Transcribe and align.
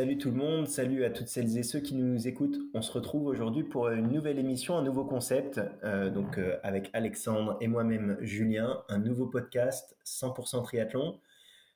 Salut 0.00 0.16
tout 0.16 0.30
le 0.30 0.36
monde, 0.36 0.66
salut 0.66 1.04
à 1.04 1.10
toutes 1.10 1.28
celles 1.28 1.58
et 1.58 1.62
ceux 1.62 1.80
qui 1.80 1.94
nous 1.94 2.26
écoutent. 2.26 2.56
On 2.72 2.80
se 2.80 2.90
retrouve 2.90 3.26
aujourd'hui 3.26 3.64
pour 3.64 3.90
une 3.90 4.10
nouvelle 4.10 4.38
émission, 4.38 4.78
un 4.78 4.82
nouveau 4.82 5.04
concept, 5.04 5.60
euh, 5.84 6.08
donc 6.08 6.38
euh, 6.38 6.56
avec 6.62 6.88
Alexandre 6.94 7.58
et 7.60 7.68
moi-même 7.68 8.16
Julien, 8.22 8.82
un 8.88 8.98
nouveau 8.98 9.26
podcast 9.26 9.98
100% 10.06 10.62
triathlon. 10.64 11.20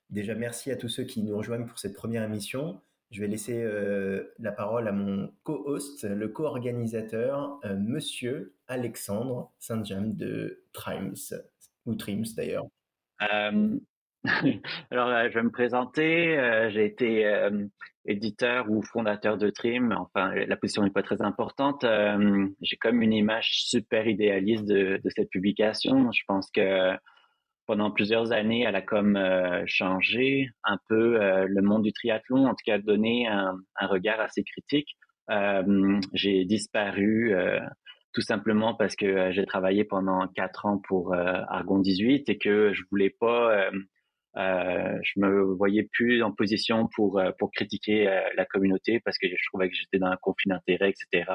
Déjà 0.09 0.35
merci 0.35 0.71
à 0.71 0.77
tous 0.77 0.89
ceux 0.89 1.05
qui 1.05 1.23
nous 1.23 1.37
rejoignent 1.37 1.67
pour 1.67 1.79
cette 1.79 1.93
première 1.93 2.23
émission. 2.23 2.81
Je 3.11 3.21
vais 3.21 3.27
laisser 3.27 3.63
euh, 3.63 4.33
la 4.39 4.53
parole 4.53 4.89
à 4.89 4.93
mon 4.93 5.31
co-host, 5.43 6.05
le 6.05 6.29
co-organisateur, 6.29 7.61
Monsieur 7.79 8.55
Alexandre 8.69 9.53
Saint-James 9.59 10.17
de 10.17 10.65
Trims, 10.73 11.35
ou 11.85 11.95
Trims 11.95 12.35
d'ailleurs. 12.35 12.65
Alors, 13.21 13.79
je 14.25 15.35
vais 15.35 15.43
me 15.43 15.51
présenter. 15.51 16.71
J'ai 16.71 16.87
été 16.87 17.51
éditeur 18.07 18.71
ou 18.71 18.83
fondateur 18.83 19.39
de 19.39 19.51
Trim. 19.51 19.95
Enfin, 19.99 20.35
la 20.35 20.57
position 20.57 20.83
n'est 20.83 20.91
pas 20.91 21.03
très 21.03 21.23
importante. 21.23 21.85
j'ai 22.61 22.77
comme 22.77 23.03
une 23.03 23.13
image 23.13 23.51
super 23.53 24.07
idéaliste 24.07 24.65
de, 24.65 25.01
cette 25.09 25.31
publication. 25.31 26.11
Je 26.13 26.23
pense 26.27 26.51
que 26.51 26.97
pendant 27.67 27.91
plusieurs 27.91 28.33
années, 28.33 28.63
elle 28.63 28.77
a 28.77 28.83
comme 28.83 29.19
changé 29.67 30.49
un 30.65 30.77
peu 30.89 31.19
le 31.47 31.63
monde 31.63 31.83
du 31.83 31.93
triathlon, 31.93 32.47
en 32.47 32.51
tout 32.51 32.65
cas 32.67 32.79
donné 32.79 33.27
un, 33.27 33.57
un 33.81 33.87
regard 33.87 34.21
assez 34.21 34.45
critique. 34.45 34.97
j'ai 36.13 36.45
disparu 36.45 37.35
tout 38.13 38.21
simplement 38.21 38.75
parce 38.75 38.97
que 38.97 39.33
j'ai 39.33 39.47
travaillé 39.47 39.85
pendant 39.85 40.29
quatre 40.29 40.67
ans 40.67 40.79
pour 40.79 41.15
Argon 41.15 41.79
18 41.79 42.29
et 42.29 42.39
que 42.39 42.73
je 42.75 42.83
voulais 42.91 43.11
pas 43.11 43.71
euh, 44.37 44.99
je 45.03 45.21
me 45.21 45.43
voyais 45.55 45.89
plus 45.93 46.23
en 46.23 46.33
position 46.33 46.89
pour 46.95 47.19
euh, 47.19 47.31
pour 47.39 47.53
critiquer 47.53 48.09
euh, 48.09 48.21
la 48.37 48.45
communauté 48.45 49.01
parce 49.05 49.17
que 49.17 49.29
je 49.29 49.49
trouvais 49.49 49.69
que 49.69 49.77
j'étais 49.77 49.99
dans 49.99 50.09
un 50.09 50.17
conflit 50.17 50.51
d'intérêts, 50.51 50.91
etc. 50.91 51.31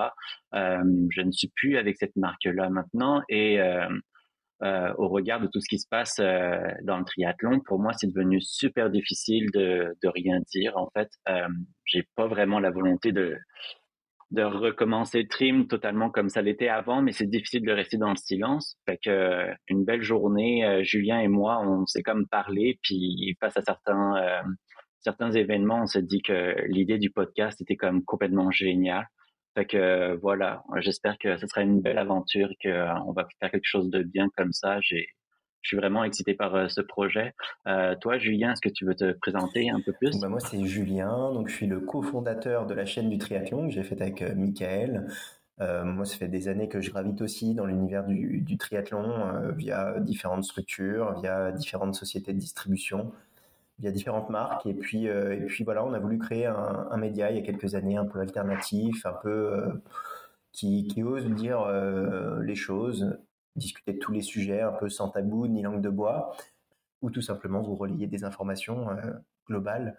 Je 0.54 1.22
ne 1.22 1.32
suis 1.32 1.52
plus 1.56 1.78
avec 1.78 1.98
cette 1.98 2.16
marque-là 2.16 2.70
maintenant 2.70 3.22
et 3.30 3.60
au 4.62 5.08
regard 5.08 5.40
de 5.40 5.48
tout 5.48 5.62
ce 5.62 5.70
qui 5.70 5.80
se 5.80 5.88
passe 5.88 6.18
dans 6.18 6.98
le 6.98 7.06
triathlon, 7.06 7.62
pour 7.62 7.80
moi, 7.80 7.94
c'est 7.94 8.08
devenu 8.08 8.42
super 8.42 8.90
difficile 8.90 9.50
de, 9.54 9.96
de 10.04 10.08
rien 10.10 10.40
dire. 10.52 10.76
En 10.76 10.90
fait, 10.90 11.10
j'ai 11.86 12.04
pas 12.16 12.28
vraiment 12.28 12.60
la 12.60 12.72
volonté 12.72 13.12
de 13.12 13.38
de 14.32 14.44
recommencer 14.44 15.28
trim 15.28 15.68
totalement 15.68 16.10
comme 16.10 16.30
ça 16.30 16.42
l'était 16.42 16.70
avant, 16.70 17.02
mais 17.02 17.12
c'est 17.12 17.26
difficile 17.28 17.64
de 17.66 17.72
rester 17.72 17.98
dans 17.98 18.12
le 18.12 18.16
silence. 18.16 18.78
Fait 18.86 19.00
que 19.04 19.10
euh, 19.10 19.54
une 19.68 19.86
belle 19.86 20.04
journée, 20.04 20.66
euh, 20.66 20.84
Julien 20.84 21.20
et 21.20 21.28
moi, 21.28 21.60
on 21.66 21.86
s'est 21.88 22.04
comme 22.04 22.28
parlé, 22.28 22.80
puis 22.84 23.36
face 23.40 23.58
à 23.58 23.62
certains 23.62 24.16
euh, 24.18 24.42
certains 25.02 25.32
événements, 25.32 25.84
on 25.84 25.88
s'est 25.88 26.04
dit 26.04 26.22
que 26.22 26.56
l'idée 26.68 27.00
du 27.00 27.10
podcast 27.10 27.60
était 27.62 27.76
comme 27.76 28.04
complètement 28.04 28.52
géniale. 28.52 29.08
Fait 29.56 29.66
que 29.66 30.16
voilà, 30.22 30.64
j'espère 30.78 31.18
que 31.18 31.38
ce 31.38 31.48
sera 31.48 31.62
une 31.62 31.82
belle 31.82 31.98
aventure, 31.98 32.50
qu'on 32.64 33.12
va 33.14 33.28
faire 33.40 33.52
quelque 33.52 33.62
chose 33.66 33.90
de 33.90 34.04
bien 34.04 34.28
comme 34.38 34.54
ça. 34.54 34.80
J'ai 34.82 35.08
je 35.62 35.70
suis 35.70 35.78
vraiment 35.78 36.04
excité 36.04 36.34
par 36.34 36.56
euh, 36.56 36.68
ce 36.68 36.82
projet. 36.82 37.34
Euh, 37.68 37.96
toi, 37.96 38.18
Julien, 38.18 38.54
est-ce 38.54 38.62
que 38.62 38.70
tu 38.70 38.86
veux 38.86 38.96
te 38.96 39.12
présenter 39.14 39.70
un 39.70 39.82
peu 39.82 39.92
plus? 39.94 40.20
Bah 40.20 40.30
Moi, 40.30 40.40
c'est 40.40 40.64
Julien. 40.66 41.34
Donc, 41.34 41.50
je 41.50 41.56
suis 41.56 41.68
le 41.68 41.80
cofondateur 41.80 42.66
de 42.66 42.74
la 42.74 42.86
chaîne 42.86 43.10
du 43.10 43.18
triathlon 43.18 43.68
que 43.68 43.74
j'ai 43.74 43.84
faite 43.84 44.02
avec 44.02 44.22
euh, 44.22 44.34
Michael. 44.36 45.08
Euh, 45.60 45.84
moi, 45.84 46.06
ça 46.06 46.16
fait 46.16 46.30
des 46.30 46.48
années 46.48 46.70
que 46.70 46.80
je 46.80 46.90
gravite 46.90 47.22
aussi 47.22 47.54
dans 47.54 47.66
l'univers 47.66 48.06
du, 48.06 48.58
triathlon 48.58 49.52
via 49.58 50.00
différentes 50.00 50.46
structures, 50.46 51.20
via 51.20 51.52
différentes 51.52 51.96
sociétés 51.96 52.32
de 52.32 52.40
distribution, 52.40 53.12
via 53.78 53.92
différentes 53.92 54.30
marques. 54.30 54.66
Et 54.66 54.74
puis, 54.74 55.08
et 55.08 55.46
puis 55.48 55.66
voilà, 55.66 55.84
on 55.84 55.92
a 55.92 56.00
voulu 56.00 56.18
créer 56.18 56.46
un, 56.46 56.88
un, 56.90 56.96
média 56.96 57.30
il 57.30 57.36
y 57.36 57.40
a 57.40 57.44
quelques 57.44 57.76
années 57.76 57.98
un 57.98 58.06
peu 58.06 58.22
alternatif, 58.22 59.06
un 59.06 59.18
peu 59.22 59.82
qui, 60.54 60.88
qui 60.88 61.04
ose 61.04 61.26
dire 61.26 61.70
les 62.42 62.56
choses 62.56 63.20
discuter 63.56 63.94
de 63.94 64.00
tous 64.00 64.12
les 64.12 64.22
sujets 64.22 64.62
un 64.62 64.72
peu 64.72 64.90
sans 64.90 65.10
tabou 65.10 65.48
ni 65.48 65.62
langue 65.62 65.82
de 65.82 65.90
bois, 65.90 66.36
ou 67.02 67.10
tout 67.10 67.22
simplement 67.22 67.62
vous 67.62 67.76
relayer 67.76 68.08
des 68.08 68.24
informations 68.24 68.90
euh, 68.90 69.12
globales, 69.48 69.98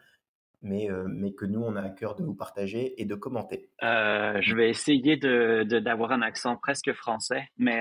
mais, 0.63 0.91
euh, 0.91 1.07
mais 1.09 1.33
que 1.33 1.47
nous, 1.47 1.61
on 1.61 1.77
a 1.77 1.83
à 1.83 1.89
cœur 1.89 2.15
de 2.17 2.23
vous 2.23 2.35
partager 2.35 3.01
et 3.01 3.05
de 3.05 3.15
commenter. 3.15 3.71
Euh, 3.83 4.39
je 4.41 4.55
vais 4.55 4.69
essayer 4.69 5.17
de, 5.17 5.63
d'avoir 5.79 6.13
un 6.13 6.23
accent 6.23 6.57
presque 6.57 6.93
français, 6.93 7.49
mais 7.57 7.81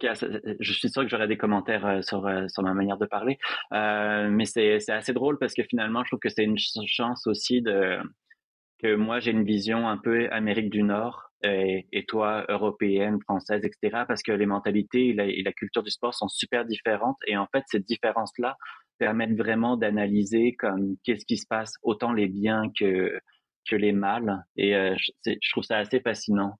cas, 0.00 0.14
je 0.14 0.72
suis 0.72 0.88
sûr 0.88 1.02
que 1.02 1.08
j'aurai 1.08 1.26
des 1.26 1.36
commentaires 1.36 2.02
sur, 2.02 2.30
sur 2.48 2.62
ma 2.62 2.74
manière 2.74 2.96
de 2.96 3.06
parler. 3.06 3.38
mais 3.72 4.44
c'est, 4.44 4.78
c'est 4.80 4.92
assez 4.92 5.12
drôle 5.12 5.38
parce 5.38 5.54
que 5.54 5.62
finalement, 5.64 6.04
je 6.04 6.10
trouve 6.10 6.20
que 6.20 6.28
c'est 6.28 6.44
une 6.44 6.58
chance 6.58 7.26
aussi 7.26 7.60
de 7.60 7.98
que 8.78 8.94
moi, 8.94 9.20
j'ai 9.20 9.30
une 9.30 9.44
vision 9.44 9.88
un 9.88 9.96
peu 9.96 10.28
Amérique 10.30 10.70
du 10.70 10.82
Nord 10.82 11.32
et, 11.44 12.04
toi, 12.06 12.44
européenne, 12.48 13.18
française, 13.22 13.64
etc., 13.64 14.04
parce 14.08 14.22
que 14.22 14.32
les 14.32 14.46
mentalités 14.46 15.08
et 15.08 15.42
la, 15.42 15.52
culture 15.52 15.82
du 15.82 15.90
sport 15.90 16.14
sont 16.14 16.28
super 16.28 16.64
différentes. 16.64 17.18
Et 17.26 17.36
en 17.36 17.46
fait, 17.46 17.64
ces 17.66 17.80
différences-là 17.80 18.56
permettent 18.98 19.36
vraiment 19.36 19.76
d'analyser 19.76 20.54
comme 20.54 20.96
qu'est-ce 21.04 21.26
qui 21.26 21.36
se 21.36 21.46
passe, 21.46 21.74
autant 21.82 22.12
les 22.12 22.28
biens 22.28 22.70
que, 22.78 23.18
que 23.68 23.76
les 23.76 23.92
mal. 23.92 24.44
Et 24.56 24.76
euh, 24.76 24.94
je, 24.96 25.50
trouve 25.50 25.64
ça 25.64 25.78
assez 25.78 26.00
fascinant. 26.00 26.58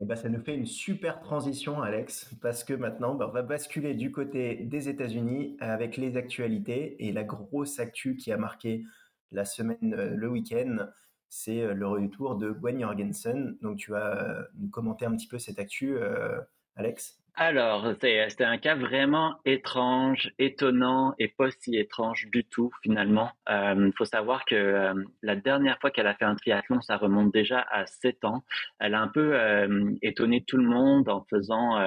Et 0.00 0.04
eh 0.04 0.06
ben, 0.06 0.16
ça 0.16 0.28
nous 0.28 0.42
fait 0.42 0.56
une 0.56 0.66
super 0.66 1.20
transition, 1.20 1.80
Alex, 1.80 2.34
parce 2.42 2.64
que 2.64 2.74
maintenant, 2.74 3.14
ben, 3.14 3.26
on 3.28 3.32
va 3.32 3.42
basculer 3.42 3.94
du 3.94 4.10
côté 4.10 4.56
des 4.56 4.88
États-Unis 4.88 5.56
avec 5.60 5.96
les 5.96 6.16
actualités 6.16 7.06
et 7.06 7.12
la 7.12 7.22
grosse 7.22 7.78
actu 7.78 8.16
qui 8.16 8.32
a 8.32 8.36
marqué 8.36 8.82
la 9.30 9.44
semaine, 9.44 9.94
euh, 9.94 10.14
le 10.16 10.28
week-end 10.28 10.88
c'est 11.32 11.62
euh, 11.62 11.72
le 11.72 11.88
retour 11.88 12.36
de 12.36 12.50
Gwen 12.50 12.78
Jorgensen. 12.78 13.56
Donc, 13.62 13.78
tu 13.78 13.90
vas 13.90 14.18
euh, 14.18 14.42
nous 14.58 14.68
commenter 14.68 15.06
un 15.06 15.16
petit 15.16 15.26
peu 15.26 15.38
cette 15.38 15.58
actu, 15.58 15.96
euh, 15.96 16.38
Alex? 16.76 17.18
Alors, 17.34 17.94
c'était 17.98 18.44
un 18.44 18.58
cas 18.58 18.74
vraiment 18.74 19.36
étrange, 19.46 20.30
étonnant 20.38 21.14
et 21.18 21.28
pas 21.28 21.50
si 21.50 21.78
étrange 21.78 22.28
du 22.30 22.44
tout 22.44 22.70
finalement. 22.82 23.30
Il 23.48 23.92
faut 23.96 24.04
savoir 24.04 24.44
que 24.44 24.92
la 25.22 25.34
dernière 25.34 25.78
fois 25.80 25.90
qu'elle 25.90 26.06
a 26.06 26.14
fait 26.14 26.26
un 26.26 26.34
triathlon, 26.34 26.82
ça 26.82 26.98
remonte 26.98 27.32
déjà 27.32 27.60
à 27.70 27.86
7 27.86 28.26
ans. 28.26 28.44
Elle 28.80 28.94
a 28.94 29.00
un 29.00 29.08
peu 29.08 29.34
étonné 30.02 30.44
tout 30.46 30.58
le 30.58 30.68
monde 30.68 31.08
en 31.08 31.24
faisant 31.30 31.82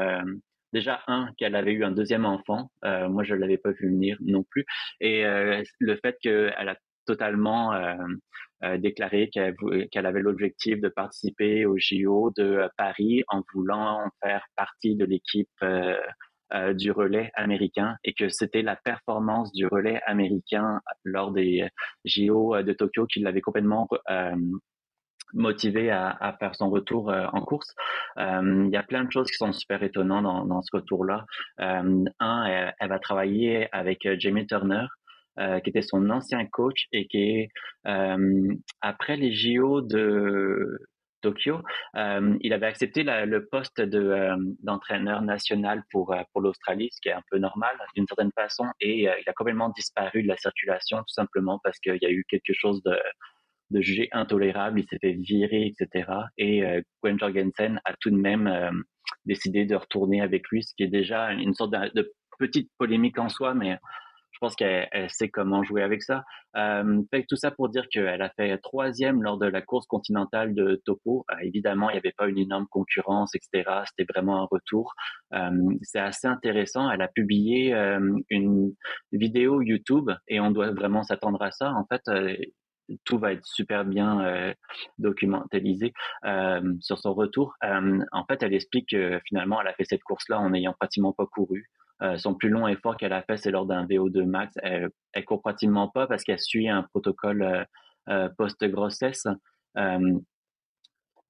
déjà 0.74 1.04
un 1.06 1.30
qu'elle 1.38 1.56
avait 1.56 1.74
eu 1.74 1.84
un 1.84 1.92
deuxième 1.92 2.26
enfant. 2.26 2.72
moi, 2.84 3.24
je 3.24 3.36
l'avais 3.36 3.60
pas 3.60 3.70
vu 3.70 3.90
venir 3.90 4.18
non 4.22 4.42
plus. 4.42 4.66
Et 5.00 5.24
le 5.24 5.96
fait 5.98 6.18
qu'elle 6.24 6.70
a 6.70 6.76
totalement 7.06 7.74
euh, 7.74 7.96
euh, 8.64 8.78
déclaré 8.78 9.30
qu'elle 9.30 10.06
avait 10.06 10.22
l'objectif 10.22 10.82
de 10.82 10.90
participer 10.90 11.66
au 11.66 11.78
JO 11.78 12.32
de 12.36 12.44
euh, 12.44 12.68
Paris 12.78 13.24
en 13.28 13.42
voulant 13.54 14.10
faire 14.24 14.46
partie 14.56 14.96
de 14.96 15.06
l'équipe 15.06 15.50
du 16.76 16.92
relais 16.92 17.32
américain 17.34 17.96
et 18.04 18.14
que 18.14 18.30
c'était 18.30 18.62
la 18.62 18.76
performance 18.76 19.52
du 19.52 19.66
relais 19.66 20.00
américain 20.06 20.80
lors 21.04 21.32
des 21.32 21.68
JO 22.06 22.62
de 22.62 22.72
Tokyo 22.72 23.08
qui 23.08 23.20
l'avait 23.20 23.42
complètement 23.42 23.90
motivé 25.34 25.90
à, 25.90 26.38
faire 26.40 26.56
son 26.56 26.70
retour 26.70 27.12
en 27.12 27.42
course. 27.42 27.74
Il 28.18 28.70
y 28.72 28.78
a 28.78 28.84
plein 28.84 29.04
de 29.04 29.12
choses 29.12 29.30
qui 29.30 29.38
sont 29.38 29.52
super 29.54 29.82
étonnantes 29.82 30.48
dans, 30.48 30.62
ce 30.62 30.70
retour-là. 30.72 31.26
un, 31.58 32.46
elle, 32.80 32.90
va 32.90 33.00
travailler 33.00 33.68
avec 33.74 34.08
Jamie 34.20 34.46
Turner, 34.46 34.86
euh, 35.40 35.60
qui 35.60 35.70
était 35.70 35.82
son 35.82 36.10
ancien 36.10 36.46
coach 36.46 36.86
et 36.94 37.08
qui 37.08 37.50
euh, 37.88 38.54
après 38.82 39.18
les 39.18 39.34
JO 39.34 39.82
de 39.82 40.80
Tokyo, 41.22 41.62
euh, 41.98 42.38
il 42.40 42.54
avait 42.54 42.68
accepté 42.68 43.04
le 43.04 43.46
poste 43.48 43.82
de 43.82 44.36
d'entraîneur 44.64 45.22
national 45.24 45.84
pour 45.92 46.16
pour 46.32 46.42
l'Australie, 46.42 46.90
ce 46.94 47.02
qui 47.02 47.10
est 47.10 47.14
un 47.14 47.24
peu 47.30 47.38
normal 47.38 47.76
d'une 47.96 48.08
certaine 48.08 48.32
façon, 48.34 48.66
et 48.80 49.02
il 49.04 49.30
a 49.30 49.34
complètement 49.34 49.70
disparu 49.70 50.24
de 50.24 50.28
la 50.28 50.38
circulation 50.38 51.00
tout 51.00 51.14
simplement 51.14 51.60
parce 51.64 51.80
qu'il 51.80 51.98
y 52.02 52.06
a 52.06 52.12
eu 52.12 52.24
quelque 52.30 52.54
chose 52.54 52.82
de 52.84 52.98
de 53.72 53.82
jugé 53.82 54.08
intolérable, 54.12 54.80
il 54.80 54.88
s'est 54.88 55.00
fait 55.02 55.14
virer, 55.14 55.66
etc. 55.66 56.08
Et 56.38 56.64
Gwen 57.02 57.20
Jorgensen 57.20 57.82
a 57.84 57.94
tout 58.00 58.12
de 58.12 58.16
même 58.16 58.86
décidé 59.26 59.66
de 59.66 59.76
retourner 59.76 60.22
avec 60.22 60.48
lui, 60.50 60.64
ce 60.64 60.74
qui 60.76 60.84
est 60.84 60.88
déjà 60.88 61.32
une 61.32 61.54
sorte 61.54 61.72
de, 61.72 61.92
de 61.96 62.14
petite 62.38 62.70
polémique 62.78 63.18
en 63.18 63.30
soi, 63.30 63.54
mais 63.54 63.78
je 64.36 64.40
pense 64.42 64.56
qu'elle 64.56 65.10
sait 65.10 65.30
comment 65.30 65.64
jouer 65.64 65.82
avec 65.82 66.04
ça. 66.04 66.26
Euh, 66.58 67.02
tout 67.30 67.38
ça 67.38 67.52
pour 67.52 67.70
dire 67.70 67.88
qu'elle 67.90 68.22
a 68.22 68.30
fait 68.36 68.58
troisième 68.58 69.24
lors 69.24 69.38
de 69.38 69.46
la 69.46 69.62
course 69.62 69.88
continentale 69.88 70.54
de 70.54 70.82
Topo. 70.86 71.26
Euh, 71.32 71.36
évidemment, 71.42 71.90
il 71.90 71.94
n'y 71.94 72.00
avait 72.00 72.14
pas 72.18 72.28
une 72.28 72.38
énorme 72.38 72.68
concurrence, 72.70 73.34
etc. 73.34 73.84
C'était 73.86 74.12
vraiment 74.14 74.42
un 74.42 74.48
retour. 74.52 74.94
C'est 75.84 76.00
assez 76.00 76.28
intéressant. 76.28 76.92
Elle 76.92 77.02
a 77.02 77.08
publié 77.08 77.74
une 78.30 78.74
vidéo 79.14 79.62
YouTube 79.62 80.12
et 80.28 80.42
on 80.42 80.52
doit 80.52 80.72
vraiment 80.72 81.04
s'attendre 81.04 81.42
à 81.42 81.52
ça. 81.52 81.72
En 81.72 81.86
fait, 81.86 82.02
euh, 82.10 82.36
tout 83.06 83.18
va 83.18 83.32
être 83.32 83.46
super 83.46 83.86
bien 83.86 84.22
euh, 84.26 84.54
documentalisé 84.98 85.94
sur 86.82 87.00
son 87.00 87.14
retour. 87.14 87.56
En 87.62 88.26
fait, 88.26 88.44
elle 88.44 88.54
explique 88.54 88.90
que 88.90 89.20
finalement, 89.26 89.62
elle 89.62 89.68
a 89.68 89.74
fait 89.74 89.86
cette 89.86 90.04
course-là 90.04 90.40
en 90.40 90.50
n'ayant 90.50 90.74
pratiquement 90.78 91.14
pas 91.14 91.26
couru. 91.26 91.70
Euh, 92.02 92.18
son 92.18 92.36
plus 92.36 92.50
long 92.50 92.68
effort 92.68 92.98
qu'elle 92.98 93.14
a 93.14 93.24
fait, 93.24 93.38
c'est 93.38 93.52
lors 93.52 93.66
d'un 93.66 93.86
VO2 93.86 94.26
max. 94.26 94.54
Elle, 94.62 94.90
elle 95.14 95.26
court 95.26 95.42
pratiquement 95.42 95.88
pas 95.90 96.08
parce 96.08 96.24
qu'elle 96.24 96.40
suit 96.40 96.70
un 96.70 96.84
protocole 96.84 97.66
post-grossesse. 98.38 99.28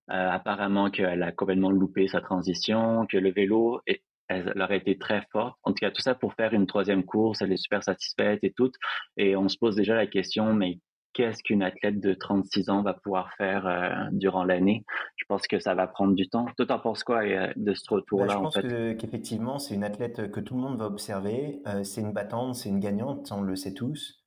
apparemment 0.07 0.89
qu'elle 0.91 1.23
a 1.23 1.31
complètement 1.31 1.71
loupé 1.71 2.07
sa 2.07 2.21
transition, 2.21 3.05
que 3.07 3.17
le 3.17 3.31
vélo 3.31 3.81
est, 3.87 4.03
elle 4.27 4.61
aurait 4.61 4.77
été 4.77 4.97
très 4.97 5.21
forte. 5.31 5.57
En 5.63 5.71
tout 5.71 5.79
cas, 5.81 5.91
tout 5.91 6.01
ça 6.01 6.15
pour 6.15 6.33
faire 6.33 6.53
une 6.53 6.67
troisième 6.67 7.03
course, 7.03 7.41
elle 7.41 7.51
est 7.53 7.57
super 7.57 7.83
satisfaite 7.83 8.39
et 8.43 8.51
tout. 8.51 8.71
Et 9.17 9.35
on 9.35 9.49
se 9.49 9.57
pose 9.57 9.75
déjà 9.75 9.95
la 9.95 10.07
question, 10.07 10.53
mais 10.53 10.79
qu'est-ce 11.15 11.41
qu'une 11.41 11.63
athlète 11.63 11.99
de 11.99 12.13
36 12.13 12.69
ans 12.69 12.83
va 12.83 12.93
pouvoir 12.93 13.33
faire 13.37 13.65
euh, 13.65 14.09
durant 14.11 14.43
l'année? 14.43 14.85
Je 15.15 15.23
pense 15.27 15.47
que 15.47 15.59
ça 15.59 15.73
va 15.73 15.87
prendre 15.87 16.13
du 16.13 16.27
temps. 16.27 16.45
Toi, 16.57 16.67
t'en 16.67 16.79
penses 16.79 17.03
quoi 17.03 17.23
euh, 17.23 17.51
de 17.55 17.73
ce 17.73 17.89
retour-là 17.89 18.27
bah, 18.27 18.33
Je 18.33 18.39
pense 18.39 18.97
qu'effectivement, 18.99 19.57
c'est 19.57 19.73
une 19.73 19.85
athlète 19.85 20.29
que 20.29 20.39
tout 20.41 20.53
le 20.53 20.61
monde 20.61 20.77
va 20.77 20.85
observer. 20.85 21.61
Euh, 21.67 21.83
c'est 21.83 22.01
une 22.01 22.11
battante, 22.11 22.55
c'est 22.55 22.69
une 22.69 22.79
gagnante, 22.79 23.31
on 23.31 23.41
le 23.41 23.55
sait 23.55 23.73
tous. 23.73 24.23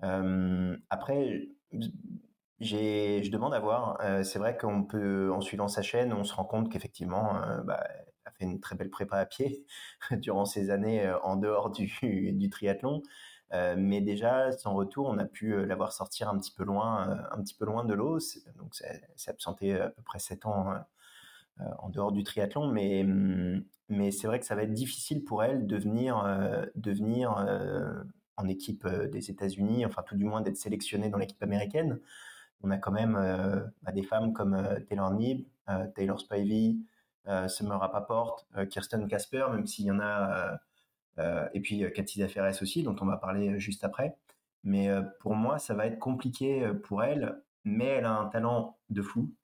après, 0.00 1.48
je 2.60 3.30
demande 3.30 3.54
à 3.54 3.60
voir. 3.60 3.98
c'est 4.24 4.38
vrai 4.40 4.56
qu'on 4.56 4.82
peut, 4.82 5.32
en 5.32 5.40
suivant 5.40 5.68
sa 5.68 5.82
chaîne, 5.82 6.12
on 6.12 6.24
se 6.24 6.34
rend 6.34 6.44
compte 6.44 6.70
qu'effectivement, 6.70 7.34
bah, 7.64 7.84
a 8.24 8.30
fait 8.32 8.44
une 8.44 8.60
très 8.60 8.74
belle 8.74 8.90
prépa 8.90 9.16
à 9.16 9.26
pied 9.26 9.64
durant 10.10 10.44
ces 10.44 10.70
années 10.70 11.08
en 11.22 11.36
dehors 11.36 11.70
du, 11.70 11.92
du 12.32 12.50
triathlon. 12.50 13.02
Euh, 13.52 13.74
mais 13.76 14.00
déjà, 14.00 14.52
son 14.52 14.74
retour, 14.74 15.08
on 15.08 15.18
a 15.18 15.26
pu 15.26 15.52
euh, 15.54 15.66
l'avoir 15.66 15.92
sortir 15.92 16.28
un 16.28 16.38
petit 16.38 16.52
peu 16.52 16.64
loin, 16.64 17.10
euh, 17.10 17.36
un 17.36 17.42
petit 17.42 17.54
peu 17.54 17.66
loin 17.66 17.84
de 17.84 17.92
l'eau. 17.92 18.18
Donc, 18.56 18.74
c'est 18.74 19.30
absenté 19.30 19.78
à 19.78 19.90
peu 19.90 20.02
près 20.02 20.18
7 20.18 20.46
ans 20.46 20.70
hein, 20.70 20.86
en 21.78 21.90
dehors 21.90 22.12
du 22.12 22.22
triathlon. 22.24 22.68
Mais, 22.68 23.02
hum, 23.02 23.64
mais 23.88 24.10
c'est 24.10 24.26
vrai 24.26 24.40
que 24.40 24.46
ça 24.46 24.54
va 24.54 24.62
être 24.62 24.72
difficile 24.72 25.22
pour 25.24 25.44
elle 25.44 25.66
de 25.66 25.76
venir, 25.76 26.24
de 26.74 26.92
venir 26.92 27.46
en 28.38 28.48
équipe 28.48 28.86
des 28.88 29.30
États-Unis, 29.30 29.84
enfin, 29.84 30.02
tout 30.02 30.16
du 30.16 30.24
moins 30.24 30.40
d'être 30.40 30.56
sélectionnée 30.56 31.10
dans 31.10 31.18
l'équipe 31.18 31.42
américaine. 31.42 32.00
On 32.62 32.70
a 32.70 32.78
quand 32.78 32.92
même 32.92 33.14
bah, 33.82 33.92
des 33.92 34.02
femmes 34.02 34.32
comme 34.32 34.56
Taylor 34.88 35.10
Nib, 35.10 35.46
Taylor 35.94 36.18
Spivey, 36.18 36.76
Summer 37.48 37.78
Rappaport, 37.78 38.46
Kirsten 38.70 39.06
Casper, 39.08 39.46
même 39.50 39.66
s'il 39.66 39.84
y 39.84 39.90
en 39.90 40.00
a 40.00 40.58
et 41.18 41.60
puis 41.60 41.84
Cathy 41.94 42.20
Zaferes 42.20 42.62
aussi, 42.62 42.82
dont 42.82 42.96
on 43.00 43.06
va 43.06 43.16
parler 43.16 43.50
euh, 43.50 43.58
juste 43.58 43.84
après. 43.84 44.16
Mais 44.64 44.88
euh, 44.88 45.02
pour 45.20 45.34
moi, 45.34 45.58
ça 45.58 45.74
va 45.74 45.86
être 45.86 45.98
compliqué 45.98 46.70
pour 46.84 47.02
elle, 47.02 47.42
mais 47.64 47.86
elle 47.86 48.04
a 48.04 48.12
un 48.12 48.26
talent 48.26 48.78
de 48.90 49.02
fou. 49.02 49.34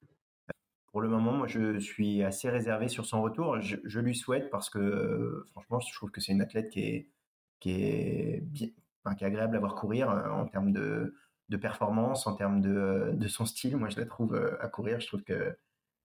Pour 0.91 1.01
le 1.01 1.09
moment, 1.09 1.33
moi, 1.33 1.47
je 1.47 1.77
suis 1.79 2.23
assez 2.23 2.49
réservé 2.49 2.87
sur 2.87 3.05
son 3.05 3.21
retour. 3.21 3.61
Je, 3.61 3.99
lui 3.99 4.15
souhaite 4.15 4.49
parce 4.49 4.69
que, 4.69 5.45
franchement, 5.51 5.79
je 5.79 5.93
trouve 5.93 6.09
que 6.09 6.19
c'est 6.19 6.31
une 6.31 6.41
athlète 6.41 6.69
qui 6.69 6.79
est, 6.81 7.09
qui 7.59 7.71
est, 7.71 8.43
qui 8.53 8.73
agréable 9.25 9.55
à 9.55 9.59
voir 9.59 9.75
courir 9.75 10.09
en 10.09 10.45
termes 10.47 10.71
de, 10.71 11.15
de 11.49 11.57
performance, 11.57 12.25
en 12.25 12.35
termes 12.35 12.59
de, 12.61 13.11
de, 13.13 13.27
son 13.27 13.45
style. 13.45 13.77
Moi, 13.77 13.89
je 13.89 13.99
la 13.99 14.05
trouve 14.05 14.35
à 14.59 14.67
courir. 14.67 14.99
Je 14.99 15.07
trouve 15.07 15.23
que 15.23 15.55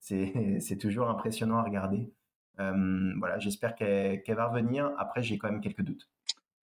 c'est 0.01 0.79
toujours 0.81 1.09
impressionnant 1.09 1.59
à 1.59 1.63
regarder. 1.63 2.13
Euh, 2.61 3.13
voilà, 3.19 3.39
j'espère 3.39 3.75
qu'elle 3.75 4.23
va 4.29 4.49
revenir. 4.49 4.93
Après, 4.99 5.23
j'ai 5.23 5.39
quand 5.39 5.51
même 5.51 5.61
quelques 5.61 5.83
doutes. 5.83 6.09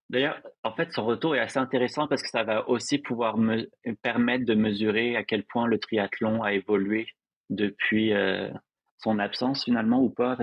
D'ailleurs, 0.10 0.42
en 0.64 0.74
fait, 0.74 0.92
son 0.92 1.06
retour 1.06 1.36
est 1.36 1.40
assez 1.40 1.60
intéressant 1.60 2.08
parce 2.08 2.22
que 2.22 2.30
ça 2.30 2.44
va 2.44 2.68
aussi 2.68 2.98
pouvoir 2.98 3.38
me 3.38 3.70
permettre 4.02 4.46
de 4.46 4.56
mesurer 4.56 5.16
à 5.16 5.24
quel 5.24 5.44
point 5.44 5.68
le 5.68 5.80
triathlon 5.80 6.44
a 6.44 6.54
évolué 6.54 7.08
depuis 7.50 8.14
euh, 8.14 8.50
son 8.98 9.20
absence 9.20 9.64
finalement 9.64 10.02
ou 10.02 10.10
pas. 10.10 10.38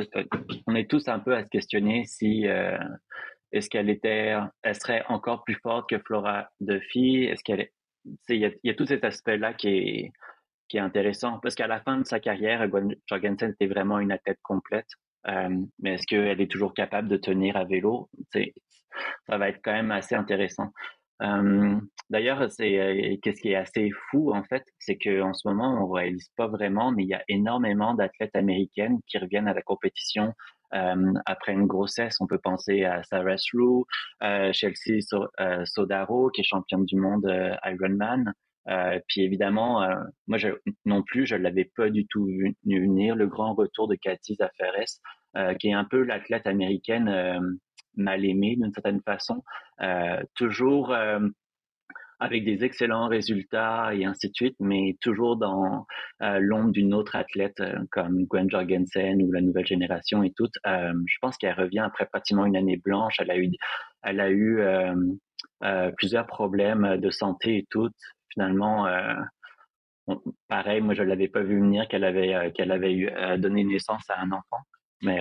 On 0.67 0.75
est 0.75 0.91
tous 0.91 1.09
un 1.09 1.19
peu 1.19 1.35
à 1.35 1.45
se 1.45 1.49
questionner 1.49 2.05
si 2.06 2.47
euh, 2.47 2.79
est-ce 3.53 3.69
qu'elle 3.69 3.91
était, 3.91 4.37
elle 4.62 4.75
serait 4.75 5.05
encore 5.09 5.45
plus 5.45 5.56
forte 5.56 5.89
que 5.91 5.99
Flora 5.99 6.49
Duffy. 6.61 7.25
Est-ce 7.25 7.45
qu'elle 7.45 7.61
est, 7.61 7.73
il 8.31 8.59
y, 8.62 8.71
a, 8.71 8.75
tout 8.75 8.87
cet 8.87 9.05
aspect-là 9.05 9.53
qui 9.55 9.69
est 9.69 10.12
qui 10.69 10.77
est 10.77 10.81
intéressant 10.81 11.39
parce 11.41 11.55
qu'à 11.55 11.67
la 11.67 11.81
fin 11.81 11.99
de 11.99 12.05
sa 12.05 12.21
carrière, 12.21 12.67
Jorgensen 13.06 13.53
était 13.53 13.67
vraiment 13.67 14.00
une 14.00 14.12
athlète 14.12 14.39
complète. 14.43 14.89
Euh, 15.26 15.49
mais 15.81 15.94
est-ce 15.94 16.06
qu'elle 16.06 16.41
est 16.41 16.50
toujours 16.50 16.75
capable 16.75 17.09
de 17.09 17.17
tenir 17.17 17.56
à 17.56 17.65
vélo? 17.65 18.09
Ça 18.32 19.38
va 19.38 19.49
être 19.49 19.61
quand 19.62 19.73
même 19.73 19.91
assez 19.91 20.15
intéressant. 20.15 20.73
Euh, 21.23 21.81
D'ailleurs, 22.11 22.50
c'est 22.50 22.79
euh, 22.79 23.17
qu'est-ce 23.23 23.43
qui 23.43 23.50
est 23.50 23.55
assez 23.55 23.91
fou 24.11 24.32
en 24.32 24.43
fait, 24.44 24.65
c'est 24.79 24.97
que 24.97 25.20
en 25.20 25.35
ce 25.35 25.47
moment 25.47 25.85
on 25.85 25.91
réalise 25.91 26.31
pas 26.37 26.47
vraiment, 26.47 26.91
mais 26.91 27.03
il 27.05 27.09
y 27.09 27.15
a 27.15 27.23
énormément 27.29 27.93
d'athlètes 27.93 28.35
américaines 28.35 28.99
qui 29.06 29.19
reviennent 29.19 29.49
à 29.49 29.53
la 29.53 29.62
compétition 29.62 30.32
après 30.70 31.53
une 31.53 31.67
grossesse. 31.67 32.17
On 32.21 32.26
peut 32.26 32.38
penser 32.38 32.85
à 32.85 33.03
Sarah 33.03 33.38
Sru, 33.38 33.85
euh, 34.23 34.53
Chelsea 34.53 35.00
Sodaro 35.64 36.31
qui 36.31 36.43
est 36.43 36.44
championne 36.44 36.85
du 36.85 36.97
monde 36.97 37.26
Ironman. 37.64 38.32
Euh, 38.69 38.99
puis 39.09 39.23
évidemment, 39.23 39.82
euh, 39.82 39.94
moi 40.26 40.38
non 40.85 41.03
plus, 41.03 41.26
je 41.26 41.37
l'avais 41.37 41.70
pas 41.76 41.91
du 41.91 42.06
tout 42.06 42.26
vu 42.26 42.55
venir 42.67 43.17
le 43.17 43.26
grand 43.26 43.55
retour 43.55 43.88
de 43.88 43.94
Cathy 43.94 44.35
Zaferes, 44.35 45.00
euh, 45.37 45.55
qui 45.55 45.69
est 45.69 45.75
un 45.75 45.85
peu 45.85 46.03
l'athlète 46.03 46.47
américaine 46.47 47.59
mal 47.97 48.25
aimée 48.25 48.56
d'une 48.56 48.73
certaine 48.73 49.00
façon, 49.03 49.43
toujours 50.35 50.94
avec 52.20 52.44
des 52.44 52.65
excellents 52.65 53.09
résultats 53.09 53.94
et 53.94 54.05
ainsi 54.05 54.29
de 54.29 54.35
suite, 54.35 54.56
mais 54.61 54.97
toujours 55.00 55.37
dans 55.37 55.87
l'ombre 56.21 56.73
d'une 56.73 56.94
autre 56.94 57.17
athlète 57.17 57.62
comme 57.91 58.25
Gwen 58.26 58.50
Jorgensen 58.50 59.21
ou 59.23 59.32
la 59.32 59.41
nouvelle 59.41 59.67
génération 59.67 60.23
et 60.23 60.32
tout. 60.32 60.49
je 60.64 61.17
pense 61.21 61.37
qu'elle 61.38 61.55
revient 61.55 61.81
après 61.81 62.06
pratiquement 62.06 62.47
une 62.47 62.56
année 62.56 62.76
blanche. 62.76 63.17
Elle 63.19 63.31
a 63.31 63.38
eu, 63.38 63.50
elle 64.03 64.21
a 64.21 64.31
eu 64.31 64.61
plusieurs 65.97 66.26
problèmes 66.26 66.99
de 66.99 67.11
santé 67.11 67.59
et 67.59 67.67
tout 67.69 67.91
finalement, 68.38 68.87
euh, 68.87 69.14
pareil, 70.46 70.81
moi 70.81 70.94
je 70.94 71.02
l'avais 71.02 71.26
pas 71.26 71.43
vu 71.43 71.58
venir 71.58 71.88
qu'elle 71.88 72.05
avait 72.05 72.35
euh, 72.35 72.50
qu'elle 72.52 72.70
avait 72.70 72.93
eu, 72.93 73.08
euh, 73.08 73.37
donné 73.37 73.64
naissance 73.64 74.05
à 74.08 74.20
un 74.20 74.31
enfant, 74.31 74.61
mais 75.02 75.19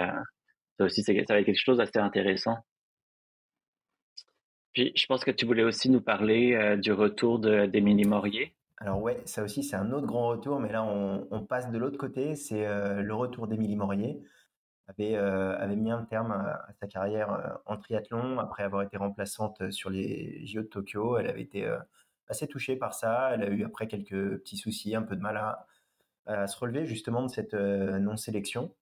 ça 0.78 0.86
aussi 0.86 1.02
ça 1.02 1.14
va 1.14 1.20
être 1.20 1.46
quelque 1.46 1.60
chose 1.60 1.78
d'assez 1.78 1.98
intéressant. 1.98 2.58
Puis 4.74 4.92
je 4.96 5.06
pense 5.08 5.26
que 5.26 5.32
tu 5.32 5.48
voulais 5.48 5.64
aussi 5.64 5.90
nous 5.90 6.02
parler 6.02 6.78
du 6.78 6.92
retour 6.92 7.40
d'Émilie 7.40 8.06
Morier. 8.06 8.56
Alors 8.78 9.02
ouais, 9.02 9.20
ça 9.26 9.42
aussi 9.42 9.64
c'est 9.64 9.76
un 9.76 9.92
autre 9.92 10.06
grand 10.06 10.28
retour, 10.28 10.60
mais 10.60 10.72
là 10.72 10.84
on, 10.84 11.44
passe 11.46 11.72
de 11.72 11.78
l'autre 11.80 11.98
côté, 11.98 12.36
c'est 12.36 12.64
le 13.02 13.14
retour 13.16 13.48
d'Émilie 13.48 13.76
Morier. 13.76 14.22
Avait, 14.88 15.16
avait 15.16 15.76
mis 15.76 15.92
un 15.92 16.04
terme 16.04 16.32
à, 16.32 16.68
sa 16.80 16.88
carrière 16.88 17.60
en 17.66 17.78
triathlon 17.78 18.38
après 18.38 18.62
avoir 18.62 18.84
été 18.84 18.98
remplaçante 18.98 19.72
sur 19.72 19.90
les 19.90 20.46
JO 20.46 20.62
de 20.62 20.68
Tokyo. 20.68 21.18
Elle 21.18 21.28
avait 21.28 21.42
été 21.42 21.68
assez 22.30 22.48
touchée 22.48 22.76
par 22.76 22.94
ça. 22.94 23.32
Elle 23.34 23.44
a 23.44 23.50
eu 23.50 23.64
après 23.64 23.88
quelques 23.88 24.40
petits 24.40 24.58
soucis, 24.58 24.96
un 24.96 25.02
peu 25.02 25.16
de 25.16 25.22
mal 25.22 25.38
à, 25.38 26.48
se 26.48 26.58
relever 26.58 26.86
justement 26.86 27.24
de 27.24 27.30
cette 27.30 27.54
euh, 27.54 28.00
non-sélection. 28.00 28.74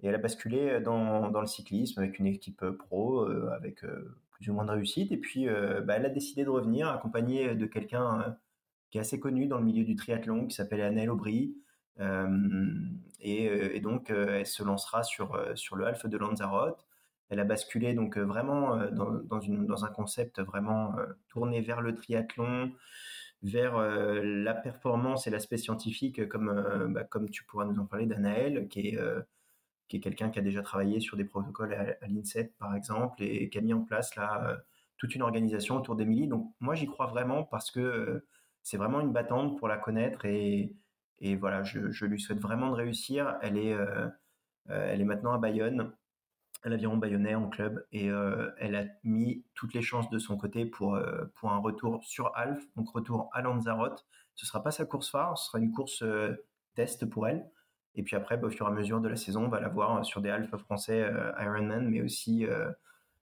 Et 0.00 0.08
elle 0.08 0.14
a 0.14 0.18
basculé 0.18 0.80
dans, 0.80 1.30
dans, 1.30 1.40
le 1.40 1.46
cyclisme 1.46 2.00
avec 2.00 2.18
une 2.18 2.26
équipe 2.26 2.64
pro, 2.70 3.22
euh, 3.22 3.50
avec 3.54 3.84
euh, 3.84 4.16
plus 4.30 4.50
ou 4.50 4.54
moins 4.54 4.64
de 4.64 4.72
réussite. 4.72 5.12
Et 5.12 5.16
puis, 5.16 5.46
bah, 5.46 5.94
elle 5.96 6.06
a 6.06 6.10
décidé 6.10 6.44
de 6.44 6.50
revenir 6.50 6.88
accompagnée 6.88 7.54
de 7.54 7.66
quelqu'un 7.66 8.36
qui 8.90 8.98
est 8.98 9.00
assez 9.00 9.18
connu 9.20 9.46
dans 9.46 9.58
le 9.58 9.64
milieu 9.64 9.84
du 9.84 9.96
triathlon, 9.96 10.46
qui 10.46 10.54
s'appelle 10.54 10.80
Annelle 10.80 11.10
Aubry. 11.10 11.56
Et, 13.20 13.80
donc, 13.80 14.10
elle 14.10 14.46
se 14.46 14.62
lancera 14.62 15.02
sur 15.02 15.36
le 15.76 15.86
Half 15.86 16.06
de 16.06 16.16
Lanzarote 16.16 16.87
elle 17.30 17.40
a 17.40 17.44
basculé 17.44 17.94
donc 17.94 18.16
euh, 18.16 18.24
vraiment 18.24 18.74
euh, 18.74 18.90
dans, 18.90 19.10
dans, 19.10 19.84
un 19.84 19.90
concept 19.90 20.40
vraiment 20.40 20.96
euh, 20.98 21.06
tourné 21.28 21.60
vers 21.60 21.80
le 21.80 21.94
triathlon, 21.94 22.72
vers 23.42 23.78
la 23.78 24.52
performance 24.52 25.28
et 25.28 25.30
l'aspect 25.30 25.58
scientifique, 25.58 26.28
comme, 26.28 26.90
bah, 26.92 27.04
comme 27.04 27.30
tu 27.30 27.44
pourras 27.44 27.66
nous 27.66 27.78
en 27.78 27.86
parler 27.86 28.06
d'Anaël, 28.06 28.66
qui 28.66 28.88
est, 28.88 28.98
qui 29.86 29.98
est 29.98 30.00
quelqu'un 30.00 30.30
qui 30.30 30.40
a 30.40 30.42
déjà 30.42 30.60
travaillé 30.60 30.98
sur 30.98 31.16
des 31.16 31.24
protocoles 31.24 31.72
à, 31.72 32.08
l'INSEP, 32.08 32.58
par 32.58 32.74
exemple, 32.74 33.22
et 33.22 33.48
qui 33.48 33.58
a 33.58 33.60
mis 33.60 33.72
en 33.72 33.82
place 33.82 34.16
là, 34.16 34.58
toute 34.96 35.14
une 35.14 35.22
organisation 35.22 35.76
autour 35.76 35.94
d'Emilie. 35.94 36.26
Donc 36.26 36.52
moi, 36.58 36.74
j'y 36.74 36.88
crois 36.88 37.06
vraiment 37.06 37.44
parce 37.44 37.70
que 37.70 38.26
c'est 38.64 38.76
vraiment 38.76 39.00
une 39.00 39.12
battante 39.12 39.56
pour 39.56 39.68
la 39.68 39.76
connaître 39.76 40.24
et, 40.24 40.74
et 41.20 41.36
voilà, 41.36 41.62
je, 41.62 41.92
je, 41.92 42.06
lui 42.06 42.18
souhaite 42.18 42.40
vraiment 42.40 42.70
de 42.70 42.74
réussir. 42.74 43.38
Elle 43.40 43.56
est, 43.56 43.76
elle 44.66 45.00
est 45.00 45.04
maintenant 45.04 45.32
à 45.32 45.38
Bayonne 45.38 45.92
à 46.62 46.68
l'aviron 46.68 46.96
bayonnais 46.96 47.34
en 47.34 47.48
club 47.48 47.84
et 47.92 48.10
euh, 48.10 48.50
elle 48.58 48.74
a 48.74 48.84
mis 49.04 49.44
toutes 49.54 49.74
les 49.74 49.82
chances 49.82 50.10
de 50.10 50.18
son 50.18 50.36
côté 50.36 50.66
pour, 50.66 50.94
euh, 50.94 51.24
pour 51.36 51.52
un 51.52 51.58
retour 51.58 52.02
sur 52.04 52.32
Alf, 52.36 52.62
donc 52.76 52.90
retour 52.90 53.30
à 53.32 53.42
Lanzarote. 53.42 54.06
Ce 54.34 54.46
sera 54.46 54.62
pas 54.62 54.70
sa 54.70 54.84
course 54.84 55.10
phare, 55.10 55.38
ce 55.38 55.46
sera 55.46 55.58
une 55.58 55.72
course 55.72 56.02
euh, 56.02 56.34
test 56.74 57.06
pour 57.06 57.28
elle. 57.28 57.48
Et 57.94 58.02
puis 58.02 58.16
après, 58.16 58.36
bah, 58.36 58.48
au 58.48 58.50
fur 58.50 58.66
et 58.66 58.70
à 58.70 58.72
mesure 58.72 59.00
de 59.00 59.08
la 59.08 59.16
saison, 59.16 59.44
on 59.46 59.48
va 59.48 59.60
la 59.60 59.68
voir 59.68 60.04
sur 60.04 60.20
des 60.20 60.30
Alpha 60.30 60.58
français 60.58 61.10
Ironman, 61.40 61.88
mais 61.88 62.00
aussi, 62.00 62.46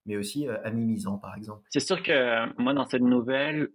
mais 0.04 0.16
aussi 0.16 0.46
à 0.48 0.70
mi-misant, 0.70 1.16
par 1.16 1.34
exemple. 1.34 1.62
C'est 1.70 1.80
sûr 1.80 2.02
que 2.02 2.60
moi, 2.60 2.74
dans 2.74 2.84
cette 2.84 3.00
nouvelle, 3.00 3.70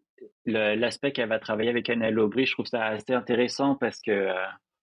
l'aspect 0.45 1.11
qu'elle 1.11 1.29
va 1.29 1.39
travailler 1.39 1.71
avec 1.71 1.89
Annelle 1.89 2.19
Aubry, 2.19 2.45
je 2.45 2.51
trouve 2.51 2.67
ça 2.67 2.85
assez 2.85 3.13
intéressant 3.13 3.73
parce 3.75 3.99
que 3.99 4.31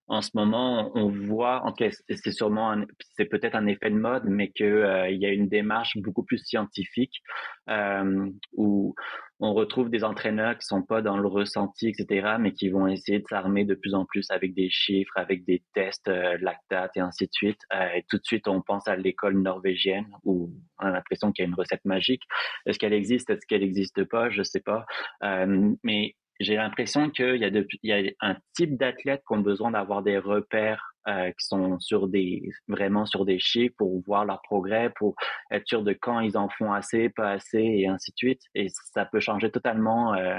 en 0.08 0.22
ce 0.22 0.30
moment, 0.34 0.90
on 0.94 1.08
voit, 1.08 1.62
en 1.64 1.72
tout 1.72 1.84
cas, 1.84 1.90
c'est 2.08 2.32
sûrement, 2.32 2.74
c'est 3.16 3.26
peut-être 3.26 3.54
un 3.54 3.66
effet 3.66 3.90
de 3.90 3.96
mode, 3.96 4.24
mais 4.26 4.50
qu'il 4.50 4.66
euh, 4.66 5.10
y 5.10 5.26
a 5.26 5.32
une 5.32 5.48
démarche 5.48 5.96
beaucoup 5.98 6.24
plus 6.24 6.38
scientifique 6.38 7.22
euh, 7.68 8.30
où 8.54 8.94
on 9.40 9.54
retrouve 9.54 9.88
des 9.88 10.04
entraîneurs 10.04 10.58
qui 10.58 10.66
sont 10.66 10.82
pas 10.82 11.00
dans 11.00 11.16
le 11.16 11.28
ressenti, 11.28 11.88
etc., 11.88 12.36
mais 12.40 12.52
qui 12.52 12.70
vont 12.70 12.88
essayer 12.88 13.20
de 13.20 13.24
s'armer 13.28 13.64
de 13.64 13.74
plus 13.74 13.94
en 13.94 14.04
plus 14.04 14.26
avec 14.30 14.54
des 14.54 14.68
chiffres, 14.68 15.12
avec 15.16 15.44
des 15.44 15.62
tests 15.74 16.08
euh, 16.08 16.36
lactates 16.40 16.96
et 16.96 17.00
ainsi 17.00 17.26
de 17.26 17.32
suite. 17.32 17.60
Euh, 17.72 17.88
et 17.96 18.04
tout 18.08 18.18
de 18.18 18.24
suite, 18.24 18.48
on 18.48 18.62
pense 18.62 18.88
à 18.88 18.96
l'école 18.96 19.40
norvégienne 19.40 20.06
où 20.24 20.50
on 20.80 20.86
a 20.86 20.90
l'impression 20.90 21.30
qu'il 21.30 21.44
y 21.44 21.46
a 21.46 21.48
une 21.48 21.54
recette 21.54 21.84
magique. 21.84 22.22
Est-ce 22.66 22.78
qu'elle 22.78 22.92
existe? 22.92 23.30
Est-ce 23.30 23.46
qu'elle 23.46 23.60
n'existe 23.60 24.04
pas? 24.04 24.28
Je 24.30 24.42
sais 24.42 24.60
pas. 24.60 24.84
Euh, 25.22 25.72
mais 25.84 26.16
j'ai 26.40 26.54
l'impression 26.54 27.10
qu'il 27.10 27.36
y, 27.82 27.92
a 27.92 28.12
un 28.20 28.36
type 28.54 28.76
d'athlètes 28.76 29.22
qui 29.26 29.34
ont 29.34 29.40
besoin 29.40 29.72
d'avoir 29.72 30.02
des 30.02 30.18
repères 30.18 30.94
euh, 31.08 31.30
qui 31.32 31.46
sont 31.46 31.80
sur 31.80 32.06
des 32.06 32.50
vraiment 32.68 33.06
sur 33.06 33.24
des 33.24 33.38
chiffres 33.38 33.74
pour 33.76 34.00
voir 34.06 34.24
leur 34.24 34.40
progrès, 34.42 34.90
pour 34.96 35.16
être 35.50 35.66
sûr 35.66 35.82
de 35.82 35.92
quand 35.92 36.20
ils 36.20 36.36
en 36.36 36.48
font 36.48 36.72
assez, 36.72 37.08
pas 37.08 37.30
assez, 37.30 37.58
et 37.58 37.88
ainsi 37.88 38.12
de 38.12 38.16
suite. 38.16 38.42
Et 38.54 38.68
ça 38.92 39.04
peut 39.04 39.20
changer 39.20 39.50
totalement 39.50 40.14
euh, 40.14 40.38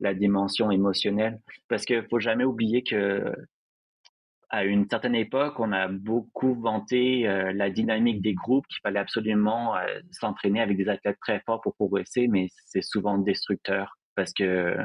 la 0.00 0.14
dimension 0.14 0.70
émotionnelle, 0.70 1.40
parce 1.68 1.84
qu'il 1.84 2.06
faut 2.10 2.20
jamais 2.20 2.44
oublier 2.44 2.82
que 2.82 3.32
à 4.50 4.64
une 4.64 4.88
certaine 4.88 5.14
époque, 5.14 5.60
on 5.60 5.72
a 5.72 5.88
beaucoup 5.88 6.54
vanté 6.54 7.28
euh, 7.28 7.52
la 7.52 7.70
dynamique 7.70 8.22
des 8.22 8.32
groupes, 8.34 8.66
qu'il 8.66 8.80
fallait 8.82 8.98
absolument 8.98 9.74
s'entraîner 10.10 10.60
avec 10.60 10.76
des 10.76 10.88
athlètes 10.88 11.18
très 11.20 11.40
forts 11.40 11.60
pour 11.60 11.74
progresser, 11.74 12.28
mais 12.28 12.48
c'est 12.66 12.82
souvent 12.82 13.18
destructeur 13.18 13.98
parce 14.18 14.32
que 14.32 14.76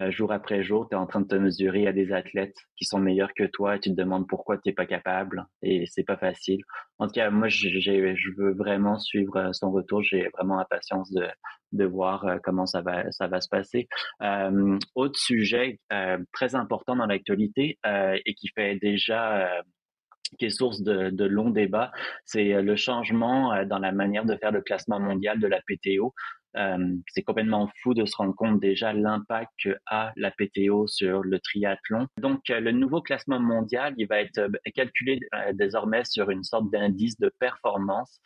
euh, 0.00 0.10
jour 0.10 0.32
après 0.32 0.62
jour, 0.62 0.88
tu 0.88 0.94
es 0.94 0.98
en 0.98 1.06
train 1.06 1.20
de 1.20 1.26
te 1.26 1.34
mesurer 1.34 1.86
à 1.86 1.92
des 1.92 2.12
athlètes 2.12 2.56
qui 2.76 2.84
sont 2.84 2.98
meilleurs 2.98 3.32
que 3.34 3.44
toi 3.44 3.76
et 3.76 3.80
tu 3.80 3.90
te 3.90 3.94
demandes 3.94 4.28
pourquoi 4.28 4.56
tu 4.56 4.68
n'es 4.68 4.72
pas 4.72 4.86
capable 4.86 5.46
et 5.62 5.86
c'est 5.86 6.04
pas 6.04 6.16
facile. 6.16 6.60
En 6.98 7.06
tout 7.06 7.12
cas, 7.12 7.30
moi, 7.30 7.48
je 7.48 8.36
veux 8.36 8.54
vraiment 8.54 8.98
suivre 8.98 9.36
euh, 9.36 9.52
son 9.52 9.70
retour. 9.70 10.02
J'ai 10.02 10.28
vraiment 10.34 10.58
impatience 10.58 11.12
de, 11.12 11.26
de 11.72 11.84
voir 11.84 12.26
euh, 12.26 12.38
comment 12.42 12.66
ça 12.66 12.80
va, 12.80 13.10
ça 13.12 13.26
va 13.26 13.40
se 13.40 13.48
passer. 13.48 13.88
Autre 14.94 15.18
sujet 15.18 15.78
très 16.32 16.54
important 16.54 16.96
dans 16.96 17.06
l'actualité 17.06 17.78
et 17.84 18.34
qui 18.34 18.48
fait 18.48 18.76
déjà 18.76 19.50
qui 20.38 20.44
est 20.46 20.50
source 20.50 20.82
de, 20.82 21.10
de 21.10 21.24
longs 21.24 21.50
débats, 21.50 21.90
c'est 22.24 22.60
le 22.60 22.76
changement 22.76 23.64
dans 23.64 23.78
la 23.78 23.92
manière 23.92 24.24
de 24.24 24.36
faire 24.36 24.52
le 24.52 24.60
classement 24.60 25.00
mondial 25.00 25.40
de 25.40 25.46
la 25.46 25.60
PTO. 25.60 26.14
Euh, 26.56 26.96
c'est 27.08 27.22
complètement 27.22 27.68
fou 27.82 27.94
de 27.94 28.04
se 28.06 28.16
rendre 28.16 28.34
compte 28.34 28.60
déjà 28.60 28.92
l'impact 28.92 29.50
que 29.62 29.76
a 29.86 30.12
la 30.16 30.30
PTO 30.30 30.86
sur 30.86 31.22
le 31.22 31.38
triathlon. 31.40 32.06
Donc, 32.18 32.50
euh, 32.50 32.60
le 32.60 32.72
nouveau 32.72 33.02
classement 33.02 33.40
mondial, 33.40 33.94
il 33.98 34.06
va 34.06 34.20
être 34.20 34.38
euh, 34.38 34.48
calculé 34.74 35.20
désormais 35.52 36.04
sur 36.04 36.30
une 36.30 36.44
sorte 36.44 36.70
d'indice 36.70 37.18
de 37.18 37.32
performance 37.38 38.20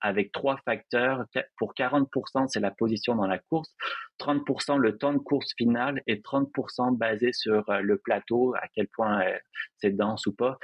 avec 0.00 0.32
trois 0.32 0.56
facteurs. 0.64 1.24
Pour 1.56 1.74
40%, 1.74 2.46
c'est 2.48 2.60
la 2.60 2.70
position 2.70 3.14
dans 3.14 3.26
la 3.26 3.38
course, 3.38 3.74
30% 4.18 4.78
le 4.78 4.96
temps 4.96 5.12
de 5.12 5.18
course 5.18 5.52
finale 5.56 6.02
et 6.06 6.16
30% 6.16 6.96
basé 6.96 7.32
sur 7.32 7.64
le 7.68 7.98
plateau, 7.98 8.54
à 8.54 8.68
quel 8.74 8.88
point 8.88 9.22
c'est 9.78 9.90
dense 9.90 10.26
ou 10.26 10.34
pas. 10.34 10.58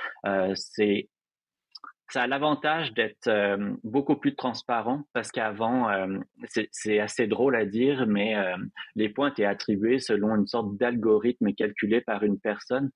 Ça 2.09 2.23
a 2.23 2.27
l'avantage 2.27 2.93
d'être 2.95 3.27
euh, 3.27 3.75
beaucoup 3.83 4.17
plus 4.17 4.37
transparent 4.37 5.03
parce 5.13 5.33
qu'avant, 5.33 5.91
euh, 5.91 6.19
c'est 6.71 7.01
assez 7.01 7.27
drôle 7.27 7.57
à 7.57 7.65
dire, 7.67 8.07
mais 8.07 8.37
euh, 8.37 8.57
les 8.95 9.09
points 9.09 9.31
étaient 9.31 9.45
attribués 9.45 9.99
selon 9.99 10.35
une 10.37 10.47
sorte 10.47 10.77
d'algorithme 10.77 11.53
calculé 11.53 12.01
par 12.01 12.23
une 12.23 12.39
personne. 12.39 12.91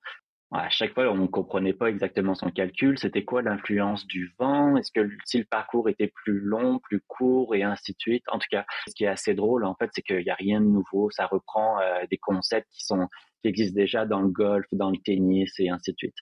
À 0.53 0.69
chaque 0.69 0.93
fois, 0.93 1.09
on 1.09 1.15
ne 1.15 1.27
comprenait 1.27 1.73
pas 1.73 1.87
exactement 1.87 2.35
son 2.35 2.51
calcul. 2.51 2.97
C'était 2.99 3.23
quoi 3.23 3.41
l'influence 3.41 4.05
du 4.05 4.33
vent? 4.37 4.75
Est-ce 4.75 4.91
que 4.91 5.09
si 5.23 5.37
le 5.37 5.45
parcours 5.45 5.87
était 5.87 6.11
plus 6.23 6.39
long, 6.39 6.79
plus 6.79 7.01
court 7.07 7.55
et 7.55 7.63
ainsi 7.63 7.93
de 7.93 7.97
suite? 7.99 8.23
En 8.29 8.37
tout 8.37 8.47
cas, 8.51 8.65
ce 8.85 8.93
qui 8.93 9.05
est 9.05 9.07
assez 9.07 9.33
drôle, 9.33 9.63
en 9.63 9.75
fait, 9.75 9.89
c'est 9.93 10.01
qu'il 10.01 10.23
n'y 10.23 10.29
a 10.29 10.35
rien 10.35 10.59
de 10.59 10.65
nouveau. 10.65 11.09
Ça 11.09 11.25
reprend 11.25 11.79
des 12.09 12.17
concepts 12.17 12.67
qui 12.69 12.83
sont 12.83 13.07
qui 13.41 13.47
existent 13.47 13.75
déjà 13.79 14.05
dans 14.05 14.21
le 14.21 14.29
golf, 14.29 14.65
dans 14.71 14.91
le 14.91 14.97
tennis 14.97 15.53
et 15.59 15.69
ainsi 15.69 15.91
de 15.91 15.97
suite. 15.97 16.15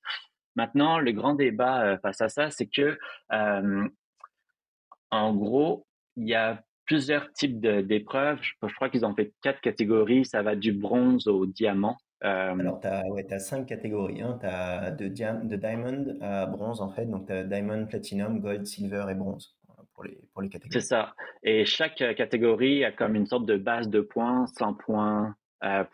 Maintenant, 0.59 0.99
le 0.99 1.13
grand 1.13 1.35
débat 1.35 1.85
euh, 1.85 1.97
face 1.99 2.19
à 2.19 2.27
ça, 2.27 2.51
c'est 2.51 2.65
que, 2.65 2.97
euh, 3.31 3.87
en 5.09 5.33
gros, 5.33 5.87
il 6.17 6.27
y 6.27 6.35
a 6.35 6.61
plusieurs 6.83 7.31
types 7.31 7.61
d'épreuves. 7.61 8.39
Je, 8.41 8.75
crois 8.75 8.89
qu'ils 8.89 9.05
ont 9.05 9.15
fait 9.15 9.31
quatre 9.41 9.61
catégories. 9.61 10.25
Ça 10.25 10.41
va 10.41 10.57
du 10.57 10.73
bronze 10.73 11.29
au 11.29 11.45
diamant. 11.45 11.95
Euh, 12.25 12.59
Alors, 12.59 12.81
tu 12.81 12.87
as, 12.87 13.07
ouais, 13.07 13.31
as, 13.31 13.39
cinq 13.39 13.67
catégories. 13.67 14.21
Hein. 14.21 14.37
Tu 14.41 14.47
as 14.47 14.91
de, 14.91 15.07
de, 15.07 15.55
diamond 15.55 16.17
à 16.19 16.45
bronze, 16.45 16.81
en 16.81 16.89
fait. 16.89 17.05
Donc, 17.05 17.27
tu 17.27 17.31
as 17.31 17.45
diamond, 17.45 17.85
platinum, 17.85 18.41
gold, 18.41 18.65
silver 18.65 19.05
et 19.09 19.15
bronze 19.15 19.55
pour 19.93 20.03
les, 20.03 20.19
pour 20.33 20.41
les 20.41 20.49
catégories. 20.49 20.81
C'est 20.81 20.87
ça. 20.89 21.15
Et 21.41 21.63
chaque 21.63 22.03
catégorie 22.17 22.83
a 22.83 22.91
comme 22.91 23.15
une 23.15 23.27
sorte 23.27 23.45
de 23.45 23.55
base 23.55 23.87
de 23.87 24.01
points, 24.01 24.45
100 24.45 24.73
points 24.73 25.35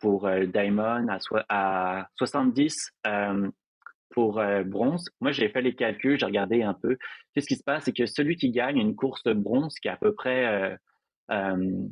pour 0.01 0.27
diamond, 0.47 1.05
à, 1.07 1.19
à 1.49 2.07
70 2.15 2.93
pour 4.15 4.39
euh, 4.39 4.63
bronze, 4.63 5.09
moi 5.19 5.33
j'ai 5.33 5.49
fait 5.49 5.61
les 5.61 5.75
calculs, 5.75 6.17
j'ai 6.17 6.25
regardé 6.25 6.63
un 6.63 6.73
peu. 6.73 6.97
Qu'est-ce 7.33 7.47
qui 7.47 7.57
se 7.57 7.63
passe, 7.63 7.83
c'est 7.83 7.91
que 7.91 8.05
celui 8.05 8.37
qui 8.37 8.49
gagne 8.49 8.77
une 8.77 8.95
course 8.95 9.25
bronze, 9.25 9.75
qui 9.75 9.89
est 9.89 9.91
à 9.91 9.97
peu 9.97 10.13
près 10.13 10.45
euh, 10.45 10.75
euh, 11.31 11.87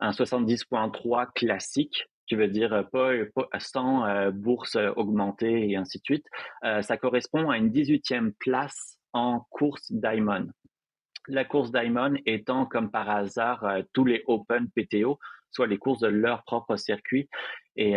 un 0.00 0.10
70.3 0.10 1.28
classique, 1.32 2.08
qui 2.26 2.34
veut 2.34 2.48
dire 2.48 2.88
pas, 2.90 3.12
pas 3.34 3.48
sans 3.60 4.30
bourse 4.30 4.76
augmentée 4.96 5.70
et 5.70 5.76
ainsi 5.76 5.98
de 5.98 6.04
suite, 6.04 6.26
ça 6.62 6.96
correspond 6.96 7.50
à 7.50 7.58
une 7.58 7.70
18e 7.70 8.32
place 8.38 9.00
en 9.12 9.40
course 9.50 9.90
Diamond. 9.90 10.46
La 11.26 11.44
course 11.44 11.72
Diamond 11.72 12.14
étant 12.26 12.66
comme 12.66 12.88
par 12.92 13.10
hasard 13.10 13.66
tous 13.92 14.04
les 14.04 14.22
Open 14.28 14.68
PTO, 14.70 15.18
soit 15.50 15.66
les 15.66 15.76
courses 15.76 15.98
de 15.98 16.06
leur 16.06 16.44
propre 16.44 16.76
circuit. 16.76 17.28
Et 17.74 17.96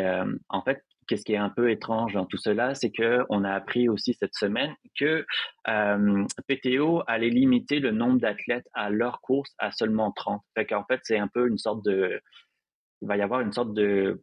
en 0.50 0.62
fait, 0.64 0.84
qu'est-ce 1.08 1.24
qui 1.24 1.34
est 1.34 1.38
un 1.38 1.50
peu 1.50 1.72
étrange 1.72 2.14
dans 2.14 2.26
tout 2.26 2.38
cela, 2.38 2.76
c'est 2.76 2.92
que 2.92 3.26
on 3.30 3.44
a 3.44 3.52
appris 3.52 3.90
aussi 3.90 4.14
cette 4.14 4.36
semaine 4.36 4.74
que 5.00 5.26
euh, 5.68 6.26
PTO 6.48 7.04
allait 7.08 7.30
limiter 7.30 7.80
le 7.80 7.92
nombre 7.92 8.20
d'athlètes 8.20 8.68
à 8.74 8.90
leur 8.90 9.22
course 9.22 9.54
à 9.60 9.72
seulement 9.72 10.12
30. 10.12 10.42
Fait 10.56 10.66
qu'en 10.66 10.84
fait, 10.86 11.00
c'est 11.04 11.18
un 11.18 11.28
peu 11.28 11.48
une 11.48 11.58
sorte 11.58 11.84
de 11.86 12.22
il 13.02 13.08
va 13.08 13.18
y 13.18 13.22
avoir 13.22 13.42
une 13.42 13.52
sorte 13.52 13.74
de 13.74 14.22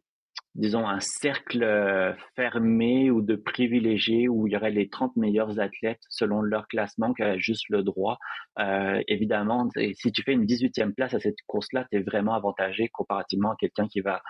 disons 0.55 0.87
un 0.87 0.99
cercle 0.99 2.15
fermé 2.35 3.09
ou 3.09 3.21
de 3.21 3.35
privilégiés 3.35 4.27
où 4.27 4.47
il 4.47 4.53
y 4.53 4.57
aurait 4.57 4.71
les 4.71 4.89
30 4.89 5.15
meilleurs 5.15 5.59
athlètes 5.59 6.01
selon 6.09 6.41
leur 6.41 6.67
classement 6.67 7.13
qui 7.13 7.23
a 7.23 7.37
juste 7.37 7.65
le 7.69 7.83
droit. 7.83 8.17
Euh, 8.59 9.01
évidemment, 9.07 9.69
si 9.93 10.11
tu 10.11 10.23
fais 10.23 10.33
une 10.33 10.45
18e 10.45 10.93
place 10.93 11.13
à 11.13 11.19
cette 11.19 11.37
course-là, 11.47 11.85
tu 11.91 11.97
es 11.97 12.01
vraiment 12.01 12.33
avantagé 12.33 12.89
comparativement 12.89 13.51
à 13.51 13.55
quelqu'un 13.57 13.87
qui 13.87 14.01
va 14.01 14.21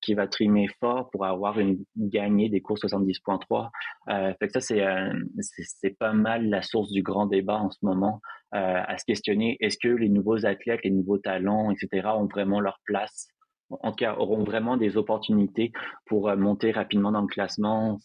qui 0.00 0.14
va 0.14 0.26
trimer 0.26 0.68
fort 0.80 1.10
pour 1.10 1.24
avoir 1.24 1.58
une 1.58 1.84
gagner 1.96 2.48
des 2.48 2.60
courses 2.60 2.82
70.3. 2.82 3.70
Euh, 4.08 4.32
fait 4.38 4.46
que 4.46 4.52
ça 4.52 4.60
c'est 4.60 4.84
euh, 4.84 5.12
c'est 5.40 5.98
pas 5.98 6.12
mal 6.12 6.48
la 6.48 6.62
source 6.62 6.90
du 6.90 7.02
grand 7.02 7.26
débat 7.26 7.58
en 7.58 7.70
ce 7.70 7.78
moment 7.82 8.20
euh, 8.54 8.82
à 8.86 8.98
se 8.98 9.04
questionner 9.04 9.56
est-ce 9.60 9.78
que 9.78 9.88
les 9.88 10.08
nouveaux 10.08 10.46
athlètes, 10.46 10.80
les 10.84 10.90
nouveaux 10.90 11.18
talents, 11.18 11.70
etc. 11.70 12.08
ont 12.16 12.26
vraiment 12.26 12.60
leur 12.60 12.78
place 12.84 13.28
en 13.70 13.90
tout 13.90 13.96
cas 13.96 14.14
auront 14.16 14.44
vraiment 14.44 14.76
des 14.76 14.96
opportunités 14.96 15.72
pour 16.06 16.28
euh, 16.28 16.36
monter 16.36 16.72
rapidement 16.72 17.12
dans 17.12 17.22
le 17.22 17.26
classement 17.26 17.98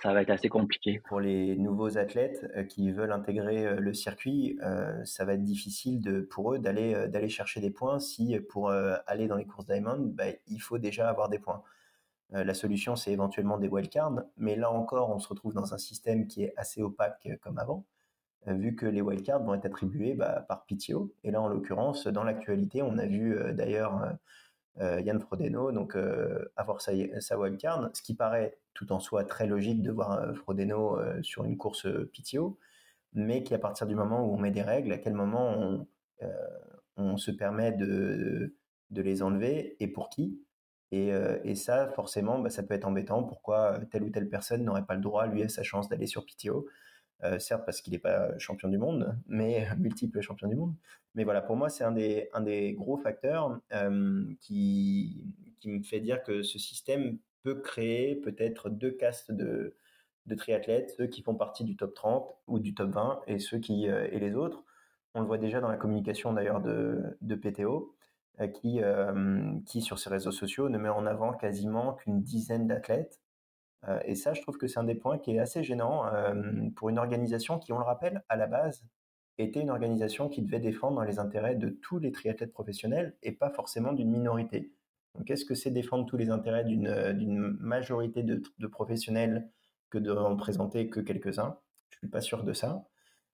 ça 0.00 0.12
va 0.12 0.22
être 0.22 0.30
assez 0.30 0.48
compliqué. 0.48 1.00
Pour 1.00 1.20
les 1.20 1.56
nouveaux 1.56 1.98
athlètes 1.98 2.50
euh, 2.56 2.64
qui 2.64 2.90
veulent 2.90 3.12
intégrer 3.12 3.66
euh, 3.66 3.76
le 3.76 3.92
circuit, 3.94 4.58
euh, 4.62 5.04
ça 5.04 5.24
va 5.24 5.34
être 5.34 5.44
difficile 5.44 6.26
pour 6.30 6.54
eux 6.54 6.58
d'aller 6.58 7.28
chercher 7.28 7.60
des 7.60 7.70
points 7.70 7.98
si 7.98 8.38
pour 8.48 8.70
aller 8.70 9.28
dans 9.28 9.36
les 9.36 9.44
courses 9.44 9.66
Diamond, 9.66 9.98
bah, 10.14 10.24
il 10.46 10.58
faut 10.58 10.78
déjà 10.78 11.08
avoir 11.08 11.28
des 11.28 11.38
points. 11.38 11.62
la 12.30 12.54
solution, 12.54 12.96
c'est 12.96 13.12
éventuellement 13.12 13.58
des 13.58 13.68
wildcards, 13.68 14.22
mais 14.36 14.56
là 14.56 14.70
encore, 14.70 15.10
on 15.10 15.18
se 15.18 15.28
retrouve 15.28 15.54
dans 15.54 15.74
un 15.74 15.78
système 15.78 16.26
qui 16.26 16.44
est 16.44 16.54
assez 16.56 16.82
opaque 16.82 17.28
comme 17.42 17.58
avant, 17.58 17.84
vu 18.46 18.74
que 18.74 18.86
les 18.86 19.02
wildcards 19.02 19.42
vont 19.42 19.54
être 19.54 19.66
attribués 19.66 20.14
bah, 20.14 20.44
par 20.48 20.64
PTO. 20.66 21.14
Et 21.24 21.30
là, 21.30 21.40
en 21.40 21.48
l'occurrence, 21.48 22.06
dans 22.06 22.24
l'actualité, 22.24 22.82
on 22.82 22.98
a 22.98 23.06
vu 23.06 23.38
d'ailleurs 23.52 24.16
Yann 24.80 25.20
Frodeno, 25.20 25.70
donc 25.70 25.96
euh, 25.96 26.50
avoir 26.56 26.80
sa, 26.80 26.92
sa 27.20 27.38
wildcard, 27.38 27.90
ce 27.92 28.02
qui 28.02 28.14
paraît 28.14 28.58
tout 28.74 28.92
en 28.92 29.00
soi 29.00 29.24
très 29.24 29.46
logique 29.46 29.82
de 29.82 29.90
voir 29.90 30.12
euh, 30.12 30.34
Frodeno 30.34 30.98
sur 31.22 31.44
une 31.44 31.56
course 31.56 31.86
PTO, 32.12 32.58
mais 33.12 33.42
qui 33.42 33.54
à 33.54 33.58
partir 33.58 33.86
du 33.86 33.94
moment 33.94 34.26
où 34.26 34.34
on 34.34 34.38
met 34.38 34.50
des 34.50 34.62
règles, 34.62 34.92
à 34.92 34.98
quel 34.98 35.14
moment 35.14 35.50
on, 35.58 35.86
on 36.96 37.16
se 37.16 37.30
permet 37.30 37.72
de, 37.72 38.54
de 38.90 39.02
les 39.02 39.22
enlever 39.22 39.76
et 39.80 39.88
pour 39.88 40.08
qui? 40.08 40.40
Et, 40.90 41.10
et 41.44 41.54
ça, 41.54 41.88
forcément, 41.88 42.38
bah, 42.38 42.50
ça 42.50 42.62
peut 42.62 42.74
être 42.74 42.84
embêtant. 42.84 43.22
Pourquoi 43.22 43.80
telle 43.90 44.02
ou 44.02 44.10
telle 44.10 44.28
personne 44.28 44.62
n'aurait 44.62 44.84
pas 44.84 44.94
le 44.94 45.00
droit, 45.00 45.26
lui, 45.26 45.42
à 45.42 45.48
sa 45.48 45.62
chance 45.62 45.88
d'aller 45.88 46.06
sur 46.06 46.26
PTO 46.26 46.66
euh, 47.24 47.38
certes 47.38 47.64
parce 47.64 47.80
qu'il 47.80 47.92
n'est 47.92 47.98
pas 47.98 48.36
champion 48.38 48.68
du 48.68 48.78
monde, 48.78 49.16
mais 49.26 49.66
multiple 49.78 50.20
champion 50.20 50.48
du 50.48 50.56
monde. 50.56 50.74
Mais 51.14 51.24
voilà, 51.24 51.40
pour 51.40 51.56
moi, 51.56 51.68
c'est 51.68 51.84
un 51.84 51.92
des, 51.92 52.28
un 52.32 52.40
des 52.40 52.72
gros 52.72 52.96
facteurs 52.96 53.60
euh, 53.72 54.24
qui, 54.40 55.24
qui 55.60 55.70
me 55.70 55.82
fait 55.82 56.00
dire 56.00 56.22
que 56.22 56.42
ce 56.42 56.58
système 56.58 57.18
peut 57.42 57.60
créer 57.60 58.16
peut-être 58.16 58.70
deux 58.70 58.92
castes 58.92 59.32
de, 59.32 59.76
de 60.26 60.34
triathlètes, 60.34 60.94
ceux 60.96 61.06
qui 61.06 61.22
font 61.22 61.34
partie 61.34 61.64
du 61.64 61.76
top 61.76 61.94
30 61.94 62.28
ou 62.46 62.58
du 62.58 62.74
top 62.74 62.90
20 62.90 63.20
et 63.26 63.38
ceux 63.38 63.58
qui 63.58 63.86
et 63.86 64.18
les 64.18 64.34
autres. 64.34 64.64
On 65.14 65.20
le 65.20 65.26
voit 65.26 65.38
déjà 65.38 65.60
dans 65.60 65.68
la 65.68 65.76
communication 65.76 66.32
d'ailleurs 66.32 66.60
de, 66.60 67.18
de 67.20 67.34
PTO, 67.34 67.94
qui, 68.54 68.80
qui 69.66 69.82
sur 69.82 69.98
ses 69.98 70.10
réseaux 70.10 70.30
sociaux 70.30 70.68
ne 70.68 70.78
met 70.78 70.88
en 70.88 71.04
avant 71.04 71.32
quasiment 71.32 71.94
qu'une 71.94 72.22
dizaine 72.22 72.66
d'athlètes. 72.68 73.21
Et 74.04 74.14
ça, 74.14 74.32
je 74.32 74.40
trouve 74.42 74.58
que 74.58 74.68
c'est 74.68 74.78
un 74.78 74.84
des 74.84 74.94
points 74.94 75.18
qui 75.18 75.32
est 75.32 75.38
assez 75.40 75.64
gênant 75.64 76.04
pour 76.76 76.88
une 76.88 76.98
organisation 76.98 77.58
qui, 77.58 77.72
on 77.72 77.78
le 77.78 77.84
rappelle, 77.84 78.22
à 78.28 78.36
la 78.36 78.46
base, 78.46 78.84
était 79.38 79.60
une 79.60 79.70
organisation 79.70 80.28
qui 80.28 80.42
devait 80.42 80.60
défendre 80.60 81.02
les 81.04 81.18
intérêts 81.18 81.56
de 81.56 81.68
tous 81.68 81.98
les 81.98 82.12
triathlètes 82.12 82.52
professionnels 82.52 83.16
et 83.22 83.32
pas 83.32 83.50
forcément 83.50 83.92
d'une 83.92 84.10
minorité. 84.10 84.72
Donc, 85.16 85.30
est-ce 85.30 85.44
que 85.44 85.54
c'est 85.54 85.70
défendre 85.70 86.06
tous 86.06 86.16
les 86.16 86.30
intérêts 86.30 86.64
d'une 86.64 87.56
majorité 87.60 88.22
de, 88.22 88.66
professionnels 88.66 89.48
que 89.90 89.98
de 89.98 90.10
représenter 90.10 90.88
que 90.88 91.00
quelques-uns? 91.00 91.58
Je 91.90 91.98
suis 91.98 92.08
pas 92.08 92.20
sûr 92.20 92.44
de 92.44 92.52
ça. 92.52 92.86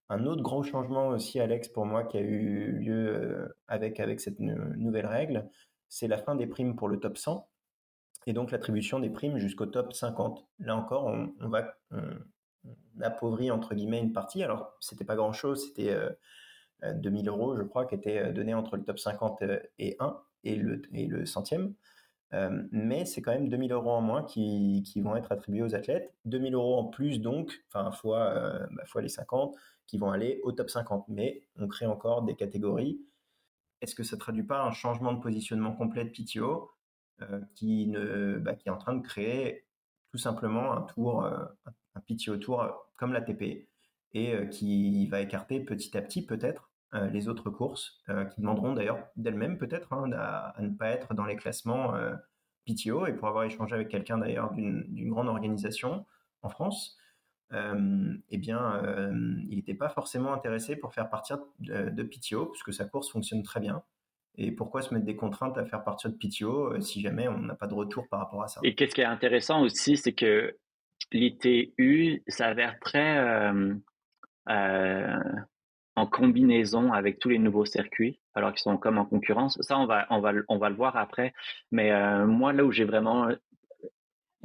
Un 0.08 0.24
autre 0.26 0.42
gros 0.42 0.62
changement 0.62 1.08
aussi, 1.08 1.38
Alex, 1.38 1.68
pour 1.68 1.84
moi, 1.84 2.04
qui 2.04 2.16
a 2.16 2.20
eu 2.20 2.72
lieu 2.72 3.08
euh, 3.08 3.56
avec, 3.68 4.00
avec 4.00 4.20
cette 4.20 4.40
nouvelle 4.40 5.06
règle, 5.06 5.48
c'est 5.88 6.08
la 6.08 6.18
fin 6.18 6.34
des 6.34 6.46
primes 6.46 6.76
pour 6.76 6.88
le 6.88 6.98
top 6.98 7.18
100 7.18 7.48
et 8.28 8.34
donc 8.34 8.50
l'attribution 8.50 9.00
des 9.00 9.08
primes 9.08 9.38
jusqu'au 9.38 9.64
top 9.64 9.94
50. 9.94 10.46
Là 10.58 10.76
encore, 10.76 11.06
on, 11.06 11.48
va 11.48 11.74
appauvrir 13.00 13.54
entre 13.54 13.74
guillemets 13.74 14.00
une 14.00 14.12
partie. 14.12 14.42
Alors, 14.42 14.76
c'était 14.80 15.06
pas 15.06 15.16
grand 15.16 15.32
chose, 15.32 15.66
c'était 15.66 15.96
2000 16.82 17.26
euh, 17.26 17.32
euros, 17.32 17.56
je 17.56 17.62
crois, 17.62 17.86
qui 17.86 17.94
étaient 17.94 18.30
donnés 18.34 18.52
entre 18.52 18.76
le 18.76 18.84
top 18.84 18.98
50 18.98 19.42
et 19.78 19.96
1 19.98 20.20
et 20.44 20.56
le, 20.56 21.24
centième. 21.24 21.72
Euh, 22.34 22.64
mais 22.70 23.06
c'est 23.06 23.22
quand 23.22 23.32
même 23.32 23.48
2000 23.48 23.72
euros 23.72 23.92
en 23.92 24.02
moins 24.02 24.22
qui, 24.22 24.84
vont 25.00 25.16
être 25.16 25.32
attribués 25.32 25.62
aux 25.62 25.74
athlètes. 25.74 26.14
2000 26.26 26.54
euros 26.54 26.76
en 26.76 26.84
plus, 26.84 27.22
donc, 27.22 27.64
enfin, 27.72 27.90
fois, 27.92 28.68
bah, 28.72 29.00
les 29.00 29.08
50, 29.08 29.56
qui 29.86 29.96
vont 29.96 30.10
aller 30.10 30.38
au 30.42 30.52
top 30.52 30.68
50. 30.68 31.06
Mais 31.08 31.44
on 31.56 31.66
crée 31.66 31.86
encore 31.86 32.24
des 32.24 32.34
catégories. 32.34 33.00
Est-ce 33.80 33.94
que 33.94 34.02
ça 34.02 34.16
ne 34.16 34.20
traduit 34.20 34.42
pas 34.42 34.60
un 34.60 34.72
changement 34.72 35.14
de 35.14 35.20
positionnement 35.22 35.72
complet 35.72 36.04
de 36.04 36.10
PTO 36.10 36.72
euh, 36.72 36.77
qui, 37.54 37.86
ne, 37.88 38.38
bah, 38.38 38.54
qui 38.54 38.68
est 38.68 38.72
en 38.72 38.78
train 38.78 38.94
de 38.94 39.02
créer 39.02 39.64
tout 40.10 40.18
simplement 40.18 40.72
un 40.72 40.82
tour, 40.82 41.24
euh, 41.24 41.44
un 41.94 42.38
tour 42.38 42.90
comme 42.96 43.12
la 43.12 43.20
TP 43.20 43.68
et 44.12 44.34
euh, 44.34 44.46
qui 44.46 45.06
va 45.08 45.20
écarter 45.20 45.60
petit 45.60 45.96
à 45.96 46.02
petit 46.02 46.24
peut-être 46.24 46.70
les 47.12 47.28
autres 47.28 47.50
courses 47.50 48.02
qui 48.06 48.40
demanderont 48.40 48.72
d'ailleurs 48.72 49.08
d'elles-mêmes 49.16 49.58
peut-être 49.58 49.92
hein, 49.92 50.10
à, 50.12 50.54
ne 50.58 50.70
pas 50.70 50.88
être 50.88 51.12
dans 51.12 51.26
les 51.26 51.36
classements 51.36 51.92
PTO 52.64 53.04
et 53.04 53.12
pour 53.12 53.28
avoir 53.28 53.44
échangé 53.44 53.74
avec 53.74 53.90
quelqu'un 53.90 54.16
d'ailleurs 54.16 54.54
d'une 54.54 55.10
grande 55.10 55.28
organisation 55.28 56.06
en 56.40 56.48
France, 56.48 56.96
eh 57.52 58.38
bien, 58.38 58.80
il 59.50 59.56
n'était 59.56 59.74
pas 59.74 59.90
forcément 59.90 60.32
intéressé 60.32 60.76
pour 60.76 60.94
faire 60.94 61.10
partir 61.10 61.40
de, 61.58 62.02
PTO, 62.02 62.46
puisque 62.46 62.72
sa 62.72 62.86
course 62.86 63.10
fonctionne 63.10 63.42
très 63.42 63.60
bien. 63.60 63.82
Et 64.40 64.52
pourquoi 64.52 64.82
se 64.82 64.94
mettre 64.94 65.04
des 65.04 65.16
contraintes 65.16 65.58
à 65.58 65.64
faire 65.64 65.82
partir 65.82 66.10
de 66.10 66.16
PTO 66.16 66.72
euh, 66.72 66.80
si 66.80 67.00
jamais 67.00 67.26
on 67.26 67.38
n'a 67.38 67.56
pas 67.56 67.66
de 67.66 67.74
retour 67.74 68.06
par 68.08 68.20
rapport 68.20 68.42
à 68.44 68.48
ça? 68.48 68.60
Et 68.62 68.76
qu'est-ce 68.76 68.94
qui 68.94 69.00
est 69.00 69.04
intéressant 69.04 69.62
aussi, 69.62 69.96
c'est 69.96 70.12
que 70.12 70.56
l'ITU 71.10 72.22
s'avère 72.28 72.78
très 72.78 73.18
euh, 73.18 73.74
euh, 74.48 75.18
en 75.96 76.06
combinaison 76.06 76.92
avec 76.92 77.18
tous 77.18 77.30
les 77.30 77.40
nouveaux 77.40 77.64
circuits, 77.64 78.20
alors 78.34 78.52
qu'ils 78.52 78.60
sont 78.60 78.76
comme 78.76 78.98
en 78.98 79.04
concurrence. 79.04 79.58
Ça, 79.62 79.76
on 79.76 79.86
va, 79.86 80.06
on 80.10 80.20
va, 80.20 80.32
on 80.48 80.58
va 80.58 80.70
le 80.70 80.76
voir 80.76 80.96
après. 80.96 81.32
Mais 81.72 81.90
moi, 82.24 82.52
là 82.52 82.64
où 82.64 82.70
j'ai 82.70 82.84
vraiment 82.84 83.28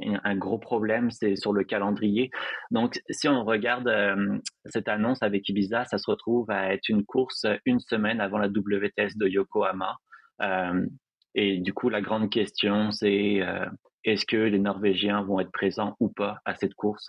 un 0.00 0.36
gros 0.36 0.58
problème, 0.58 1.10
c'est 1.10 1.36
sur 1.36 1.52
le 1.52 1.64
calendrier. 1.64 2.30
Donc, 2.70 3.00
si 3.10 3.28
on 3.28 3.44
regarde 3.44 3.88
euh, 3.88 4.38
cette 4.66 4.88
annonce 4.88 5.22
avec 5.22 5.48
Ibiza, 5.48 5.84
ça 5.84 5.98
se 5.98 6.10
retrouve 6.10 6.50
à 6.50 6.72
être 6.72 6.88
une 6.88 7.04
course 7.04 7.46
une 7.64 7.80
semaine 7.80 8.20
avant 8.20 8.38
la 8.38 8.48
WTS 8.48 9.16
de 9.16 9.28
Yokohama. 9.28 9.96
Euh, 10.42 10.86
et 11.34 11.58
du 11.58 11.72
coup, 11.72 11.88
la 11.88 12.00
grande 12.00 12.30
question, 12.30 12.90
c'est 12.90 13.40
euh, 13.40 13.66
est-ce 14.04 14.26
que 14.26 14.36
les 14.36 14.58
Norvégiens 14.58 15.22
vont 15.22 15.40
être 15.40 15.52
présents 15.52 15.96
ou 16.00 16.08
pas 16.08 16.38
à 16.44 16.54
cette 16.54 16.74
course? 16.74 17.08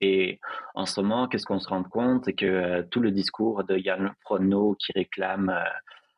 Et 0.00 0.40
en 0.74 0.84
ce 0.84 1.00
moment, 1.00 1.26
qu'est-ce 1.28 1.46
qu'on 1.46 1.60
se 1.60 1.68
rend 1.68 1.84
compte, 1.84 2.24
c'est 2.26 2.34
que 2.34 2.82
tout 2.90 3.00
le 3.00 3.12
discours 3.12 3.64
de 3.64 3.78
Yann 3.78 4.12
Frodno 4.22 4.76
qui 4.78 4.92
réclame 4.94 5.58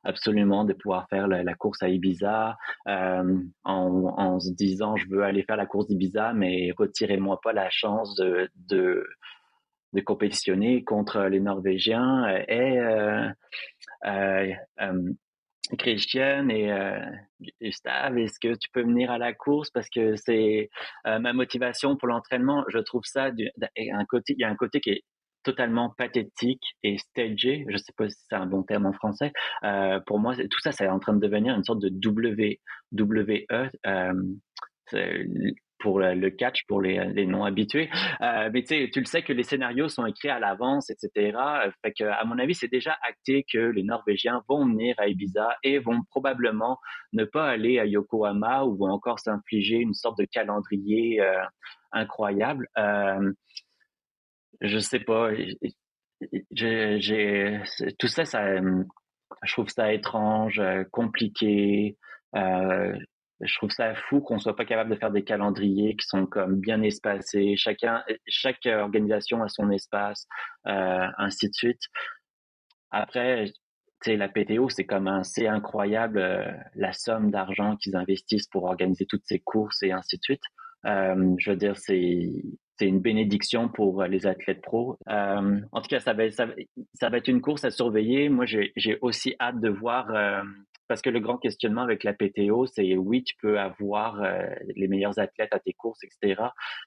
absolument 0.09 0.65
de 0.65 0.73
pouvoir 0.73 1.07
faire 1.09 1.29
la, 1.29 1.55
course 1.55 1.83
à 1.83 1.89
Ibiza 1.89 2.57
euh, 2.89 3.39
en, 3.65 4.41
se 4.41 4.51
disant 4.53 4.97
je 4.97 5.07
veux 5.09 5.23
aller 5.23 5.43
faire 5.43 5.57
la 5.57 5.67
course 5.67 5.87
d'Ibiza, 5.87 6.33
mais 6.33 6.73
retirez-moi 6.77 7.41
pas 7.43 7.53
la 7.53 7.69
chance 7.71 8.15
de, 8.17 8.49
de, 8.57 9.07
compétitionner 10.07 10.85
contre 10.85 11.23
les 11.25 11.41
Norvégiens 11.41 12.27
et 12.49 12.79
euh, 12.79 13.29
euh, 14.07 14.55
Christian 15.77 16.49
et 16.49 16.73
Gustave, 17.61 18.17
est-ce 18.17 18.39
que 18.41 18.55
tu 18.55 18.71
peux 18.73 18.83
venir 18.83 19.11
à 19.11 19.19
la 19.19 19.35
course? 19.35 19.71
Parce 19.71 19.91
que 19.91 20.17
c'est 20.17 20.71
ma 21.05 21.33
motivation 21.33 21.97
pour 21.97 22.09
l'entraînement. 22.09 22.65
Je 22.69 22.79
trouve 22.79 23.03
ça 23.05 23.27
un 23.27 24.05
côté, 24.07 24.35
il 24.39 24.41
y 24.41 24.45
a 24.45 24.49
un 24.49 24.57
côté 24.57 24.81
qui 24.81 24.91
est 24.91 25.03
totalement 25.49 25.95
pathétique 25.97 26.77
et 26.83 26.99
stagé. 26.99 27.65
Je 27.71 27.79
sais 27.79 27.95
pas 27.97 28.11
si 28.11 28.19
c'est 28.29 28.37
un 28.37 28.45
bon 28.45 28.63
terme 28.63 28.85
en 28.85 28.93
français. 28.93 29.33
Euh, 29.65 29.99
pour 30.07 30.19
moi, 30.19 30.37
tout 30.37 30.61
ça, 30.61 30.73
c'est 30.73 30.87
en 30.87 30.99
train 30.99 31.15
de 31.15 31.21
devenir 31.21 31.55
une 31.55 31.65
sorte 31.65 31.81
de 31.81 31.89
W, 31.89 32.61
WWE 32.93 33.69
euh, 33.87 34.13
pour 35.79 36.01
le 36.01 36.29
catch, 36.29 36.67
pour 36.67 36.83
les, 36.83 37.03
les 37.15 37.25
non 37.25 37.45
habitués. 37.45 37.89
Euh, 38.21 38.51
mais 38.53 38.63
tu 38.63 38.91
tu 38.91 39.01
le 39.01 39.07
sais 39.07 39.23
que 39.23 39.33
les 39.33 39.43
scénarios 39.43 39.89
sont 39.89 40.05
écrits 40.05 40.29
à 40.29 40.39
l'avance, 40.39 40.91
etc. 40.91 41.39
Fait 41.83 42.05
à 42.05 42.25
mon 42.27 42.39
avis, 42.39 42.55
c'est 42.55 42.71
déjà 42.71 42.99
acté 43.09 43.47
que 43.51 43.59
les 43.59 43.85
Norvégiens 43.85 44.43
vont 44.51 44.67
venir 44.67 44.97
à 44.99 45.09
Ibiza 45.09 45.57
et 45.63 45.79
vont 45.79 46.03
probablement 46.11 46.79
ne 47.15 47.25
pas 47.25 47.49
aller 47.49 47.79
à 47.79 47.87
Yokohama 47.87 48.65
ou 48.65 48.87
encore 48.87 49.19
s'infliger 49.19 49.77
une 49.77 49.95
sorte 49.95 50.19
de 50.19 50.27
calendrier 50.27 51.23
incroyable. 51.93 52.69
Je 54.61 54.79
sais 54.79 55.01
pas. 55.01 55.31
J'ai 56.51 57.61
tout 57.99 58.09
ça, 58.09 58.25
ça, 58.25 58.61
je 59.43 59.53
trouve 59.53 59.69
ça 59.69 59.93
étrange, 59.93 60.59
euh, 60.59 60.85
compliqué. 60.91 61.97
Euh, 62.35 62.93
je 63.41 63.55
trouve 63.57 63.71
ça 63.71 63.95
fou 63.95 64.21
qu'on 64.21 64.39
soit 64.39 64.57
pas 64.57 64.65
capable 64.65 64.91
de 64.91 64.97
faire 64.97 65.13
des 65.13 65.23
calendriers 65.23 65.95
qui 65.95 66.07
sont 66.07 66.27
comme 66.27 66.59
bien 66.59 66.83
espacés. 66.83 67.55
Chacun, 67.57 68.03
chaque 68.27 68.67
organisation 68.67 69.43
a 69.43 69.49
son 69.49 69.71
espace, 69.71 70.27
euh, 70.67 71.07
ainsi 71.19 71.49
de 71.49 71.55
suite. 71.55 71.83
Après, 72.91 73.47
tu 74.03 74.11
sais, 74.13 74.17
la 74.17 74.29
PTO, 74.29 74.69
c'est 74.69 74.87
comme 74.87 75.09
un, 75.09 75.23
c'est 75.23 75.47
incroyable 75.47 76.19
euh, 76.19 76.51
la 76.75 76.93
somme 76.93 77.31
d'argent 77.31 77.77
qu'ils 77.77 77.97
investissent 77.97 78.49
pour 78.49 78.65
organiser 78.65 79.07
toutes 79.07 79.25
ces 79.25 79.39
courses 79.39 79.83
et 79.83 79.93
ainsi 79.93 80.19
de 80.19 80.23
suite. 80.23 80.43
Euh, 80.87 81.35
je 81.39 81.51
veux 81.51 81.57
dire, 81.57 81.77
c'est 81.77 82.31
c'est 82.79 82.87
une 82.87 83.01
bénédiction 83.01 83.69
pour 83.69 84.05
les 84.05 84.27
athlètes 84.27 84.63
pros. 84.63 84.99
Euh, 85.09 85.61
en 85.73 85.81
tout 85.81 85.89
cas, 85.89 86.01
ça 86.01 86.13
va, 86.13 86.25
être 86.25 87.29
une 87.29 87.41
course 87.41 87.65
à 87.65 87.71
surveiller. 87.71 88.29
Moi, 88.29 88.47
j'ai 88.47 88.99
aussi 89.03 89.35
hâte 89.41 89.61
de 89.61 89.69
voir, 89.69 90.11
euh, 90.15 90.43
parce 90.87 91.03
que 91.03 91.11
le 91.11 91.21
grand 91.21 91.39
questionnement 91.39 91.83
avec 91.83 92.05
la 92.05 92.13
PTO, 92.13 92.67
c'est 92.67 92.97
oui, 92.97 93.25
tu 93.25 93.35
peux 93.43 93.59
avoir 93.59 94.23
euh, 94.23 94.47
les 94.77 94.87
meilleurs 94.87 95.19
athlètes 95.19 95.53
à 95.53 95.59
tes 95.59 95.73
courses, 95.73 96.01
etc. 96.05 96.43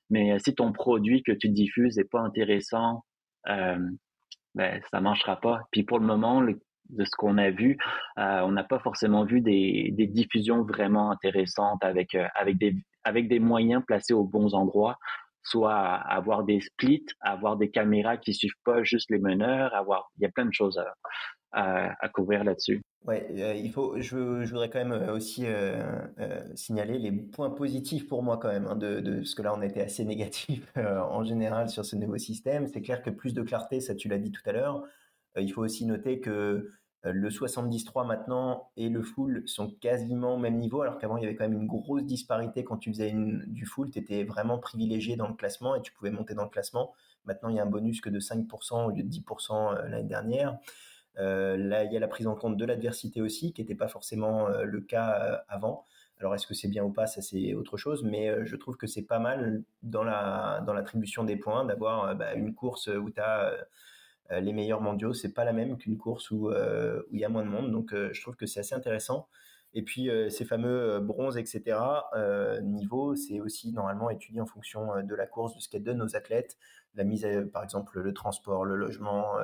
Mais 0.09 0.39
si 0.39 0.55
ton 0.55 0.71
produit 0.71 1.23
que 1.23 1.33
tu 1.33 1.49
diffuses 1.49 1.97
n'est 1.97 2.05
pas 2.05 2.21
intéressant, 2.21 3.03
ben, 3.45 4.81
ça 4.91 5.01
marchera 5.01 5.39
pas. 5.39 5.61
Puis 5.71 5.83
pour 5.83 5.99
le 5.99 6.05
moment, 6.05 6.41
de 6.41 7.05
ce 7.05 7.11
qu'on 7.17 7.37
a 7.37 7.49
vu, 7.51 7.77
on 8.17 8.51
n'a 8.51 8.63
pas 8.63 8.79
forcément 8.79 9.25
vu 9.25 9.41
des, 9.41 9.93
diffusions 10.09 10.63
vraiment 10.63 11.11
intéressantes 11.11 11.83
avec, 11.83 12.15
avec 12.35 13.27
des 13.27 13.39
moyens 13.39 13.83
placés 13.85 14.13
aux 14.13 14.25
bons 14.25 14.53
endroits 14.53 14.97
soit 15.43 15.73
avoir 15.73 16.43
des 16.43 16.61
splits, 16.61 17.05
avoir 17.21 17.57
des 17.57 17.69
caméras 17.69 18.17
qui 18.17 18.33
suivent 18.33 18.51
pas 18.63 18.83
juste 18.83 19.09
les 19.09 19.19
meneurs, 19.19 19.73
avoir, 19.73 20.11
il 20.17 20.23
y 20.23 20.25
a 20.25 20.29
plein 20.29 20.45
de 20.45 20.53
choses 20.53 20.81
à, 21.51 22.09
couvrir 22.13 22.43
là-dessus. 22.43 22.81
Ouais, 23.05 23.27
euh, 23.31 23.53
il 23.55 23.71
faut, 23.71 23.99
je, 23.99 24.45
je, 24.45 24.51
voudrais 24.51 24.69
quand 24.69 24.79
même 24.79 24.91
euh, 24.91 25.13
aussi 25.13 25.43
euh, 25.45 25.83
signaler 26.55 26.99
les 26.99 27.11
points 27.11 27.49
positifs 27.49 28.07
pour 28.07 28.21
moi 28.23 28.37
quand 28.37 28.47
même, 28.47 28.67
hein, 28.67 28.75
de, 28.75 28.99
de, 28.99 29.23
ce 29.23 29.35
que 29.35 29.41
là 29.41 29.53
on 29.53 29.61
était 29.61 29.81
assez 29.81 30.05
négatif 30.05 30.71
en 30.77 31.23
général 31.23 31.69
sur 31.69 31.83
ce 31.83 31.95
nouveau 31.95 32.17
système. 32.17 32.67
C'est 32.67 32.81
clair 32.81 33.01
que 33.01 33.09
plus 33.09 33.33
de 33.33 33.41
clarté, 33.41 33.81
ça 33.81 33.95
tu 33.95 34.07
l'as 34.07 34.19
dit 34.19 34.31
tout 34.31 34.43
à 34.45 34.51
l'heure. 34.53 34.83
il 35.35 35.51
faut 35.51 35.63
aussi 35.63 35.85
noter 35.85 36.19
que 36.19 36.71
le 37.03 37.29
73 37.31 38.05
maintenant 38.05 38.69
et 38.77 38.89
le 38.89 39.01
full 39.01 39.43
sont 39.47 39.71
quasiment 39.71 40.35
au 40.35 40.37
même 40.37 40.57
niveau, 40.57 40.81
alors 40.81 40.99
qu'avant 40.99 41.17
il 41.17 41.23
y 41.23 41.25
avait 41.25 41.35
quand 41.35 41.47
même 41.47 41.59
une 41.59 41.67
grosse 41.67 42.03
disparité 42.03 42.63
quand 42.63 42.77
tu 42.77 42.91
faisais 42.91 43.13
du 43.47 43.65
full, 43.65 43.89
tu 43.89 43.97
étais 43.97 44.23
vraiment 44.23 44.59
privilégié 44.59 45.15
dans 45.15 45.27
le 45.27 45.33
classement 45.33 45.75
et 45.75 45.81
tu 45.81 45.91
pouvais 45.93 46.11
monter 46.11 46.35
dans 46.35 46.43
le 46.43 46.49
classement. 46.49 46.93
Maintenant 47.25 47.49
il 47.49 47.55
y 47.55 47.59
a 47.59 47.63
un 47.63 47.67
bonus 47.67 48.01
que 48.01 48.09
de 48.09 48.19
5% 48.19 48.85
au 48.85 48.91
lieu 48.91 49.03
de 49.03 49.09
10% 49.09 49.51
euh, 49.51 49.87
l'année 49.87 50.03
dernière. 50.03 50.59
Euh, 51.17 51.57
là 51.57 51.83
il 51.83 51.91
y 51.91 51.97
a 51.97 51.99
la 51.99 52.07
prise 52.07 52.27
en 52.27 52.35
compte 52.35 52.55
de 52.55 52.65
l'adversité 52.65 53.19
aussi, 53.19 53.51
qui 53.51 53.61
n'était 53.61 53.75
pas 53.75 53.87
forcément 53.87 54.47
le 54.49 54.81
cas 54.81 55.43
avant. 55.47 55.85
Alors 56.19 56.35
est-ce 56.35 56.45
que 56.45 56.53
c'est 56.53 56.67
bien 56.67 56.83
ou 56.83 56.91
pas, 56.91 57.07
ça 57.07 57.23
c'est 57.23 57.55
autre 57.55 57.77
chose, 57.77 58.03
mais 58.03 58.45
je 58.45 58.55
trouve 58.55 58.77
que 58.77 58.85
c'est 58.85 59.01
pas 59.01 59.17
mal 59.17 59.63
dans 59.81 60.03
la 60.03 60.61
dans 60.67 60.73
l'attribution 60.73 61.23
des 61.23 61.35
points 61.35 61.65
d'avoir 61.65 62.15
bah, 62.15 62.35
une 62.35 62.53
course 62.53 62.87
où 62.87 63.09
tu 63.09 63.19
as 63.19 63.55
les 64.39 64.53
meilleurs 64.53 64.81
mondiaux, 64.81 65.13
c'est 65.13 65.33
pas 65.33 65.43
la 65.43 65.53
même 65.53 65.77
qu'une 65.77 65.97
course 65.97 66.31
où 66.31 66.51
il 67.11 67.19
y 67.19 67.25
a 67.25 67.29
moins 67.29 67.43
de 67.43 67.49
monde. 67.49 67.71
Donc 67.71 67.93
je 67.93 68.21
trouve 68.21 68.35
que 68.35 68.45
c'est 68.45 68.61
assez 68.61 68.75
intéressant. 68.75 69.27
Et 69.73 69.83
puis 69.83 70.09
ces 70.29 70.45
fameux 70.45 70.99
bronzes, 70.99 71.37
etc. 71.37 71.77
niveau, 72.61 73.15
c'est 73.15 73.39
aussi 73.39 73.71
normalement 73.71 74.09
étudié 74.09 74.41
en 74.41 74.45
fonction 74.45 75.01
de 75.01 75.15
la 75.15 75.25
course, 75.25 75.55
de 75.55 75.61
ce 75.61 75.69
qu'elle 75.69 75.83
donne 75.83 76.01
aux 76.01 76.15
athlètes, 76.15 76.57
la 76.95 77.03
mise, 77.03 77.25
par 77.53 77.63
exemple 77.63 77.99
le 77.99 78.13
transport, 78.13 78.65
le 78.65 78.75
logement, 78.75 79.35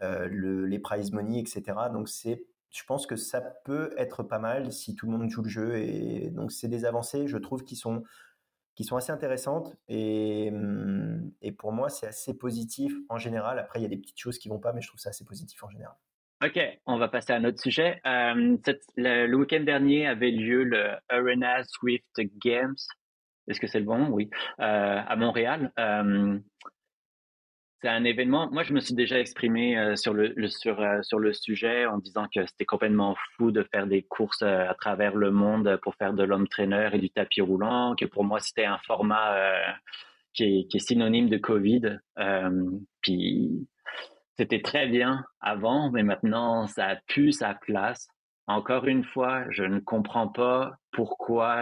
les 0.00 0.78
prize 0.78 1.12
money, 1.12 1.40
etc. 1.40 1.62
Donc 1.92 2.08
c'est 2.08 2.46
je 2.70 2.84
pense 2.84 3.06
que 3.06 3.16
ça 3.16 3.40
peut 3.40 3.92
être 3.96 4.22
pas 4.22 4.38
mal 4.38 4.72
si 4.72 4.94
tout 4.94 5.10
le 5.10 5.18
monde 5.18 5.28
joue 5.28 5.42
le 5.42 5.48
jeu 5.48 5.76
et 5.78 6.30
donc 6.30 6.52
c'est 6.52 6.68
des 6.68 6.84
avancées 6.84 7.26
je 7.26 7.36
trouve 7.36 7.64
qui 7.64 7.74
sont 7.74 8.04
qui 8.74 8.84
sont 8.84 8.96
assez 8.96 9.12
intéressantes 9.12 9.76
et, 9.88 10.50
hum, 10.52 11.32
et 11.42 11.52
pour 11.52 11.72
moi 11.72 11.88
c'est 11.88 12.06
assez 12.06 12.36
positif 12.36 12.92
en 13.08 13.18
général 13.18 13.58
après 13.58 13.80
il 13.80 13.82
y 13.82 13.86
a 13.86 13.88
des 13.88 13.98
petites 13.98 14.18
choses 14.18 14.38
qui 14.38 14.48
vont 14.48 14.60
pas 14.60 14.72
mais 14.72 14.80
je 14.80 14.88
trouve 14.88 15.00
ça 15.00 15.10
assez 15.10 15.24
positif 15.24 15.62
en 15.62 15.70
général 15.70 15.94
Ok, 16.42 16.58
on 16.86 16.96
va 16.96 17.08
passer 17.08 17.34
à 17.34 17.36
un 17.36 17.44
autre 17.44 17.60
sujet. 17.60 18.00
Euh, 18.06 18.56
le, 18.96 19.34
week-end 19.34 19.60
dernier 19.60 20.06
avait 20.06 20.30
lieu 20.30 20.64
le 20.64 20.92
Arena 21.10 21.62
Swift 21.64 22.18
Games. 22.42 22.76
Est-ce 23.46 23.60
que 23.60 23.66
c'est 23.66 23.80
le 23.80 23.84
bon? 23.84 24.08
Oui, 24.08 24.30
euh, 24.58 25.02
à 25.06 25.16
Montréal. 25.16 25.70
Euh, 25.78 26.38
c'est 27.80 27.88
un 27.88 28.04
événement. 28.04 28.50
Moi, 28.52 28.62
je 28.62 28.72
me 28.74 28.80
suis 28.80 28.94
déjà 28.94 29.18
exprimé 29.18 29.78
euh, 29.78 29.96
sur 29.96 30.12
le, 30.12 30.34
sur 30.48 30.80
euh, 30.80 31.00
sur 31.02 31.18
le 31.18 31.32
sujet 31.32 31.86
en 31.86 31.98
disant 31.98 32.26
que 32.34 32.44
c'était 32.46 32.66
complètement 32.66 33.16
fou 33.36 33.50
de 33.50 33.62
faire 33.62 33.86
des 33.86 34.02
courses 34.02 34.42
euh, 34.42 34.68
à 34.68 34.74
travers 34.74 35.16
le 35.16 35.30
monde 35.30 35.78
pour 35.82 35.94
faire 35.94 36.12
de 36.12 36.22
l'homme 36.22 36.46
traîneur 36.48 36.94
et 36.94 36.98
du 36.98 37.10
tapis 37.10 37.40
roulant. 37.40 37.94
Que 37.96 38.04
pour 38.04 38.24
moi, 38.24 38.38
c'était 38.40 38.66
un 38.66 38.78
format 38.86 39.36
qui 40.34 40.44
est, 40.44 40.68
qui, 40.68 40.76
est, 40.76 40.80
synonyme 40.80 41.28
de 41.28 41.38
Covid. 41.38 41.98
puis 43.00 43.66
c'était 44.36 44.62
très 44.62 44.86
bien 44.86 45.24
avant, 45.40 45.90
mais 45.90 46.02
maintenant, 46.02 46.66
ça 46.66 46.86
a 46.86 46.96
pu 46.96 47.32
sa 47.32 47.54
place. 47.54 48.08
Encore 48.50 48.88
une 48.88 49.04
fois, 49.04 49.44
je 49.50 49.62
ne 49.62 49.78
comprends 49.78 50.26
pas 50.26 50.72
pourquoi 50.90 51.54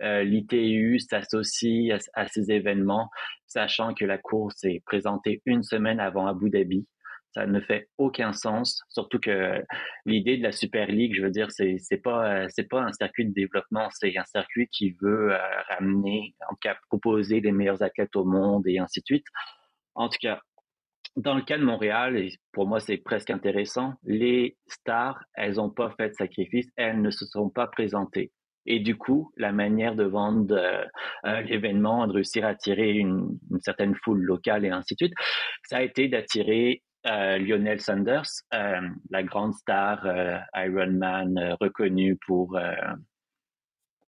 euh, 0.00 0.22
l'ITU 0.22 1.00
s'associe 1.00 1.98
à, 2.14 2.28
ces 2.28 2.52
événements, 2.52 3.10
sachant 3.48 3.92
que 3.92 4.04
la 4.04 4.16
course 4.16 4.62
est 4.62 4.84
présentée 4.86 5.42
une 5.46 5.64
semaine 5.64 5.98
avant 5.98 6.28
Abu 6.28 6.48
Dhabi. 6.48 6.86
Ça 7.34 7.44
ne 7.46 7.58
fait 7.58 7.88
aucun 7.98 8.32
sens, 8.32 8.84
surtout 8.88 9.18
que 9.18 9.60
l'idée 10.04 10.36
de 10.36 10.44
la 10.44 10.52
Super 10.52 10.86
League, 10.86 11.12
je 11.16 11.22
veux 11.22 11.30
dire, 11.30 11.50
c'est 11.50 11.78
c'est 11.80 12.00
pas 12.00 12.44
euh, 12.44 12.62
pas 12.70 12.82
un 12.82 12.92
circuit 12.92 13.26
de 13.26 13.34
développement, 13.34 13.88
c'est 13.90 14.16
un 14.16 14.24
circuit 14.26 14.68
qui 14.68 14.96
veut 15.02 15.32
euh, 15.32 15.38
ramener, 15.68 16.36
en 16.48 16.52
tout 16.52 16.60
cas 16.62 16.76
proposer 16.88 17.40
les 17.40 17.50
meilleurs 17.50 17.82
athlètes 17.82 18.14
au 18.14 18.24
monde 18.24 18.62
et 18.68 18.78
ainsi 18.78 19.00
de 19.00 19.06
suite. 19.06 19.26
En 19.96 20.08
tout 20.08 20.18
cas, 20.20 20.40
dans 21.16 21.34
le 21.34 21.42
cas 21.42 21.58
de 21.58 21.64
Montréal, 21.64 22.16
et 22.16 22.32
pour 22.52 22.66
moi 22.66 22.80
c'est 22.80 22.98
presque 22.98 23.30
intéressant, 23.30 23.94
les 24.04 24.56
stars, 24.66 25.22
elles 25.34 25.54
n'ont 25.54 25.70
pas 25.70 25.90
fait 25.96 26.10
de 26.10 26.14
sacrifice, 26.14 26.68
elles 26.76 27.00
ne 27.00 27.10
se 27.10 27.24
sont 27.24 27.48
pas 27.48 27.66
présentées. 27.66 28.32
Et 28.66 28.80
du 28.80 28.96
coup, 28.96 29.32
la 29.36 29.52
manière 29.52 29.94
de 29.94 30.04
vendre 30.04 30.54
euh, 30.56 30.84
euh, 31.24 31.40
l'événement, 31.42 32.06
de 32.06 32.12
réussir 32.12 32.44
à 32.44 32.48
attirer 32.48 32.92
une, 32.92 33.38
certaine 33.60 33.94
foule 33.94 34.20
locale 34.20 34.64
et 34.64 34.70
ainsi 34.70 34.94
de 34.94 35.06
suite, 35.06 35.14
ça 35.64 35.78
a 35.78 35.82
été 35.82 36.08
d'attirer 36.08 36.82
euh, 37.06 37.38
Lionel 37.38 37.80
Sanders, 37.80 38.26
la 38.52 39.22
grande 39.22 39.54
star 39.54 40.04
Ironman 40.54 41.56
reconnue 41.60 42.18
pour 42.26 42.58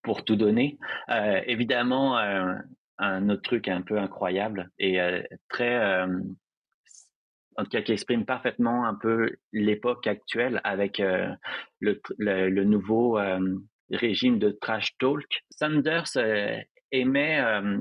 pour 0.03 0.25
tout 0.25 0.37
donner. 0.37 0.79
évidemment, 1.47 2.19
un 2.99 3.29
autre 3.29 3.43
truc 3.43 3.69
un 3.69 3.83
peu 3.83 3.99
incroyable 3.99 4.71
et 4.81 4.99
très 5.49 6.09
en 7.59 7.65
tout 7.65 7.71
cas 7.71 7.83
qui 7.83 7.93
exprime 7.93 8.25
parfaitement 8.25 8.87
un 8.87 8.95
peu 8.95 9.37
l'époque 9.53 10.07
actuelle 10.07 10.61
avec 10.65 10.99
le, 10.99 12.01
le, 12.19 12.65
nouveau 12.65 13.19
régime 13.91 14.39
de 14.39 14.51
trash 14.51 14.97
talk. 14.99 15.45
Sanders 15.51 16.17
euh, 16.17 16.59
aimait 16.93 17.41
euh, 17.41 17.79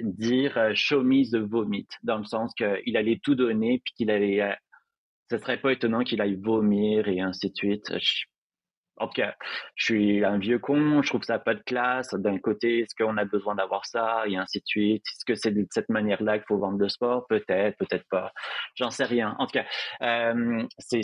dire 0.00 0.56
euh, 0.58 0.72
show 0.74 1.02
me 1.02 1.24
the 1.24 1.42
vomit, 1.48 1.88
dans 2.02 2.18
le 2.18 2.24
sens 2.24 2.52
qu'il 2.54 2.96
allait 2.96 3.20
tout 3.22 3.34
donner, 3.34 3.80
puis 3.84 3.94
qu'il 3.96 4.10
allait. 4.10 4.56
ce 5.30 5.38
serait 5.38 5.60
pas 5.60 5.72
étonnant 5.72 6.04
qu'il 6.04 6.20
aille 6.20 6.36
vomir 6.36 7.08
et 7.08 7.20
ainsi 7.20 7.50
de 7.50 7.56
suite. 7.56 7.92
En 9.00 9.06
tout 9.06 9.14
cas, 9.14 9.34
je 9.74 9.84
suis 9.84 10.24
un 10.24 10.38
vieux 10.38 10.58
con, 10.58 11.02
je 11.02 11.08
trouve 11.08 11.22
ça 11.22 11.38
pas 11.38 11.54
de 11.54 11.62
classe. 11.62 12.14
D'un 12.14 12.38
côté, 12.38 12.80
est-ce 12.80 12.94
qu'on 12.94 13.16
a 13.16 13.24
besoin 13.24 13.54
d'avoir 13.54 13.86
ça 13.86 14.24
et 14.26 14.36
ainsi 14.36 14.58
de 14.58 14.66
suite? 14.66 15.04
Est-ce 15.06 15.24
que 15.24 15.34
c'est 15.34 15.52
de 15.52 15.66
cette 15.70 15.88
manière-là 15.88 16.38
qu'il 16.38 16.46
faut 16.46 16.58
vendre 16.58 16.78
le 16.78 16.88
sport? 16.88 17.26
Peut-être, 17.28 17.76
peut-être 17.78 18.06
pas. 18.10 18.32
J'en 18.74 18.90
sais 18.90 19.04
rien. 19.04 19.34
En 19.38 19.46
tout 19.46 19.52
cas, 19.52 19.66
euh, 20.02 20.64
c'est 20.78 21.02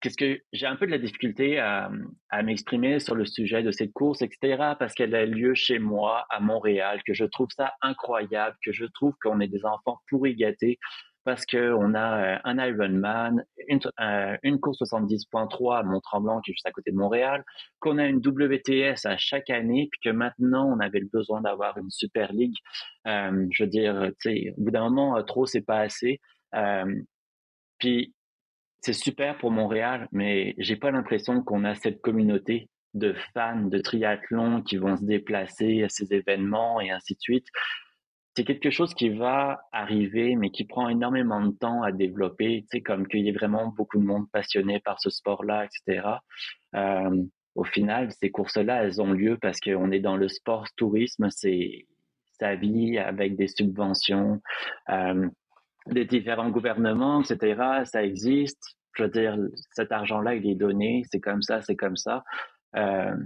qu'est-ce 0.00 0.16
que 0.16 0.40
j'ai 0.52 0.66
un 0.66 0.76
peu 0.76 0.86
de 0.86 0.90
la 0.90 0.98
difficulté 0.98 1.58
à, 1.58 1.90
à 2.30 2.42
m'exprimer 2.42 2.98
sur 2.98 3.14
le 3.14 3.24
sujet 3.24 3.62
de 3.62 3.70
cette 3.70 3.92
course, 3.92 4.20
etc., 4.20 4.74
parce 4.78 4.94
qu'elle 4.94 5.14
a 5.14 5.24
lieu 5.24 5.54
chez 5.54 5.78
moi, 5.78 6.26
à 6.28 6.40
Montréal, 6.40 7.00
que 7.06 7.14
je 7.14 7.24
trouve 7.24 7.48
ça 7.56 7.72
incroyable, 7.80 8.56
que 8.64 8.72
je 8.72 8.84
trouve 8.84 9.14
qu'on 9.22 9.40
est 9.40 9.48
des 9.48 9.64
enfants 9.64 10.00
pourri 10.08 10.34
gâtés, 10.34 10.78
parce 11.24 11.46
qu'on 11.46 11.94
a 11.94 12.36
euh, 12.36 12.38
un 12.44 12.58
Ironman, 12.58 13.44
une, 13.68 13.80
euh, 14.00 14.36
une 14.42 14.60
course 14.60 14.78
70.3 14.82 15.78
à 15.78 15.82
Mont-Tremblant, 15.82 16.40
qui 16.40 16.50
est 16.50 16.54
juste 16.54 16.66
à 16.66 16.72
côté 16.72 16.90
de 16.90 16.96
Montréal, 16.96 17.44
qu'on 17.80 17.98
a 17.98 18.06
une 18.06 18.18
WTS 18.18 19.06
à 19.06 19.16
chaque 19.16 19.50
année, 19.50 19.88
puis 19.90 20.00
que 20.04 20.10
maintenant, 20.10 20.68
on 20.68 20.80
avait 20.80 21.00
le 21.00 21.08
besoin 21.12 21.40
d'avoir 21.40 21.78
une 21.78 21.90
Super 21.90 22.32
League. 22.32 22.56
Euh, 23.06 23.46
je 23.50 23.64
veux 23.64 23.70
dire, 23.70 24.10
au 24.24 24.60
bout 24.62 24.70
d'un 24.70 24.88
moment, 24.88 25.22
trop, 25.24 25.46
c'est 25.46 25.62
pas 25.62 25.80
assez. 25.80 26.20
Puis 27.78 28.14
c'est 28.80 28.92
super 28.92 29.38
pour 29.38 29.50
Montréal, 29.50 30.08
mais 30.12 30.54
j'ai 30.58 30.76
pas 30.76 30.90
l'impression 30.90 31.42
qu'on 31.42 31.64
a 31.64 31.74
cette 31.74 32.00
communauté 32.00 32.68
de 32.94 33.14
fans 33.32 33.62
de 33.62 33.78
triathlon 33.78 34.62
qui 34.62 34.76
vont 34.76 34.96
se 34.96 35.04
déplacer 35.04 35.84
à 35.84 35.88
ces 35.88 36.12
événements 36.12 36.80
et 36.80 36.90
ainsi 36.90 37.14
de 37.14 37.20
suite. 37.20 37.46
C'est 38.34 38.44
quelque 38.44 38.70
chose 38.70 38.94
qui 38.94 39.10
va 39.10 39.60
arriver, 39.72 40.36
mais 40.36 40.50
qui 40.50 40.64
prend 40.64 40.88
énormément 40.88 41.40
de 41.40 41.52
temps 41.52 41.82
à 41.82 41.92
développer, 41.92 42.62
tu 42.62 42.78
sais, 42.78 42.80
comme 42.80 43.06
qu'il 43.06 43.20
y 43.20 43.28
ait 43.28 43.32
vraiment 43.32 43.68
beaucoup 43.68 43.98
de 43.98 44.04
monde 44.04 44.30
passionné 44.30 44.80
par 44.80 45.00
ce 45.00 45.10
sport-là, 45.10 45.66
etc. 45.66 46.08
Euh, 46.74 47.24
au 47.54 47.64
final, 47.64 48.10
ces 48.12 48.30
courses-là, 48.30 48.84
elles 48.84 49.02
ont 49.02 49.12
lieu 49.12 49.36
parce 49.40 49.60
qu'on 49.60 49.90
est 49.90 50.00
dans 50.00 50.16
le 50.16 50.28
sport 50.28 50.66
tourisme, 50.76 51.28
c'est 51.30 51.86
sa 52.40 52.54
vie 52.54 52.98
avec 52.98 53.36
des 53.36 53.48
subventions. 53.48 54.40
Euh, 54.88 55.28
des 55.86 56.04
différents 56.04 56.50
gouvernements, 56.50 57.22
etc. 57.22 57.82
Ça 57.84 58.04
existe. 58.04 58.76
Je 58.94 59.04
veux 59.04 59.08
dire, 59.08 59.36
cet 59.72 59.90
argent-là, 59.90 60.34
il 60.34 60.48
est 60.48 60.54
donné. 60.54 61.02
C'est 61.10 61.20
comme 61.20 61.42
ça, 61.42 61.60
c'est 61.62 61.76
comme 61.76 61.96
ça. 61.96 62.24
Euh, 62.76 63.16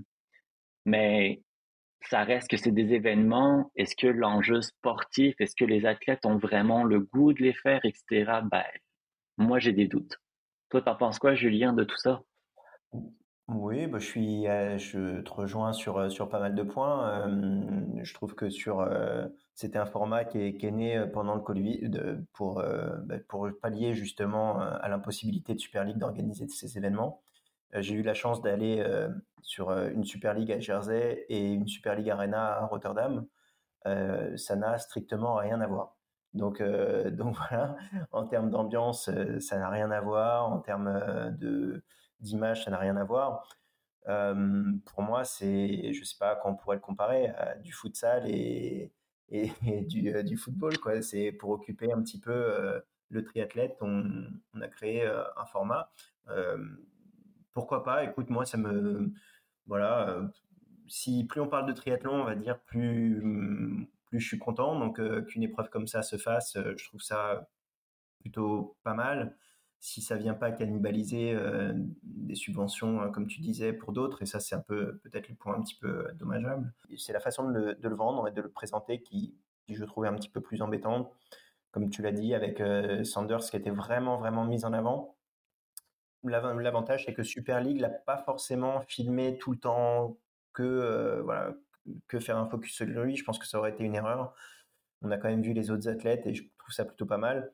mais 0.84 1.42
ça 2.08 2.24
reste 2.24 2.48
que 2.48 2.56
c'est 2.56 2.72
des 2.72 2.92
événements. 2.92 3.70
Est-ce 3.76 3.96
que 3.96 4.06
l'enjeu 4.06 4.62
sportif, 4.62 5.34
est-ce 5.40 5.56
que 5.56 5.64
les 5.64 5.86
athlètes 5.86 6.24
ont 6.26 6.38
vraiment 6.38 6.84
le 6.84 7.00
goût 7.00 7.32
de 7.32 7.42
les 7.42 7.54
faire, 7.54 7.80
etc. 7.84 8.40
Ben, 8.50 8.64
moi, 9.36 9.58
j'ai 9.58 9.72
des 9.72 9.88
doutes. 9.88 10.20
Toi, 10.70 10.82
t'en 10.82 10.96
penses 10.96 11.18
quoi, 11.18 11.34
Julien, 11.34 11.72
de 11.72 11.84
tout 11.84 11.96
ça? 11.96 12.22
Oui, 13.48 13.86
bah, 13.86 13.98
je 14.00 14.06
suis, 14.06 14.48
euh, 14.48 14.76
je 14.76 15.20
te 15.20 15.30
rejoins 15.30 15.72
sur, 15.72 15.98
euh, 15.98 16.08
sur 16.08 16.28
pas 16.28 16.40
mal 16.40 16.56
de 16.56 16.62
points. 16.64 17.28
Euh, 17.28 18.00
je 18.02 18.12
trouve 18.12 18.34
que 18.34 18.50
sur, 18.50 18.88
c'était 19.54 19.78
un 19.78 19.86
format 19.86 20.24
qui 20.24 20.38
est, 20.38 20.56
qui 20.56 20.66
est 20.66 20.72
né 20.72 21.04
pendant 21.12 21.34
le 21.34 21.40
Covid 21.40 21.90
pour, 22.32 22.62
bah, 23.04 23.16
pour 23.28 23.48
pallier 23.62 23.94
justement 23.94 24.58
à 24.60 24.88
l'impossibilité 24.88 25.54
de 25.54 25.60
Super 25.60 25.84
League 25.84 25.98
d'organiser 25.98 26.48
ces 26.48 26.76
événements. 26.76 27.22
J'ai 27.80 27.94
eu 27.94 28.02
la 28.02 28.14
chance 28.14 28.42
d'aller 28.42 28.84
sur 29.42 29.70
une 29.70 30.04
Super 30.04 30.34
League 30.34 30.52
à 30.52 30.58
Jersey 30.58 31.24
et 31.28 31.52
une 31.52 31.66
Super 31.66 31.94
League 31.94 32.10
Arena 32.10 32.58
à 32.58 32.66
Rotterdam. 32.66 33.26
ça 33.84 34.56
n'a 34.56 34.78
strictement 34.78 35.36
rien 35.36 35.60
à 35.60 35.66
voir. 35.66 35.96
Donc, 36.34 36.62
donc 37.12 37.36
voilà, 37.36 37.76
en 38.12 38.26
termes 38.26 38.50
d'ambiance, 38.50 39.10
ça 39.40 39.58
n'a 39.58 39.68
rien 39.68 39.90
à 39.90 40.00
voir. 40.00 40.50
En 40.50 40.60
termes 40.60 41.34
de 41.38 41.82
d'image, 42.20 42.64
ça 42.64 42.70
n'a 42.70 42.78
rien 42.78 42.96
à 42.96 43.04
voir. 43.04 43.48
pour 44.04 45.02
moi, 45.02 45.24
c'est, 45.24 45.92
je 45.92 46.04
sais 46.04 46.16
pas, 46.18 46.36
quand 46.36 46.50
on 46.50 46.56
pourrait 46.56 46.76
le 46.76 46.82
comparer 46.82 47.28
à 47.28 47.56
du 47.56 47.72
futsal 47.72 48.28
et, 48.28 48.92
et, 49.28 49.82
du, 49.82 50.14
euh, 50.14 50.22
du, 50.22 50.36
football. 50.36 50.74
C'est 51.02 51.32
pour 51.32 51.50
occuper 51.50 51.92
un 51.92 52.02
petit 52.02 52.20
peu 52.20 52.32
euh, 52.32 52.80
le 53.08 53.24
triathlète, 53.24 53.76
on, 53.80 54.24
a 54.60 54.68
créé 54.68 55.04
euh, 55.04 55.22
un 55.36 55.46
format. 55.46 55.90
Pourquoi 57.56 57.82
pas 57.82 58.04
Écoute, 58.04 58.28
moi, 58.28 58.44
ça 58.44 58.58
me, 58.58 59.10
voilà, 59.66 60.20
si 60.88 61.24
plus 61.24 61.40
on 61.40 61.48
parle 61.48 61.66
de 61.66 61.72
triathlon, 61.72 62.20
on 62.20 62.24
va 62.24 62.34
dire 62.34 62.60
plus, 62.60 63.88
plus 64.04 64.20
je 64.20 64.28
suis 64.28 64.38
content. 64.38 64.78
Donc, 64.78 65.00
qu'une 65.26 65.42
épreuve 65.42 65.70
comme 65.70 65.86
ça 65.86 66.02
se 66.02 66.18
fasse, 66.18 66.58
je 66.76 66.84
trouve 66.84 67.00
ça 67.00 67.48
plutôt 68.20 68.76
pas 68.82 68.92
mal 68.92 69.34
si 69.80 70.02
ça 70.02 70.16
vient 70.16 70.34
pas 70.34 70.50
cannibaliser 70.50 71.32
euh, 71.32 71.72
des 72.02 72.34
subventions, 72.34 73.00
hein, 73.00 73.10
comme 73.10 73.26
tu 73.26 73.40
disais, 73.40 73.72
pour 73.72 73.92
d'autres, 73.92 74.22
et 74.22 74.26
ça 74.26 74.40
c'est 74.40 74.54
un 74.54 74.60
peu 74.60 74.98
peut-être 74.98 75.28
le 75.28 75.34
point 75.34 75.54
un 75.56 75.62
petit 75.62 75.76
peu 75.76 76.08
dommageable. 76.18 76.72
C'est 76.96 77.12
la 77.12 77.20
façon 77.20 77.48
de 77.50 77.78
le, 77.80 77.94
vendre 77.94 78.28
et 78.28 78.32
de 78.32 78.42
le 78.42 78.50
présenter 78.50 79.00
qui, 79.00 79.34
je 79.68 79.84
trouvais 79.84 80.08
un 80.08 80.14
petit 80.14 80.28
peu 80.28 80.40
plus 80.40 80.60
embêtante, 80.60 81.10
comme 81.70 81.88
tu 81.88 82.02
l'as 82.02 82.12
dit, 82.12 82.34
avec 82.34 82.62
Sanders 83.04 83.40
qui 83.50 83.56
était 83.56 83.70
vraiment, 83.70 84.18
vraiment 84.18 84.44
mise 84.44 84.64
en 84.64 84.72
avant. 84.72 85.15
L'avantage, 86.24 87.04
c'est 87.04 87.14
que 87.14 87.22
Super 87.22 87.60
League 87.60 87.80
l'a 87.80 87.90
pas 87.90 88.18
forcément 88.18 88.80
filmé 88.80 89.38
tout 89.38 89.52
le 89.52 89.58
temps 89.58 90.18
que, 90.52 91.20
voilà, 91.24 91.54
que 92.08 92.18
faire 92.18 92.38
un 92.38 92.48
focus 92.48 92.74
sur 92.74 92.86
lui. 92.86 93.16
Je 93.16 93.24
pense 93.24 93.38
que 93.38 93.46
ça 93.46 93.58
aurait 93.58 93.70
été 93.70 93.84
une 93.84 93.94
erreur. 93.94 94.34
On 95.02 95.10
a 95.10 95.18
quand 95.18 95.28
même 95.28 95.42
vu 95.42 95.52
les 95.52 95.70
autres 95.70 95.88
athlètes 95.88 96.26
et 96.26 96.34
je 96.34 96.44
trouve 96.58 96.74
ça 96.74 96.84
plutôt 96.84 97.06
pas 97.06 97.18
mal. 97.18 97.52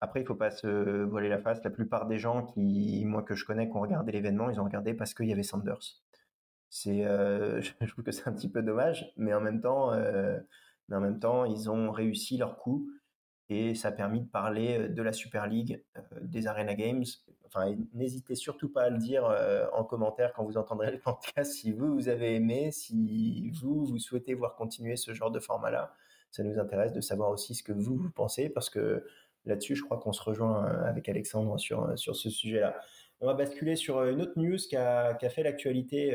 Après, 0.00 0.20
il 0.20 0.26
faut 0.26 0.34
pas 0.34 0.50
se 0.50 1.04
voiler 1.04 1.28
la 1.28 1.38
face. 1.38 1.62
La 1.62 1.70
plupart 1.70 2.06
des 2.06 2.18
gens 2.18 2.44
qui, 2.44 3.04
moi 3.06 3.22
que 3.22 3.36
je 3.36 3.44
connais, 3.44 3.68
qui 3.68 3.76
ont 3.76 3.80
regardé 3.80 4.10
l'événement, 4.10 4.50
ils 4.50 4.60
ont 4.60 4.64
regardé 4.64 4.94
parce 4.94 5.14
qu'il 5.14 5.28
y 5.28 5.32
avait 5.32 5.44
Sanders. 5.44 6.02
C'est, 6.70 7.06
euh, 7.06 7.60
je 7.80 7.86
trouve 7.86 8.04
que 8.04 8.10
c'est 8.10 8.26
un 8.26 8.32
petit 8.32 8.50
peu 8.50 8.62
dommage, 8.62 9.12
mais 9.16 9.32
en 9.32 9.40
même 9.40 9.60
temps, 9.60 9.92
euh, 9.92 10.40
mais 10.88 10.96
en 10.96 11.00
même 11.00 11.20
temps, 11.20 11.44
ils 11.44 11.70
ont 11.70 11.92
réussi 11.92 12.36
leur 12.36 12.56
coup 12.56 12.90
et 13.52 13.74
ça 13.74 13.88
a 13.88 13.92
permis 13.92 14.20
de 14.20 14.28
parler 14.28 14.88
de 14.88 15.02
la 15.02 15.12
Super 15.12 15.46
League, 15.46 15.82
euh, 15.96 16.00
des 16.22 16.46
Arena 16.46 16.74
Games. 16.74 17.04
Enfin, 17.46 17.74
n'hésitez 17.92 18.34
surtout 18.34 18.70
pas 18.70 18.84
à 18.84 18.90
le 18.90 18.98
dire 18.98 19.24
en 19.74 19.84
commentaire 19.84 20.32
quand 20.32 20.42
vous 20.42 20.56
entendrez 20.56 20.90
le 20.90 20.98
podcast 21.04 21.52
si 21.52 21.70
vous 21.70 21.92
vous 21.92 22.08
avez 22.08 22.34
aimé, 22.34 22.70
si 22.70 23.50
vous 23.50 23.84
vous 23.84 23.98
souhaitez 23.98 24.32
voir 24.32 24.54
continuer 24.54 24.96
ce 24.96 25.12
genre 25.12 25.30
de 25.30 25.38
format-là. 25.38 25.94
Ça 26.30 26.42
nous 26.42 26.58
intéresse 26.58 26.94
de 26.94 27.02
savoir 27.02 27.28
aussi 27.28 27.54
ce 27.54 27.62
que 27.62 27.72
vous 27.72 28.10
pensez 28.14 28.48
parce 28.48 28.70
que 28.70 29.04
là-dessus, 29.44 29.76
je 29.76 29.82
crois 29.82 29.98
qu'on 29.98 30.12
se 30.12 30.22
rejoint 30.22 30.66
euh, 30.66 30.84
avec 30.84 31.08
Alexandre 31.08 31.58
sur, 31.58 31.84
euh, 31.84 31.96
sur 31.96 32.16
ce 32.16 32.30
sujet-là. 32.30 32.80
On 33.20 33.26
va 33.26 33.34
basculer 33.34 33.76
sur 33.76 33.98
euh, 33.98 34.12
une 34.12 34.22
autre 34.22 34.32
news 34.36 34.56
qui 34.56 34.76
a 34.76 35.16
fait 35.30 35.42
l'actualité 35.42 36.12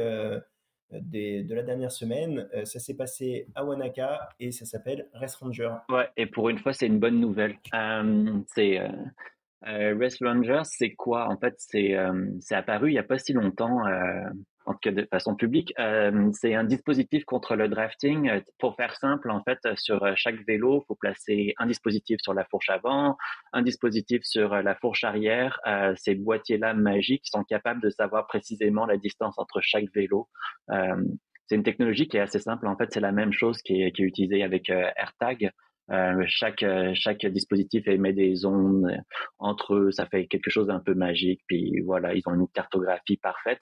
des, 0.92 1.44
de 1.44 1.56
la 1.56 1.64
dernière 1.64 1.92
semaine. 1.92 2.48
ça 2.64 2.80
s'est 2.80 2.96
passé 2.96 3.48
à 3.56 3.64
Wanaka 3.66 4.30
et 4.40 4.52
ça 4.52 4.66
s'appelle 4.66 5.08
Race 5.14 5.36
Ranger. 5.36 5.72
Ouais, 5.90 6.10
et 6.18 6.26
pour 6.26 6.50
une 6.50 6.58
fois, 6.58 6.74
c'est 6.74 6.88
une 6.88 7.00
bonne 7.00 7.20
nouvelle. 7.20 7.56
c'est 8.54 8.80
Race 9.62 10.18
Ranger, 10.22 10.62
c'est 10.64 10.94
quoi? 10.94 11.28
En 11.30 11.38
fait, 11.38 11.56
c'est 11.58 11.96
apparu 12.52 12.90
il 12.90 12.94
n'y 12.94 13.00
a 13.00 13.04
pas 13.04 13.18
si 13.18 13.34
longtemps 13.34 13.82
en 14.68 14.74
tout 14.74 14.80
cas 14.82 14.92
de 14.92 15.08
façon 15.10 15.34
publique, 15.36 15.74
euh, 15.80 16.30
c'est 16.34 16.54
un 16.54 16.66
dispositif 16.66 17.24
contre 17.24 17.56
le 17.56 17.70
drafting. 17.70 18.30
Euh, 18.30 18.42
pour 18.60 18.76
faire 18.76 18.96
simple, 18.98 19.32
en 19.32 19.42
fait, 19.44 19.60
sur 19.78 20.04
euh, 20.04 20.12
chaque 20.16 20.46
vélo, 20.46 20.84
il 20.84 20.86
faut 20.88 20.96
placer 20.96 21.54
un 21.58 21.66
dispositif 21.66 22.18
sur 22.22 22.34
la 22.34 22.44
fourche 22.44 22.70
avant, 22.70 23.18
un 23.54 23.62
dispositif 23.62 24.24
sur 24.24 24.56
la 24.56 24.76
fourche 24.76 25.06
arrière. 25.06 25.60
ces 25.96 26.16
boîtiers-là 26.16 26.74
magiques 26.74 27.26
sont 27.26 27.44
capables 27.44 27.82
de 27.82 27.90
savoir 27.90 28.28
précisément 28.28 28.86
la 28.86 28.98
distance 28.98 29.36
entre 29.38 29.62
chaque 29.62 29.86
vélo. 29.96 30.28
c'est 30.70 31.56
une 31.56 31.64
technologie 31.64 32.08
qui 32.08 32.18
est 32.18 32.22
assez 32.22 32.40
simple. 32.40 32.68
En 32.68 32.76
fait, 32.76 32.92
c'est 32.92 33.00
la 33.00 33.14
même 33.14 33.32
chose 33.32 33.62
qui 33.62 33.82
est, 33.82 33.92
qui 33.92 34.04
est 34.04 34.06
utilisée 34.06 34.44
avec 34.44 34.70
AirTag. 34.70 35.52
Euh, 35.92 36.24
chaque 36.28 36.66
chaque 36.96 37.26
dispositif 37.28 37.88
émet 37.88 38.14
des 38.14 38.46
ondes 38.46 38.92
entre 39.40 39.76
eux, 39.76 39.92
ça 39.92 40.06
fait 40.06 40.28
quelque 40.28 40.50
chose 40.50 40.68
d'un 40.68 40.80
peu 40.80 40.94
magique. 40.94 41.42
Puis 41.48 41.82
voilà, 41.82 42.14
ils 42.14 42.24
ont 42.26 42.34
une 42.34 42.48
cartographie 42.50 43.18
parfaite. 43.18 43.62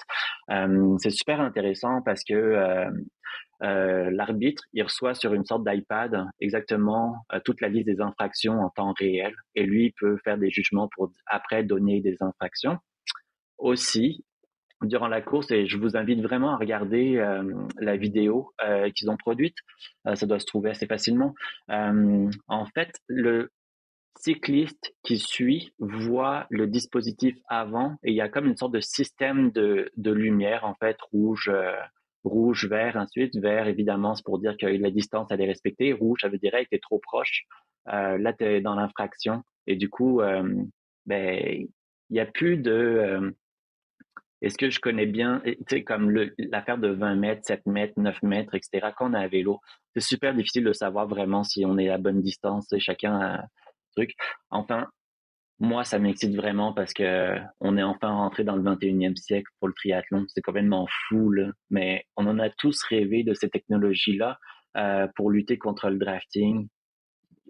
Euh, 0.50 0.98
c'est 1.00 1.12
super 1.12 1.42
intéressant 1.42 2.02
parce 2.04 2.24
que 2.24 2.34
euh, 2.34 2.90
euh 3.64 4.10
l'arbitre, 4.12 4.64
il 4.74 4.84
reçoit 4.84 5.14
sur 5.14 5.34
une 5.34 5.46
sorte 5.46 5.68
d'iPad 5.68 6.26
exactement 6.40 7.16
toute 7.46 7.62
la 7.62 7.70
liste 7.70 7.88
des 7.88 8.02
infractions 8.02 8.60
en 8.60 8.70
temps 8.70 8.94
réel 8.98 9.34
et 9.56 9.64
lui 9.64 9.94
peut 10.00 10.18
faire 10.24 10.38
des 10.38 10.50
jugements 10.50 10.90
pour 10.96 11.12
après 11.28 11.64
donner 11.64 12.02
des 12.02 12.18
infractions. 12.22 12.78
Aussi, 13.58 14.26
durant 14.82 15.08
la 15.08 15.22
course 15.22 15.52
et 15.52 15.66
je 15.66 15.78
vous 15.78 15.96
invite 15.96 16.22
vraiment 16.22 16.52
à 16.52 16.58
regarder 16.58 17.18
euh, 17.18 17.44
la 17.80 17.98
vidéo 17.98 18.52
euh, 18.64 18.90
qu'ils 18.92 19.10
ont 19.10 19.18
produite. 19.18 19.56
Euh, 20.08 20.16
ça 20.16 20.26
doit 20.26 20.40
se 20.40 20.46
trouver 20.46 20.70
assez 20.70 20.88
facilement. 20.88 21.34
en 21.70 22.66
fait, 22.74 22.92
le 23.08 23.52
cycliste 24.18 24.94
qui 25.04 25.18
suit 25.18 25.74
voit 25.80 26.48
le 26.50 26.68
dispositif 26.68 27.36
avant 27.50 27.98
et 28.04 28.12
il 28.12 28.16
y 28.16 28.22
a 28.22 28.30
comme 28.30 28.46
une 28.46 28.56
sorte 28.56 28.72
de 28.72 28.80
système 28.80 29.52
de, 29.52 29.92
de 29.98 30.12
lumière 30.12 30.64
en 30.64 30.74
fait 30.76 30.96
rouge 31.12 31.52
rouge 32.24 32.66
vert 32.66 32.96
ensuite 32.96 33.36
vert 33.36 33.68
évidemment 33.68 34.16
c'est 34.16 34.24
pour 34.24 34.40
dire 34.40 34.56
que 34.58 34.68
la 34.68 34.90
distance 34.90 35.28
elle 35.32 35.42
est 35.42 35.48
respectée 35.48 35.92
rouge 35.92 36.20
ça 36.22 36.30
veut 36.30 36.38
dire 36.38 36.54
que 36.54 36.64
tu 36.70 36.76
es 36.76 36.80
trop 36.80 37.00
proche 37.00 37.44
là 37.86 38.32
tu 38.32 38.46
es 38.46 38.62
dans 38.62 38.76
l'infraction 38.76 39.44
et 39.68 39.76
du 39.76 39.90
coup 39.90 40.22
ben 41.06 41.68
il 42.10 42.16
y 42.16 42.22
a 42.22 42.26
plus 42.26 42.56
de 42.56 43.36
est-ce 44.42 44.58
que 44.58 44.70
je 44.70 44.80
connais 44.80 45.06
bien, 45.06 45.42
tu 45.46 45.56
sais, 45.70 45.84
comme 45.84 46.12
l'affaire 46.38 46.78
de 46.78 46.90
20 46.90 47.16
mètres, 47.16 47.42
7 47.46 47.66
mètres, 47.66 47.94
9 47.98 48.22
mètres, 48.24 48.56
etc., 48.56 48.90
quand 48.98 49.12
on 49.12 49.14
est 49.14 49.24
à 49.24 49.28
vélo, 49.28 49.60
c'est 49.94 50.02
super 50.02 50.36
difficile 50.36 50.66
de 50.66 50.74
savoir 50.74 51.08
vraiment 51.08 51.44
si 51.44 51.66
on 51.66 51.78
est 51.78 51.90
à 51.90 51.98
bonne 51.98 52.22
distance, 52.22 52.74
chacun 52.80 53.18
a 53.20 53.34
un 53.36 53.44
truc. 53.96 54.12
Enfin, 54.50 54.88
moi, 55.60 55.86
ça 55.86 56.00
m'excite 56.00 56.36
vraiment 56.36 56.74
parce 56.74 56.94
que 56.94 57.38
on 57.62 57.78
est 57.78 57.84
enfin 57.84 58.10
rentré 58.10 58.44
dans 58.44 58.58
le 58.58 58.64
21e 58.64 59.16
siècle 59.16 59.50
pour 59.60 59.70
le 59.70 59.74
triathlon. 59.74 60.26
C'est 60.28 60.42
complètement 60.42 60.86
fou, 61.08 61.32
là. 61.32 61.52
mais 61.70 62.04
on 62.18 62.28
en 62.28 62.40
a 62.40 62.50
tous 62.50 62.84
rêvé 62.84 63.24
de 63.24 63.34
ces 63.34 63.50
technologies-là 63.50 64.38
euh, 64.78 65.08
pour 65.16 65.32
lutter 65.32 65.58
contre 65.58 65.90
le 65.90 65.98
drafting. 65.98 66.68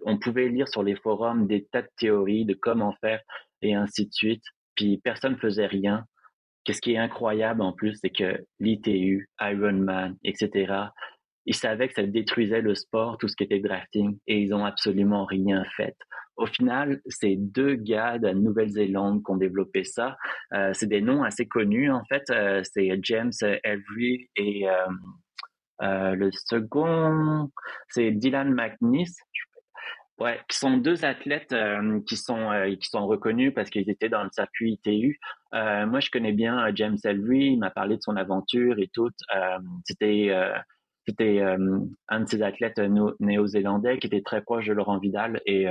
On 0.04 0.18
pouvait 0.18 0.48
lire 0.48 0.68
sur 0.68 0.84
les 0.84 0.94
forums 0.94 1.48
des 1.48 1.66
tas 1.66 1.82
de 1.82 1.88
théories 1.98 2.44
de 2.44 2.54
comment 2.54 2.94
faire 3.00 3.20
et 3.62 3.74
ainsi 3.74 4.06
de 4.06 4.12
suite. 4.12 4.44
Puis 4.76 4.98
personne 5.02 5.36
faisait 5.38 5.66
rien. 5.66 6.04
Qu'est-ce 6.66 6.80
qui 6.80 6.94
est 6.94 6.98
incroyable 6.98 7.62
en 7.62 7.72
plus, 7.72 7.96
c'est 8.02 8.10
que 8.10 8.44
l'ITU, 8.58 9.30
Ironman, 9.40 10.16
etc., 10.24 10.90
ils 11.46 11.54
savaient 11.54 11.86
que 11.86 11.94
ça 11.94 12.02
détruisait 12.02 12.60
le 12.60 12.74
sport, 12.74 13.18
tout 13.18 13.28
ce 13.28 13.36
qui 13.36 13.44
était 13.44 13.60
drafting, 13.60 14.18
et 14.26 14.40
ils 14.40 14.52
ont 14.52 14.64
absolument 14.64 15.24
rien 15.24 15.64
fait. 15.76 15.94
Au 16.36 16.46
final, 16.46 17.00
c'est 17.06 17.36
deux 17.36 17.76
gars 17.76 18.18
de 18.18 18.30
Nouvelle-Zélande 18.30 19.22
qui 19.24 19.30
ont 19.30 19.36
développé 19.36 19.84
ça. 19.84 20.16
Euh, 20.54 20.72
c'est 20.74 20.88
des 20.88 21.00
noms 21.00 21.22
assez 21.22 21.46
connus, 21.46 21.90
en 21.90 22.04
fait. 22.06 22.24
Euh, 22.30 22.62
c'est 22.64 22.98
James 23.00 23.32
Avery 23.64 24.28
et 24.36 24.66
euh, 25.82 26.14
le 26.14 26.30
second, 26.32 27.48
c'est 27.88 28.10
Dylan 28.10 28.52
McNeese. 28.52 29.16
Ouais, 30.18 30.40
qui 30.48 30.56
sont 30.56 30.78
deux 30.78 31.04
athlètes 31.04 31.52
euh, 31.52 32.00
qui 32.08 32.16
sont 32.16 32.50
euh, 32.50 32.74
qui 32.76 32.88
sont 32.88 33.06
reconnus 33.06 33.52
parce 33.54 33.68
qu'ils 33.68 33.90
étaient 33.90 34.08
dans 34.08 34.24
le 34.24 34.30
circuit 34.32 34.72
ITU. 34.72 35.20
Euh, 35.52 35.84
moi, 35.86 36.00
je 36.00 36.10
connais 36.10 36.32
bien 36.32 36.74
James 36.74 36.96
Elvery. 37.04 37.52
Il 37.52 37.58
m'a 37.58 37.70
parlé 37.70 37.96
de 37.98 38.02
son 38.02 38.16
aventure 38.16 38.78
et 38.78 38.88
tout. 38.88 39.10
c'était 39.84 40.32
c'était 41.06 41.40
un 42.08 42.20
de 42.20 42.26
ces 42.28 42.42
athlètes 42.42 42.78
néo-zélandais 43.20 43.98
qui 43.98 44.06
était 44.06 44.22
très 44.22 44.40
proche 44.40 44.66
de 44.66 44.72
Laurent 44.72 44.98
Vidal 44.98 45.42
et 45.44 45.66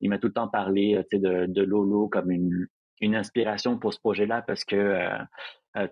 il 0.00 0.08
m'a 0.08 0.18
tout 0.18 0.28
le 0.28 0.32
temps 0.32 0.48
parlé 0.48 1.02
de, 1.12 1.46
de 1.46 1.62
Lolo 1.62 2.08
comme 2.08 2.30
une 2.30 2.68
une 3.00 3.16
inspiration 3.16 3.78
pour 3.78 3.92
ce 3.92 3.98
projet-là 3.98 4.42
parce 4.42 4.64
que 4.64 5.08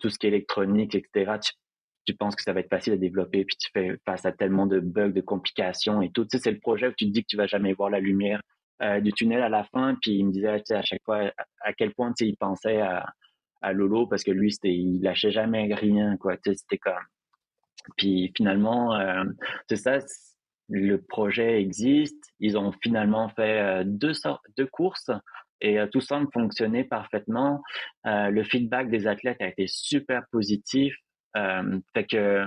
tout 0.00 0.10
ce 0.10 0.18
qui 0.18 0.26
est 0.26 0.30
électronique, 0.30 0.94
etc 0.94 1.40
penses 2.14 2.36
que 2.36 2.42
ça 2.42 2.52
va 2.52 2.60
être 2.60 2.68
facile 2.68 2.92
à 2.94 2.96
développer, 2.96 3.44
puis 3.44 3.56
tu 3.56 3.68
fais 3.72 3.96
face 4.04 4.24
à 4.24 4.32
tellement 4.32 4.66
de 4.66 4.80
bugs, 4.80 5.10
de 5.10 5.20
complications 5.20 6.02
et 6.02 6.10
tout. 6.10 6.24
Tu 6.24 6.36
sais, 6.36 6.42
c'est 6.44 6.52
le 6.52 6.58
projet 6.58 6.88
où 6.88 6.92
tu 6.92 7.06
te 7.06 7.10
dis 7.10 7.22
que 7.22 7.28
tu 7.28 7.36
vas 7.36 7.46
jamais 7.46 7.72
voir 7.72 7.90
la 7.90 8.00
lumière 8.00 8.40
euh, 8.82 9.00
du 9.00 9.12
tunnel 9.12 9.42
à 9.42 9.50
la 9.50 9.64
fin. 9.64 9.96
Puis 10.00 10.12
il 10.12 10.26
me 10.26 10.32
disait 10.32 10.62
tu 10.62 10.72
à 10.72 10.82
chaque 10.82 11.02
fois 11.04 11.30
à, 11.60 11.72
quel 11.74 11.92
point 11.92 12.12
tu 12.12 12.24
sais, 12.24 12.30
il 12.30 12.36
pensait 12.36 12.80
à, 12.80 13.04
Lolo 13.72 14.06
parce 14.06 14.24
que 14.24 14.30
lui, 14.30 14.52
c'était, 14.52 14.74
il 14.74 15.02
lâchait 15.02 15.30
jamais 15.30 15.74
rien, 15.74 16.16
quoi. 16.16 16.36
Tu 16.38 16.50
sais, 16.50 16.54
c'était 16.56 16.78
comme. 16.78 16.94
Puis 17.98 18.32
finalement, 18.34 18.94
euh, 18.94 19.24
c'est 19.68 19.76
ça. 19.76 19.98
Le 20.70 20.96
projet 20.96 21.60
existe. 21.60 22.32
Ils 22.38 22.56
ont 22.56 22.72
finalement 22.82 23.28
fait 23.30 23.60
euh, 23.60 23.84
deux 23.84 24.12
deux 24.56 24.66
courses 24.66 25.10
et 25.60 25.78
tout 25.92 26.00
semble 26.00 26.28
fonctionner 26.32 26.84
parfaitement. 26.84 27.60
Le 28.04 28.42
feedback 28.44 28.88
des 28.88 29.06
athlètes 29.06 29.42
a 29.42 29.48
été 29.48 29.66
super 29.66 30.22
positif. 30.32 30.94
Euh, 31.36 31.78
fait 31.94 32.06
que 32.06 32.44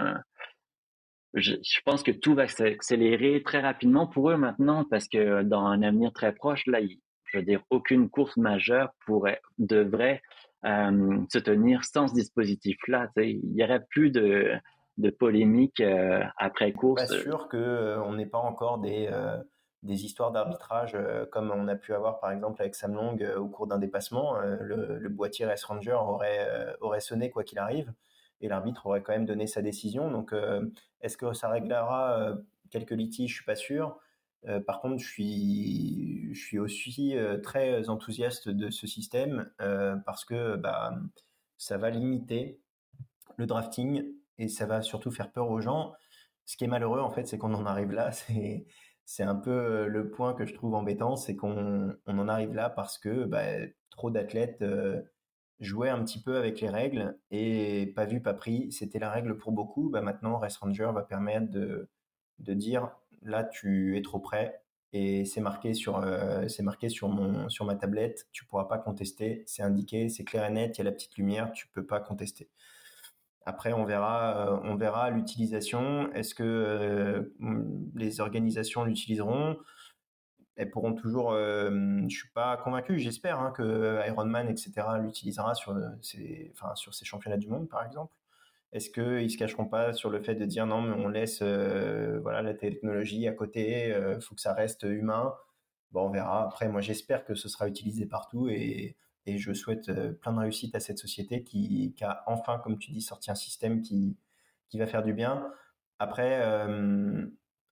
je, 1.33 1.53
je, 1.63 1.79
pense 1.85 2.03
que 2.03 2.11
tout 2.11 2.35
va 2.35 2.47
s'accélérer 2.47 3.41
très 3.43 3.59
rapidement 3.59 4.07
pour 4.07 4.29
eux 4.29 4.37
maintenant 4.37 4.85
parce 4.89 5.07
que 5.07 5.41
dans 5.43 5.65
un 5.65 5.81
avenir 5.81 6.11
très 6.13 6.33
proche, 6.33 6.65
là, 6.67 6.79
je 6.81 7.37
veux 7.37 7.43
dire, 7.43 7.61
aucune 7.69 8.09
course 8.09 8.37
majeure 8.37 8.89
pourrait 9.05 9.41
devrait 9.57 10.21
euh, 10.65 11.17
se 11.31 11.39
tenir 11.39 11.83
sans 11.83 12.07
ce 12.07 12.13
dispositif-là. 12.13 13.09
Il 13.17 13.41
y 13.53 13.63
aurait 13.63 13.83
plus 13.89 14.11
de, 14.11 14.53
de 14.97 15.09
polémique 15.09 15.81
euh, 15.81 16.23
après 16.37 16.71
course. 16.71 17.05
Pas 17.05 17.19
sûr 17.21 17.49
que 17.49 17.57
euh, 17.57 18.15
n'ait 18.15 18.25
pas 18.25 18.39
encore 18.39 18.77
des 18.79 19.09
des 19.81 20.05
histoires 20.05 20.31
d'arbitrage 20.31 20.97
comme 21.33 21.51
on 21.53 21.67
a 21.67 21.75
pu 21.75 21.93
avoir 21.93 22.21
par 22.21 22.31
exemple 22.31 22.61
avec 22.61 22.73
Sam 22.73 22.93
Long 22.93 23.17
au 23.35 23.47
cours 23.49 23.67
d'un 23.67 23.79
dépassement. 23.79 24.39
Le, 24.39 24.97
le, 24.97 25.09
boîtier 25.09 25.45
Race 25.45 25.65
Ranger 25.65 25.91
aurait 25.91 26.47
aurait 26.79 27.01
sonné 27.01 27.29
quoi 27.29 27.43
qu'il 27.43 27.59
arrive 27.59 27.91
et 28.43 28.49
l'arbitre 28.49 28.85
aurait 28.85 29.01
quand 29.01 29.13
même 29.13 29.25
donné 29.25 29.47
sa 29.47 29.61
décision. 29.61 30.11
Donc, 30.11 30.33
euh, 30.33 30.69
est-ce 31.01 31.17
que 31.17 31.33
ça 31.33 31.49
réglera 31.49 32.19
euh, 32.19 32.35
quelques 32.69 32.91
litiges? 32.91 33.31
Je 33.31 33.35
suis 33.35 33.45
pas 33.45 33.55
sûr. 33.55 33.97
Euh, 34.45 34.59
par 34.59 34.81
contre, 34.81 35.01
je 35.01 35.07
suis, 35.07 36.29
je 36.33 36.39
suis 36.39 36.59
aussi 36.59 37.15
très 37.41 37.89
enthousiaste 37.89 38.49
de 38.49 38.69
ce 38.69 38.85
système 38.85 39.49
parce 40.05 40.25
que 40.25 40.57
bah, 40.57 40.93
ça 41.57 41.77
va 41.77 41.89
limiter 41.89 42.59
le 43.37 43.45
drafting 43.45 44.05
et 44.37 44.49
ça 44.49 44.65
va 44.65 44.81
surtout 44.81 45.11
faire 45.11 45.31
peur 45.31 45.49
aux 45.49 45.61
gens. 45.61 45.93
Ce 46.45 46.57
qui 46.57 46.65
est 46.65 46.67
malheureux, 46.67 46.99
en 46.99 47.11
fait, 47.11 47.25
c'est 47.25 47.37
qu'on 47.37 47.53
en 47.53 47.65
arrive 47.65 47.91
là. 47.91 48.11
C'est, 49.05 49.23
un 49.23 49.35
peu 49.35 49.87
le 49.87 50.09
point 50.11 50.33
que 50.33 50.45
je 50.45 50.53
trouve 50.53 50.75
embêtant, 50.75 51.17
c'est 51.17 51.35
qu'on 51.35 51.93
on 52.05 52.19
en 52.19 52.29
arrive 52.29 52.53
là 52.53 52.69
parce 52.69 52.97
que 52.97 53.25
bah, 53.25 53.43
trop 53.89 54.09
d'athlètes 54.09 54.63
jouaient 55.59 55.89
un 55.89 56.03
petit 56.03 56.21
peu 56.21 56.37
avec 56.37 56.61
les 56.61 56.69
règles 56.69 57.17
et 57.31 57.93
pas 57.95 58.05
vu, 58.05 58.21
pas 58.21 58.33
pris. 58.33 58.71
C'était 58.71 58.99
la 58.99 59.09
règle 59.09 59.37
pour 59.37 59.51
beaucoup. 59.51 59.89
Bah, 59.89 60.01
maintenant, 60.01 60.37
Race 60.37 60.57
Ranger 60.57 60.91
va 60.93 61.03
permettre 61.03 61.51
de, 61.51 61.89
dire 62.39 62.91
là, 63.21 63.43
tu 63.43 63.97
es 63.97 64.01
trop 64.01 64.19
près 64.19 64.61
et 64.91 65.25
c'est 65.25 65.41
marqué 65.41 65.73
sur 65.73 66.05
c'est 66.49 66.61
marqué 66.61 66.87
sur 66.89 67.09
ma 67.65 67.75
tablette 67.75 68.27
tu 68.31 68.45
pourras 68.45 68.65
pas 68.65 68.77
contester 68.77 69.41
c'est 69.47 69.63
indiqué 69.63 70.07
c'est 70.07 70.23
clair 70.23 70.45
et 70.45 70.51
net 70.51 70.77
il 70.77 70.79
y 70.79 70.81
a 70.81 70.83
la 70.83 70.91
petite 70.91 71.17
lumière 71.17 71.51
tu 71.51 71.67
peux 71.67 71.83
pas 71.83 71.99
contester 71.99 72.51
après, 73.45 73.73
on 73.73 73.83
verra, 73.83 74.47
euh, 74.47 74.59
on 74.63 74.75
verra 74.75 75.09
l'utilisation. 75.09 76.11
Est-ce 76.13 76.33
que 76.33 76.43
euh, 76.43 77.33
les 77.95 78.21
organisations 78.21 78.85
l'utiliseront? 78.85 79.57
Elles 80.55 80.69
pourront 80.69 80.93
toujours. 80.93 81.33
Je 81.33 82.07
suis 82.09 82.29
pas 82.29 82.57
convaincu. 82.57 82.99
J'espère 82.99 83.39
hein, 83.39 83.51
que 83.51 84.05
Ironman, 84.07 84.49
etc., 84.49 84.71
l'utilisera 85.01 85.55
sur 85.55 85.75
ces, 86.01 86.51
enfin, 86.55 86.75
sur 86.75 86.93
ces 86.93 87.05
championnats 87.05 87.37
du 87.37 87.47
monde, 87.47 87.67
par 87.69 87.85
exemple. 87.85 88.15
Est-ce 88.71 88.89
qu'ils 88.89 89.29
se 89.31 89.37
cacheront 89.37 89.67
pas 89.67 89.93
sur 89.93 90.09
le 90.09 90.21
fait 90.21 90.35
de 90.35 90.45
dire 90.45 90.65
non, 90.65 90.81
mais 90.81 90.93
on 90.93 91.07
laisse 91.07 91.41
voilà 91.41 92.41
la 92.41 92.53
technologie 92.53 93.27
à 93.27 93.33
côté, 93.33 93.89
il 93.89 94.21
faut 94.21 94.35
que 94.35 94.41
ça 94.41 94.53
reste 94.53 94.83
humain. 94.83 95.33
Bon, 95.91 96.07
on 96.07 96.09
verra. 96.09 96.43
Après, 96.43 96.67
moi, 96.69 96.81
j'espère 96.81 97.25
que 97.25 97.35
ce 97.35 97.49
sera 97.49 97.67
utilisé 97.67 98.05
partout 98.05 98.49
et 98.49 98.95
et 99.25 99.37
je 99.37 99.53
souhaite 99.53 99.91
plein 100.19 100.33
de 100.33 100.39
réussite 100.39 100.75
à 100.75 100.79
cette 100.79 100.97
société 100.97 101.43
qui, 101.43 101.95
a 102.01 102.23
enfin, 102.27 102.59
comme 102.59 102.77
tu 102.77 102.91
dis, 102.91 103.01
sorti 103.01 103.31
un 103.31 103.35
système 103.35 103.81
qui, 103.81 104.17
qui 104.69 104.77
va 104.77 104.85
faire 104.85 105.03
du 105.03 105.13
bien. 105.13 105.49
Après, 105.99 106.41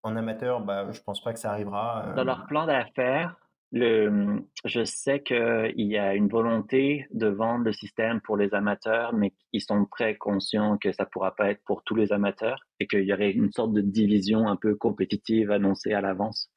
en 0.04 0.16
amateur, 0.16 0.62
bah, 0.62 0.92
je 0.92 1.02
pense 1.02 1.24
pas 1.24 1.34
que 1.34 1.40
ça 1.40 1.52
arrivera. 1.52 2.08
Euh. 2.08 2.16
Dans 2.16 2.24
leur 2.24 2.46
plan 2.48 2.66
d'affaires, 2.66 3.36
je 3.74 4.84
sais 4.84 5.22
qu'il 5.22 5.74
y 5.78 5.98
a 5.98 6.14
une 6.14 6.28
volonté 6.28 7.08
de 7.12 7.28
vendre 7.28 7.66
le 7.66 7.72
système 7.72 8.20
pour 8.22 8.36
les 8.36 8.54
amateurs, 8.54 9.14
mais 9.14 9.34
ils 9.54 9.62
sont 9.62 9.86
très 9.86 10.18
conscients 10.18 10.78
que 10.78 10.92
ça 10.92 11.06
pourra 11.06 11.36
pas 11.36 11.52
être 11.52 11.64
pour 11.66 11.84
tous 11.84 11.96
les 11.96 12.12
amateurs 12.12 12.60
et 12.80 12.88
qu'il 12.88 13.04
y 13.04 13.14
aurait 13.14 13.32
une 13.32 13.52
sorte 13.52 13.72
de 13.74 13.82
division 13.82 14.48
un 14.48 14.58
peu 14.58 14.76
compétitive 14.76 15.52
annoncée 15.52 15.94
à 15.94 16.02
l'avance. 16.02 16.52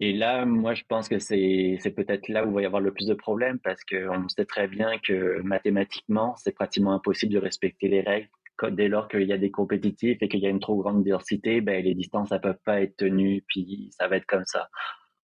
Et 0.00 0.12
là, 0.12 0.44
moi, 0.44 0.74
je 0.74 0.84
pense 0.88 1.08
que 1.08 1.18
c'est 1.18 1.94
peut-être 1.96 2.28
là 2.28 2.44
où 2.44 2.50
il 2.50 2.54
va 2.54 2.62
y 2.62 2.66
avoir 2.66 2.80
le 2.80 2.92
plus 2.92 3.08
de 3.08 3.14
problèmes 3.14 3.58
parce 3.58 3.82
qu'on 3.84 4.28
sait 4.28 4.44
très 4.44 4.68
bien 4.68 4.98
que 4.98 5.40
mathématiquement, 5.42 6.36
c'est 6.36 6.52
pratiquement 6.52 6.92
impossible 6.92 7.32
de 7.32 7.38
respecter 7.38 7.88
les 7.88 8.02
règles. 8.02 8.28
Dès 8.66 8.88
lors 8.88 9.08
qu'il 9.08 9.22
y 9.22 9.32
a 9.32 9.38
des 9.38 9.50
compétitifs 9.50 10.18
et 10.20 10.28
qu'il 10.28 10.40
y 10.40 10.46
a 10.46 10.50
une 10.50 10.60
trop 10.60 10.76
grande 10.76 11.02
diversité, 11.02 11.60
ben, 11.60 11.82
les 11.84 11.94
distances 11.94 12.30
ne 12.30 12.38
peuvent 12.38 12.58
pas 12.64 12.80
être 12.82 12.96
tenues, 12.96 13.44
puis 13.46 13.88
ça 13.92 14.08
va 14.08 14.16
être 14.16 14.26
comme 14.26 14.44
ça. 14.46 14.68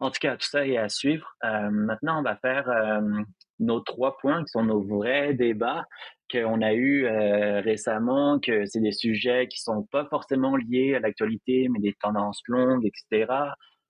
En 0.00 0.10
tout 0.10 0.18
cas, 0.20 0.36
tout 0.36 0.46
ça 0.46 0.66
est 0.66 0.76
à 0.76 0.88
suivre. 0.88 1.36
Euh, 1.44 1.70
maintenant, 1.70 2.20
on 2.20 2.22
va 2.22 2.36
faire 2.36 2.68
euh, 2.68 3.22
nos 3.60 3.80
trois 3.80 4.16
points 4.18 4.42
qui 4.44 4.50
sont 4.50 4.64
nos 4.64 4.82
vrais 4.82 5.34
débats 5.34 5.84
qu'on 6.30 6.62
a 6.62 6.72
eu 6.72 7.06
euh, 7.06 7.60
récemment, 7.60 8.40
que 8.40 8.66
c'est 8.66 8.80
des 8.80 8.92
sujets 8.92 9.46
qui 9.48 9.60
sont 9.60 9.84
pas 9.84 10.06
forcément 10.06 10.56
liés 10.56 10.94
à 10.96 11.00
l'actualité, 11.00 11.68
mais 11.70 11.80
des 11.80 11.94
tendances 11.94 12.42
longues, 12.48 12.84
etc. 12.84 13.32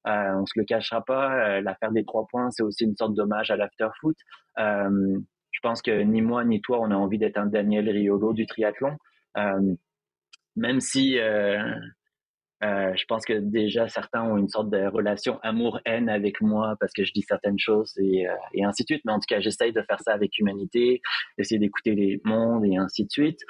Euh, 0.06 0.34
on 0.34 0.46
se 0.46 0.52
le 0.56 0.64
cachera 0.64 1.02
pas. 1.04 1.60
L'affaire 1.60 1.92
des 1.92 2.04
trois 2.04 2.26
points, 2.26 2.50
c'est 2.50 2.62
aussi 2.62 2.84
une 2.84 2.96
sorte 2.96 3.14
d'hommage 3.14 3.50
à 3.50 3.56
l'after-foot. 3.56 4.16
Je 4.58 5.60
pense 5.62 5.80
que 5.80 6.02
ni 6.02 6.20
moi 6.20 6.44
ni 6.44 6.60
toi, 6.60 6.80
on 6.80 6.90
a 6.90 6.96
envie 6.96 7.18
d'être 7.18 7.38
un 7.38 7.46
Daniel 7.46 7.88
Riolo 7.88 8.34
du 8.34 8.44
triathlon. 8.46 8.96
Même 9.36 10.80
si 10.80 11.14
je 11.16 13.04
pense 13.08 13.24
que 13.24 13.34
déjà 13.34 13.88
certains 13.88 14.22
ont 14.22 14.38
une 14.38 14.48
sorte 14.48 14.70
de 14.70 14.86
relation 14.86 15.38
amour-haine 15.42 16.08
avec 16.08 16.40
moi 16.40 16.76
parce 16.80 16.92
que 16.92 17.04
je 17.04 17.12
dis 17.12 17.22
certaines 17.22 17.58
choses 17.58 17.92
et, 17.98 18.26
ainsi 18.64 18.84
de 18.84 18.86
suite. 18.86 19.02
Mais 19.04 19.12
en 19.12 19.18
tout 19.18 19.26
cas, 19.28 19.40
j'essaye 19.40 19.72
de 19.72 19.82
faire 19.82 20.00
ça 20.00 20.12
avec 20.12 20.38
humanité, 20.38 21.00
d'essayer 21.36 21.58
d'écouter 21.58 21.94
les 21.94 22.20
mondes 22.24 22.64
et 22.64 22.76
ainsi 22.76 23.04
de 23.04 23.10
suite. 23.10 23.40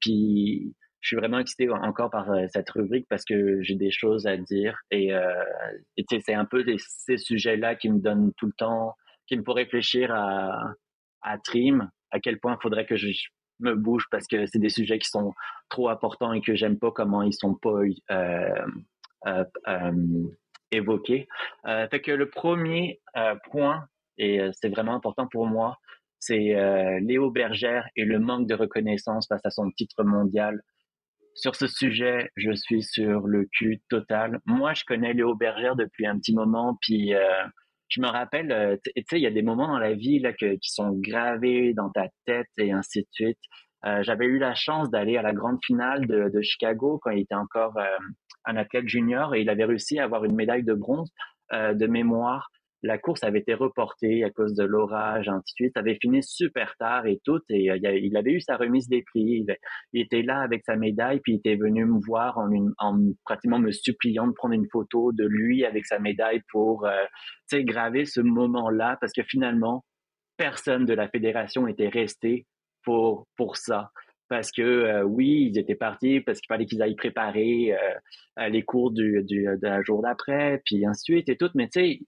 puis 0.00 0.74
je 1.00 1.08
suis 1.08 1.16
vraiment 1.16 1.38
excité 1.38 1.68
encore 1.70 2.10
par 2.10 2.30
euh, 2.30 2.46
cette 2.52 2.68
rubrique 2.70 3.06
parce 3.08 3.24
que 3.24 3.62
j'ai 3.62 3.74
des 3.74 3.90
choses 3.90 4.26
à 4.26 4.36
dire 4.36 4.78
et, 4.90 5.14
euh, 5.14 5.42
c'est 6.08 6.34
un 6.34 6.44
peu 6.44 6.64
ces 6.76 7.16
sujets-là 7.16 7.74
qui 7.74 7.88
me 7.90 7.98
donnent 7.98 8.32
tout 8.36 8.46
le 8.46 8.52
temps, 8.52 8.94
qui 9.26 9.36
me 9.36 9.42
font 9.42 9.54
réfléchir 9.54 10.12
à, 10.12 10.74
à 11.22 11.38
Trim, 11.38 11.90
à 12.10 12.20
quel 12.20 12.38
point 12.38 12.56
il 12.58 12.62
faudrait 12.62 12.86
que 12.86 12.96
je 12.96 13.08
me 13.60 13.74
bouge 13.74 14.06
parce 14.10 14.26
que 14.26 14.46
c'est 14.46 14.58
des 14.58 14.68
sujets 14.70 14.98
qui 14.98 15.08
sont 15.08 15.32
trop 15.68 15.88
importants 15.88 16.32
et 16.32 16.40
que 16.40 16.54
j'aime 16.54 16.78
pas 16.78 16.90
comment 16.90 17.22
ils 17.22 17.32
sont 17.32 17.54
pas 17.54 17.80
euh, 18.10 18.66
euh, 19.26 19.44
euh 19.68 20.28
évoqués. 20.72 21.26
fait 21.64 22.06
le 22.06 22.30
premier 22.30 23.00
point, 23.50 23.88
et 24.18 24.40
c'est 24.52 24.68
vraiment 24.68 24.94
important 24.94 25.26
pour 25.26 25.46
moi, 25.46 25.76
c'est 26.20 26.54
Léo 27.00 27.32
Bergère 27.32 27.88
et 27.96 28.04
le 28.04 28.20
manque 28.20 28.46
de 28.46 28.54
reconnaissance 28.54 29.26
face 29.26 29.44
à 29.44 29.50
son 29.50 29.68
titre 29.72 30.04
mondial 30.04 30.62
sur 31.34 31.56
ce 31.56 31.66
sujet, 31.66 32.30
je 32.36 32.52
suis 32.52 32.84
sur 32.84 33.26
le 33.26 33.46
cul 33.46 33.80
total. 33.88 34.40
Moi, 34.46 34.74
je 34.74 34.84
connais 34.84 35.12
Léo 35.12 35.34
Bergère 35.34 35.74
depuis 35.74 36.06
un 36.06 36.18
petit 36.18 36.34
moment, 36.34 36.78
puis 36.80 37.14
je 37.90 38.00
me 38.00 38.08
rappelle, 38.08 38.50
euh, 38.52 38.76
tu 38.84 38.92
sais, 39.08 39.18
il 39.18 39.22
y 39.22 39.26
a 39.26 39.30
des 39.30 39.42
moments 39.42 39.68
dans 39.68 39.78
la 39.78 39.92
vie 39.92 40.20
là 40.20 40.32
qui 40.32 40.58
sont 40.62 40.92
gravés 40.92 41.74
dans 41.74 41.90
ta 41.90 42.08
tête 42.24 42.48
et 42.56 42.72
ainsi 42.72 43.02
de 43.02 43.08
suite. 43.10 43.38
Euh, 43.84 44.02
j'avais 44.02 44.26
eu 44.26 44.38
la 44.38 44.54
chance 44.54 44.90
d'aller 44.90 45.16
à 45.16 45.22
la 45.22 45.32
grande 45.32 45.58
finale 45.64 46.06
de, 46.06 46.28
de, 46.28 46.42
Chicago 46.42 47.00
quand 47.02 47.10
il 47.10 47.20
était 47.20 47.34
encore 47.34 47.78
un 48.44 48.56
athlète 48.56 48.88
junior 48.88 49.34
et 49.34 49.40
il 49.40 49.50
avait 49.50 49.64
réussi 49.64 49.98
à 49.98 50.04
avoir 50.04 50.24
une 50.24 50.34
médaille 50.34 50.64
de 50.64 50.74
bronze 50.74 51.10
de 51.52 51.86
mémoire 51.86 52.48
la 52.82 52.98
course 52.98 53.22
avait 53.24 53.40
été 53.40 53.54
reportée 53.54 54.24
à 54.24 54.30
cause 54.30 54.54
de 54.54 54.64
l'orage, 54.64 55.28
ainsi 55.28 55.54
de. 55.60 55.70
Ça 55.74 55.80
avait 55.80 55.98
fini 56.00 56.22
super 56.22 56.74
tard 56.78 57.06
et 57.06 57.20
tout. 57.24 57.40
Et 57.50 57.70
euh, 57.70 57.76
il 57.76 58.16
avait 58.16 58.32
eu 58.32 58.40
sa 58.40 58.56
remise 58.56 58.88
des 58.88 59.02
prix. 59.02 59.44
Il, 59.92 60.00
était 60.00 60.22
là 60.22 60.40
avec 60.40 60.62
sa 60.64 60.76
médaille, 60.76 61.20
puis 61.20 61.34
il 61.34 61.36
était 61.36 61.56
venu 61.56 61.84
me 61.84 62.00
voir 62.06 62.38
en, 62.38 62.48
en 62.78 62.98
pratiquement 63.24 63.58
me 63.58 63.70
suppliant 63.70 64.26
de 64.26 64.32
prendre 64.32 64.54
une 64.54 64.68
photo 64.72 65.12
de 65.12 65.26
lui 65.26 65.64
avec 65.64 65.84
sa 65.86 65.98
médaille 65.98 66.40
pour 66.50 66.86
euh, 66.86 67.04
graver 67.52 68.06
ce 68.06 68.20
moment-là, 68.20 68.96
parce 69.00 69.12
que 69.12 69.22
finalement, 69.22 69.84
personne 70.36 70.86
de 70.86 70.94
la 70.94 71.08
fédération 71.08 71.66
était 71.66 71.88
resté 71.88 72.46
pour 72.82 73.26
pour 73.36 73.56
ça 73.56 73.90
parce 74.30 74.52
que 74.52 74.62
euh, 74.62 75.02
oui, 75.02 75.50
ils 75.50 75.58
étaient 75.58 75.74
partis 75.74 76.20
parce 76.20 76.40
qu'il 76.40 76.46
fallait 76.46 76.64
qu'ils 76.64 76.80
aillent 76.80 76.94
préparer 76.94 77.74
les 78.48 78.62
cours 78.62 78.92
du, 78.92 79.22
du 79.24 79.46
jour 79.84 80.02
d'après, 80.02 80.62
puis 80.64 80.86
ensuite 80.86 81.28
et 81.28 81.36
tout. 81.36 81.50
Mais 81.54 81.68
tu 81.68 81.80
sais, 81.80 82.00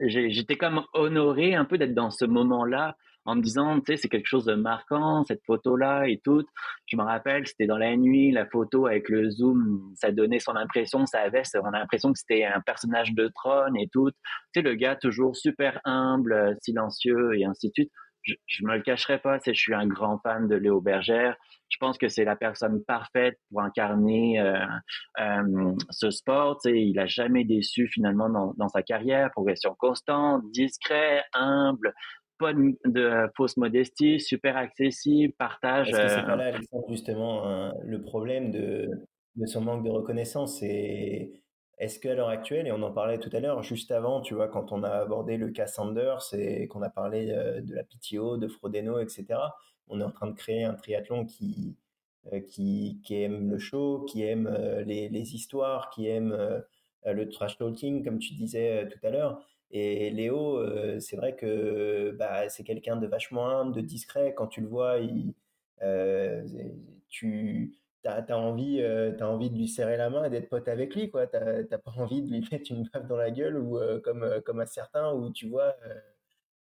j'étais 0.00 0.56
comme 0.56 0.82
honoré 0.92 1.54
un 1.54 1.64
peu 1.64 1.78
d'être 1.78 1.94
dans 1.94 2.10
ce 2.10 2.24
moment-là 2.24 2.96
en 3.26 3.34
me 3.34 3.42
disant, 3.42 3.80
tu 3.80 3.86
sais, 3.86 3.96
c'est 3.96 4.08
quelque 4.08 4.28
chose 4.28 4.44
de 4.44 4.54
marquant, 4.54 5.24
cette 5.24 5.44
photo-là 5.44 6.06
et 6.06 6.20
tout. 6.24 6.44
Je 6.86 6.96
me 6.96 7.02
rappelle, 7.02 7.44
c'était 7.46 7.66
dans 7.66 7.76
la 7.76 7.96
nuit, 7.96 8.30
la 8.30 8.46
photo 8.46 8.86
avec 8.86 9.08
le 9.08 9.30
zoom, 9.30 9.92
ça 9.96 10.12
donnait 10.12 10.38
son 10.38 10.54
impression, 10.54 11.04
ça 11.06 11.22
avait, 11.22 11.42
on 11.56 11.72
a 11.72 11.80
l'impression 11.80 12.12
que 12.12 12.18
c'était 12.20 12.44
un 12.44 12.60
personnage 12.60 13.12
de 13.14 13.28
trône 13.34 13.76
et 13.76 13.88
tout. 13.88 14.10
Tu 14.10 14.16
sais, 14.54 14.62
le 14.62 14.74
gars 14.74 14.94
toujours 14.94 15.36
super 15.36 15.80
humble, 15.84 16.56
silencieux 16.62 17.36
et 17.36 17.44
ainsi 17.44 17.68
de 17.68 17.72
suite 17.72 17.92
je, 18.26 18.34
je 18.46 18.64
me 18.64 18.76
le 18.76 18.82
cacherai 18.82 19.18
pas, 19.18 19.38
je 19.44 19.52
suis 19.52 19.74
un 19.74 19.86
grand 19.86 20.18
fan 20.18 20.48
de 20.48 20.56
Léo 20.56 20.80
Bergère. 20.80 21.36
Je 21.68 21.78
pense 21.78 21.98
que 21.98 22.08
c'est 22.08 22.24
la 22.24 22.36
personne 22.36 22.82
parfaite 22.84 23.38
pour 23.50 23.60
incarner 23.60 24.40
euh, 24.40 24.58
euh, 25.20 25.74
ce 25.90 26.10
sport. 26.10 26.58
Tu 26.60 26.70
sais, 26.70 26.80
il 26.80 26.98
a 26.98 27.06
jamais 27.06 27.44
déçu 27.44 27.88
finalement 27.88 28.28
dans, 28.28 28.54
dans 28.56 28.68
sa 28.68 28.82
carrière. 28.82 29.30
Progression 29.32 29.74
constante, 29.78 30.42
discret, 30.52 31.24
humble, 31.32 31.94
pas 32.38 32.52
de, 32.52 33.28
fausse 33.36 33.56
modestie, 33.56 34.20
super 34.20 34.56
accessible, 34.56 35.32
partage. 35.38 35.88
Est-ce 35.88 35.96
que 35.96 36.08
c'est 36.08 36.18
euh, 36.18 36.22
pas 36.22 36.36
là, 36.36 36.52
justement, 36.88 37.72
le 37.84 38.02
problème 38.02 38.50
de, 38.50 38.88
de 39.36 39.46
son 39.46 39.60
manque 39.62 39.84
de 39.84 39.90
reconnaissance? 39.90 40.60
C'est 40.60 41.32
est-ce 41.78 42.00
qu'à 42.00 42.14
l'heure 42.14 42.28
actuelle, 42.28 42.66
et 42.66 42.72
on 42.72 42.82
en 42.82 42.90
parlait 42.90 43.18
tout 43.18 43.28
à 43.32 43.40
l'heure, 43.40 43.62
juste 43.62 43.90
avant, 43.90 44.22
tu 44.22 44.34
vois, 44.34 44.48
quand 44.48 44.72
on 44.72 44.82
a 44.82 44.88
abordé 44.88 45.36
le 45.36 45.50
cas 45.50 45.66
Sanders 45.66 46.32
et 46.32 46.68
qu'on 46.68 46.80
a 46.80 46.88
parlé 46.88 47.30
euh, 47.30 47.60
de 47.60 47.74
la 47.74 47.84
PTO, 47.84 48.38
de 48.38 48.48
Frodeno, 48.48 48.98
etc., 48.98 49.26
on 49.88 50.00
est 50.00 50.04
en 50.04 50.10
train 50.10 50.26
de 50.28 50.34
créer 50.34 50.64
un 50.64 50.72
triathlon 50.72 51.26
qui, 51.26 51.76
euh, 52.32 52.40
qui, 52.40 52.98
aime 53.10 53.50
le 53.50 53.58
show, 53.58 54.06
qui 54.08 54.22
aime 54.22 54.46
euh, 54.46 54.82
les, 54.84 55.34
histoires, 55.34 55.90
qui 55.90 56.08
aime 56.08 56.62
le 57.04 57.28
trash 57.28 57.58
talking, 57.58 58.02
comme 58.02 58.18
tu 58.18 58.34
disais 58.34 58.88
tout 58.88 59.06
à 59.06 59.10
l'heure. 59.10 59.40
Et 59.70 60.10
Léo, 60.10 60.60
c'est 61.00 61.16
vrai 61.16 61.36
que 61.36 62.12
bah, 62.18 62.48
c'est 62.48 62.64
quelqu'un 62.64 62.96
de 62.96 63.06
vachement 63.06 63.48
humble, 63.48 63.74
de 63.74 63.80
discret. 63.80 64.34
Quand 64.34 64.46
tu 64.46 64.60
le 64.60 64.68
vois, 64.68 64.98
tu 67.08 67.74
t'as 68.06 68.34
as 68.34 68.38
envie, 68.38 68.80
euh, 68.80 69.16
envie 69.20 69.50
de 69.50 69.56
lui 69.56 69.68
serrer 69.68 69.96
la 69.96 70.10
main 70.10 70.24
et 70.24 70.30
d'être 70.30 70.48
pote 70.48 70.68
avec 70.68 70.94
lui, 70.94 71.10
quoi. 71.10 71.26
T'as 71.26 71.78
pas 71.78 71.92
envie 71.96 72.22
de 72.22 72.30
lui 72.30 72.40
mettre 72.52 72.70
une 72.70 72.88
baffe 72.92 73.06
dans 73.06 73.16
la 73.16 73.30
gueule 73.30 73.58
ou 73.58 73.78
euh, 73.78 74.00
comme, 74.00 74.22
euh, 74.22 74.40
comme 74.40 74.60
à 74.60 74.66
certains 74.66 75.12
où 75.12 75.30
tu 75.30 75.48
vois, 75.48 75.74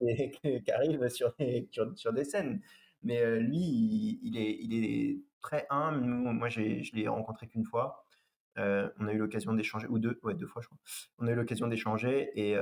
qui 0.00 0.70
arrivent 0.70 1.08
sur 1.08 1.34
sur, 1.70 2.12
des 2.12 2.24
scènes. 2.24 2.60
Mais 3.02 3.38
lui, 3.38 4.18
il, 4.22 4.36
est, 4.36 4.58
il 4.60 4.84
est 4.84 5.18
très 5.40 5.66
humble. 5.70 6.04
Moi, 6.06 6.48
je 6.48 6.60
l'ai 6.94 7.08
rencontré 7.08 7.46
qu'une 7.46 7.64
fois. 7.64 8.04
on 8.56 9.06
a 9.06 9.12
eu 9.12 9.18
l'occasion 9.18 9.52
d'échanger, 9.52 9.86
ou 9.88 9.98
deux, 9.98 10.18
ouais, 10.22 10.34
deux 10.34 10.46
fois, 10.46 10.62
je 10.62 10.68
crois. 10.68 10.78
On 11.18 11.26
a 11.26 11.32
eu 11.32 11.34
l'occasion 11.34 11.68
d'échanger 11.68 12.30
et 12.34 12.56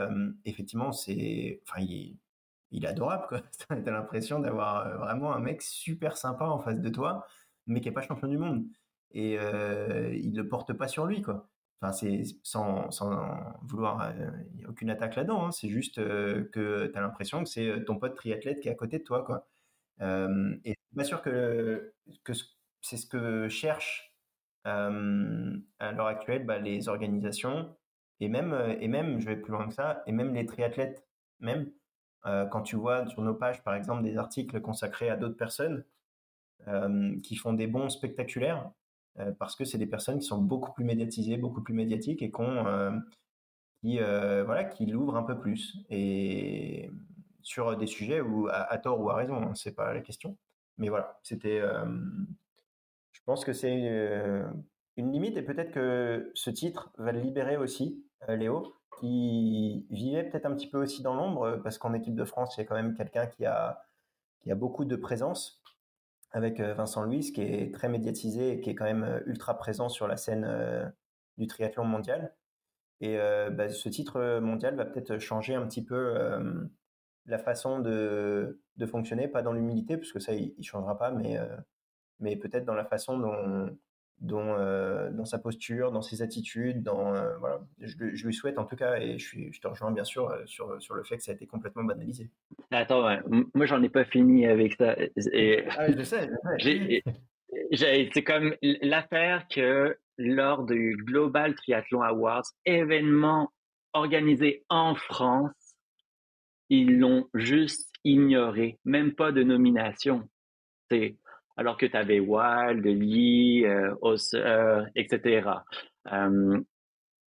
effectivement, 0.45 0.93
c'est, 0.93 1.63
enfin, 1.67 1.81
il, 1.81 2.19
il 2.73 2.85
est 2.85 2.89
adorable, 2.89 3.27
quoi. 3.29 3.41
T'as 3.69 3.91
l'impression 3.91 4.41
d'avoir 4.41 4.99
vraiment 4.99 5.33
un 5.33 5.41
mec 5.41 5.63
super 5.63 6.17
sympa 6.17 6.45
en 6.47 6.59
face 6.59 6.81
de 6.81 6.89
toi, 6.91 7.27
mais 7.67 7.81
qui 7.81 7.89
est 7.89 7.93
pas 7.93 8.03
champion 8.03 8.29
du 8.29 8.39
monde. 8.39 8.65
Et 9.13 9.35
il 9.35 10.35
le 10.35 10.49
porte 10.49 10.73
pas 10.73 10.89
sur 10.89 11.07
lui, 11.07 11.23
quoi. 11.23 11.49
Enfin, 11.81 11.93
c'est 11.93 12.23
sans, 12.43 12.91
sans 12.91 13.29
vouloir, 13.63 14.13
il 14.53 14.57
n'y 14.59 14.65
a 14.65 14.69
aucune 14.69 14.91
attaque 14.91 15.17
là-dedans. 15.17 15.47
Hein. 15.47 15.53
c'est 15.53 15.69
juste 15.69 15.97
que 15.97 16.51
tu 16.93 16.99
as 16.99 17.01
l'impression 17.01 17.43
que 17.45 17.49
c'est 17.49 17.85
ton 17.85 17.99
pote 17.99 18.17
triathlète 18.17 18.61
qui 18.61 18.69
est 18.69 18.73
à 18.73 18.75
côté 18.75 18.99
de 18.99 19.05
toi, 19.05 19.25
quoi. 19.25 19.47
et 20.01 20.75
pas 20.97 21.05
sûr 21.05 21.23
que, 21.23 21.93
que 22.25 22.33
c'est 22.81 22.97
ce 22.97 23.07
que 23.07 23.49
cherchent 23.49 24.15
à 24.65 24.91
l'heure 25.93 26.07
actuelle 26.07 26.47
bah, 26.47 26.59
les 26.59 26.89
organisations 26.89 27.77
et 28.21 28.29
même, 28.29 28.55
et 28.81 28.89
même, 28.89 29.21
je 29.21 29.27
vais 29.27 29.37
plus 29.37 29.53
loin 29.53 29.69
que 29.69 29.75
ça, 29.75 30.03
et 30.07 30.13
même 30.13 30.35
les 30.35 30.47
triathlètes, 30.47 31.07
même 31.41 31.71
quand 32.23 32.63
tu 32.63 32.77
vois 32.77 33.07
sur 33.07 33.23
nos 33.23 33.35
pages, 33.35 33.63
par 33.63 33.75
exemple, 33.75 34.03
des 34.03 34.17
articles 34.17 34.61
consacrés 34.61 35.11
à 35.11 35.17
d'autres 35.17 35.37
personnes 35.37 35.85
qui 37.23 37.37
font 37.37 37.53
des 37.53 37.67
bons 37.67 37.91
spectaculaires, 37.91 38.71
euh, 39.21 39.33
parce 39.39 39.55
que 39.55 39.65
c'est 39.65 39.79
des 39.79 39.87
personnes 39.87 40.19
qui 40.19 40.27
sont 40.27 40.41
beaucoup 40.41 40.73
plus 40.73 40.85
médiatisées, 40.85 41.37
beaucoup 41.37 41.63
plus 41.63 41.75
médiatiques 41.75 42.23
et 42.23 42.33
euh, 42.41 42.99
qui, 43.81 44.01
euh, 44.01 44.43
voilà, 44.45 44.65
qui 44.65 44.87
l'ouvrent 44.87 45.17
un 45.17 45.23
peu 45.23 45.39
plus. 45.39 45.79
Et 45.89 46.91
sur 47.43 47.77
des 47.77 47.87
sujets 47.87 48.21
où, 48.21 48.49
à, 48.51 48.77
tort 48.79 49.01
ou 49.01 49.11
à 49.11 49.15
raison, 49.17 49.37
hein, 49.37 49.55
c'est 49.55 49.75
pas 49.75 49.93
la 49.95 50.01
question. 50.01 50.37
Mais 50.79 50.89
voilà, 50.89 51.19
c'était. 51.23 51.61
je 53.13 53.21
pense 53.25 53.45
que 53.45 53.53
c'est 53.53 53.73
une 54.97 55.13
limite 55.13 55.37
et 55.37 55.43
peut-être 55.43 55.71
que 55.71 56.33
ce 56.35 56.51
titre 56.51 56.91
va 56.99 57.13
le 57.13 57.21
libérer 57.21 57.57
aussi, 57.57 58.05
Léo, 58.29 58.75
qui 58.99 59.87
vivait 59.91 60.25
peut-être 60.25 60.47
un 60.47 60.55
petit 60.55 60.69
peu 60.69 60.79
aussi 60.83 61.03
dans 61.03 61.15
l'ombre 61.15 61.61
parce 61.63 61.79
qu'en 61.79 61.93
équipe 61.95 62.17
de 62.17 62.25
France, 62.25 62.57
il 62.57 62.61
y 62.61 62.65
a 62.65 62.67
quand 62.67 62.75
même 62.75 62.95
quelqu'un 62.95 63.27
qui 63.27 63.45
a, 63.45 63.85
qui 64.41 64.51
a 64.51 64.57
beaucoup 64.57 64.85
de 64.85 64.97
présence 64.97 65.63
avec 66.35 66.59
euh, 66.59 66.75
Vincent 66.75 67.03
Louis, 67.03 67.33
qui 67.33 67.41
est 67.41 67.73
très 67.73 67.89
médiatisé 67.89 68.53
et 68.53 68.61
qui 68.61 68.71
est 68.71 68.75
quand 68.75 68.85
même 68.85 69.05
euh, 69.05 69.21
ultra 69.27 69.57
présent 69.57 69.89
sur 69.89 70.09
la 70.09 70.17
scène 70.17 70.45
euh, 70.45 70.85
du 71.39 71.47
triathlon 71.47 71.85
mondial. 71.85 72.35
Et 73.01 73.19
bah, 73.51 73.69
ce 73.69 73.89
titre 73.91 74.39
mondial 74.39 74.77
va 74.77 74.87
peut-être 74.87 75.19
changer 75.19 75.55
un 75.55 75.67
petit 75.67 75.85
peu 75.85 76.15
la 77.27 77.39
façon 77.39 77.81
de, 77.81 78.59
fonctionner, 78.87 79.29
pas 79.29 79.43
dans 79.43 79.53
l'humilité, 79.53 79.99
parce 79.99 80.11
que 80.11 80.21
ça, 80.21 80.33
il, 80.33 80.55
ne 80.57 80.63
changera 80.63 80.97
pas, 80.97 81.11
mais, 81.11 81.39
mais 82.21 82.37
peut-être 82.37 82.65
dans 82.65 82.73
la 82.73 82.87
façon 82.87 83.19
dont, 83.19 83.77
dont, 84.21 84.55
dans 85.13 85.25
sa 85.25 85.39
posture, 85.39 85.93
dans 85.93 86.03
ses 86.03 86.23
attitudes, 86.23 86.83
dans 86.83 87.13
voilà, 87.39 87.61
je, 87.81 87.97
lui 88.27 88.35
souhaite 88.35 88.59
en 88.59 88.65
tout 88.65 88.77
cas, 88.77 88.97
et 88.99 89.19
je, 89.19 89.27
suis, 89.27 89.53
je 89.53 89.61
te 89.61 89.69
rejoins 89.69 89.93
bien 89.93 90.05
sûr 90.05 90.33
sur, 90.47 90.81
sur 90.81 90.95
le 90.95 91.05
fait 91.05 91.17
que 91.17 91.23
ça 91.23 91.33
a 91.33 91.35
été 91.35 91.47
complètement 91.47 91.85
banalisé. 91.85 92.31
Attends, 92.71 93.19
moi 93.55 93.67
j'en 93.67 93.83
ai 93.83 93.89
pas 93.89 94.05
fini 94.05 94.47
avec 94.47 94.75
ça. 94.75 94.97
Et, 95.33 95.65
ah, 95.77 95.91
je 95.91 96.03
sais. 96.03 96.31
C'est 97.73 98.25
comme 98.25 98.55
l'affaire 98.63 99.47
que 99.49 99.97
lors 100.19 100.65
du 100.65 100.97
Global 100.97 101.55
Triathlon 101.55 102.03
Awards, 102.03 102.45
événement 102.65 103.51
organisé 103.93 104.65
en 104.69 104.95
France, 104.95 105.53
ils 106.69 106.99
l'ont 106.99 107.29
juste 107.35 107.91
ignoré, 108.05 108.79
même 108.85 109.15
pas 109.15 109.33
de 109.33 109.43
nomination. 109.43 110.29
C'est 110.91 111.17
alors 111.57 111.77
que 111.77 111.87
tu 111.87 111.97
avais 111.97 112.21
Wild, 112.21 112.85
Lee, 112.85 113.65
euh, 113.65 114.85
etc. 114.97 115.49
Euh, 116.13 116.61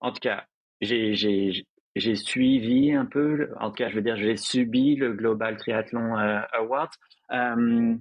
en 0.01 0.13
tout 0.13 0.21
cas, 0.21 0.45
j'ai 0.81 2.15
suivi 2.15 2.93
un 2.93 3.07
peu, 3.07 3.51
en 3.59 3.71
tout 3.71 3.77
cas, 3.77 3.89
je 3.89 3.97
veux 3.97 4.03
dire, 4.03 4.17
j'ai 4.17 4.37
subi 4.37 4.97
le 4.97 5.13
Global 5.13 5.57
Triathlon 5.57 6.19
euh, 6.19 6.41
Awards. 6.53 6.91
Euh, 7.33 7.95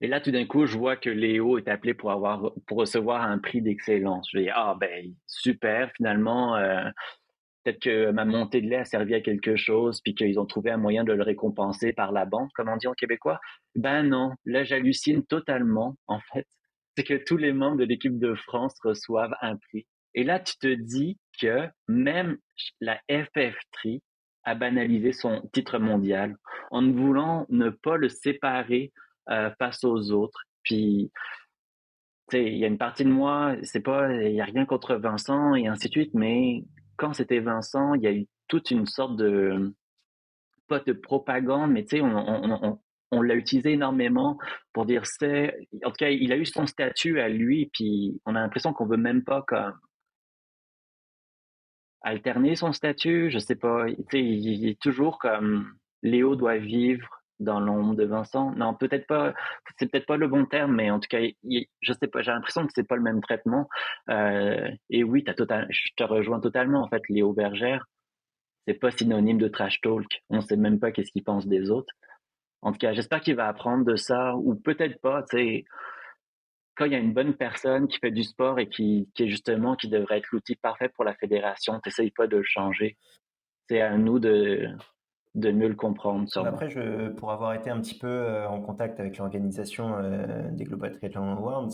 et 0.00 0.08
là, 0.08 0.20
tout 0.20 0.32
d'un 0.32 0.46
coup, 0.46 0.66
je 0.66 0.76
vois 0.76 0.96
que 0.96 1.10
Léo 1.10 1.58
est 1.58 1.68
appelé 1.68 1.94
pour 1.94 2.10
avoir, 2.10 2.52
pour 2.66 2.78
recevoir 2.78 3.22
un 3.22 3.38
prix 3.38 3.62
d'excellence. 3.62 4.28
Je 4.32 4.38
dis, 4.40 4.50
ah 4.52 4.76
ben 4.78 5.14
super, 5.26 5.92
finalement, 5.96 6.56
euh, 6.56 6.90
peut-être 7.62 7.80
que 7.80 8.10
ma 8.10 8.24
montée 8.24 8.60
de 8.60 8.68
lait 8.68 8.76
a 8.76 8.84
servi 8.84 9.14
à 9.14 9.20
quelque 9.20 9.56
chose, 9.56 10.00
puis 10.02 10.14
qu'ils 10.14 10.38
ont 10.38 10.46
trouvé 10.46 10.70
un 10.70 10.76
moyen 10.76 11.04
de 11.04 11.12
le 11.12 11.22
récompenser 11.22 11.92
par 11.92 12.12
la 12.12 12.24
banque, 12.24 12.50
comme 12.54 12.68
on 12.68 12.76
dit 12.76 12.86
en 12.86 12.94
québécois? 12.94 13.40
Ben 13.74 14.02
non, 14.02 14.32
là, 14.44 14.64
j'hallucine 14.64 15.24
totalement, 15.24 15.96
en 16.06 16.20
fait. 16.32 16.46
C'est 16.96 17.04
que 17.04 17.22
tous 17.24 17.36
les 17.36 17.52
membres 17.52 17.78
de 17.78 17.84
l'équipe 17.84 18.18
de 18.18 18.34
France 18.34 18.74
reçoivent 18.82 19.34
un 19.40 19.56
prix. 19.56 19.86
Et 20.14 20.24
là, 20.24 20.40
tu 20.40 20.56
te 20.58 20.66
dis 20.66 21.18
que 21.40 21.68
même 21.88 22.36
la 22.80 23.00
FF3 23.08 24.00
a 24.44 24.54
banalisé 24.54 25.12
son 25.12 25.48
titre 25.52 25.78
mondial 25.78 26.36
en 26.70 26.90
voulant 26.90 27.46
ne 27.48 27.70
pas 27.70 27.96
le 27.96 28.08
séparer 28.08 28.92
euh, 29.30 29.50
face 29.58 29.84
aux 29.84 30.10
autres. 30.10 30.42
Puis, 30.64 31.10
il 32.32 32.56
y 32.56 32.64
a 32.64 32.68
une 32.68 32.78
partie 32.78 33.04
de 33.04 33.10
moi, 33.10 33.56
c'est 33.62 33.80
pas, 33.80 34.12
il 34.12 34.34
y 34.34 34.40
a 34.40 34.44
rien 34.44 34.64
contre 34.64 34.94
Vincent 34.94 35.54
et 35.54 35.66
ainsi 35.66 35.88
de 35.88 35.92
suite, 35.92 36.14
mais 36.14 36.64
quand 36.96 37.12
c'était 37.12 37.40
Vincent, 37.40 37.94
il 37.94 38.02
y 38.02 38.06
a 38.06 38.12
eu 38.12 38.26
toute 38.48 38.70
une 38.70 38.86
sorte 38.86 39.16
de, 39.16 39.74
pas 40.68 40.80
de 40.80 40.92
propagande, 40.92 41.70
mais 41.70 41.84
tu 41.84 41.98
sais, 41.98 42.02
on, 42.02 43.20
l'a 43.20 43.34
utilisé 43.34 43.72
énormément 43.72 44.38
pour 44.72 44.86
dire 44.86 45.04
c'est, 45.06 45.68
en 45.84 45.90
tout 45.90 45.96
cas, 45.98 46.08
il 46.08 46.32
a 46.32 46.36
eu 46.36 46.46
son 46.46 46.66
statut 46.66 47.20
à 47.20 47.28
lui, 47.28 47.70
puis 47.72 48.20
on 48.24 48.34
a 48.34 48.40
l'impression 48.40 48.72
qu'on 48.72 48.86
veut 48.86 48.96
même 48.96 49.22
pas 49.22 49.42
comme 49.42 49.78
alterner 52.00 52.56
son 52.56 52.72
statut, 52.72 53.30
je 53.30 53.38
sais 53.38 53.54
pas. 53.54 53.86
Tu 53.86 54.04
sais, 54.10 54.24
il 54.24 54.68
est 54.68 54.80
toujours 54.80 55.18
comme 55.18 55.72
Léo 56.02 56.36
doit 56.36 56.58
vivre 56.58 57.21
dans 57.42 57.60
l'ombre 57.60 57.94
de 57.94 58.04
Vincent. 58.04 58.52
Non, 58.52 58.74
peut-être 58.74 59.06
pas. 59.06 59.34
C'est 59.78 59.90
peut-être 59.90 60.06
pas 60.06 60.16
le 60.16 60.28
bon 60.28 60.46
terme, 60.46 60.74
mais 60.74 60.90
en 60.90 61.00
tout 61.00 61.08
cas, 61.08 61.20
je 61.20 61.92
sais 61.92 62.08
pas. 62.08 62.22
J'ai 62.22 62.32
l'impression 62.32 62.66
que 62.66 62.72
c'est 62.74 62.86
pas 62.86 62.96
le 62.96 63.02
même 63.02 63.20
traitement. 63.20 63.68
Euh, 64.10 64.68
et 64.90 65.04
oui, 65.04 65.24
as 65.26 65.34
total, 65.34 65.66
je 65.70 65.88
te 65.96 66.04
rejoins 66.04 66.40
totalement. 66.40 66.82
En 66.82 66.88
fait, 66.88 67.02
Léo 67.08 67.32
Bergère, 67.32 67.86
c'est 68.66 68.74
pas 68.74 68.90
synonyme 68.90 69.38
de 69.38 69.48
trash 69.48 69.80
talk. 69.80 70.06
On 70.30 70.40
sait 70.40 70.56
même 70.56 70.80
pas 70.80 70.92
qu'est-ce 70.92 71.12
qu'il 71.12 71.24
pense 71.24 71.46
des 71.46 71.70
autres. 71.70 71.92
En 72.62 72.72
tout 72.72 72.78
cas, 72.78 72.92
j'espère 72.92 73.20
qu'il 73.20 73.34
va 73.34 73.48
apprendre 73.48 73.84
de 73.84 73.96
ça, 73.96 74.36
ou 74.36 74.54
peut-être 74.54 75.00
pas. 75.00 75.22
Tu 75.24 75.36
sais, 75.36 75.64
quand 76.76 76.84
il 76.86 76.92
y 76.92 76.94
a 76.94 76.98
une 76.98 77.12
bonne 77.12 77.34
personne 77.34 77.88
qui 77.88 77.98
fait 77.98 78.10
du 78.10 78.22
sport 78.22 78.58
et 78.58 78.68
qui, 78.68 79.08
qui 79.14 79.24
est 79.24 79.28
justement 79.28 79.76
qui 79.76 79.88
devrait 79.88 80.18
être 80.18 80.30
l'outil 80.32 80.56
parfait 80.56 80.88
pour 80.88 81.04
la 81.04 81.14
fédération, 81.14 81.80
t'essayes 81.80 82.12
pas 82.12 82.26
de 82.26 82.38
le 82.38 82.44
changer. 82.44 82.96
C'est 83.68 83.80
à 83.80 83.96
nous 83.96 84.18
de 84.18 84.68
de 85.34 85.50
mieux 85.50 85.68
le 85.68 85.74
comprendre. 85.74 86.26
Après, 86.44 86.68
pour 87.16 87.30
avoir 87.30 87.54
été 87.54 87.70
un 87.70 87.80
petit 87.80 87.98
peu 87.98 88.06
euh, 88.06 88.48
en 88.48 88.60
contact 88.60 89.00
avec 89.00 89.18
l'organisation 89.18 89.96
euh, 89.96 90.50
des 90.50 90.64
Global 90.64 90.92
Triathlon 90.92 91.36
Awards, 91.36 91.70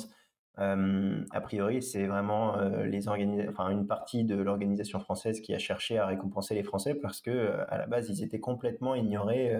euh, 0.59 1.25
a 1.31 1.41
priori, 1.41 1.83
c'est 1.83 2.07
vraiment 2.07 2.57
les 2.85 3.09
enfin, 3.09 3.71
une 3.71 3.87
partie 3.87 4.25
de 4.25 4.37
l'organisation 4.37 4.99
française 4.99 5.41
qui 5.41 5.55
a 5.55 5.59
cherché 5.59 5.99
à 5.99 6.07
récompenser 6.07 6.55
les 6.55 6.65
Français 6.65 6.95
parce 6.95 7.21
que 7.21 7.61
à 7.69 7.79
la 7.79 7.87
base, 7.87 8.11
ils 8.11 8.25
étaient 8.25 8.41
complètement 8.41 8.97
ignorés 8.97 9.57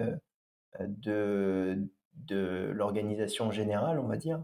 de 0.79 1.87
de 2.15 2.71
l'organisation 2.73 3.49
générale, 3.49 3.97
on 3.99 4.07
va 4.07 4.17
dire. 4.17 4.43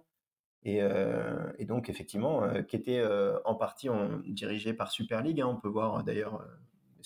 Euh, 0.68 1.52
et, 1.60 1.66
donc, 1.66 1.90
effectivement, 1.90 2.44
euh, 2.44 2.62
qui 2.62 2.76
était 2.76 3.00
euh, 3.00 3.38
en 3.46 3.56
partie 3.56 3.88
dirigé 4.28 4.74
par 4.74 4.92
Super 4.92 5.22
League. 5.22 5.42
Hein, 5.42 5.48
on 5.48 5.56
peut 5.56 5.68
voir 5.68 6.04
d'ailleurs, 6.04 6.44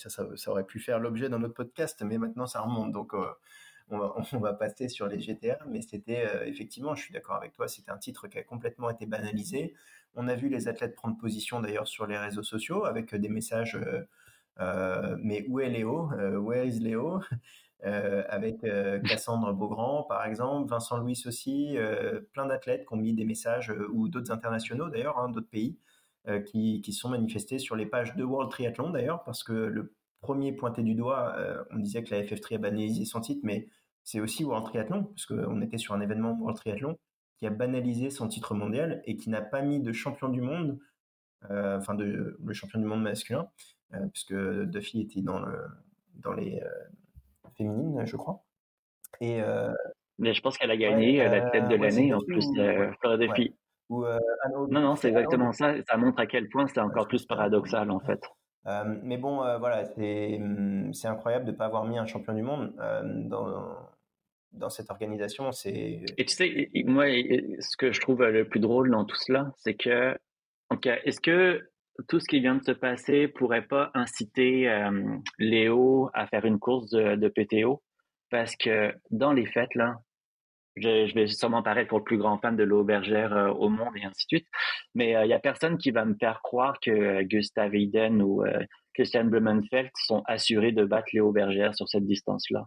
ça, 0.08 0.24
ça, 0.36 0.50
aurait 0.50 0.64
pu 0.64 0.80
faire 0.80 0.98
l'objet 0.98 1.28
d'un 1.28 1.42
autre 1.42 1.54
podcast, 1.54 2.02
mais 2.02 2.18
maintenant 2.18 2.46
ça 2.46 2.60
remonte. 2.60 2.92
Donc, 2.92 3.12
on 3.88 3.98
va, 3.98 4.14
on, 4.32 4.38
va, 4.38 4.52
passer 4.54 4.88
sur 4.88 5.06
les 5.06 5.20
GTA. 5.20 5.58
Mais 5.68 5.82
c'était 5.82 6.26
effectivement, 6.48 6.94
je 6.94 7.02
suis 7.02 7.12
d'accord 7.12 7.36
avec 7.36 7.52
toi, 7.52 7.68
c'était 7.68 7.90
un 7.90 7.98
titre 7.98 8.28
qui 8.28 8.38
a 8.38 8.42
complètement 8.42 8.90
été 8.90 9.06
banalisé. 9.06 9.74
On 10.14 10.28
a 10.28 10.34
vu 10.34 10.48
les 10.48 10.68
athlètes 10.68 10.94
prendre 10.94 11.16
position 11.18 11.60
d'ailleurs 11.60 11.86
sur 11.88 12.06
les 12.06 12.18
réseaux 12.18 12.42
sociaux 12.42 12.84
avec 12.84 13.14
des 13.14 13.28
messages. 13.28 13.78
mais 14.58 15.44
où 15.48 15.60
est 15.60 15.68
Léo 15.70 16.08
Where 16.40 16.64
is 16.66 16.80
Léo 16.80 17.20
euh, 17.84 18.22
avec 18.28 18.62
euh, 18.64 19.00
Cassandre 19.08 19.54
Beaugrand 19.54 20.02
par 20.02 20.26
exemple, 20.26 20.68
Vincent 20.68 20.98
Louis 20.98 21.22
aussi, 21.24 21.78
euh, 21.78 22.20
plein 22.32 22.44
d'athlètes 22.44 22.86
qui 22.86 22.92
ont 22.92 22.98
mis 22.98 23.14
des 23.14 23.24
messages, 23.24 23.72
ou 23.92 24.08
d'autres 24.08 24.32
internationaux 24.32 24.90
d'ailleurs, 24.90 25.18
hein, 25.18 25.30
d'autres 25.30 25.48
pays, 25.48 25.78
qui, 26.46 26.82
qui 26.82 26.92
sont 26.92 27.08
manifestés 27.08 27.58
sur 27.58 27.76
les 27.76 27.86
pages 27.86 28.14
de 28.14 28.24
World 28.24 28.50
Triathlon 28.50 28.90
d'ailleurs, 28.90 29.24
parce 29.24 29.42
que 29.42 29.52
le 29.52 29.94
premier 30.20 30.52
pointé 30.52 30.82
du 30.82 30.94
doigt, 30.94 31.34
on 31.70 31.78
disait 31.78 32.02
que 32.04 32.14
la 32.14 32.22
FF3 32.22 32.56
a 32.56 32.58
banalisé 32.58 33.04
son 33.04 33.20
titre, 33.20 33.40
mais 33.42 33.68
c'est 34.04 34.20
aussi 34.20 34.44
World 34.44 34.66
Triathlon, 34.66 35.04
parce 35.04 35.26
qu'on 35.26 35.62
était 35.62 35.78
sur 35.78 35.94
un 35.94 36.00
événement 36.00 36.36
World 36.38 36.56
Triathlon, 36.58 36.98
qui 37.38 37.46
a 37.46 37.50
banalisé 37.50 38.10
son 38.10 38.28
titre 38.28 38.54
mondial 38.54 39.02
et 39.06 39.16
qui 39.16 39.30
n'a 39.30 39.40
pas 39.40 39.62
mis 39.62 39.80
de 39.80 39.92
champion 39.92 40.28
du 40.28 40.42
monde, 40.42 40.78
enfin 41.48 41.94
de, 41.94 42.36
le 42.38 42.52
champion 42.52 42.78
du 42.78 42.86
monde 42.86 43.02
masculin, 43.02 43.48
puisque 44.12 44.34
Duffy 44.34 45.00
était 45.00 45.22
dans, 45.22 45.40
le, 45.40 45.58
dans 46.16 46.34
les 46.34 46.62
féminine, 47.56 48.04
je 48.04 48.16
crois. 48.16 48.44
Et 49.20 49.40
mais 50.18 50.34
je 50.34 50.42
pense 50.42 50.58
qu'elle 50.58 50.70
a 50.70 50.76
gagné 50.76 51.16
la 51.16 51.50
tête 51.50 51.68
de 51.68 51.76
l'année 51.76 52.12
en 52.12 52.20
plus 52.20 52.46
de 52.52 53.16
Défi. 53.16 53.54
Ou, 53.90 54.04
non, 54.52 54.80
non, 54.80 54.96
c'est 54.96 55.08
exactement 55.08 55.52
ça. 55.52 55.74
Ça 55.82 55.96
montre 55.96 56.20
à 56.20 56.26
quel 56.26 56.48
point 56.48 56.66
c'est 56.66 56.80
encore 56.80 57.08
plus 57.08 57.26
paradoxal 57.26 57.90
en 57.90 58.00
fait. 58.00 58.20
mais 59.02 59.18
bon, 59.18 59.36
voilà, 59.58 59.82
hum, 59.98 60.94
c'est 60.94 61.08
incroyable 61.08 61.44
de 61.44 61.50
ne 61.50 61.56
pas 61.56 61.66
avoir 61.66 61.84
mis 61.84 61.98
un 61.98 62.06
champion 62.06 62.32
du 62.32 62.42
monde 62.42 62.72
dans, 63.28 63.76
dans 64.52 64.70
cette 64.70 64.90
organisation. 64.90 65.50
Et 65.64 66.04
tu 66.18 66.34
sais, 66.34 66.70
moi, 66.84 67.06
ce 67.06 67.76
que 67.76 67.92
je 67.92 68.00
trouve 68.00 68.24
le 68.24 68.44
plus 68.44 68.60
drôle 68.60 68.90
dans 68.90 69.04
tout 69.04 69.16
cela, 69.16 69.52
c'est 69.56 69.74
que, 69.74 70.16
est-ce 70.84 71.20
que 71.20 71.68
tout 72.08 72.20
ce 72.20 72.28
qui 72.28 72.40
vient 72.40 72.56
de 72.56 72.62
se 72.62 72.72
passer 72.72 73.28
pourrait 73.28 73.66
pas 73.66 73.90
inciter 73.94 74.68
euh, 74.68 75.16
Léo 75.38 76.10
à 76.14 76.26
faire 76.26 76.44
une 76.44 76.58
course 76.58 76.90
de, 76.90 77.28
PTO? 77.28 77.82
Parce 78.30 78.56
que 78.56 78.94
dans 79.10 79.32
les 79.32 79.46
fêtes, 79.46 79.74
là, 79.74 80.00
je, 80.80 81.14
vais 81.14 81.26
sûrement 81.26 81.62
paraître 81.62 81.88
pour 81.88 81.98
le 81.98 82.04
plus 82.04 82.18
grand 82.18 82.38
fan 82.38 82.56
de 82.56 82.64
l'eau 82.64 82.84
bergère 82.84 83.36
euh, 83.36 83.48
au 83.50 83.68
monde 83.68 83.96
et 83.96 84.04
ainsi 84.04 84.26
de 84.26 84.38
suite, 84.38 84.48
mais 84.94 85.10
il 85.10 85.16
euh, 85.16 85.26
n'y 85.26 85.32
a 85.32 85.38
personne 85.38 85.78
qui 85.78 85.90
va 85.90 86.04
me 86.04 86.14
faire 86.18 86.40
croire 86.42 86.78
que 86.80 87.22
Gustav 87.22 87.74
Iden 87.74 88.22
ou 88.22 88.42
Christian 88.94 89.24
Blumenfeld 89.24 89.90
sont 89.94 90.22
assurés 90.26 90.72
de 90.72 90.84
battre 90.84 91.08
Léo 91.12 91.32
Bergère 91.32 91.74
sur 91.74 91.88
cette 91.88 92.04
distance-là. 92.04 92.66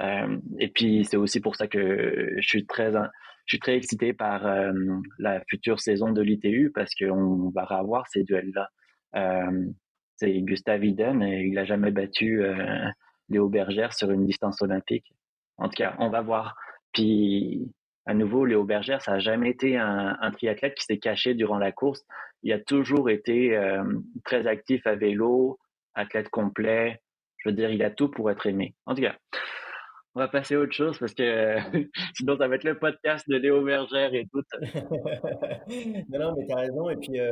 Euh, 0.00 0.38
et 0.58 0.68
puis 0.68 1.04
c'est 1.04 1.16
aussi 1.16 1.40
pour 1.40 1.56
ça 1.56 1.66
que 1.66 2.34
je 2.36 2.48
suis 2.48 2.66
très 2.66 2.92
je 2.92 3.54
suis 3.54 3.58
très 3.58 3.76
excité 3.76 4.12
par 4.12 4.46
euh, 4.46 4.72
la 5.18 5.42
future 5.48 5.80
saison 5.80 6.12
de 6.12 6.22
l'ITU 6.22 6.70
parce 6.74 6.94
qu'on 6.94 7.50
va 7.50 7.64
revoir 7.64 8.06
ces 8.08 8.22
duels-là. 8.22 8.68
Euh, 9.16 9.66
c'est 10.16 10.40
Gustav 10.42 10.84
Iden 10.84 11.22
et 11.22 11.44
il 11.44 11.54
n'a 11.54 11.64
jamais 11.64 11.90
battu 11.90 12.42
Léo 13.28 13.48
Bergère 13.48 13.92
sur 13.92 14.10
une 14.10 14.26
distance 14.26 14.60
olympique. 14.62 15.14
En 15.58 15.68
tout 15.68 15.76
cas, 15.76 15.94
on 15.98 16.10
va 16.10 16.22
voir. 16.22 16.56
Puis 16.98 17.70
à 18.06 18.14
nouveau, 18.14 18.44
Léo 18.44 18.64
Bergère, 18.64 19.00
ça 19.02 19.12
n'a 19.12 19.18
jamais 19.20 19.50
été 19.50 19.76
un, 19.76 20.30
triathlète 20.32 20.74
qui 20.74 20.84
s'est 20.84 20.98
caché 20.98 21.34
durant 21.34 21.58
la 21.58 21.70
course. 21.70 22.04
Il 22.42 22.52
a 22.52 22.58
toujours 22.58 23.08
été 23.08 23.56
très 24.24 24.48
actif 24.48 24.84
à 24.84 24.96
vélo, 24.96 25.60
athlète 25.94 26.28
complet. 26.28 27.00
Je 27.36 27.50
veux 27.50 27.54
dire, 27.54 27.70
il 27.70 27.84
a 27.84 27.90
tout 27.90 28.08
pour 28.08 28.32
être 28.32 28.46
aimé. 28.46 28.74
En 28.84 28.96
tout 28.96 29.02
cas, 29.02 29.14
on 30.16 30.20
va 30.20 30.26
passer 30.26 30.56
à 30.56 30.58
autre 30.58 30.72
chose 30.72 30.98
parce 30.98 31.14
que 31.14 31.56
sinon 32.16 32.36
ça 32.36 32.48
va 32.48 32.56
être 32.56 32.64
le 32.64 32.80
podcast 32.80 33.24
de 33.28 33.36
Léo 33.36 33.62
Bergère 33.62 34.12
et 34.12 34.26
tout. 34.32 34.42
non, 36.08 36.18
non, 36.18 36.34
mais 36.36 36.46
t'as 36.48 36.56
raison. 36.56 36.90
Et 36.90 36.96
puis, 36.96 37.20
euh, 37.20 37.30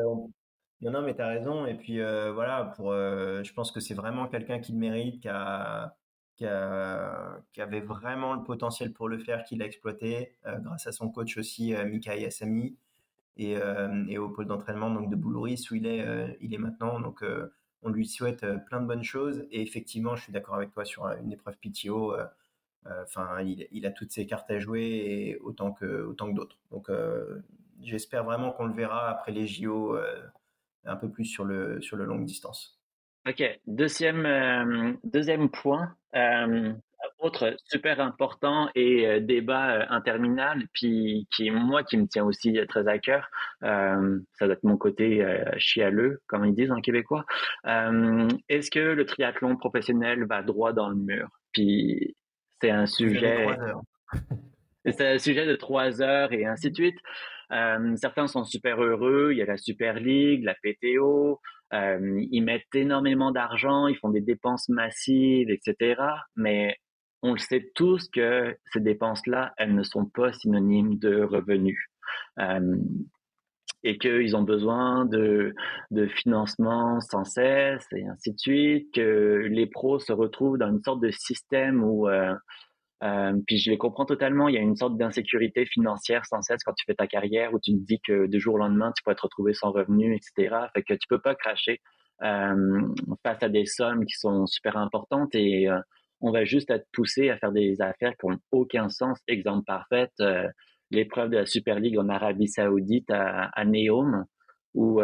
non, 0.81 0.93
non, 0.93 1.03
mais 1.03 1.15
t'as 1.15 1.27
raison. 1.27 1.67
Et 1.67 1.75
puis, 1.75 1.99
euh, 1.99 2.31
voilà, 2.33 2.73
pour, 2.77 2.93
euh, 2.93 3.43
je 3.43 3.53
pense 3.53 3.73
que 3.73 3.81
c'est 3.81 3.95
vraiment 3.95 4.29
quelqu'un 4.29 4.61
qui 4.61 4.71
le 4.71 4.79
mérite, 4.79 5.21
qui, 5.23 5.29
a, 5.29 5.93
qui, 6.37 6.45
avait 6.47 7.81
vraiment 7.81 8.35
le 8.35 8.43
potentiel 8.45 8.93
pour 8.93 9.09
le 9.09 9.19
faire, 9.19 9.45
qui 9.45 9.57
l'a 9.57 9.67
exploité 9.67 10.33
grâce 10.45 10.87
à 10.87 10.93
son 10.93 11.11
coach 11.11 11.37
aussi, 11.39 11.75
Mikaï 11.87 12.25
Assami, 12.27 12.77
et, 13.39 13.57
et, 14.09 14.19
au 14.19 14.29
pôle 14.29 14.47
d'entraînement 14.47 14.91
donc 14.91 15.11
de 15.11 15.17
Boulouris 15.17 15.65
où 15.71 15.75
il 15.75 15.87
est, 15.87 16.39
il 16.41 16.55
est 16.55 16.59
maintenant. 16.59 17.01
Donc, 17.01 17.25
on 17.83 17.89
lui 17.89 18.07
souhaite 18.07 18.45
plein 18.67 18.81
de 18.81 18.87
bonnes 18.87 19.03
choses. 19.03 19.47
Et 19.51 19.63
effectivement, 19.63 20.15
je 20.17 20.25
suis 20.25 20.33
d'accord 20.33 20.57
avec 20.57 20.73
toi 20.73 20.85
sur 20.85 21.07
une 21.07 21.33
épreuve 21.33 21.57
PTO. 21.59 22.15
Euh, 22.87 23.03
enfin, 23.03 23.41
il, 23.43 23.87
a 23.87 23.91
toutes 23.91 24.13
ses 24.13 24.27
cartes 24.27 24.51
à 24.51 24.59
jouer 24.59 24.83
et 24.83 25.37
autant 25.39 25.73
que, 25.73 26.05
autant 26.05 26.29
que 26.31 26.35
d'autres. 26.35 26.59
Donc, 26.71 26.89
euh, 26.89 27.43
j'espère 27.83 28.25
vraiment 28.25 28.53
qu'on 28.53 28.67
le 28.67 28.75
verra 28.75 29.09
après 29.11 29.33
les 29.33 29.47
JO 29.47 29.97
euh, 29.97 30.23
un 30.85 30.97
peu 30.97 31.11
plus 31.11 31.25
sur 31.25 31.45
le, 31.45 31.81
sur 31.81 31.97
le 31.97 32.05
longue 32.05 32.25
distance. 32.25 32.76
Ok, 33.29 33.43
deuxième, 33.67 34.99
deuxième 35.03 35.51
point, 35.51 35.95
autre 37.19 37.57
super 37.65 38.01
important 38.01 38.69
et 38.75 39.21
débat 39.21 39.87
interminable, 39.91 40.67
puis 40.73 41.27
qui 41.35 41.51
moi 41.51 41.83
qui 41.83 41.97
me 41.97 42.07
tient 42.07 42.25
aussi 42.25 42.57
très 42.69 42.87
à 42.87 42.99
cœur, 42.99 43.29
ça 43.63 43.97
doit 44.47 44.53
être 44.53 44.63
mon 44.63 44.77
côté 44.77 45.27
chialeux, 45.59 46.21
comme 46.29 46.45
ils 46.45 46.55
disent 46.55 46.71
en 46.71 46.81
québécois. 46.81 47.25
Est-ce 47.65 48.71
que 48.71 48.79
le 48.79 49.05
triathlon 49.05 49.57
professionnel 49.57 50.25
va 50.27 50.43
droit 50.43 50.73
dans 50.73 50.89
le 50.89 50.97
mur? 50.97 51.29
Puis 51.53 52.15
c'est 52.61 52.71
un 52.71 52.87
sujet. 52.87 53.47
c'est 54.87 55.15
un 55.15 55.19
sujet 55.19 55.47
de 55.47 55.57
trois 55.57 56.01
heures 56.01 56.33
et 56.33 56.47
ainsi 56.47 56.71
de 56.71 56.77
suite. 56.77 56.99
Euh, 57.53 57.95
certains 57.97 58.27
sont 58.27 58.45
super 58.45 58.83
heureux. 58.83 59.31
Il 59.33 59.39
y 59.39 59.43
a 59.43 59.47
la 59.47 59.57
Super 59.57 60.01
League, 60.01 60.45
la 60.45 60.55
PTO. 60.55 61.41
Euh, 61.73 62.25
ils 62.31 62.43
mettent 62.43 62.75
énormément 62.75 63.33
d'argent, 63.33 63.89
ils 63.89 63.97
font 63.97 64.11
des 64.11 64.21
dépenses 64.21 64.69
massives, 64.69 65.51
etc. 65.51 66.01
Mais 66.37 66.77
on 67.23 67.33
le 67.33 67.39
sait 67.39 67.71
tous 67.75 68.09
que 68.09 68.57
ces 68.73 68.81
dépenses-là, 68.81 69.53
elles 69.57 69.75
ne 69.75 69.83
sont 69.83 70.07
pas 70.07 70.33
synonymes 70.33 70.99
de 70.99 71.23
revenus. 71.23 71.79
Euh, 72.39 72.77
et 73.83 73.99
qu'ils 73.99 74.35
ont 74.37 74.43
besoin 74.43 75.05
de, 75.05 75.55
de 75.91 76.07
financement 76.07 77.01
sans 77.01 77.25
cesse 77.25 77.87
et 77.93 78.05
ainsi 78.07 78.33
de 78.33 78.39
suite, 78.39 78.95
que 78.95 79.47
les 79.49 79.67
pros 79.67 79.99
se 79.99 80.13
retrouvent 80.13 80.59
dans 80.59 80.69
une 80.69 80.83
sorte 80.83 81.01
de 81.01 81.11
système 81.11 81.85
où 81.85 82.09
euh, 82.09 82.35
euh, 83.03 83.33
puis 83.47 83.59
je 83.59 83.71
les 83.71 83.79
comprends 83.79 84.07
totalement. 84.07 84.49
Il 84.49 84.55
y 84.55 84.59
a 84.59 84.63
une 84.63 84.77
sorte 84.77 84.97
d'insécurité 84.97 85.67
financière 85.67 86.25
sans 86.25 86.41
cesse 86.43 86.63
quand 86.65 86.73
tu 86.73 86.85
fais 86.87 86.95
ta 86.95 87.07
carrière 87.07 87.53
où 87.53 87.61
tu 87.61 87.73
te 87.73 87.85
dis 87.85 88.01
que 88.01 88.27
du 88.27 88.41
jour 88.41 88.55
au 88.55 88.59
lendemain 88.59 88.93
tu 88.97 89.03
peux 89.05 89.15
te 89.15 89.23
retrouver 89.23 89.53
sans 89.53 89.71
revenu, 89.71 90.15
etc. 90.15 90.57
Fait 90.75 90.83
que 90.83 90.95
tu 90.95 91.07
peux 91.09 91.21
pas 91.21 91.35
cracher 91.35 91.81
euh, 92.23 92.81
face 93.23 93.43
à 93.43 93.49
des 93.49 93.67
sommes 93.67 94.07
qui 94.07 94.15
sont 94.15 94.47
super 94.47 94.79
importantes 94.79 95.35
et 95.35 95.69
euh, 95.69 95.79
on 96.23 96.31
va 96.31 96.45
juste 96.45 96.71
être 96.71 96.87
poussé 96.93 97.29
à 97.29 97.37
faire 97.37 97.53
des 97.53 97.83
affaires 97.83 98.15
qui 98.19 98.27
n'ont 98.27 98.39
aucun 98.51 98.89
sens. 98.89 99.19
Exemple 99.29 99.65
parfait, 99.67 100.09
l'épreuve 100.91 101.29
de 101.29 101.37
la 101.37 101.47
Super 101.47 101.79
League 101.79 101.99
en 101.99 102.09
Arabie 102.09 102.49
Saoudite 102.49 103.11
à, 103.11 103.51
à 103.53 103.65
Neom, 103.67 104.25
où 104.73 105.03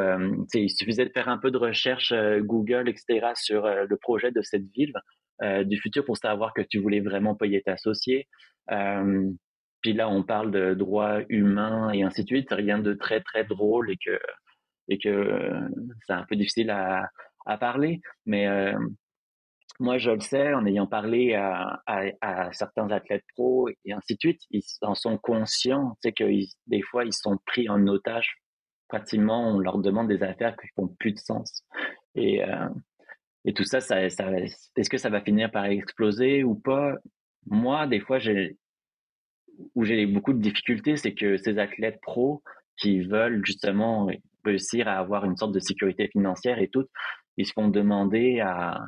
il 0.54 0.70
suffisait 0.70 1.04
de 1.04 1.10
faire 1.10 1.28
un 1.28 1.36
peu 1.36 1.50
de 1.50 1.58
recherche 1.58 2.14
Google, 2.40 2.88
etc., 2.88 3.32
sur 3.34 3.66
le 3.66 3.96
projet 3.98 4.30
de 4.32 4.40
cette 4.40 4.64
ville 4.74 4.94
du 5.40 5.80
futur 5.80 6.04
pour 6.04 6.16
savoir 6.16 6.52
que 6.54 6.62
tu 6.62 6.78
voulais 6.78 7.00
vraiment 7.00 7.34
payer 7.34 7.62
t'associer. 7.62 8.28
puis 8.68 9.92
là, 9.92 10.08
on 10.08 10.22
parle 10.22 10.50
de 10.52 10.74
droits 10.74 11.20
humains 11.28 11.90
et 11.92 12.02
ainsi 12.02 12.22
de 12.22 12.28
suite. 12.28 12.48
Rien 12.52 12.78
de 12.78 12.94
très, 12.94 13.20
très 13.20 13.44
drôle 13.44 13.90
et 13.90 13.96
que, 13.96 14.18
et 14.88 14.98
que 14.98 15.50
c'est 16.06 16.12
un 16.12 16.24
peu 16.28 16.36
difficile 16.36 16.70
à, 16.70 17.08
à 17.46 17.58
parler. 17.58 18.00
Mais 18.24 18.46
moi, 19.82 19.98
je 19.98 20.10
le 20.10 20.20
sais, 20.20 20.54
en 20.54 20.64
ayant 20.66 20.86
parlé 20.86 21.34
à, 21.34 21.82
à, 21.86 22.52
certains 22.52 22.90
athlètes 22.90 23.24
pros 23.34 23.68
et 23.68 23.92
ainsi 23.92 24.14
de 24.14 24.18
suite, 24.20 24.40
ils 24.50 24.62
en 24.82 24.94
sont 24.94 25.18
conscients, 25.18 25.96
tu 26.02 26.08
sais, 26.08 26.12
que 26.12 26.24
des 26.68 26.82
fois, 26.82 27.04
ils 27.04 27.12
sont 27.12 27.38
pris 27.46 27.68
en 27.68 27.86
otage 27.86 28.36
pratiquement, 28.88 29.48
on 29.48 29.58
leur 29.58 29.78
demande 29.78 30.08
des 30.08 30.22
affaires 30.22 30.54
qui 30.56 30.68
font 30.76 30.88
plus 30.98 31.12
de 31.12 31.18
sens. 31.18 31.64
Et, 32.14 32.44
euh, 32.44 32.68
et 33.44 33.52
tout 33.52 33.64
ça, 33.64 33.80
ça, 33.80 34.00
est-ce 34.02 34.90
que 34.90 34.98
ça 34.98 35.10
va 35.10 35.20
finir 35.20 35.50
par 35.50 35.64
exploser 35.66 36.44
ou 36.44 36.54
pas? 36.54 36.94
Moi, 37.46 37.86
des 37.86 38.00
fois, 38.00 38.18
j'ai 38.18 38.56
où 39.74 39.84
j'ai 39.84 40.06
beaucoup 40.06 40.32
de 40.32 40.40
difficultés, 40.40 40.96
c'est 40.96 41.14
que 41.14 41.36
ces 41.36 41.58
athlètes 41.58 42.00
pros 42.00 42.42
qui 42.76 43.00
veulent 43.00 43.44
justement 43.44 44.08
réussir 44.44 44.88
à 44.88 44.98
avoir 44.98 45.24
une 45.24 45.36
sorte 45.36 45.52
de 45.52 45.60
sécurité 45.60 46.08
financière 46.08 46.58
et 46.58 46.68
tout, 46.68 46.86
ils 47.36 47.46
se 47.46 47.52
font 47.52 47.68
demander 47.68 48.40
à, 48.40 48.80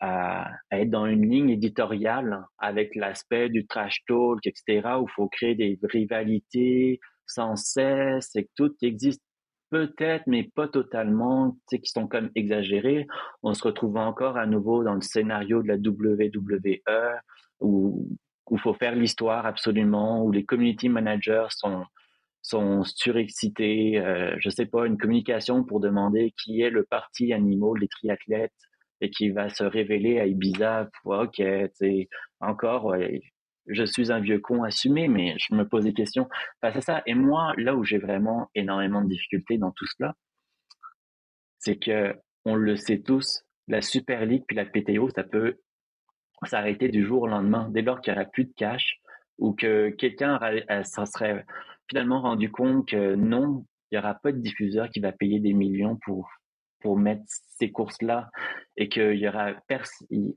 à, 0.00 0.50
être 0.70 0.90
dans 0.90 1.06
une 1.06 1.28
ligne 1.28 1.50
éditoriale 1.50 2.44
avec 2.58 2.94
l'aspect 2.94 3.48
du 3.48 3.66
trash 3.66 4.02
talk, 4.06 4.38
etc., 4.44 4.88
où 5.00 5.06
il 5.08 5.12
faut 5.14 5.28
créer 5.28 5.54
des 5.54 5.78
rivalités, 5.82 7.00
sans 7.26 7.56
cesse 7.56 8.34
et 8.36 8.44
que 8.44 8.50
tout 8.56 8.74
existe 8.82 9.22
peut-être, 9.70 10.24
mais 10.26 10.44
pas 10.44 10.68
totalement, 10.68 11.56
qui 11.70 11.80
sont 11.84 12.06
comme 12.06 12.30
exagérés. 12.34 13.06
On 13.42 13.54
se 13.54 13.62
retrouve 13.62 13.96
encore 13.96 14.36
à 14.36 14.46
nouveau 14.46 14.84
dans 14.84 14.94
le 14.94 15.00
scénario 15.00 15.62
de 15.62 15.68
la 15.68 15.76
WWE 15.76 16.80
où 17.60 18.08
il 18.50 18.58
faut 18.58 18.74
faire 18.74 18.94
l'histoire 18.94 19.46
absolument, 19.46 20.22
où 20.24 20.32
les 20.32 20.44
community 20.44 20.88
managers 20.88 21.48
sont 21.50 21.84
sont 22.42 22.82
surexcités. 22.84 23.98
Euh, 23.98 24.34
je 24.38 24.48
sais 24.48 24.66
pas, 24.66 24.86
une 24.86 24.96
communication 24.96 25.64
pour 25.64 25.80
demander 25.80 26.32
qui 26.42 26.62
est 26.62 26.70
le 26.70 26.84
parti 26.84 27.32
animal 27.32 27.78
des 27.80 27.88
triathlètes 27.88 28.52
et 29.00 29.10
qui 29.10 29.30
va 29.30 29.48
se 29.48 29.64
révéler 29.64 30.18
à 30.18 30.26
Ibiza. 30.26 30.88
Ok, 31.04 31.42
tu 31.78 32.08
encore, 32.40 32.86
ouais, 32.86 33.22
je 33.68 33.84
suis 33.84 34.12
un 34.12 34.20
vieux 34.20 34.40
con 34.40 34.62
assumé, 34.62 35.08
mais 35.08 35.34
je 35.38 35.54
me 35.54 35.66
pose 35.66 35.84
des 35.84 35.94
questions 35.94 36.28
face 36.60 36.76
à 36.76 36.80
ça. 36.80 37.02
Et 37.06 37.14
moi, 37.14 37.52
là 37.56 37.74
où 37.74 37.84
j'ai 37.84 37.98
vraiment 37.98 38.50
énormément 38.54 39.02
de 39.02 39.08
difficultés 39.08 39.58
dans 39.58 39.70
tout 39.72 39.86
cela, 39.96 40.14
c'est 41.58 41.78
que 41.78 42.14
on 42.44 42.54
le 42.54 42.76
sait 42.76 43.00
tous, 43.00 43.42
la 43.66 43.82
Super 43.82 44.24
League 44.24 44.44
puis 44.46 44.56
la 44.56 44.64
PTO, 44.64 45.10
ça 45.10 45.22
peut 45.22 45.58
s'arrêter 46.44 46.88
du 46.88 47.04
jour 47.04 47.22
au 47.22 47.26
lendemain, 47.26 47.68
dès 47.70 47.82
lors 47.82 48.00
qu'il 48.00 48.12
n'y 48.12 48.18
aura 48.18 48.28
plus 48.28 48.44
de 48.44 48.52
cash 48.56 48.98
ou 49.38 49.52
que 49.52 49.90
quelqu'un 49.90 50.38
s'en 50.84 51.04
serait 51.04 51.44
finalement 51.88 52.20
rendu 52.20 52.50
compte 52.50 52.88
que 52.88 53.14
non, 53.14 53.64
il 53.90 53.94
n'y 53.94 53.98
aura 53.98 54.14
pas 54.14 54.32
de 54.32 54.38
diffuseur 54.38 54.88
qui 54.90 55.00
va 55.00 55.12
payer 55.12 55.40
des 55.40 55.52
millions 55.52 55.96
pour 56.04 56.28
pour 56.80 56.98
mettre 56.98 57.22
ces 57.26 57.70
courses-là 57.70 58.30
et 58.76 58.88
qu'il 58.88 59.14
y 59.14 59.28
aura 59.28 59.52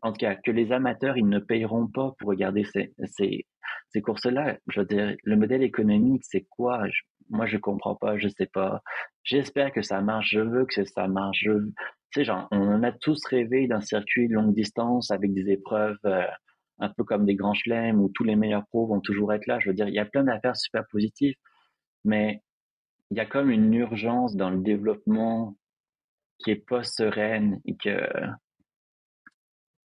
en 0.01 0.11
tout 0.11 0.19
cas 0.19 0.35
que 0.35 0.51
les 0.51 0.71
amateurs 0.71 1.17
ils 1.17 1.27
ne 1.27 1.39
payeront 1.39 1.87
pas 1.87 2.13
pour 2.17 2.29
regarder 2.29 2.63
ces, 2.63 2.93
ces, 3.05 3.45
ces 3.89 4.01
courses-là. 4.01 4.57
Je 4.67 4.81
veux 4.81 4.85
dire, 4.85 5.15
le 5.23 5.35
modèle 5.35 5.63
économique, 5.63 6.23
c'est 6.25 6.45
quoi? 6.49 6.83
Moi, 7.29 7.45
je 7.45 7.57
comprends 7.57 7.95
pas, 7.95 8.17
je 8.17 8.27
sais 8.27 8.47
pas. 8.47 8.81
J'espère 9.23 9.71
que 9.71 9.81
ça 9.81 10.01
marche. 10.01 10.31
Je 10.31 10.41
veux 10.41 10.65
que 10.65 10.83
ça 10.83 11.07
marche. 11.07 11.39
Je, 11.43 11.51
tu 12.11 12.25
sais, 12.25 12.31
on 12.51 12.83
a 12.83 12.91
tous 12.91 13.23
rêvé 13.25 13.67
d'un 13.67 13.81
circuit 13.81 14.27
longue 14.27 14.53
distance 14.53 15.11
avec 15.11 15.33
des 15.33 15.49
épreuves 15.49 15.97
euh, 16.05 16.25
un 16.79 16.89
peu 16.89 17.03
comme 17.03 17.25
des 17.25 17.35
grands 17.35 17.53
chelems 17.53 18.01
où 18.01 18.09
tous 18.09 18.23
les 18.23 18.35
meilleurs 18.35 18.65
pros 18.67 18.87
vont 18.87 18.99
toujours 18.99 19.33
être 19.33 19.47
là. 19.47 19.59
Je 19.59 19.69
veux 19.69 19.75
dire, 19.75 19.87
il 19.87 19.93
y 19.93 19.99
a 19.99 20.05
plein 20.05 20.23
d'affaires 20.23 20.57
super 20.57 20.83
positives, 20.91 21.35
mais 22.03 22.41
il 23.11 23.17
y 23.17 23.19
a 23.19 23.25
comme 23.25 23.51
une 23.51 23.73
urgence 23.73 24.35
dans 24.35 24.49
le 24.49 24.59
développement 24.59 25.55
qui 26.43 26.51
est 26.51 26.67
pas 26.67 26.83
sereine 26.83 27.59
et 27.65 27.75
que 27.75 27.97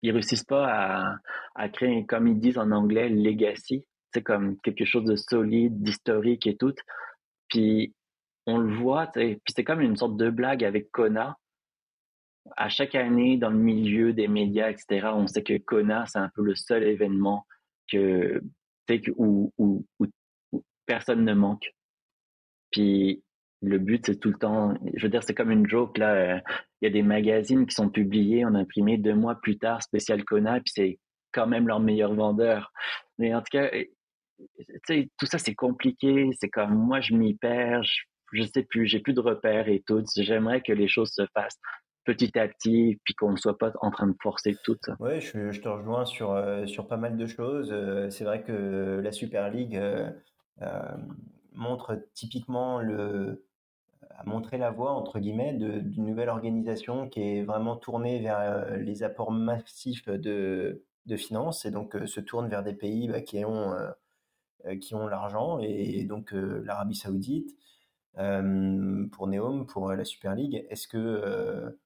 ils 0.04 0.12
réussissent 0.12 0.44
pas 0.44 1.18
à, 1.56 1.70
créer, 1.70 2.06
comme 2.06 2.28
ils 2.28 2.40
disent 2.40 2.58
en 2.58 2.72
anglais, 2.72 3.10
legacy. 3.10 3.88
C'est 4.14 4.22
comme 4.22 4.60
quelque 4.60 4.86
chose 4.86 5.06
de 5.06 5.16
solide, 5.16 5.82
d'historique 5.82 6.46
et 6.46 6.58
tout. 6.58 6.76
Puis 7.48 7.96
on 8.46 8.58
le 8.58 8.76
voit, 8.76 9.08
puis 9.08 9.40
c'est 9.56 9.64
comme 9.64 9.82
une 9.82 9.96
sorte 9.96 10.18
de 10.18 10.30
blague 10.30 10.64
avec 10.64 10.92
Kona. 10.92 11.38
À 12.58 12.68
chaque 12.68 12.96
année, 12.96 13.38
dans 13.38 13.50
le 13.50 13.58
milieu 13.58 14.12
des 14.12 14.28
médias, 14.28 14.70
etc., 14.70 15.08
on 15.14 15.28
sait 15.28 15.44
que 15.44 15.58
Kona, 15.58 16.06
c'est 16.06 16.20
un 16.20 16.30
peu 16.36 16.44
le 16.44 16.56
seul 16.56 16.84
événement 16.84 17.48
que, 17.90 18.42
où, 19.16 19.54
où 19.58 19.86
personne 20.86 21.24
ne 21.24 21.34
manque. 21.34 21.74
Puis 22.72 23.24
le 23.64 23.80
but, 23.80 24.06
c'est 24.06 24.20
tout 24.20 24.30
le 24.30 24.38
temps, 24.38 24.74
je 24.94 25.04
veux 25.04 25.10
dire, 25.10 25.24
c'est 25.24 25.34
comme 25.34 25.52
une 25.52 25.68
joke, 25.68 25.98
là. 25.98 26.14
Euh, 26.14 26.40
il 26.82 26.86
y 26.86 26.88
a 26.88 26.92
des 26.92 27.02
magazines 27.02 27.66
qui 27.66 27.74
sont 27.74 27.90
publiés 27.90 28.44
en 28.44 28.56
imprimé 28.56 28.98
deux 28.98 29.16
mois 29.16 29.36
plus 29.36 29.58
tard, 29.58 29.82
spécial 29.82 30.24
Kona, 30.26 30.60
puis 30.60 30.72
c'est 30.76 31.00
quand 31.32 31.48
même 31.48 31.68
leur 31.68 31.80
meilleur 31.80 32.14
vendeur. 32.14 32.74
Mais 33.18 33.34
en 33.34 33.40
tout 33.40 33.58
cas, 33.58 33.70
euh, 33.74 35.04
tout 35.18 35.26
ça, 35.26 35.38
c'est 35.38 35.56
compliqué. 35.56 36.30
C'est 36.40 36.50
comme, 36.50 36.76
moi, 36.76 37.00
je 37.00 37.14
m'y 37.14 37.36
perds, 37.36 37.84
je, 37.84 38.02
je 38.34 38.44
sais 38.44 38.64
plus, 38.64 38.86
j'ai 38.86 39.00
plus 39.00 39.14
de 39.14 39.22
repères 39.22 39.70
et 39.70 39.82
tout. 39.88 40.04
J'aimerais 40.18 40.62
que 40.62 40.74
les 40.74 40.90
choses 40.90 41.12
se 41.12 41.26
fassent 41.34 41.60
petit 42.04 42.38
à 42.38 42.50
petit, 42.50 43.00
puis 43.06 43.14
qu'on 43.14 43.32
ne 43.32 43.38
soit 43.38 43.58
pas 43.58 43.72
en 43.80 43.90
train 43.90 44.08
de 44.08 44.16
forcer 44.22 44.58
tout. 44.66 44.78
Oui, 45.00 45.22
je, 45.22 45.52
je, 45.52 45.62
te 45.62 45.70
rejoins 45.70 46.04
sur, 46.04 46.32
euh, 46.32 46.66
sur 46.66 46.86
pas 46.90 46.98
mal 46.98 47.16
de 47.16 47.26
choses. 47.26 47.74
c'est 48.10 48.26
vrai 48.26 48.44
que 48.44 49.00
la 49.02 49.14
Super 49.14 49.50
League 49.50 49.80
montre 51.56 51.98
typiquement 52.14 52.82
le, 52.82 53.46
montrer 54.26 54.58
la 54.58 54.72
voie 54.72 54.92
entre 54.92 55.20
guillemets 55.20 55.54
d'une 55.54 56.06
nouvelle 56.06 56.30
organisation 56.30 57.10
qui 57.10 57.22
est 57.22 57.44
vraiment 57.44 57.76
tournée 57.76 58.20
vers 58.20 58.40
euh, 58.40 58.78
les 58.78 59.04
apports 59.04 59.32
massifs 59.32 60.08
de, 60.10 60.84
de 61.06 61.18
finances 61.18 61.66
et 61.66 61.72
donc 61.72 61.96
euh, 61.96 62.06
se 62.06 62.20
tourne 62.20 62.48
vers 62.48 62.64
des 62.64 62.74
pays 62.74 63.08
bah, 63.08 63.22
qui 63.22 63.44
ont 63.46 63.74
euh, 63.74 63.92
ont 64.94 65.08
l'argent 65.08 65.60
et, 65.60 66.06
donc 66.06 66.32
l'Arabie 66.32 66.96
Saoudite 66.96 67.58
pour 68.14 69.28
Neom 69.28 69.66
pour 69.66 69.92
la 69.92 70.06
Super 70.06 70.36
League. 70.36 70.66
Est-ce 70.70 70.88
que 70.88 71.78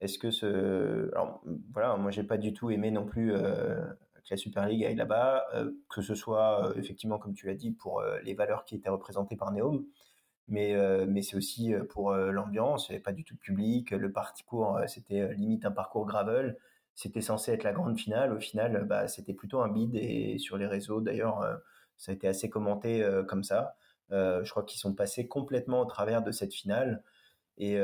est-ce 0.00 0.18
que 0.18 0.30
ce 0.30 1.10
alors 1.14 1.42
voilà 1.72 1.96
moi 1.96 2.10
j'ai 2.10 2.24
pas 2.24 2.36
du 2.36 2.52
tout 2.52 2.70
aimé 2.70 2.90
non 2.90 3.06
plus 3.06 3.32
que 3.32 4.30
la 4.30 4.36
Super 4.36 4.66
League 4.66 4.84
aille 4.84 4.96
là-bas, 4.96 5.46
que 5.88 6.02
ce 6.02 6.14
soit 6.14 6.74
effectivement 6.76 7.18
comme 7.18 7.32
tu 7.32 7.46
l'as 7.46 7.54
dit 7.54 7.70
pour 7.70 8.02
les 8.22 8.34
valeurs 8.34 8.66
qui 8.66 8.74
étaient 8.74 8.90
représentées 8.90 9.36
par 9.36 9.50
Neom 9.52 9.86
mais 10.48 10.74
euh, 10.74 11.06
mais 11.08 11.22
c'est 11.22 11.36
aussi 11.36 11.74
euh, 11.74 11.84
pour 11.84 12.12
euh, 12.12 12.30
l'ambiance. 12.30 12.88
Il 12.88 12.94
n'y 12.94 13.00
pas 13.00 13.12
du 13.12 13.24
tout 13.24 13.34
de 13.34 13.40
public. 13.40 13.90
Le 13.90 14.12
parcours, 14.12 14.80
c'était 14.86 15.34
limite 15.34 15.64
un 15.64 15.72
parcours 15.72 16.06
gravel. 16.06 16.56
C'était 16.94 17.20
censé 17.20 17.52
être 17.52 17.64
la 17.64 17.72
grande 17.72 17.98
finale. 17.98 18.32
Au 18.32 18.40
final, 18.40 18.84
bah, 18.84 19.08
c'était 19.08 19.34
plutôt 19.34 19.60
un 19.60 19.68
bid. 19.68 19.94
Et 19.96 20.38
sur 20.38 20.56
les 20.56 20.66
réseaux, 20.66 21.00
d'ailleurs, 21.00 21.44
ça 21.96 22.12
a 22.12 22.14
été 22.14 22.28
assez 22.28 22.48
commenté 22.48 23.06
comme 23.28 23.44
ça. 23.44 23.76
je 24.10 24.48
crois 24.50 24.64
qu'ils 24.64 24.80
sont 24.80 24.94
passés 24.94 25.28
complètement 25.28 25.80
au 25.80 25.84
travers 25.84 26.22
de 26.22 26.30
cette 26.30 26.54
finale. 26.54 27.02
Et, 27.58 27.78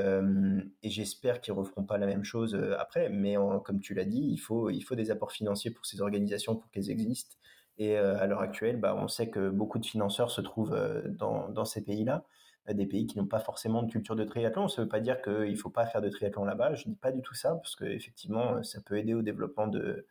j'espère 0.82 1.40
qu'ils 1.42 1.52
referont 1.52 1.84
pas 1.84 1.98
la 1.98 2.06
même 2.06 2.24
chose 2.24 2.54
après. 2.78 3.10
Mais 3.10 3.36
comme 3.64 3.80
tu 3.80 3.92
l'as 3.94 4.06
dit, 4.06 4.22
il 4.30 4.38
faut, 4.38 4.70
des 4.70 5.10
apports 5.10 5.32
financiers 5.32 5.70
pour 5.70 5.84
ces 5.84 6.00
organisations 6.00 6.56
pour 6.56 6.70
qu'elles 6.70 6.90
existent. 6.90 7.36
Et 7.76 7.98
à 7.98 8.26
l'heure 8.26 8.40
actuelle, 8.40 8.78
bah, 8.80 8.94
on 8.96 9.08
sait 9.08 9.28
que 9.28 9.50
beaucoup 9.50 9.78
de 9.78 9.86
financeurs 9.86 10.30
se 10.30 10.40
trouvent 10.40 10.74
dans 11.18 11.64
ces 11.66 11.84
pays-là 11.84 12.24
des 12.68 12.86
pays 12.86 13.06
qui 13.06 13.18
n'ont 13.18 13.26
pas 13.26 13.40
forcément 13.40 13.82
de 13.82 13.90
culture 13.90 14.16
de 14.16 14.24
triathlon. 14.24 14.68
Ça 14.68 14.82
ne 14.82 14.86
veut 14.86 14.88
pas 14.88 15.00
dire 15.00 15.20
qu'il 15.20 15.50
ne 15.50 15.56
faut 15.56 15.70
pas 15.70 15.86
faire 15.86 16.00
de 16.00 16.08
triathlon 16.08 16.44
là-bas. 16.44 16.74
Je 16.74 16.88
ne 16.88 16.94
dis 16.94 16.98
pas 16.98 17.12
du 17.12 17.22
tout 17.22 17.34
ça, 17.34 17.54
parce 17.56 17.74
qu'effectivement, 17.74 18.62
ça 18.62 18.80
peut 18.80 18.98
aider 18.98 19.14
au 19.14 19.22
développement 19.22 19.66
de, 19.66 20.06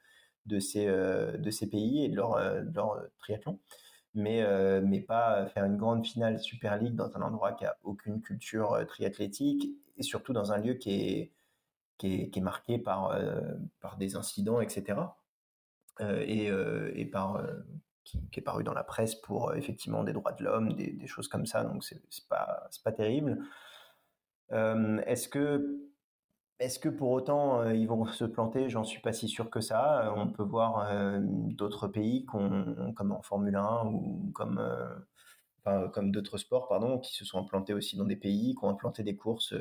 euh, 0.52 1.52
ces 1.52 1.70
pays 1.70 2.06
et 2.06 2.10
de 2.10 2.16
leur, 2.16 2.36
euh, 2.36 2.62
triathlon. 3.20 3.60
Mais, 4.14 4.42
euh, 4.44 4.82
pas 5.08 5.46
faire 5.48 5.66
une 5.66 5.78
grande 5.78 6.06
finale 6.06 6.40
Super 6.40 6.78
League 6.78 6.96
dans 6.96 7.16
un 7.18 7.22
endroit 7.22 7.54
qui 7.54 7.66
a 7.66 7.78
aucune 7.84 8.22
culture 8.22 8.78
triathlétique 8.88 9.70
et 9.98 10.04
surtout 10.04 10.34
dans 10.34 10.52
un 10.52 10.58
lieu 10.58 10.74
qui 10.74 11.32
est, 12.04 12.42
marqué 12.42 12.78
par, 12.78 13.18
des 13.98 14.16
incidents, 14.16 14.60
etc. 14.60 15.00
et, 16.00 16.48
et 16.96 17.06
par 17.06 17.42
qui, 18.04 18.20
est 18.34 18.42
paru 18.42 18.64
dans 18.64 18.74
la 18.74 18.84
presse 18.84 19.16
pour 19.16 19.50
euh, 19.50 19.56
effectivement 19.56 20.04
des 20.04 20.14
droits 20.14 20.34
de 20.34 20.44
l'homme, 20.44 20.74
des, 20.74 21.08
choses 21.08 21.28
comme 21.28 21.46
ça. 21.46 21.64
Donc 21.64 21.84
c'est 21.84 22.02
pas 22.30 22.70
pas 22.84 22.92
terrible. 22.92 23.40
Euh, 24.52 25.02
est-ce 25.06 25.30
que 25.30 25.88
est-ce 26.60 26.80
que 26.80 26.90
pour 26.90 27.10
autant 27.12 27.62
euh, 27.62 27.74
ils 27.74 27.88
vont 27.88 28.06
se 28.06 28.26
planter? 28.26 28.70
J'en 28.70 28.84
suis 28.84 29.02
pas 29.02 29.14
si 29.14 29.28
sûr 29.28 29.50
que 29.50 29.62
ça. 29.62 30.14
On 30.16 30.28
peut 30.28 30.44
voir 30.44 30.88
d'autres 31.24 31.88
pays 31.88 32.26
comme 32.26 33.12
en 33.12 33.22
Formule 33.22 33.56
1 33.56 33.86
ou 33.86 34.32
comme 34.34 34.62
comme 35.94 36.12
d'autres 36.12 36.38
sports 36.38 36.68
pardon 36.68 36.98
qui 36.98 37.14
se 37.14 37.24
sont 37.24 37.38
implantés 37.38 37.74
aussi 37.74 37.96
dans 37.96 38.06
des 38.06 38.16
pays 38.16 38.56
qui 38.56 38.66
ont 38.66 38.70
implanté 38.70 39.04
des 39.04 39.16
courses 39.16 39.54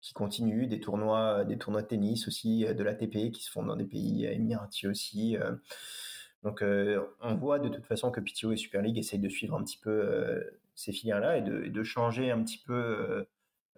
qui 0.00 0.14
continuent, 0.14 0.68
des 0.68 0.80
tournois, 0.80 1.44
des 1.44 1.58
tournois 1.58 1.82
de 1.82 1.88
tennis 1.88 2.28
aussi, 2.28 2.64
de 2.64 2.82
l'ATP 2.82 3.32
qui 3.32 3.42
se 3.42 3.50
font 3.50 3.64
dans 3.64 3.76
des 3.76 3.84
pays 3.84 4.24
émiratis 4.24 4.88
aussi. 4.88 5.36
Donc 6.42 6.62
euh, 6.62 7.04
on 7.20 7.34
voit 7.34 7.58
de 7.58 7.68
toute 7.68 7.84
façon 7.84 8.10
que 8.10 8.20
PTO 8.20 8.52
et 8.52 8.56
Super 8.56 8.82
League 8.82 8.98
essayent 8.98 9.18
de 9.18 9.28
suivre 9.28 9.56
un 9.56 9.64
petit 9.64 9.78
peu 9.78 9.90
euh, 9.90 10.60
ces 10.74 10.92
filières-là 10.92 11.38
et 11.38 11.42
de, 11.42 11.82
changer 11.82 12.30
un 12.30 12.42
petit 12.44 12.58
peu 12.58 13.26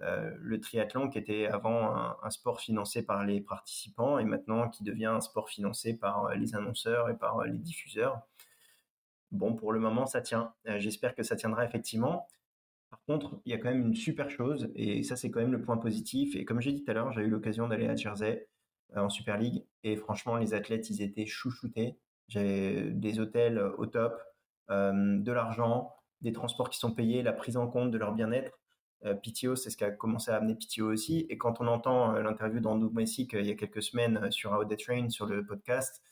euh, 0.02 0.36
le 0.38 0.60
triathlon 0.60 1.08
qui 1.08 1.18
était 1.18 1.46
avant 1.46 1.94
un, 2.22 2.30
sport 2.30 2.60
financé 2.60 3.04
par 3.04 3.24
les 3.24 3.40
participants 3.40 4.18
et 4.18 4.24
maintenant 4.24 4.68
qui 4.68 4.84
devient 4.84 5.06
un 5.06 5.20
sport 5.20 5.48
financé 5.48 5.96
par 5.96 6.34
les 6.34 6.54
annonceurs 6.54 7.08
et 7.08 7.16
par 7.16 7.44
les 7.44 7.58
diffuseurs. 7.58 8.20
Bon, 9.32 9.54
pour 9.54 9.72
le 9.72 9.80
moment, 9.80 10.06
ça 10.06 10.20
tient. 10.20 10.52
J'espère 10.78 11.14
que 11.14 11.22
ça 11.22 11.36
tiendra 11.36 11.64
effectivement. 11.64 12.26
Par 12.90 13.00
contre, 13.06 13.40
il 13.46 13.52
y 13.52 13.54
a 13.54 13.58
quand 13.58 13.70
même 13.70 13.86
une 13.86 13.94
super 13.94 14.28
chose, 14.28 14.70
et 14.74 15.02
ça 15.04 15.16
c'est 15.16 15.30
quand 15.30 15.40
même 15.40 15.52
le 15.52 15.62
point 15.62 15.76
positif. 15.76 16.34
Et 16.34 16.44
comme 16.44 16.60
j'ai 16.60 16.72
dit 16.72 16.84
tout 16.84 16.90
à 16.90 16.94
l'heure, 16.94 17.12
j'ai 17.12 17.22
eu 17.22 17.30
l'occasion 17.30 17.68
d'aller 17.68 17.86
à 17.86 17.94
Jersey 17.94 18.48
en 18.96 19.08
Super 19.08 19.38
League, 19.38 19.64
et 19.84 19.96
franchement, 19.96 20.36
les 20.36 20.52
athlètes, 20.54 20.90
ils 20.90 21.00
étaient 21.00 21.26
chouchoutés. 21.26 21.96
J'ai 22.30 22.90
des 22.92 23.18
hôtels 23.18 23.58
euh, 23.58 23.72
au 23.76 23.86
top, 23.86 24.22
euh, 24.70 25.18
de 25.18 25.32
l'argent, 25.32 25.92
des 26.20 26.32
transports 26.32 26.70
qui 26.70 26.78
sont 26.78 26.92
payés, 26.92 27.22
la 27.22 27.32
prise 27.32 27.56
en 27.56 27.66
compte 27.66 27.90
de 27.90 27.98
leur 27.98 28.12
bien-être. 28.12 28.60
Euh, 29.04 29.14
PTO, 29.14 29.56
c'est 29.56 29.68
ce 29.68 29.76
qui 29.76 29.82
a 29.82 29.90
commencé 29.90 30.30
à 30.30 30.36
amener 30.36 30.54
PTO 30.54 30.92
aussi. 30.92 31.26
Et 31.28 31.38
quand 31.38 31.60
on 31.60 31.66
entend 31.66 32.12
l'interview 32.12 32.60
d'Andrew 32.60 32.92
Messick 32.92 33.32
il 33.32 33.46
y 33.46 33.50
a 33.50 33.56
quelques 33.56 33.82
semaines 33.82 34.30
sur 34.30 34.64
the 34.68 34.76
Train, 34.78 35.10
sur 35.10 35.26
le 35.26 35.44
podcast, 35.44 36.02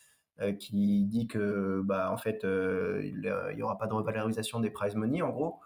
qui 0.60 1.04
dit 1.06 1.26
que 1.26 1.82
bah 1.84 2.12
en 2.12 2.16
fait 2.16 2.44
il 2.44 3.34
n'y 3.56 3.62
aura 3.62 3.76
pas 3.76 3.88
de 3.88 3.92
revalorisation 3.92 4.60
des 4.60 4.70
prize 4.70 4.94
money 4.94 5.20
en 5.20 5.30
gros 5.30 5.58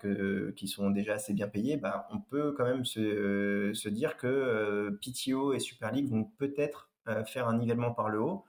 que, 0.00 0.50
qui 0.50 0.68
sont 0.68 0.90
déjà 0.90 1.14
assez 1.14 1.32
bien 1.32 1.48
payés 1.48 1.78
bah 1.78 2.06
on 2.10 2.20
peut 2.20 2.52
quand 2.52 2.66
même 2.66 2.84
se 2.84 3.88
dire 3.88 4.18
que 4.18 4.90
PTO 5.00 5.54
et 5.54 5.60
Super 5.60 5.92
League 5.92 6.10
vont 6.10 6.24
peut-être 6.24 6.90
faire 7.24 7.48
un 7.48 7.56
nivellement 7.56 7.92
par 7.92 8.10
le 8.10 8.20
haut 8.20 8.44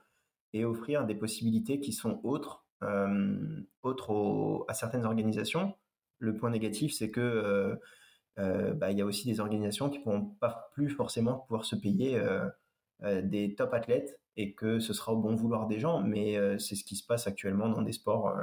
et 0.54 0.64
offrir 0.64 1.04
des 1.04 1.16
possibilités 1.16 1.80
qui 1.80 1.92
sont 1.92 2.20
autres, 2.22 2.64
euh, 2.82 3.60
autres 3.82 4.64
à 4.68 4.72
certaines 4.72 5.04
organisations. 5.04 5.74
Le 6.20 6.36
point 6.36 6.50
négatif, 6.50 6.94
c'est 6.94 7.10
que 7.10 7.20
euh, 7.20 7.74
euh, 8.38 8.72
bah, 8.72 8.92
il 8.92 8.98
y 8.98 9.02
a 9.02 9.04
aussi 9.04 9.26
des 9.26 9.40
organisations 9.40 9.90
qui 9.90 9.98
ne 9.98 10.04
pourront 10.04 10.24
pas 10.40 10.70
plus 10.72 10.88
forcément 10.88 11.38
pouvoir 11.40 11.64
se 11.66 11.76
payer 11.76 12.20
des 13.02 13.54
top 13.54 13.74
athlètes 13.74 14.18
et 14.36 14.54
que 14.54 14.78
ce 14.78 14.94
sera 14.94 15.12
au 15.12 15.16
bon 15.16 15.34
vouloir 15.34 15.66
des 15.66 15.78
gens, 15.78 16.00
mais 16.00 16.38
c'est 16.58 16.74
ce 16.76 16.84
qui 16.84 16.96
se 16.96 17.04
passe 17.04 17.26
actuellement 17.26 17.68
dans 17.68 17.82
des 17.82 17.92
sports 17.92 18.34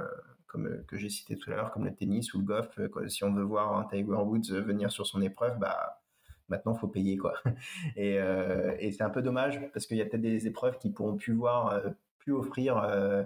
comme 0.45 0.83
que 0.85 0.97
j'ai 0.97 1.09
cité 1.09 1.37
tout 1.37 1.49
à 1.49 1.55
l'heure, 1.55 1.71
comme 1.71 1.85
le 1.85 1.95
tennis 1.95 2.33
ou 2.33 2.39
le 2.39 2.43
golf. 2.43 2.77
si 3.07 3.23
on 3.23 3.33
veut 3.33 3.43
voir 3.43 3.77
un 3.77 3.85
Tiger 3.85 4.03
Woods 4.03 4.51
venir 4.51 4.91
sur 4.91 5.07
son 5.07 5.21
épreuve, 5.21 5.57
bah 5.57 6.00
maintenant 6.51 6.75
faut 6.75 6.87
payer 6.87 7.17
quoi. 7.17 7.33
Et, 7.95 8.19
euh, 8.19 8.75
et 8.79 8.91
c'est 8.91 9.03
un 9.03 9.09
peu 9.09 9.23
dommage 9.23 9.59
parce 9.73 9.87
qu'il 9.87 9.97
y 9.97 10.01
a 10.01 10.05
peut-être 10.05 10.21
des 10.21 10.47
épreuves 10.47 10.77
qui 10.77 10.91
pourront 10.91 11.15
plus 11.17 11.33
voir, 11.33 11.73
euh, 11.73 11.89
plus 12.19 12.33
offrir, 12.33 12.77
euh, 12.77 13.23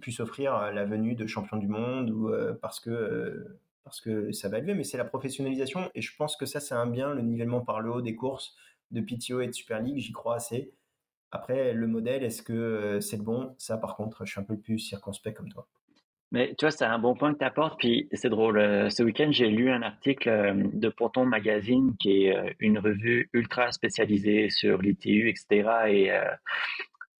plus 0.00 0.20
offrir 0.20 0.72
la 0.72 0.84
venue 0.86 1.14
de 1.14 1.26
champion 1.26 1.58
du 1.58 1.68
monde 1.68 2.10
ou 2.10 2.32
parce 2.62 2.80
que 2.80 3.46
parce 3.84 4.00
que 4.00 4.32
ça 4.32 4.48
va 4.48 4.58
élever, 4.58 4.74
mais 4.74 4.82
c'est 4.82 4.96
la 4.96 5.04
professionnalisation. 5.04 5.90
Et 5.94 6.02
je 6.02 6.16
pense 6.16 6.36
que 6.36 6.46
ça, 6.46 6.58
c'est 6.58 6.74
un 6.74 6.86
bien, 6.86 7.14
le 7.14 7.22
nivellement 7.22 7.60
par 7.60 7.80
le 7.80 7.92
haut 7.92 8.00
des 8.00 8.16
courses 8.16 8.56
de 8.90 9.00
PTO 9.00 9.40
et 9.40 9.46
de 9.46 9.52
Super 9.52 9.80
League, 9.80 9.98
j'y 9.98 10.12
crois 10.12 10.36
assez. 10.36 10.72
Après, 11.30 11.72
le 11.72 11.86
modèle, 11.86 12.24
est-ce 12.24 12.42
que 12.42 12.98
c'est 13.00 13.22
bon? 13.22 13.54
Ça, 13.58 13.76
par 13.76 13.94
contre, 13.94 14.24
je 14.24 14.32
suis 14.32 14.40
un 14.40 14.44
peu 14.44 14.56
plus 14.56 14.78
circonspect 14.78 15.36
comme 15.36 15.50
toi. 15.50 15.68
Mais 16.36 16.54
tu 16.58 16.66
vois, 16.66 16.70
c'est 16.70 16.84
un 16.84 16.98
bon 16.98 17.14
point 17.14 17.32
que 17.32 17.38
tu 17.38 17.44
apportes. 17.44 17.78
Puis 17.78 18.08
c'est 18.12 18.28
drôle. 18.28 18.58
Euh, 18.58 18.90
ce 18.90 19.02
week-end, 19.02 19.28
j'ai 19.30 19.48
lu 19.48 19.70
un 19.70 19.80
article 19.80 20.28
euh, 20.28 20.52
de 20.54 20.88
Ponton 20.90 21.24
Magazine, 21.24 21.96
qui 21.98 22.26
est 22.26 22.56
une 22.60 22.78
revue 22.78 23.30
ultra 23.32 23.72
spécialisée 23.72 24.50
sur 24.50 24.82
l'ITU, 24.82 25.30
etc. 25.30 25.70
Et 25.88 26.10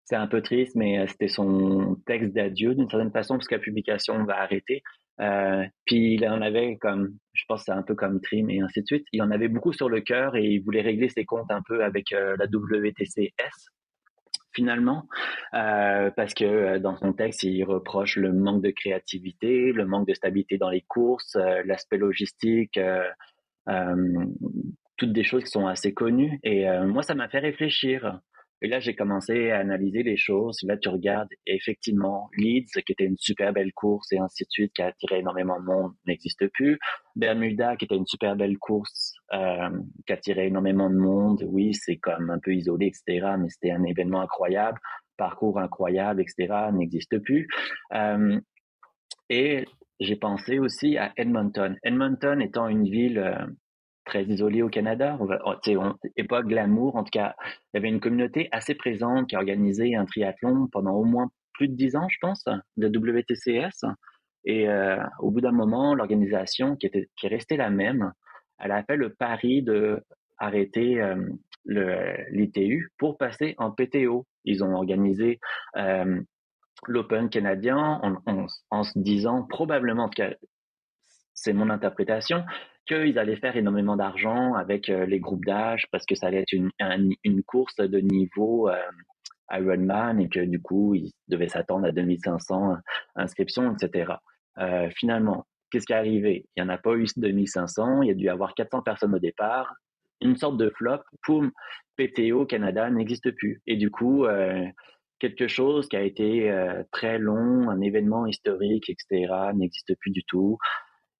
c'est 0.05 0.15
un 0.15 0.27
peu 0.27 0.41
triste, 0.41 0.75
mais 0.75 1.05
c'était 1.07 1.27
son 1.27 1.97
texte 2.05 2.33
d'adieu 2.33 2.75
d'une 2.75 2.89
certaine 2.89 3.11
façon, 3.11 3.35
parce 3.35 3.47
que 3.47 3.55
la 3.55 3.61
publication 3.61 4.23
va 4.23 4.39
arrêter. 4.39 4.83
Euh, 5.19 5.65
puis 5.85 6.13
il 6.13 6.27
en 6.27 6.41
avait 6.41 6.77
comme, 6.77 7.17
je 7.33 7.43
pense 7.47 7.63
c'est 7.65 7.71
un 7.71 7.81
peu 7.81 7.95
comme 7.95 8.21
Trim 8.21 8.49
et 8.49 8.61
ainsi 8.61 8.81
de 8.81 8.85
suite. 8.85 9.05
Il 9.11 9.21
en 9.21 9.31
avait 9.31 9.47
beaucoup 9.47 9.73
sur 9.73 9.89
le 9.89 10.01
cœur 10.01 10.35
et 10.35 10.43
il 10.43 10.59
voulait 10.59 10.81
régler 10.81 11.09
ses 11.09 11.25
comptes 11.25 11.51
un 11.51 11.61
peu 11.67 11.83
avec 11.83 12.11
euh, 12.11 12.35
la 12.37 12.45
WTCS 12.45 13.71
finalement, 14.57 15.03
euh, 15.53 16.09
parce 16.15 16.33
que 16.33 16.43
euh, 16.43 16.79
dans 16.79 16.97
son 16.97 17.13
texte, 17.13 17.43
il 17.43 17.63
reproche 17.63 18.15
le 18.15 18.33
manque 18.33 18.63
de 18.63 18.71
créativité, 18.71 19.71
le 19.71 19.85
manque 19.85 20.07
de 20.07 20.15
stabilité 20.15 20.57
dans 20.57 20.71
les 20.71 20.81
courses, 20.81 21.35
euh, 21.35 21.61
l'aspect 21.65 21.97
logistique, 21.97 22.79
toutes 24.97 25.13
des 25.13 25.23
choses 25.23 25.43
qui 25.43 25.51
sont 25.51 25.67
assez 25.67 25.93
connues. 25.93 26.39
Et 26.43 26.65
moi, 26.87 27.03
ça 27.03 27.13
m'a 27.13 27.27
fait 27.27 27.39
réfléchir. 27.39 28.19
Et 28.61 28.67
là, 28.67 28.79
j'ai 28.79 28.95
commencé 28.95 29.51
à 29.51 29.59
analyser 29.59 30.01
les 30.03 30.17
choses. 30.17 30.57
Là, 30.63 30.77
tu 30.77 30.89
regardes, 30.89 31.29
effectivement, 31.45 32.29
Leeds, 32.37 32.81
qui 32.85 32.91
était 32.91 33.05
une 33.05 33.17
super 33.17 33.53
belle 33.53 33.71
course 33.73 34.11
et 34.11 34.17
ainsi 34.17 34.43
de 34.43 34.49
suite, 34.49 34.73
qui 34.73 34.81
a 34.81 34.87
attiré 34.87 35.19
énormément 35.19 35.59
de 35.59 35.65
monde, 35.65 35.91
n'existe 36.07 36.47
plus. 36.53 36.79
Bermuda, 37.15 37.75
qui 37.75 37.85
était 37.85 37.95
une 37.95 38.07
super 38.07 38.35
belle 38.35 38.57
course, 38.57 39.13
euh, 39.33 39.69
qui 40.05 40.13
a 40.13 40.15
attiré 40.15 40.47
énormément 40.47 40.89
de 40.89 40.95
monde. 40.95 41.43
Oui, 41.47 41.73
c'est 41.73 41.97
comme 41.97 42.31
un 42.31 42.39
peu 42.39 42.53
isolé, 42.53 42.87
etc., 42.87 43.35
mais 43.39 43.49
c'était 43.49 43.71
un 43.71 43.83
événement 43.83 44.21
incroyable, 44.21 44.79
parcours 45.17 45.59
incroyable, 45.59 46.21
etc., 46.21 46.71
n'existe 46.73 47.19
plus. 47.19 47.47
Euh, 47.93 48.39
et 49.29 49.65
j'ai 49.99 50.15
pensé 50.15 50.59
aussi 50.59 50.97
à 50.97 51.11
Edmonton. 51.17 51.77
Edmonton 51.83 52.41
étant 52.41 52.67
une 52.67 52.85
ville 52.85 53.19
euh, 53.19 53.45
très 54.07 54.23
isolé 54.23 54.63
au 54.63 54.69
Canada. 54.69 55.17
On 55.19 55.27
oh, 55.45 56.25
pas 56.27 56.41
glamour, 56.41 56.95
en 56.95 57.03
tout 57.03 57.11
cas, 57.11 57.35
il 57.45 57.51
y 57.75 57.77
avait 57.77 57.89
une 57.89 57.99
communauté 57.99 58.49
assez 58.51 58.73
présente 58.73 59.27
qui 59.27 59.35
a 59.35 59.39
organisé 59.39 59.95
un 59.95 60.05
triathlon 60.05 60.67
pendant 60.71 60.93
au 60.93 61.03
moins 61.03 61.29
plus 61.53 61.67
de 61.67 61.75
dix 61.75 61.95
ans, 61.95 62.07
je 62.09 62.17
pense, 62.19 62.43
de 62.77 62.87
WTCS. 62.87 63.85
Et 64.45 64.69
euh, 64.69 65.03
au 65.19 65.29
bout 65.29 65.41
d'un 65.41 65.51
moment, 65.51 65.93
l'organisation 65.93 66.75
qui 66.75 66.87
était 66.87 67.09
qui 67.17 67.25
est 67.25 67.29
restée 67.29 67.57
la 67.57 67.69
même, 67.69 68.13
elle 68.59 68.71
a 68.71 68.83
fait 68.83 68.95
le 68.95 69.13
pari 69.13 69.61
de 69.61 70.01
arrêter 70.39 71.01
euh, 71.01 71.15
l'ITU 71.65 72.89
pour 72.97 73.17
passer 73.17 73.55
en 73.57 73.71
PTO. 73.71 74.25
Ils 74.45 74.63
ont 74.63 74.73
organisé 74.73 75.39
euh, 75.75 76.21
l'Open 76.85 77.29
canadien 77.29 77.99
en, 78.03 78.47
en, 78.71 78.83
se 78.83 78.97
disant 78.99 79.43
probablement, 79.43 80.03
en 80.03 80.09
tout 80.09 80.21
cas, 80.21 80.33
c'est 81.33 81.53
mon 81.53 81.69
interprétation, 81.69 82.43
qu'ils 82.87 83.19
allaient 83.19 83.35
faire 83.35 83.55
énormément 83.55 83.95
d'argent 83.95 84.53
avec 84.55 84.89
euh, 84.89 85.05
les 85.05 85.19
groupes 85.19 85.45
d'âge 85.45 85.87
parce 85.91 86.05
que 86.05 86.15
ça 86.15 86.27
allait 86.27 86.41
être 86.41 86.53
une, 86.53 87.43
course 87.43 87.75
de 87.77 87.99
niveau 87.99 88.69
euh, 88.69 88.75
Ironman 89.51 90.19
et 90.19 90.29
que 90.29 90.39
du 90.39 90.61
coup, 90.61 90.95
ils 90.95 91.11
devaient 91.27 91.47
s'attendre 91.47 91.87
à 91.87 91.91
2500 91.91 92.77
inscriptions, 93.15 93.73
etc. 93.73 94.13
Euh, 94.59 94.89
finalement, 94.95 95.45
qu'est-ce 95.71 95.85
qui 95.85 95.93
est 95.93 95.97
arrivé? 95.97 96.45
Il 96.55 96.63
n'y 96.63 96.69
en 96.69 96.73
a 96.73 96.77
pas 96.77 96.95
eu 96.95 97.05
2500, 97.15 98.01
il 98.01 98.07
y 98.07 98.11
a 98.11 98.13
dû 98.13 98.25
y 98.25 98.29
avoir 98.29 98.53
400 98.53 98.81
personnes 98.81 99.15
au 99.15 99.19
départ. 99.19 99.73
Une 100.21 100.35
sorte 100.35 100.57
de 100.57 100.69
flop, 100.69 101.01
poum, 101.23 101.51
PTO 101.95 102.45
Canada 102.45 102.89
n'existe 102.89 103.31
plus. 103.31 103.61
Et 103.67 103.75
du 103.77 103.91
coup, 103.91 104.25
euh, 104.25 104.65
quelque 105.19 105.47
chose 105.47 105.87
qui 105.87 105.95
a 105.95 106.01
été 106.01 106.49
euh, 106.49 106.83
très 106.91 107.19
long, 107.19 107.69
un 107.69 107.81
événement 107.81 108.25
historique, 108.25 108.89
etc., 108.89 109.31
n'existe 109.55 109.95
plus 109.99 110.11
du 110.11 110.23
tout. 110.23 110.57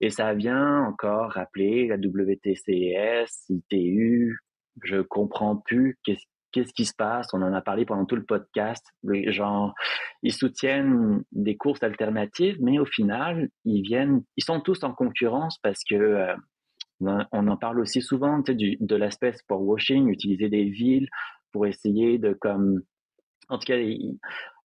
Et 0.00 0.10
ça 0.10 0.34
vient 0.34 0.84
encore 0.84 1.32
rappeler 1.32 1.88
la 1.88 1.96
WTCS, 1.96 3.48
ITU. 3.48 4.38
Je 4.84 5.00
comprends 5.00 5.56
plus 5.56 5.98
qu'est-ce 6.04 6.72
qui 6.72 6.84
se 6.84 6.94
passe. 6.96 7.28
On 7.32 7.42
en 7.42 7.52
a 7.52 7.60
parlé 7.60 7.84
pendant 7.84 8.04
tout 8.04 8.16
le 8.16 8.24
podcast. 8.24 8.84
Genre, 9.04 9.74
ils 10.22 10.32
soutiennent 10.32 11.24
des 11.32 11.56
courses 11.56 11.82
alternatives, 11.82 12.56
mais 12.60 12.78
au 12.78 12.86
final, 12.86 13.48
ils 13.64 13.82
viennent, 13.82 14.22
ils 14.36 14.44
sont 14.44 14.60
tous 14.60 14.84
en 14.84 14.92
concurrence 14.92 15.58
parce 15.62 15.82
que 15.88 15.96
euh, 15.96 16.34
on 17.00 17.48
en 17.48 17.56
parle 17.56 17.80
aussi 17.80 18.00
souvent 18.00 18.38
du, 18.38 18.76
de 18.80 18.96
l'aspect 18.96 19.32
sport 19.32 19.62
washing, 19.62 20.08
utiliser 20.08 20.48
des 20.48 20.64
villes 20.64 21.08
pour 21.52 21.66
essayer 21.66 22.18
de 22.18 22.34
comme, 22.34 22.82
en 23.48 23.58
tout 23.58 23.66
cas, 23.66 23.78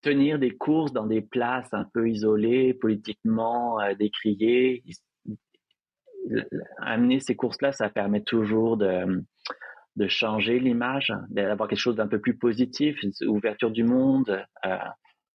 tenir 0.01 0.37
des 0.37 0.51
courses 0.51 0.93
dans 0.93 1.07
des 1.07 1.21
places 1.21 1.73
un 1.73 1.85
peu 1.93 2.09
isolées, 2.09 2.73
politiquement 2.73 3.79
euh, 3.79 3.95
décriées 3.95 4.83
amener 6.77 7.19
ces 7.19 7.35
courses-là, 7.35 7.71
ça 7.71 7.89
permet 7.89 8.21
toujours 8.21 8.77
de, 8.77 9.23
de 9.95 10.07
changer 10.07 10.59
l'image, 10.59 11.13
d'avoir 11.29 11.69
quelque 11.69 11.79
chose 11.79 11.95
d'un 11.95 12.07
peu 12.07 12.19
plus 12.19 12.37
positif, 12.37 12.97
ouverture 13.27 13.71
du 13.71 13.83
monde. 13.83 14.43
Euh, 14.65 14.77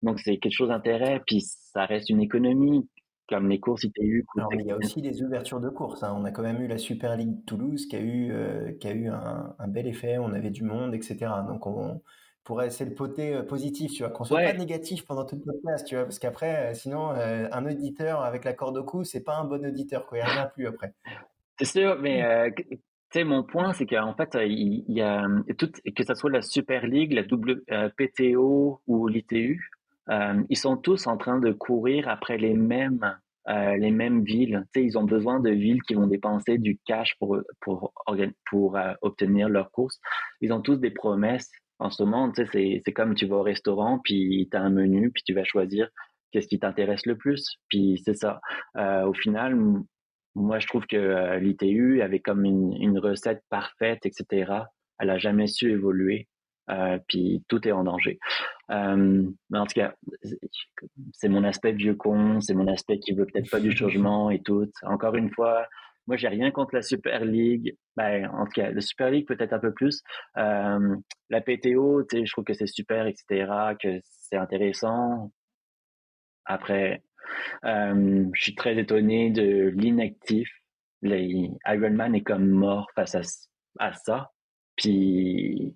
donc 0.01 0.19
c'est 0.19 0.37
quelque 0.37 0.53
chose 0.55 0.69
d'intérêt, 0.69 1.21
puis 1.25 1.41
ça 1.41 1.85
reste 1.85 2.09
une 2.09 2.21
économie 2.21 2.87
comme 3.27 3.49
les 3.49 3.59
courses 3.59 3.83
ITU. 3.83 4.23
il 4.51 4.65
y 4.67 4.71
a 4.71 4.77
aussi 4.77 5.01
des 5.01 5.23
ouvertures 5.23 5.59
de 5.59 5.69
courses. 5.69 6.03
Hein. 6.03 6.13
On 6.15 6.25
a 6.25 6.31
quand 6.31 6.43
même 6.43 6.61
eu 6.61 6.67
la 6.67 6.77
Super 6.77 7.17
League 7.17 7.43
Toulouse 7.47 7.87
qui 7.87 7.95
a 7.95 7.99
eu, 7.99 8.31
euh, 8.31 8.71
qui 8.79 8.87
a 8.87 8.91
eu 8.91 9.07
un, 9.07 9.55
un, 9.57 9.67
bel 9.67 9.87
effet. 9.87 10.19
On 10.19 10.31
avait 10.33 10.51
du 10.51 10.63
monde, 10.63 10.93
etc. 10.93 11.31
Donc 11.47 11.65
on, 11.65 12.01
pourrait 12.45 12.69
c'est 12.69 12.85
le 12.85 12.95
côté 12.95 13.33
euh, 13.33 13.43
positif, 13.43 13.91
tu 13.91 14.03
vois, 14.03 14.11
qu'on 14.11 14.23
soit 14.23 14.41
pas 14.41 14.53
négatif 14.53 15.05
pendant 15.05 15.25
toute 15.25 15.45
notre 15.45 15.59
classe, 15.61 15.83
tu 15.83 15.95
vois, 15.95 16.05
parce 16.05 16.19
qu'après, 16.19 16.71
euh, 16.71 16.73
sinon, 16.73 17.11
euh, 17.11 17.47
un 17.51 17.65
auditeur 17.65 18.21
avec 18.21 18.45
la 18.45 18.53
corde 18.53 18.77
au 18.77 18.83
cou, 18.83 19.03
c'est 19.03 19.23
pas 19.23 19.35
un 19.35 19.43
bon 19.43 19.65
auditeur, 19.65 20.05
quoi, 20.05 20.19
il 20.19 20.23
n'y 20.23 20.31
en 20.31 20.43
a 20.43 20.45
plus 20.45 20.67
après. 20.67 20.93
C'est 21.59 21.65
sûr, 21.65 21.97
mais 21.99 22.51
tu 22.55 22.77
sais, 23.11 23.23
mon 23.23 23.43
point, 23.43 23.73
c'est 23.73 23.85
qu'en 23.85 24.13
fait, 24.13 24.37
il, 24.45 24.83
y 24.87 25.01
a 25.01 25.25
tout, 25.57 25.71
que 25.95 26.03
ce 26.03 26.13
soit 26.13 26.29
la 26.29 26.41
Super 26.41 26.85
League, 26.85 27.13
la 27.13 27.23
WPTO 27.23 28.81
ou 28.85 29.07
l'ITU, 29.07 29.71
ils 30.49 30.57
sont 30.57 30.77
tous 30.77 31.07
en 31.07 31.17
train 31.17 31.39
de 31.39 31.51
courir 31.51 32.09
après 32.09 32.37
les 32.37 32.53
mêmes 32.53 33.17
les 33.47 33.91
mêmes 33.91 34.23
villes. 34.23 34.65
Tu 34.73 34.81
sais, 34.81 34.85
ils 34.85 34.97
ont 34.97 35.05
besoin 35.05 35.39
de 35.39 35.49
villes 35.49 35.81
qui 35.83 35.93
vont 35.93 36.07
dépenser 36.07 36.57
du 36.57 36.77
cash 36.83 37.15
pour 37.17 37.37
pour 37.61 37.93
pour 38.49 38.77
obtenir 39.01 39.47
leurs 39.47 39.71
courses. 39.71 40.01
Ils 40.41 40.51
ont 40.51 40.61
tous 40.61 40.75
des 40.75 40.91
promesses 40.91 41.49
en 41.79 41.89
ce 41.89 42.03
moment, 42.03 42.31
tu 42.31 42.45
sais, 42.45 42.81
c'est 42.85 42.93
comme 42.93 43.15
tu 43.15 43.25
vas 43.25 43.37
au 43.37 43.43
restaurant, 43.43 43.99
puis 44.03 44.47
tu 44.49 44.57
as 44.57 44.61
un 44.61 44.69
menu, 44.69 45.11
puis 45.11 45.23
tu 45.23 45.33
vas 45.33 45.43
choisir 45.43 45.89
qu'est-ce 46.31 46.47
qui 46.47 46.59
t'intéresse 46.59 47.05
le 47.05 47.17
plus. 47.17 47.57
Puis 47.69 48.01
c'est 48.03 48.15
ça. 48.15 48.39
Euh, 48.77 49.05
au 49.05 49.13
final, 49.13 49.57
moi, 50.35 50.59
je 50.59 50.67
trouve 50.67 50.85
que 50.87 50.97
euh, 50.97 51.39
l'ITU 51.39 52.01
avait 52.01 52.19
comme 52.19 52.45
une, 52.45 52.73
une, 52.81 52.99
recette 52.99 53.41
parfaite, 53.49 54.05
etc. 54.05 54.51
Elle 54.99 55.09
a 55.09 55.17
jamais 55.17 55.47
su 55.47 55.71
évoluer. 55.71 56.27
Euh, 56.69 56.97
puis 57.07 57.43
tout 57.47 57.67
est 57.67 57.71
en 57.71 57.83
danger. 57.83 58.19
Mais 58.69 59.59
en 59.59 59.65
tout 59.65 59.75
cas, 59.75 59.93
c'est 61.13 61.29
mon 61.29 61.43
aspect 61.43 61.73
vieux 61.73 61.93
con, 61.93 62.41
c'est 62.41 62.55
mon 62.55 62.67
aspect 62.67 62.97
qui 62.99 63.13
veut 63.13 63.25
peut-être 63.25 63.51
pas 63.51 63.59
du 63.59 63.71
changement 63.77 64.31
et 64.31 64.41
tout. 64.41 64.67
Encore 64.83 65.15
une 65.15 65.29
fois, 65.29 65.67
moi, 66.07 66.17
j'ai 66.17 66.27
rien 66.27 66.51
contre 66.51 66.75
la 66.75 66.81
Super 66.81 67.25
League. 67.25 67.75
Ben, 67.95 68.29
en 68.29 68.45
tout 68.45 68.51
cas, 68.53 68.71
la 68.71 68.81
Super 68.81 69.09
League 69.09 69.27
peut-être 69.27 69.53
un 69.53 69.59
peu 69.59 69.73
plus. 69.73 70.01
Euh, 70.37 70.95
la 71.29 71.41
PTO, 71.41 72.05
je 72.11 72.31
trouve 72.31 72.43
que 72.43 72.53
c'est 72.53 72.67
super, 72.67 73.07
etc., 73.07 73.75
que 73.81 73.99
c'est 74.03 74.37
intéressant. 74.37 75.31
Après, 76.45 77.01
euh, 77.65 78.25
je 78.33 78.43
suis 78.43 78.55
très 78.55 78.77
étonné 78.77 79.31
de 79.31 79.73
l'inactif. 79.75 80.49
Ironman 81.03 82.15
est 82.15 82.23
comme 82.23 82.47
mort 82.47 82.87
face 82.95 83.15
à, 83.15 83.21
à 83.79 83.93
ça. 83.93 84.31
Puis, 84.75 85.75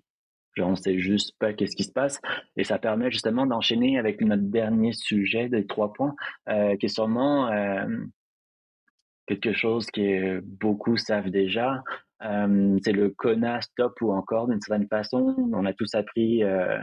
genre, 0.56 0.70
on 0.70 0.76
sait 0.76 0.98
juste 0.98 1.36
pas 1.38 1.52
qu'est-ce 1.52 1.76
qui 1.76 1.84
se 1.84 1.92
passe. 1.92 2.20
Et 2.56 2.64
ça 2.64 2.78
permet 2.78 3.10
justement 3.10 3.46
d'enchaîner 3.46 3.98
avec 3.98 4.20
notre 4.20 4.42
dernier 4.42 4.92
sujet 4.92 5.48
des 5.48 5.66
trois 5.66 5.92
points, 5.92 6.14
euh, 6.48 6.76
qui 6.76 6.86
est 6.86 6.90
sûrement 6.90 7.50
euh, 7.50 7.86
quelque 9.30 9.52
chose 9.52 9.86
que 9.92 10.40
beaucoup 10.40 10.96
savent 10.96 11.30
déjà. 11.30 11.82
Euh, 12.22 12.78
c'est 12.84 12.92
le 12.92 13.10
Kona 13.10 13.60
stop 13.60 14.00
ou 14.02 14.12
encore 14.12 14.48
d'une 14.48 14.60
certaine 14.60 14.88
façon. 14.88 15.34
On 15.52 15.64
a 15.64 15.72
tous 15.72 15.94
appris 15.94 16.42
euh, 16.42 16.78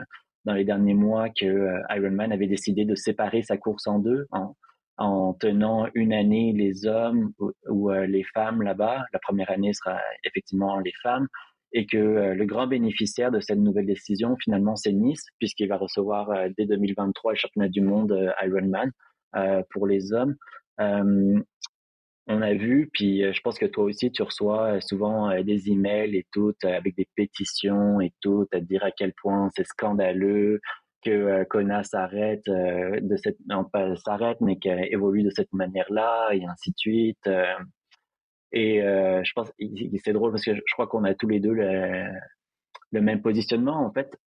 dans 0.45 0.53
les 0.53 0.63
derniers 0.63 0.93
mois 0.93 1.29
que 1.29 1.45
euh, 1.45 1.81
Ironman 1.89 2.31
avait 2.31 2.47
décidé 2.47 2.85
de 2.85 2.95
séparer 2.95 3.43
sa 3.43 3.57
course 3.57 3.85
en 3.87 3.99
deux 3.99 4.25
en, 4.31 4.55
en 4.97 5.33
tenant 5.33 5.87
une 5.93 6.13
année 6.13 6.53
les 6.53 6.87
hommes 6.87 7.33
ou, 7.69 7.91
les 7.91 8.23
femmes 8.33 8.61
là-bas. 8.61 9.05
La 9.13 9.19
première 9.19 9.51
année 9.51 9.73
sera 9.73 9.99
effectivement 10.23 10.79
les 10.79 10.93
femmes 11.03 11.27
et 11.73 11.85
que 11.85 11.97
le 12.33 12.45
grand 12.45 12.65
bénéficiaire 12.65 13.29
de 13.29 13.41
cette 13.41 13.59
nouvelle 13.59 13.85
décision 13.85 14.37
finalement 14.41 14.77
c'est 14.77 14.93
Nice 14.93 15.25
puisqu'il 15.37 15.67
va 15.67 15.75
recevoir 15.75 16.29
dès 16.57 16.65
2023 16.65 17.33
le 17.33 17.37
championnat 17.37 17.67
du 17.67 17.81
monde 17.81 18.33
Ironman 18.41 18.89
pour 19.69 19.85
les 19.85 20.13
hommes. 20.13 20.35
On 22.27 22.41
a 22.41 22.53
vu, 22.53 22.89
puis 22.93 23.21
je 23.31 23.41
pense 23.41 23.57
que 23.57 23.65
toi 23.65 23.85
aussi, 23.85 24.11
tu 24.11 24.21
reçois 24.21 24.81
souvent 24.81 25.33
des 25.43 25.69
emails 25.69 26.15
et 26.15 26.25
tout, 26.33 26.53
avec 26.63 26.95
des 26.95 27.07
pétitions 27.15 28.01
et 28.01 28.13
tout, 28.21 28.47
à 28.51 28.59
dire 28.59 28.83
à 28.83 28.91
quel 28.91 29.13
point 29.13 29.49
c'est 29.55 29.65
scandaleux 29.65 30.59
que 31.03 31.45
Kona 31.45 31.83
s'arrête 31.83 32.43
de 32.45 33.15
cette, 33.17 33.37
non 33.47 33.63
pas 33.63 33.95
s'arrête, 33.97 34.41
mais 34.41 34.57
qu'elle 34.57 34.87
évolue 34.91 35.23
de 35.23 35.29
cette 35.29 35.53
manière-là, 35.53 36.31
et 36.33 36.43
ainsi 36.45 36.71
de 36.71 36.77
suite. 36.77 37.29
et 38.51 38.79
je 38.81 39.31
pense, 39.33 39.51
c'est 40.03 40.13
drôle 40.13 40.31
parce 40.31 40.43
que 40.43 40.55
je 40.55 40.73
crois 40.73 40.87
qu'on 40.87 41.05
a 41.05 41.13
tous 41.13 41.29
les 41.29 41.39
deux 41.39 41.53
le, 41.53 42.09
le 42.91 43.01
même 43.01 43.21
positionnement, 43.21 43.85
en 43.85 43.91
fait. 43.93 44.17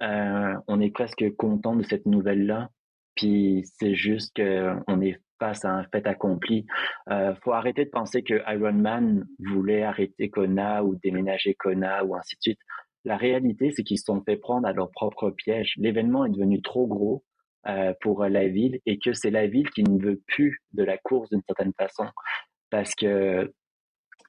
on 0.00 0.80
est 0.80 0.90
presque 0.90 1.24
content 1.36 1.76
de 1.76 1.82
cette 1.82 2.04
nouvelle-là 2.06 2.68
puis 3.14 3.62
c'est 3.78 3.94
juste 3.94 4.34
qu'on 4.36 5.00
est 5.00 5.18
face 5.38 5.64
à 5.64 5.70
un 5.70 5.84
fait 5.84 6.06
accompli. 6.06 6.66
Euh, 7.10 7.34
faut 7.42 7.52
arrêter 7.52 7.84
de 7.84 7.90
penser 7.90 8.22
que 8.22 8.34
Iron 8.52 8.72
Man 8.72 9.26
voulait 9.40 9.82
arrêter 9.82 10.30
Kona 10.30 10.84
ou 10.84 10.94
déménager 10.96 11.54
Kona 11.54 12.04
ou 12.04 12.14
ainsi 12.14 12.36
de 12.36 12.42
suite. 12.42 12.60
La 13.04 13.16
réalité, 13.16 13.72
c'est 13.72 13.82
qu'ils 13.82 13.98
se 13.98 14.04
sont 14.04 14.22
fait 14.22 14.36
prendre 14.36 14.68
à 14.68 14.72
leur 14.72 14.90
propre 14.92 15.30
piège. 15.30 15.74
L'événement 15.78 16.24
est 16.24 16.30
devenu 16.30 16.62
trop 16.62 16.86
gros 16.86 17.24
euh, 17.66 17.92
pour 18.00 18.24
la 18.24 18.46
ville 18.46 18.78
et 18.86 18.98
que 18.98 19.12
c'est 19.12 19.30
la 19.30 19.48
ville 19.48 19.68
qui 19.70 19.82
ne 19.82 20.00
veut 20.00 20.22
plus 20.28 20.60
de 20.74 20.84
la 20.84 20.96
course 20.98 21.30
d'une 21.30 21.42
certaine 21.48 21.72
façon 21.76 22.06
parce 22.70 22.94
que 22.94 23.52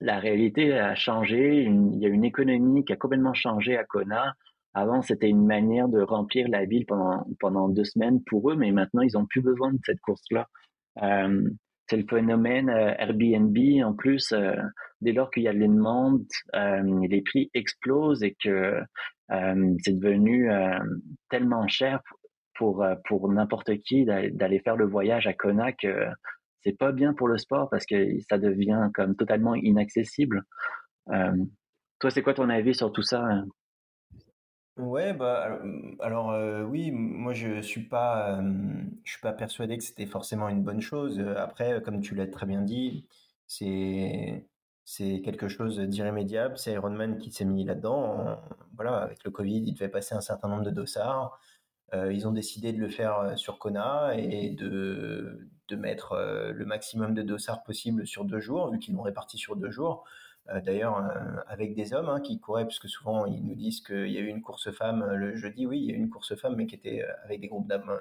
la 0.01 0.19
réalité 0.19 0.73
a 0.73 0.95
changé. 0.95 1.63
il 1.63 1.99
y 1.99 2.05
a 2.05 2.09
une 2.09 2.25
économie 2.25 2.83
qui 2.83 2.93
a 2.93 2.95
complètement 2.95 3.33
changé 3.33 3.77
à 3.77 3.83
Kona. 3.85 4.33
Avant, 4.73 5.01
c'était 5.01 5.29
une 5.29 5.45
manière 5.45 5.87
de 5.87 6.01
remplir 6.01 6.47
la 6.49 6.65
ville 6.65 6.85
pendant, 6.85 7.25
pendant 7.39 7.69
deux 7.69 7.83
semaines 7.83 8.23
pour 8.25 8.51
eux, 8.51 8.55
mais 8.55 8.71
maintenant, 8.71 9.01
ils 9.01 9.13
n'ont 9.13 9.25
plus 9.25 9.41
besoin 9.41 9.71
de 9.71 9.79
cette 9.85 9.99
course-là. 10.01 10.47
Euh, 11.01 11.49
c'est 11.89 11.97
le 11.97 12.05
phénomène 12.09 12.69
euh, 12.69 12.93
Airbnb. 12.97 13.57
En 13.83 13.93
plus, 13.93 14.31
euh, 14.31 14.55
dès 15.01 15.11
lors 15.11 15.29
qu'il 15.31 15.43
y 15.43 15.47
a 15.47 15.53
les 15.53 15.67
demandes, 15.67 16.25
euh, 16.55 16.99
les 17.07 17.21
prix 17.21 17.49
explosent 17.53 18.23
et 18.23 18.35
que 18.41 18.81
c'est 19.79 19.93
devenu 19.93 20.47
tellement 21.31 21.67
cher 21.67 22.01
pour, 22.53 22.85
pour 23.05 23.31
n'importe 23.31 23.75
qui 23.79 24.05
d'aller 24.05 24.59
faire 24.59 24.75
le 24.75 24.85
voyage 24.85 25.25
à 25.25 25.33
Kona 25.33 25.71
que 25.71 26.05
c'est 26.61 26.77
pas 26.77 26.91
bien 26.91 27.15
pour 27.15 27.27
le 27.27 27.39
sport 27.39 27.67
parce 27.71 27.87
que 27.87 28.19
ça 28.29 28.37
devient 28.37 28.91
comme 28.93 29.15
totalement 29.15 29.55
inaccessible. 29.55 30.43
toi, 31.07 32.09
c'est 32.11 32.21
quoi 32.21 32.35
ton 32.35 32.49
avis 32.49 32.75
sur 32.75 32.91
tout 32.91 33.01
ça? 33.01 33.43
Ouais, 34.77 35.13
bah, 35.13 35.59
alors, 35.99 36.31
euh, 36.31 36.63
oui, 36.63 36.89
moi 36.91 37.33
je 37.33 37.61
suis 37.61 37.83
pas, 37.87 38.41
je 39.03 39.11
suis 39.11 39.21
pas 39.21 39.31
persuadé 39.31 39.77
que 39.77 39.83
c'était 39.83 40.07
forcément 40.07 40.49
une 40.49 40.63
bonne 40.63 40.81
chose. 40.81 41.19
Après, 41.37 41.79
comme 41.83 42.01
tu 42.01 42.15
l'as 42.15 42.25
très 42.27 42.47
bien 42.47 42.61
dit, 42.61 43.05
c'est 43.45 44.47
c'est 44.85 45.21
quelque 45.21 45.47
chose 45.47 45.77
d'irrémédiable. 45.79 46.57
C'est 46.57 46.73
Iron 46.73 46.89
Man 46.89 47.19
qui 47.19 47.31
s'est 47.31 47.45
mis 47.45 47.63
là-dedans. 47.65 48.39
Voilà, 48.75 48.97
avec 48.97 49.23
le 49.23 49.29
Covid, 49.31 49.59
il 49.63 49.73
devait 49.73 49.89
passer 49.89 50.15
un 50.15 50.21
certain 50.21 50.47
nombre 50.49 50.63
de 50.63 50.71
dossards. 50.71 51.39
Ils 51.93 52.27
ont 52.27 52.31
décidé 52.31 52.73
de 52.73 52.79
le 52.79 52.89
faire 52.89 53.37
sur 53.37 53.59
Kona 53.59 54.15
et 54.17 54.49
de, 54.49 55.47
de 55.67 55.75
mettre 55.75 56.15
le 56.53 56.65
maximum 56.65 57.13
de 57.13 57.21
dossards 57.21 57.63
possible 57.63 58.07
sur 58.07 58.25
deux 58.25 58.39
jours, 58.39 58.71
vu 58.71 58.79
qu'ils 58.79 58.95
l'ont 58.95 59.03
réparti 59.03 59.37
sur 59.37 59.55
deux 59.55 59.69
jours. 59.71 60.03
Euh, 60.49 60.59
d'ailleurs 60.59 60.97
euh, 60.97 61.41
avec 61.47 61.73
des 61.73 61.93
hommes 61.93 62.09
hein, 62.09 62.19
qui 62.19 62.37
couraient, 62.39 62.65
parce 62.65 62.79
que 62.79 62.89
souvent 62.89 63.25
ils 63.25 63.45
nous 63.45 63.55
disent 63.55 63.79
qu'il 63.81 64.09
y 64.09 64.17
a 64.17 64.21
eu 64.21 64.27
une 64.27 64.41
course 64.41 64.71
femme 64.71 65.01
euh, 65.01 65.15
le 65.15 65.35
jeudi, 65.37 65.65
oui, 65.65 65.79
il 65.79 65.85
y 65.85 65.91
a 65.91 65.93
eu 65.93 65.97
une 65.97 66.09
course 66.09 66.35
femme, 66.35 66.55
mais 66.57 66.67
qui 66.67 66.75
était 66.75 67.05
avec 67.23 67.39
des 67.39 67.47
groupes 67.47 67.67
d'hommes, 67.67 67.97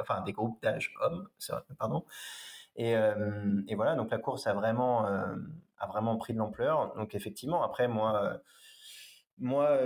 enfin 0.00 0.22
des 0.22 0.32
groupes 0.32 0.62
d'âge 0.62 0.94
hommes, 1.00 1.28
pardon. 1.78 2.04
Et, 2.76 2.92
et, 2.92 3.74
voilà, 3.74 3.94
donc 3.96 4.10
la 4.10 4.18
course 4.18 4.46
a 4.46 4.54
vraiment, 4.54 5.04
a 5.04 5.86
vraiment 5.88 6.16
pris 6.16 6.32
de 6.32 6.38
l'ampleur. 6.38 6.94
Donc 6.96 7.14
effectivement, 7.14 7.62
après 7.62 7.86
moi, 7.86 8.40
moi, 9.38 9.78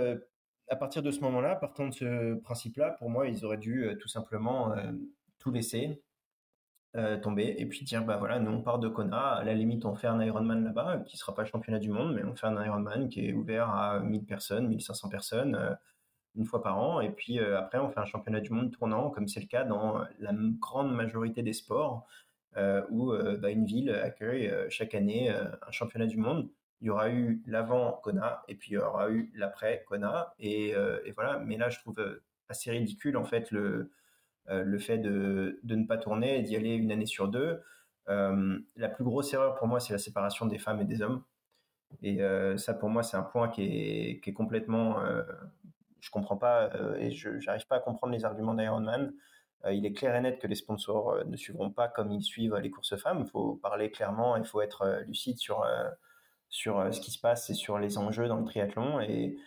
à 0.69 0.75
partir 0.77 1.03
de 1.03 1.11
ce 1.11 1.19
moment-là, 1.21 1.57
partant 1.57 1.87
de 1.87 1.93
ce 1.93 2.35
principe-là, 2.35 2.91
pour 2.91 3.09
moi, 3.09 3.27
ils 3.27 3.43
auraient 3.43 3.57
dû 3.57 3.97
tout 3.99 4.07
simplement 4.07 4.73
tout 5.37 5.51
laisser 5.51 6.01
euh, 6.95 7.17
tomber 7.17 7.53
et 7.57 7.65
puis 7.65 7.83
dire 7.83 8.05
bah 8.05 8.15
voilà 8.17 8.39
nous 8.39 8.49
on 8.49 8.61
part 8.61 8.79
de 8.79 8.87
Kona. 8.87 9.33
À 9.33 9.43
la 9.43 9.53
limite 9.53 9.85
on 9.85 9.93
fait 9.93 10.07
un 10.07 10.21
Ironman 10.21 10.63
là-bas 10.63 10.99
qui 11.05 11.17
sera 11.17 11.35
pas 11.35 11.43
championnat 11.43 11.79
du 11.79 11.89
monde 11.89 12.15
mais 12.15 12.23
on 12.23 12.33
fait 12.33 12.47
un 12.47 12.63
Ironman 12.63 13.09
qui 13.09 13.27
est 13.27 13.33
ouvert 13.33 13.69
à 13.69 13.99
1000 13.99 14.25
personnes 14.25 14.69
1500 14.69 15.09
personnes 15.09 15.55
euh, 15.55 15.75
une 16.35 16.45
fois 16.45 16.63
par 16.63 16.79
an. 16.79 17.01
Et 17.01 17.11
puis 17.11 17.39
euh, 17.39 17.59
après 17.59 17.77
on 17.77 17.89
fait 17.89 17.99
un 17.99 18.05
championnat 18.05 18.39
du 18.39 18.51
monde 18.51 18.71
tournant 18.71 19.09
comme 19.09 19.27
c'est 19.27 19.41
le 19.41 19.47
cas 19.47 19.65
dans 19.65 19.99
la 20.19 20.31
grande 20.59 20.95
majorité 20.95 21.43
des 21.43 21.53
sports 21.53 22.07
où 22.89 23.13
bah, 23.39 23.51
une 23.51 23.65
ville 23.65 23.91
accueille 23.91 24.51
chaque 24.69 24.95
année 24.95 25.29
un 25.29 25.71
championnat 25.71 26.07
du 26.07 26.17
monde. 26.17 26.49
Il 26.81 26.87
y 26.87 26.89
aura 26.89 27.11
eu 27.11 27.43
l'avant 27.45 27.99
Kona 28.03 28.41
et 28.47 28.55
puis 28.55 28.71
il 28.71 28.73
y 28.75 28.77
aura 28.77 29.11
eu 29.11 29.31
l'après 29.35 29.83
Kona. 29.87 30.33
Et, 30.39 30.73
voilà. 31.13 31.37
Mais 31.39 31.57
là 31.57 31.69
je 31.69 31.77
trouve 31.79 32.01
assez 32.49 32.71
ridicule 32.71 33.17
en 33.17 33.25
fait 33.25 33.51
le 33.51 33.91
le 34.49 34.79
fait 34.79 34.97
de, 34.97 35.59
ne 35.63 35.85
pas 35.85 35.97
tourner 35.97 36.39
et 36.39 36.41
d'y 36.41 36.55
aller 36.55 36.75
une 36.75 36.91
année 36.91 37.05
sur 37.05 37.27
deux. 37.27 37.61
Euh, 38.09 38.59
la 38.75 38.89
plus 38.89 39.03
grosse 39.03 39.33
erreur 39.33 39.55
pour 39.55 39.67
moi, 39.67 39.79
c'est 39.79 39.93
la 39.93 39.99
séparation 39.99 40.45
des 40.45 40.57
femmes 40.57 40.81
et 40.81 40.85
des 40.85 41.01
hommes. 41.01 41.23
Et 42.01 42.21
euh, 42.21 42.57
ça, 42.57 42.73
pour 42.73 42.89
moi, 42.89 43.03
c'est 43.03 43.17
un 43.17 43.23
point 43.23 43.49
qui 43.49 43.63
est, 43.63 44.19
qui 44.21 44.29
est 44.29 44.33
complètement. 44.33 45.01
je 45.99 46.09
comprends 46.09 46.37
pas 46.37 46.69
et 46.99 47.11
je 47.11 47.29
n'arrive 47.45 47.67
pas 47.67 47.77
à 47.77 47.79
comprendre 47.79 48.13
les 48.13 48.23
arguments 48.25 48.53
d'Ironman. 48.53 49.13
il 49.69 49.85
est 49.85 49.93
clair 49.93 50.15
et 50.15 50.21
net 50.21 50.39
que 50.39 50.47
les 50.47 50.55
sponsors 50.55 51.25
ne 51.25 51.35
suivront 51.35 51.71
pas 51.71 51.87
comme 51.87 52.11
ils 52.11 52.23
suivent 52.23 52.55
les 52.55 52.69
courses 52.69 52.95
femmes. 52.97 53.23
Il 53.25 53.29
faut 53.29 53.55
parler 53.55 53.91
clairement, 53.91 54.37
il 54.37 54.45
faut 54.45 54.61
être 54.61 55.03
lucide 55.07 55.37
sur, 55.37 55.65
sur 56.49 56.93
ce 56.93 57.01
qui 57.01 57.11
se 57.11 57.19
passe 57.19 57.49
et 57.49 57.53
sur 57.53 57.79
les 57.79 57.97
enjeux 57.97 58.27
dans 58.27 58.37
le 58.37 58.45
triathlon. 58.45 59.01
Et 59.01 59.37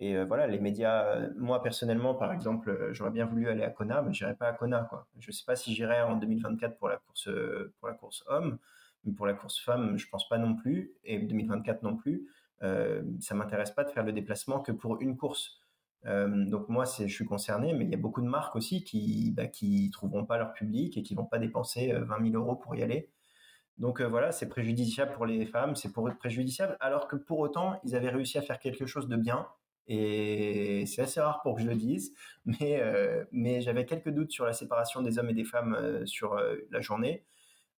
et 0.00 0.16
euh, 0.16 0.24
voilà, 0.24 0.46
les 0.46 0.58
médias, 0.58 1.04
euh, 1.04 1.28
moi 1.36 1.62
personnellement, 1.62 2.14
par 2.14 2.32
exemple, 2.32 2.70
euh, 2.70 2.92
j'aurais 2.94 3.10
bien 3.10 3.26
voulu 3.26 3.48
aller 3.48 3.62
à 3.62 3.70
Kona, 3.70 4.00
mais 4.00 4.14
j'irai 4.14 4.34
pas 4.34 4.48
à 4.48 4.54
Kona. 4.54 4.86
Quoi. 4.88 5.06
Je 5.18 5.30
sais 5.30 5.44
pas 5.46 5.56
si 5.56 5.74
j'irai 5.74 6.00
en 6.00 6.16
2024 6.16 6.78
pour 6.78 6.88
la 6.88 6.96
course 6.96 7.28
pour 7.78 7.88
la 7.88 7.94
course 7.94 8.24
homme, 8.26 8.58
mais 9.04 9.12
pour 9.12 9.26
la 9.26 9.34
course 9.34 9.60
femme, 9.60 9.98
je 9.98 10.08
pense 10.08 10.26
pas 10.28 10.38
non 10.38 10.56
plus, 10.56 10.94
et 11.04 11.18
2024 11.18 11.82
non 11.82 11.96
plus. 11.96 12.26
Ça 13.20 13.34
m'intéresse 13.34 13.70
pas 13.70 13.84
de 13.84 13.90
faire 13.90 14.04
le 14.04 14.12
déplacement 14.12 14.60
que 14.60 14.72
pour 14.72 15.00
une 15.00 15.16
course. 15.16 15.60
donc 16.04 16.68
moi, 16.68 16.84
je 16.84 17.06
suis 17.06 17.24
concerné, 17.26 17.72
mais 17.74 17.84
il 17.84 17.90
y 17.90 17.94
a 17.94 17.98
beaucoup 17.98 18.22
de 18.22 18.28
marques 18.28 18.56
aussi 18.56 18.84
qui 18.84 19.32
bah, 19.36 19.46
qui 19.46 19.90
trouveront 19.90 20.24
pas 20.26 20.38
leur 20.38 20.52
public 20.52 20.96
et 20.96 21.02
qui 21.02 21.14
vont 21.14 21.26
pas 21.26 21.38
dépenser 21.38 21.92
20 21.92 22.30
000 22.30 22.42
euros 22.42 22.56
pour 22.56 22.74
y 22.74 22.82
aller. 22.82 23.10
Donc 23.78 24.00
voilà, 24.02 24.32
c'est 24.32 24.48
préjudiciable 24.48 25.12
pour 25.12 25.26
les 25.26 25.46
femmes, 25.46 25.76
c'est 25.76 25.92
pour 25.92 26.10
préjudiciable, 26.18 26.76
alors 26.80 27.08
que 27.08 27.16
pour 27.16 27.38
autant, 27.40 27.80
ils 27.84 27.94
avaient 27.96 28.10
réussi 28.10 28.38
à 28.38 28.42
faire 28.42 28.58
quelque 28.58 28.86
chose 28.86 29.08
de 29.08 29.16
bien 29.16 29.46
et 29.92 30.86
c'est 30.86 31.02
assez 31.02 31.20
rare 31.20 31.42
pour 31.42 31.56
que 31.56 31.62
je 31.62 31.66
le 31.66 31.74
dise, 31.74 32.14
mais, 32.44 32.80
euh, 32.80 33.24
mais 33.32 33.60
j'avais 33.60 33.84
quelques 33.86 34.10
doutes 34.10 34.30
sur 34.30 34.44
la 34.44 34.52
séparation 34.52 35.02
des 35.02 35.18
hommes 35.18 35.30
et 35.30 35.34
des 35.34 35.42
femmes 35.42 35.74
euh, 35.74 36.06
sur 36.06 36.34
euh, 36.34 36.58
la 36.70 36.80
journée. 36.80 37.26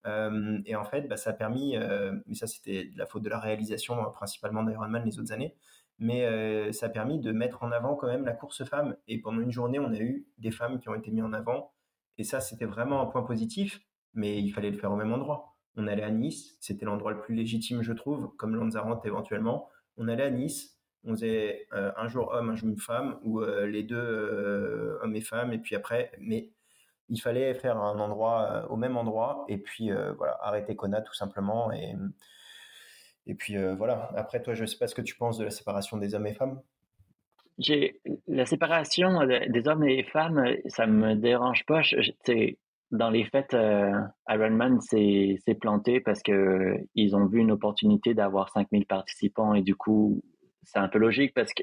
et 0.04 0.76
en 0.76 0.84
fait, 0.84 1.08
bah, 1.08 1.16
ça 1.16 1.30
a 1.30 1.32
permis, 1.32 1.76
mais 2.26 2.34
ça 2.34 2.46
c'était 2.46 2.90
la 2.96 3.06
faute 3.06 3.22
de 3.22 3.30
la 3.30 3.38
réalisation 3.38 3.94
principalement 4.12 4.62
d'Ironman 4.64 5.04
les 5.04 5.18
autres 5.20 5.32
années, 5.32 5.54
mais 5.98 6.72
ça 6.72 6.86
a 6.86 6.88
permis 6.88 7.20
de 7.20 7.30
mettre 7.32 7.62
en 7.62 7.70
avant 7.70 7.94
quand 7.94 8.08
même 8.08 8.24
la 8.24 8.32
course 8.32 8.64
femme. 8.64 8.96
Et 9.06 9.20
pendant 9.20 9.40
une 9.40 9.52
journée, 9.52 9.78
on 9.78 9.92
a 9.92 10.00
eu 10.00 10.26
des 10.38 10.50
femmes 10.50 10.80
qui 10.80 10.88
ont 10.88 10.96
été 10.96 11.12
mises 11.12 11.22
en 11.22 11.32
avant. 11.32 11.72
Et 12.18 12.24
ça, 12.24 12.40
c'était 12.40 12.66
vraiment 12.66 13.00
un 13.00 13.06
point 13.06 13.22
positif, 13.22 13.80
mais 14.12 14.42
il 14.42 14.50
fallait 14.50 14.72
le 14.72 14.78
faire 14.78 14.90
au 14.90 14.96
même 14.96 15.12
endroit. 15.12 15.56
On 15.76 15.86
allait 15.86 16.02
à 16.02 16.10
Nice, 16.10 16.56
c'était 16.60 16.84
l'endroit 16.84 17.12
le 17.12 17.20
plus 17.20 17.36
légitime, 17.36 17.82
je 17.82 17.92
trouve, 17.92 18.34
comme 18.36 18.56
Lanzarote 18.56 19.06
éventuellement. 19.06 19.68
On 19.96 20.08
allait 20.08 20.24
à 20.24 20.30
Nice, 20.30 20.81
on 21.04 21.12
faisait 21.12 21.66
euh, 21.72 21.90
un 21.96 22.08
jour 22.08 22.32
homme, 22.32 22.50
un 22.50 22.54
jour 22.54 22.70
femme, 22.78 23.18
ou 23.22 23.40
euh, 23.40 23.66
les 23.66 23.82
deux 23.82 23.96
euh, 23.96 24.98
hommes 25.02 25.16
et 25.16 25.20
femmes, 25.20 25.52
et 25.52 25.58
puis 25.58 25.74
après, 25.74 26.12
mais 26.20 26.48
il 27.08 27.20
fallait 27.20 27.54
faire 27.54 27.76
un 27.76 27.98
endroit 27.98 28.66
au 28.70 28.76
même 28.76 28.96
endroit, 28.96 29.44
et 29.48 29.58
puis 29.58 29.90
voilà, 30.16 30.38
arrêter 30.40 30.76
Kona 30.76 31.02
tout 31.02 31.12
simplement, 31.12 31.70
et, 31.70 31.94
et 33.26 33.34
puis 33.34 33.56
voilà. 33.76 34.10
Après, 34.16 34.40
toi, 34.40 34.54
je 34.54 34.64
sais 34.64 34.78
pas 34.78 34.86
ce 34.86 34.94
que 34.94 35.02
tu 35.02 35.14
penses 35.16 35.36
de 35.36 35.44
la 35.44 35.50
séparation 35.50 35.98
des 35.98 36.14
hommes 36.14 36.26
et 36.26 36.32
femmes. 36.32 36.62
J'ai 37.58 38.00
la 38.28 38.46
séparation 38.46 39.26
des 39.26 39.68
hommes 39.68 39.84
et 39.84 40.04
femmes, 40.04 40.56
ça 40.68 40.86
me 40.86 41.14
dérange 41.14 41.66
pas. 41.66 41.82
C'est 42.24 42.56
dans 42.92 43.10
les 43.10 43.24
faits, 43.24 43.54
Ironman 44.28 44.80
s'est 44.80 45.36
planté 45.60 46.00
parce 46.00 46.22
que 46.22 46.78
ils 46.94 47.14
ont 47.14 47.26
vu 47.26 47.40
une 47.40 47.50
opportunité 47.50 48.14
d'avoir 48.14 48.48
5000 48.50 48.86
participants 48.86 49.52
et 49.52 49.60
du 49.60 49.74
coup, 49.74 50.22
c'est 50.62 50.78
un 50.78 50.88
peu 50.88 50.98
logique 50.98 51.32
parce 51.34 51.52
que 51.52 51.62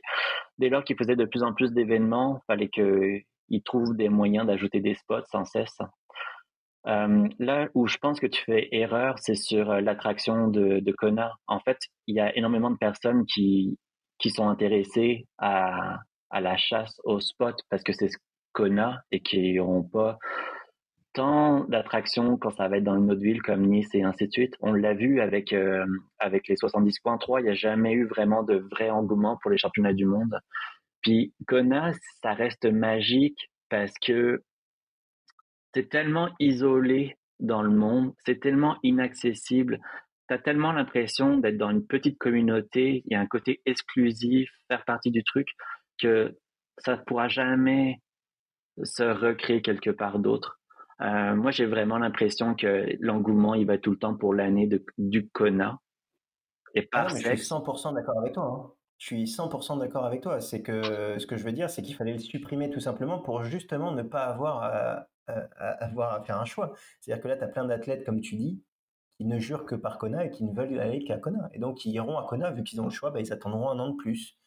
dès 0.57 0.69
lors 0.69 0.83
qu'ils 0.83 0.97
faisaient 0.97 1.15
de 1.15 1.25
plus 1.25 1.43
en 1.43 1.53
plus 1.53 1.71
d'événements, 1.71 2.39
il 2.43 2.45
fallait 2.47 2.69
qu'ils 2.69 3.63
trouvent 3.63 3.95
des 3.95 4.09
moyens 4.09 4.45
d'ajouter 4.45 4.79
des 4.81 4.95
spots 4.95 5.25
sans 5.31 5.45
cesse. 5.45 5.77
Euh, 6.87 7.27
là 7.39 7.67
où 7.73 7.87
je 7.87 7.97
pense 7.97 8.19
que 8.19 8.27
tu 8.27 8.41
fais 8.43 8.69
erreur, 8.71 9.19
c'est 9.19 9.35
sur 9.35 9.69
euh, 9.69 9.81
l'attraction 9.81 10.47
de, 10.47 10.79
de 10.79 10.91
Kona. 10.93 11.33
En 11.47 11.59
fait, 11.59 11.77
il 12.07 12.15
y 12.15 12.19
a 12.21 12.35
énormément 12.37 12.71
de 12.71 12.77
personnes 12.77 13.25
qui, 13.25 13.77
qui 14.17 14.29
sont 14.29 14.47
intéressées 14.47 15.27
à, 15.37 15.97
à 16.29 16.41
la 16.41 16.57
chasse 16.57 16.99
au 17.03 17.19
spot 17.19 17.55
parce 17.69 17.83
que 17.83 17.91
c'est 17.91 18.09
Kona 18.53 19.01
et 19.11 19.19
qui 19.19 19.53
n'auront 19.53 19.83
pas 19.83 20.17
tant 21.13 21.65
d'attractions 21.65 22.37
quand 22.37 22.51
ça 22.51 22.67
va 22.67 22.77
être 22.77 22.83
dans 22.83 22.97
une 22.97 23.11
autre 23.11 23.21
ville 23.21 23.41
comme 23.41 23.65
Nice 23.65 23.93
et 23.93 24.03
ainsi 24.03 24.27
de 24.27 24.31
suite. 24.31 24.55
On 24.61 24.73
l'a 24.73 24.93
vu 24.93 25.21
avec 25.21 25.53
euh, 25.53 25.85
avec 26.19 26.47
les 26.47 26.55
70.3, 26.55 27.39
il 27.39 27.43
n'y 27.43 27.49
a 27.49 27.53
jamais 27.53 27.93
eu 27.93 28.05
vraiment 28.05 28.43
de 28.43 28.55
vrai 28.71 28.89
engouement 28.89 29.37
pour 29.41 29.51
les 29.51 29.57
championnats 29.57 29.93
du 29.93 30.05
monde. 30.05 30.39
Puis 31.01 31.33
Kona, 31.47 31.91
ça 32.21 32.33
reste 32.33 32.65
magique 32.65 33.49
parce 33.69 33.93
que 34.01 34.43
c'est 35.73 35.89
tellement 35.89 36.29
isolé 36.39 37.17
dans 37.39 37.61
le 37.61 37.69
monde, 37.69 38.13
c'est 38.25 38.39
tellement 38.39 38.77
inaccessible. 38.83 39.79
Tu 40.27 40.33
as 40.33 40.39
tellement 40.39 40.71
l'impression 40.71 41.37
d'être 41.37 41.57
dans 41.57 41.69
une 41.69 41.85
petite 41.85 42.17
communauté, 42.17 43.03
il 43.05 43.13
y 43.13 43.15
a 43.15 43.19
un 43.19 43.27
côté 43.27 43.61
exclusif, 43.65 44.49
faire 44.67 44.83
partie 44.85 45.11
du 45.11 45.23
truc, 45.23 45.47
que 45.99 46.37
ça 46.77 46.97
ne 46.97 47.01
pourra 47.03 47.27
jamais 47.27 48.01
se 48.83 49.03
recréer 49.03 49.61
quelque 49.61 49.89
part 49.89 50.19
d'autre. 50.19 50.58
Euh, 51.01 51.35
moi, 51.35 51.51
j'ai 51.51 51.65
vraiment 51.65 51.97
l'impression 51.97 52.55
que 52.55 52.97
l'engouement, 52.99 53.55
il 53.55 53.65
va 53.65 53.77
tout 53.77 53.91
le 53.91 53.97
temps 53.97 54.15
pour 54.15 54.33
l'année 54.33 54.69
du 54.97 55.29
Kona. 55.29 55.79
Et 56.75 56.87
ah 56.91 57.07
je 57.07 57.15
suis 57.15 57.29
100% 57.29 57.95
d'accord 57.95 58.19
avec 58.19 58.33
toi. 58.33 58.43
Hein. 58.43 58.71
Je 58.97 59.05
suis 59.05 59.23
100% 59.23 59.79
d'accord 59.79 60.05
avec 60.05 60.21
toi. 60.21 60.41
C'est 60.41 60.61
que 60.61 61.17
ce 61.17 61.25
que 61.25 61.37
je 61.37 61.43
veux 61.43 61.53
dire, 61.53 61.69
c'est 61.69 61.81
qu'il 61.81 61.95
fallait 61.95 62.13
le 62.13 62.19
supprimer 62.19 62.69
tout 62.69 62.81
simplement 62.81 63.19
pour 63.19 63.43
justement 63.43 63.93
ne 63.93 64.03
pas 64.03 64.25
avoir 64.25 64.63
à, 64.63 65.07
avoir 65.79 66.13
à 66.13 66.21
faire 66.21 66.39
un 66.39 66.45
choix. 66.45 66.73
C'est-à-dire 66.99 67.23
que 67.23 67.27
là, 67.29 67.37
tu 67.37 67.43
as 67.43 67.47
plein 67.47 67.65
d'athlètes, 67.65 68.05
comme 68.05 68.19
tu 68.19 68.35
dis, 68.35 68.61
qui 69.17 69.25
ne 69.25 69.39
jurent 69.39 69.65
que 69.65 69.75
par 69.75 69.97
Kona 69.97 70.25
et 70.25 70.31
qui 70.31 70.43
ne 70.43 70.53
veulent 70.53 70.79
aller 70.79 71.03
qu'à 71.03 71.17
Kona. 71.17 71.49
Et 71.53 71.59
donc, 71.59 71.85
ils 71.85 71.91
iront 71.91 72.17
à 72.17 72.25
Kona, 72.25 72.51
vu 72.51 72.63
qu'ils 72.63 72.81
ont 72.81 72.85
le 72.85 72.89
choix, 72.89 73.09
bah, 73.11 73.19
ils 73.19 73.31
attendront 73.33 73.69
un 73.69 73.79
an 73.79 73.89
de 73.89 73.95
plus. 73.95 74.37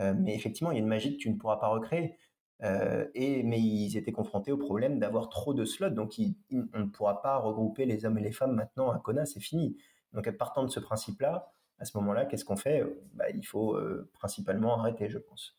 Euh, 0.00 0.14
mais 0.16 0.34
effectivement, 0.34 0.72
il 0.72 0.76
y 0.76 0.78
a 0.78 0.82
une 0.82 0.88
magie 0.88 1.16
que 1.16 1.22
tu 1.22 1.30
ne 1.30 1.36
pourras 1.36 1.56
pas 1.56 1.68
recréer. 1.68 2.16
Euh, 2.62 3.06
et, 3.14 3.42
mais 3.42 3.60
ils 3.60 3.96
étaient 3.96 4.12
confrontés 4.12 4.52
au 4.52 4.56
problème 4.56 4.98
d'avoir 4.98 5.28
trop 5.28 5.52
de 5.52 5.64
slots, 5.64 5.90
donc 5.90 6.14
on 6.52 6.78
ne 6.78 6.84
pourra 6.84 7.20
pas 7.20 7.38
regrouper 7.38 7.86
les 7.86 8.04
hommes 8.04 8.18
et 8.18 8.22
les 8.22 8.32
femmes 8.32 8.54
maintenant 8.54 8.90
à 8.90 8.98
Kona, 8.98 9.26
c'est 9.26 9.40
fini. 9.40 9.76
Donc 10.12 10.30
partant 10.36 10.62
de 10.62 10.68
ce 10.68 10.78
principe-là, 10.78 11.52
à 11.80 11.84
ce 11.84 11.96
moment-là, 11.98 12.24
qu'est-ce 12.26 12.44
qu'on 12.44 12.56
fait? 12.56 12.84
Bah, 13.14 13.24
Il 13.34 13.44
faut 13.44 13.74
euh, 13.74 14.08
principalement 14.12 14.78
arrêter, 14.78 15.08
je 15.08 15.18
pense. 15.18 15.56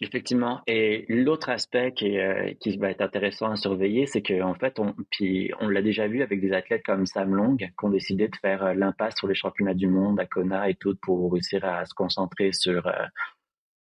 Effectivement. 0.00 0.60
Et 0.66 1.06
l'autre 1.08 1.48
aspect 1.48 1.92
qui, 1.92 2.18
qui, 2.60 2.76
va 2.76 2.90
être 2.90 3.00
intéressant 3.00 3.50
à 3.50 3.56
surveiller, 3.56 4.06
c'est 4.06 4.22
qu'en 4.22 4.54
fait, 4.54 4.78
on, 4.78 4.94
puis 5.10 5.50
on 5.60 5.68
l'a 5.68 5.80
déjà 5.80 6.06
vu 6.06 6.22
avec 6.22 6.40
des 6.40 6.52
athlètes 6.52 6.82
comme 6.84 7.06
Sam 7.06 7.34
Long, 7.34 7.56
qui 7.56 7.66
ont 7.82 7.88
décidé 7.88 8.28
de 8.28 8.36
faire 8.36 8.74
l'impasse 8.74 9.16
sur 9.16 9.26
les 9.26 9.34
championnats 9.34 9.74
du 9.74 9.88
monde 9.88 10.20
à 10.20 10.26
Kona 10.26 10.68
et 10.68 10.74
tout 10.74 10.96
pour 11.00 11.32
réussir 11.32 11.64
à 11.64 11.86
se 11.86 11.94
concentrer 11.94 12.52
sur 12.52 12.90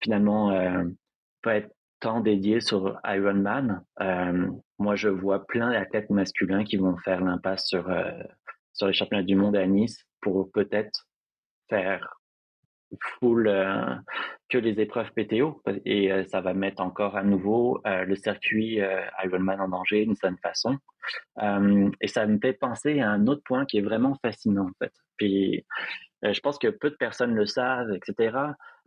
finalement 0.03 0.53
pas 1.43 1.57
être 1.57 1.71
temps 2.01 2.21
dédié 2.21 2.61
sur 2.61 2.99
Ironman. 3.05 3.85
Euh, 4.01 4.49
moi, 4.79 4.97
je 4.97 5.09
vois 5.09 5.47
plein 5.47 5.71
d'athlètes 5.71 6.11
masculins 6.11 6.65
qui 6.65 6.77
vont 6.77 6.97
faire 6.99 7.21
l'impasse 7.21 7.67
sur, 7.67 7.89
euh, 7.89 8.11
sur 8.73 8.87
les 8.87 8.93
championnats 8.93 9.23
du 9.23 9.37
monde 9.37 9.57
à 9.57 9.67
Nice 9.67 10.05
pour 10.21 10.51
peut-être 10.51 11.07
faire 11.69 12.17
full 13.01 13.47
euh, 13.47 13.95
que 14.49 14.59
les 14.59 14.81
épreuves 14.81 15.13
PTO 15.13 15.63
et 15.85 16.11
ça 16.25 16.41
va 16.41 16.55
mettre 16.55 16.83
encore 16.83 17.17
à 17.17 17.23
nouveau 17.23 17.81
le 17.85 18.17
circuit 18.17 18.81
Ironman 19.23 19.61
en 19.61 19.69
danger 19.69 20.05
d'une 20.05 20.17
certaine 20.17 20.39
façon. 20.39 20.77
et 22.01 22.09
ça 22.09 22.27
me 22.27 22.37
fait 22.41 22.55
penser 22.55 22.99
à 22.99 23.11
un 23.11 23.29
autre 23.29 23.43
point 23.45 23.65
qui 23.65 23.79
est 23.79 23.83
vraiment 23.83 24.19
fascinant 24.23 24.67
en 24.67 24.85
fait. 24.85 24.93
Puis 25.19 25.65
euh, 26.25 26.33
je 26.33 26.41
pense 26.41 26.59
que 26.59 26.69
peu 26.69 26.91
de 26.91 26.97
personnes 26.97 27.35
le 27.35 27.47
savent, 27.47 27.93
etc. 27.93 28.37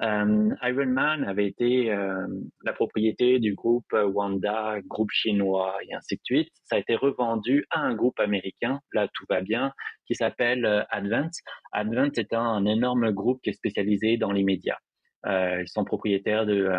Euh, 0.01 0.49
Ironman 0.61 1.23
avait 1.23 1.47
été 1.47 1.91
euh, 1.91 2.27
la 2.63 2.73
propriété 2.73 3.39
du 3.39 3.55
groupe 3.55 3.91
Wanda, 3.93 4.79
groupe 4.85 5.11
chinois 5.11 5.75
et 5.87 5.95
ainsi 5.95 6.15
de 6.15 6.21
suite. 6.23 6.49
Ça 6.65 6.75
a 6.75 6.79
été 6.79 6.95
revendu 6.95 7.65
à 7.71 7.79
un 7.79 7.95
groupe 7.95 8.19
américain, 8.19 8.79
là 8.93 9.07
tout 9.13 9.25
va 9.29 9.41
bien, 9.41 9.71
qui 10.05 10.15
s'appelle 10.15 10.85
Advance. 10.89 11.39
Advance 11.71 12.17
est 12.17 12.33
un, 12.33 12.65
énorme 12.65 13.11
groupe 13.11 13.41
qui 13.41 13.49
est 13.49 13.53
spécialisé 13.53 14.17
dans 14.17 14.31
les 14.31 14.43
médias. 14.43 14.77
ils 15.25 15.67
sont 15.67 15.85
propriétaires 15.85 16.45
de 16.45 16.69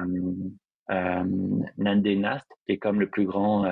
Nandé 1.79 2.17
Nast, 2.17 2.47
qui 2.67 2.73
est 2.73 2.79
comme 2.79 3.01
le 3.01 3.09
plus 3.09 3.27
grand 3.27 3.65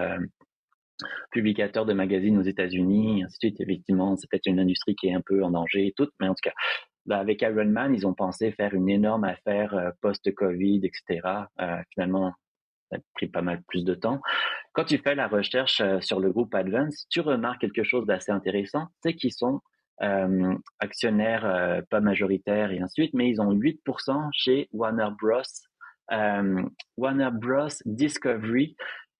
publicateur 1.30 1.86
de 1.86 1.92
magazines 1.92 2.38
aux 2.38 2.42
États-Unis, 2.42 3.22
ainsi 3.24 3.34
de 3.34 3.38
suite. 3.38 3.60
Effectivement, 3.60 4.16
c'est 4.16 4.28
peut-être 4.30 4.46
une 4.46 4.60
industrie 4.60 4.94
qui 4.94 5.08
est 5.08 5.14
un 5.14 5.22
peu 5.24 5.42
en 5.42 5.50
danger 5.50 5.86
et 5.88 5.92
tout, 5.96 6.08
mais 6.20 6.28
en 6.28 6.34
tout 6.34 6.42
cas, 6.42 6.52
bah, 7.06 7.18
avec 7.18 7.42
Ironman, 7.42 7.94
ils 7.94 8.06
ont 8.06 8.14
pensé 8.14 8.52
faire 8.52 8.74
une 8.74 8.88
énorme 8.88 9.24
affaire 9.24 9.74
euh, 9.74 9.90
post-Covid, 10.00 10.82
etc. 10.84 11.46
Euh, 11.60 11.76
finalement, 11.92 12.32
ça 12.90 12.98
a 12.98 13.00
pris 13.14 13.26
pas 13.26 13.42
mal 13.42 13.62
plus 13.66 13.84
de 13.84 13.94
temps. 13.94 14.20
Quand 14.72 14.84
tu 14.84 14.98
fais 14.98 15.14
la 15.14 15.26
recherche 15.26 15.80
euh, 15.80 16.00
sur 16.00 16.20
le 16.20 16.30
groupe 16.30 16.54
Advance, 16.54 17.06
tu 17.10 17.20
remarques 17.20 17.60
quelque 17.60 17.82
chose 17.82 18.06
d'assez 18.06 18.30
intéressant, 18.30 18.86
c'est 19.02 19.14
qu'ils 19.14 19.32
sont 19.32 19.60
actionnaires 20.80 21.80
pas 21.88 22.00
majoritaires 22.00 22.72
et 22.72 22.80
ainsi 22.80 23.02
de 23.02 23.04
suite, 23.04 23.14
mais 23.14 23.30
ils 23.30 23.40
ont 23.40 23.52
8% 23.52 24.30
chez 24.32 24.68
Warner 24.72 25.10
Bros. 25.16 25.42
Warner 26.96 27.28
Bros. 27.32 27.68
Discovery, 27.84 28.74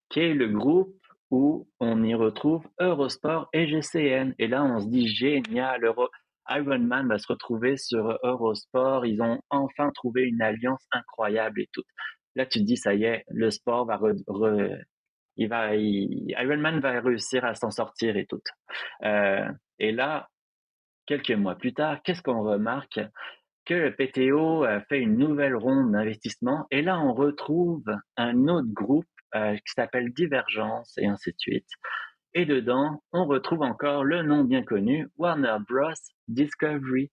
qui 0.09 0.21
est 0.21 0.35
le 0.35 0.49
groupe 0.49 1.02
où 1.33 1.67
on 1.81 2.05
y 2.05 2.15
retrouve 2.15 2.69
Eurosport 2.79 3.49
et 3.55 3.67
GCN. 3.67 4.35
Et 4.39 4.49
là, 4.49 4.63
on 4.63 4.79
se 4.81 4.87
dit 4.87 5.09
génial, 5.09 5.81
Ironman 6.47 7.09
va 7.09 7.19
se 7.19 7.27
retrouver 7.27 7.79
sur 7.79 8.19
Eurosport. 8.23 9.07
Ils 9.07 9.23
ont 9.23 9.41
enfin 9.49 9.91
trouvé 9.95 10.25
une 10.25 10.43
alliance 10.43 10.87
incroyable 10.93 11.63
et 11.63 11.69
tout. 11.73 11.83
Là, 12.35 12.45
tu 12.45 12.59
te 12.59 12.65
dis, 12.65 12.77
ça 12.77 12.93
y 12.93 13.05
est, 13.05 13.25
le 13.29 13.51
sport 13.51 13.87
va, 13.87 13.99
il 15.37 15.49
va, 15.49 15.75
Ironman 15.75 16.81
va 16.81 17.01
réussir 17.01 17.47
à 17.47 17.55
s'en 17.55 17.71
sortir 17.71 18.19
et 18.19 18.27
tout. 18.27 18.43
Euh, 19.03 19.51
et 19.79 19.91
là, 19.91 20.29
quelques 21.07 21.31
mois 21.33 21.55
plus 21.55 21.73
tard, 21.73 22.03
qu'est-ce 22.03 22.23
qu'on 22.23 22.43
remarque? 22.43 23.01
Que 23.65 23.75
le 23.75 23.95
PTO 23.95 24.67
fait 24.89 24.99
une 24.99 25.17
nouvelle 25.17 25.55
ronde 25.55 25.93
d'investissement 25.93 26.67
et 26.73 26.83
là 26.83 26.99
on 26.99 27.15
retrouve 27.15 27.85
un 28.17 28.49
autre 28.49 28.67
groupe 28.73 29.07
qui 29.33 29.73
s'appelle 29.75 30.13
Divergence 30.13 30.97
et 30.99 31.07
ainsi 31.07 31.31
de 31.31 31.39
suite. 31.39 31.69
Et 32.35 32.47
dedans, 32.47 33.03
on 33.13 33.27
retrouve 33.27 33.63
encore 33.63 34.05
le 34.05 34.23
nom 34.23 34.45
bien 34.45 34.63
connu, 34.63 35.09
Warner 35.17 35.59
Bros. 35.69 35.93
Discovery. 36.29 37.11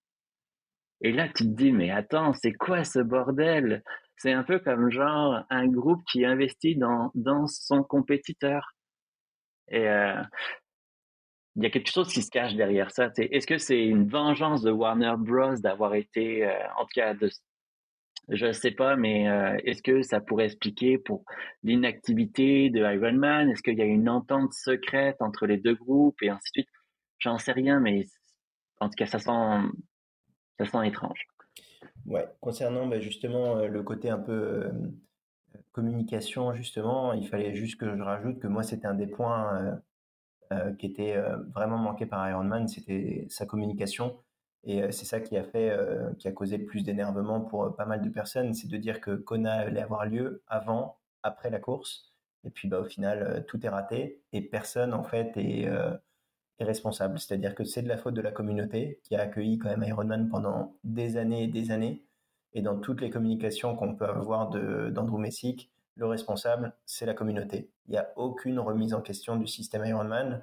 Et 1.01 1.11
là, 1.11 1.28
tu 1.28 1.43
te 1.43 1.49
dis, 1.49 1.72
mais 1.72 1.91
attends, 1.91 2.34
c'est 2.34 2.53
quoi 2.53 2.84
ce 2.84 2.99
bordel? 2.99 3.84
C'est 4.17 4.32
un 4.32 4.43
peu 4.43 4.59
comme 4.59 4.91
genre 4.91 5.43
un 5.49 5.67
groupe 5.67 6.01
qui 6.11 6.26
investit 6.26 6.76
dans, 6.76 7.11
dans 7.15 7.47
son 7.47 7.84
compétiteur. 7.84 8.74
Et 9.70 9.88
euh, 9.88 10.22
il 11.55 11.63
y 11.63 11.65
a 11.65 11.70
quelque 11.70 11.91
chose 11.91 12.11
qui 12.11 12.22
se 12.22 12.30
cache 12.30 12.55
derrière 12.55 12.91
ça. 12.91 13.09
Est-ce 13.17 13.47
que 13.47 13.57
c'est 13.57 13.84
une 13.86 14.09
vengeance 14.09 14.61
de 14.61 14.72
Warner 14.72 15.15
Bros. 15.17 15.55
d'avoir 15.57 15.95
été, 15.95 16.45
euh, 16.45 16.53
en 16.78 16.84
tout 16.84 16.93
cas, 16.95 17.13
de, 17.13 17.30
je 18.32 18.47
ne 18.47 18.51
sais 18.51 18.71
pas, 18.71 18.95
mais 18.95 19.27
euh, 19.27 19.57
est-ce 19.63 19.82
que 19.82 20.01
ça 20.01 20.19
pourrait 20.19 20.45
expliquer 20.45 20.97
pour 20.97 21.23
l'inactivité 21.63 22.69
de 22.69 22.80
Iron 22.80 23.13
Man? 23.13 23.49
Est-ce 23.49 23.63
qu'il 23.63 23.77
y 23.77 23.82
a 23.82 23.86
une 23.86 24.09
entente 24.09 24.53
secrète 24.53 25.17
entre 25.19 25.45
les 25.45 25.57
deux 25.57 25.75
groupes 25.75 26.21
et 26.21 26.30
ainsi 26.30 26.51
de 26.51 26.61
suite? 26.61 26.69
J'en 27.17 27.38
sais 27.38 27.51
rien, 27.51 27.80
mais 27.80 28.05
en 28.80 28.88
tout 28.88 28.95
cas, 28.95 29.05
ça 29.05 29.19
sent, 29.19 29.67
ça 30.59 30.65
sent 30.65 30.88
étrange. 30.88 31.27
Ouais, 32.05 32.27
concernant 32.39 32.88
bah, 32.88 32.99
justement 32.99 33.57
euh, 33.57 33.67
le 33.67 33.84
côté 33.84 34.09
un 34.09 34.19
peu 34.19 34.32
euh, 34.32 34.71
communication, 35.71 36.53
justement, 36.53 37.13
il 37.13 37.27
fallait 37.27 37.55
juste 37.55 37.80
que 37.80 37.95
je 37.95 38.01
rajoute 38.01 38.39
que 38.39 38.47
moi, 38.47 38.63
c'était 38.63 38.88
un 38.88 38.95
des 38.95 39.07
points 39.07 39.80
qui 40.80 40.88
était 40.88 41.15
vraiment 41.53 41.77
manqué 41.77 42.07
par 42.07 42.27
Iron 42.27 42.43
Man, 42.43 42.67
c'était 42.67 43.27
sa 43.30 43.45
communication 43.45 44.17
et 44.64 44.91
c'est 44.91 45.05
ça 45.05 45.20
qui 45.20 45.38
a 45.38 45.43
fait, 45.43 45.76
qui 46.18 46.28
a 46.28 46.32
causé 46.32 46.57
le 46.57 46.66
plus 46.66 46.84
d'énervement 46.84 47.41
pour 47.41 47.76
pas 47.76 47.86
mal 47.86 48.01
de 48.01 48.10
personnes, 48.10 48.53
c'est 48.53 48.68
de 48.68 48.78
dire 48.78 49.01
que 49.01 49.12
Kona 49.12 49.53
allait 49.53 49.82
avoir 49.82 50.05
lieu 50.05 50.43
avant, 50.47 50.97
après 51.24 51.49
la 51.49 51.60
course, 51.60 52.14
et 52.43 52.49
puis 52.49 52.68
bah, 52.68 52.80
au 52.80 52.86
final 52.86 53.45
tout 53.47 53.66
est 53.66 53.70
raté 53.70 54.22
et 54.34 54.41
personne 54.41 54.93
en 54.93 55.03
fait 55.03 55.36
est, 55.38 55.68
est 56.60 56.64
responsable. 56.64 57.20
C'est-à-dire 57.20 57.55
que 57.55 57.64
c'est 57.64 57.82
de 57.82 57.88
la 57.88 57.97
faute 57.97 58.14
de 58.14 58.22
la 58.22 58.32
communauté 58.32 58.99
qui 59.03 59.16
a 59.16 59.22
accueilli 59.22 59.57
quand 59.57 59.70
même 59.70 59.84
Ironman 59.84 60.30
pendant 60.30 60.76
des 60.84 61.18
années 61.18 61.43
et 61.43 61.47
des 61.47 61.72
années. 61.72 62.03
Et 62.53 62.62
dans 62.62 62.78
toutes 62.80 63.01
les 63.01 63.10
communications 63.10 63.76
qu'on 63.76 63.95
peut 63.95 64.05
avoir 64.05 64.49
d'Andrew 64.49 65.20
Messick, 65.20 65.72
le 65.95 66.05
responsable, 66.07 66.74
c'est 66.86 67.05
la 67.05 67.14
communauté. 67.14 67.70
Il 67.88 67.91
n'y 67.91 67.97
a 67.97 68.12
aucune 68.16 68.60
remise 68.60 68.93
en 68.93 69.01
question 69.01 69.36
du 69.36 69.47
système 69.47 69.86
Ironman. 69.86 70.41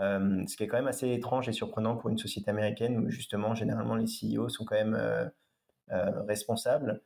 Euh, 0.00 0.44
ce 0.46 0.56
qui 0.56 0.62
est 0.62 0.68
quand 0.68 0.76
même 0.76 0.86
assez 0.86 1.12
étrange 1.12 1.48
et 1.48 1.52
surprenant 1.52 1.96
pour 1.96 2.10
une 2.10 2.18
société 2.18 2.50
américaine 2.50 2.98
où 2.98 3.10
justement 3.10 3.54
généralement 3.54 3.96
les 3.96 4.04
CEO 4.04 4.48
sont 4.48 4.64
quand 4.64 4.76
même 4.76 4.94
euh, 4.94 5.24
euh, 5.90 6.22
responsables 6.22 7.00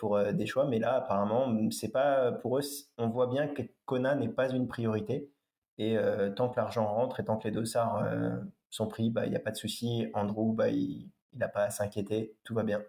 pour 0.00 0.18
des 0.32 0.46
choix, 0.46 0.66
mais 0.66 0.80
là 0.80 0.96
apparemment 0.96 1.56
c'est 1.70 1.92
pas 1.92 2.32
pour 2.32 2.58
eux. 2.58 2.62
On 2.98 3.08
voit 3.08 3.28
bien 3.28 3.46
que 3.46 3.62
Kona 3.84 4.16
n'est 4.16 4.28
pas 4.28 4.50
une 4.50 4.66
priorité 4.66 5.30
et 5.78 5.96
tant 6.34 6.48
que 6.48 6.56
l'argent 6.56 6.92
rentre 6.92 7.20
et 7.20 7.24
tant 7.24 7.36
que 7.36 7.46
les 7.46 7.54
dossards 7.54 8.04
sont 8.70 8.88
pris, 8.88 9.10
bah 9.10 9.26
il 9.26 9.30
n'y 9.30 9.36
a 9.36 9.40
pas 9.40 9.52
de 9.52 9.56
souci. 9.56 10.08
Andrew, 10.12 10.52
bah 10.52 10.70
il 10.70 11.08
n'a 11.34 11.46
pas 11.46 11.62
à 11.62 11.70
s'inquiéter, 11.70 12.34
tout 12.42 12.52
va 12.52 12.64
bien. 12.64 12.82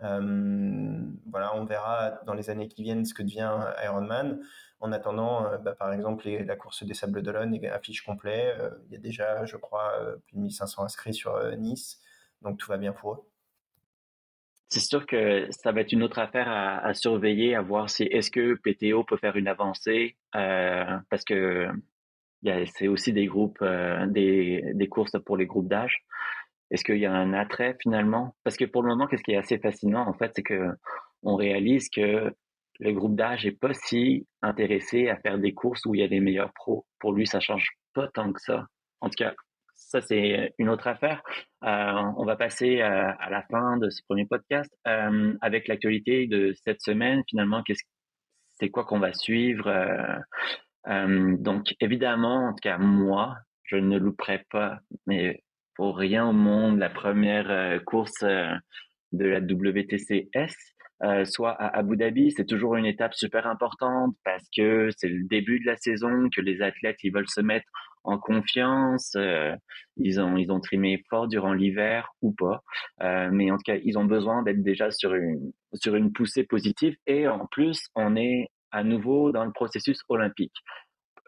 voilà, 0.00 1.56
on 1.56 1.64
verra 1.64 2.20
dans 2.26 2.34
les 2.34 2.50
années 2.50 2.68
qui 2.68 2.82
viennent 2.82 3.06
ce 3.06 3.14
que 3.14 3.22
devient 3.22 3.50
Ironman. 3.82 4.38
En 4.82 4.90
attendant, 4.90 5.46
bah, 5.62 5.76
par 5.78 5.92
exemple, 5.92 6.28
la 6.28 6.56
course 6.56 6.82
des 6.82 6.92
Sables 6.92 7.22
d'Olonne 7.22 7.56
affiche 7.66 8.02
complet. 8.02 8.52
Il 8.86 8.92
y 8.92 8.96
a 8.96 8.98
déjà, 8.98 9.44
je 9.46 9.56
crois, 9.56 9.92
plus 10.26 10.36
de 10.36 10.42
1500 10.42 10.82
inscrits 10.82 11.14
sur 11.14 11.56
Nice, 11.56 12.00
donc 12.42 12.58
tout 12.58 12.68
va 12.68 12.78
bien 12.78 12.92
pour 12.92 13.12
eux. 13.12 13.20
C'est 14.70 14.80
sûr 14.80 15.06
que 15.06 15.46
ça 15.50 15.70
va 15.70 15.82
être 15.82 15.92
une 15.92 16.02
autre 16.02 16.18
affaire 16.18 16.48
à, 16.48 16.92
surveiller, 16.94 17.54
à 17.54 17.62
voir 17.62 17.90
si 17.90 18.02
est-ce 18.02 18.32
que 18.32 18.54
PTO 18.54 19.04
peut 19.04 19.18
faire 19.18 19.36
une 19.36 19.46
avancée, 19.46 20.16
parce 20.32 21.24
que 21.24 21.68
c'est 22.74 22.88
aussi 22.88 23.12
des 23.12 23.26
groupes, 23.26 23.62
des, 24.08 24.64
des 24.74 24.88
courses 24.88 25.16
pour 25.24 25.36
les 25.36 25.46
groupes 25.46 25.68
d'âge. 25.68 26.04
Est-ce 26.72 26.82
qu'il 26.82 26.98
y 26.98 27.06
a 27.06 27.12
un 27.12 27.34
attrait 27.34 27.76
finalement? 27.80 28.34
Parce 28.42 28.56
que 28.56 28.64
pour 28.64 28.82
le 28.82 28.88
moment, 28.88 29.06
qu'est-ce 29.06 29.22
qui 29.22 29.30
est 29.30 29.36
assez 29.36 29.58
fascinant 29.58 30.08
en 30.08 30.14
fait, 30.14 30.32
c'est 30.34 30.42
que 30.42 30.70
on 31.22 31.36
réalise 31.36 31.88
que 31.88 32.34
le 32.80 32.92
groupe 32.92 33.14
d'âge 33.14 33.46
est 33.46 33.52
pas 33.52 33.74
si 33.74 34.26
intéressé 34.42 35.08
à 35.08 35.16
faire 35.16 35.38
des 35.38 35.54
courses 35.54 35.84
où 35.86 35.94
il 35.94 36.00
y 36.00 36.04
a 36.04 36.06
les 36.06 36.20
meilleurs 36.20 36.52
pros. 36.52 36.86
Pour 36.98 37.12
lui, 37.12 37.26
ça 37.26 37.40
change 37.40 37.68
pas 37.94 38.08
tant 38.08 38.32
que 38.32 38.40
ça. 38.40 38.66
En 39.00 39.08
tout 39.08 39.16
cas, 39.18 39.34
ça 39.74 40.00
c'est 40.00 40.54
une 40.58 40.68
autre 40.68 40.86
affaire. 40.86 41.22
Euh, 41.64 42.02
on 42.16 42.24
va 42.24 42.36
passer 42.36 42.80
euh, 42.80 43.12
à 43.18 43.30
la 43.30 43.42
fin 43.42 43.76
de 43.76 43.90
ce 43.90 44.02
premier 44.08 44.26
podcast 44.26 44.72
euh, 44.86 45.34
avec 45.40 45.68
l'actualité 45.68 46.26
de 46.26 46.54
cette 46.64 46.80
semaine. 46.80 47.22
Finalement, 47.28 47.62
c'est 48.58 48.70
quoi 48.70 48.84
qu'on 48.84 49.00
va 49.00 49.12
suivre 49.12 49.70
Donc 50.86 51.74
évidemment, 51.80 52.48
en 52.48 52.52
tout 52.52 52.62
cas 52.62 52.78
moi, 52.78 53.36
je 53.64 53.76
ne 53.76 53.98
louperai 53.98 54.44
pas, 54.50 54.78
mais 55.06 55.42
pour 55.74 55.96
rien 55.96 56.26
au 56.26 56.32
monde, 56.32 56.78
la 56.78 56.90
première 56.90 57.82
course 57.84 58.22
de 58.22 59.24
la 59.24 59.40
WTCS. 59.40 60.71
Euh, 61.04 61.24
soit 61.24 61.50
à 61.50 61.78
Abu 61.78 61.96
Dhabi, 61.96 62.30
c'est 62.30 62.44
toujours 62.44 62.76
une 62.76 62.86
étape 62.86 63.14
super 63.14 63.46
importante 63.46 64.14
parce 64.24 64.44
que 64.56 64.88
c'est 64.96 65.08
le 65.08 65.24
début 65.24 65.58
de 65.58 65.66
la 65.66 65.76
saison, 65.76 66.28
que 66.34 66.40
les 66.40 66.62
athlètes 66.62 66.98
ils 67.02 67.12
veulent 67.12 67.28
se 67.28 67.40
mettre 67.40 67.66
en 68.04 68.18
confiance, 68.18 69.14
euh, 69.16 69.54
ils 69.96 70.20
ont 70.20 70.36
ils 70.36 70.52
ont 70.52 70.60
trimé 70.60 71.02
fort 71.10 71.26
durant 71.26 71.54
l'hiver 71.54 72.08
ou 72.20 72.32
pas, 72.32 72.62
euh, 73.02 73.30
mais 73.32 73.50
en 73.50 73.56
tout 73.56 73.64
cas 73.64 73.76
ils 73.82 73.98
ont 73.98 74.04
besoin 74.04 74.42
d'être 74.42 74.62
déjà 74.62 74.90
sur 74.92 75.14
une 75.14 75.52
sur 75.74 75.96
une 75.96 76.12
poussée 76.12 76.44
positive 76.44 76.96
et 77.06 77.26
en 77.26 77.46
plus 77.46 77.88
on 77.96 78.14
est 78.16 78.48
à 78.70 78.84
nouveau 78.84 79.32
dans 79.32 79.44
le 79.44 79.52
processus 79.52 79.98
olympique. 80.08 80.54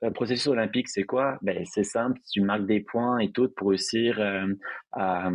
Le 0.03 0.13
processus 0.13 0.47
olympique, 0.49 0.89
c'est 0.89 1.05
quoi? 1.05 1.39
Ben 1.43 1.65
c'est 1.65 1.85
simple, 1.85 2.21
tu 2.33 2.43
marques 2.43 2.67
des 2.67 2.81
points 2.81 3.19
et 3.19 3.33
tout 3.33 3.49
pour 3.57 3.71
réussir 3.71 4.21
à 4.93 5.31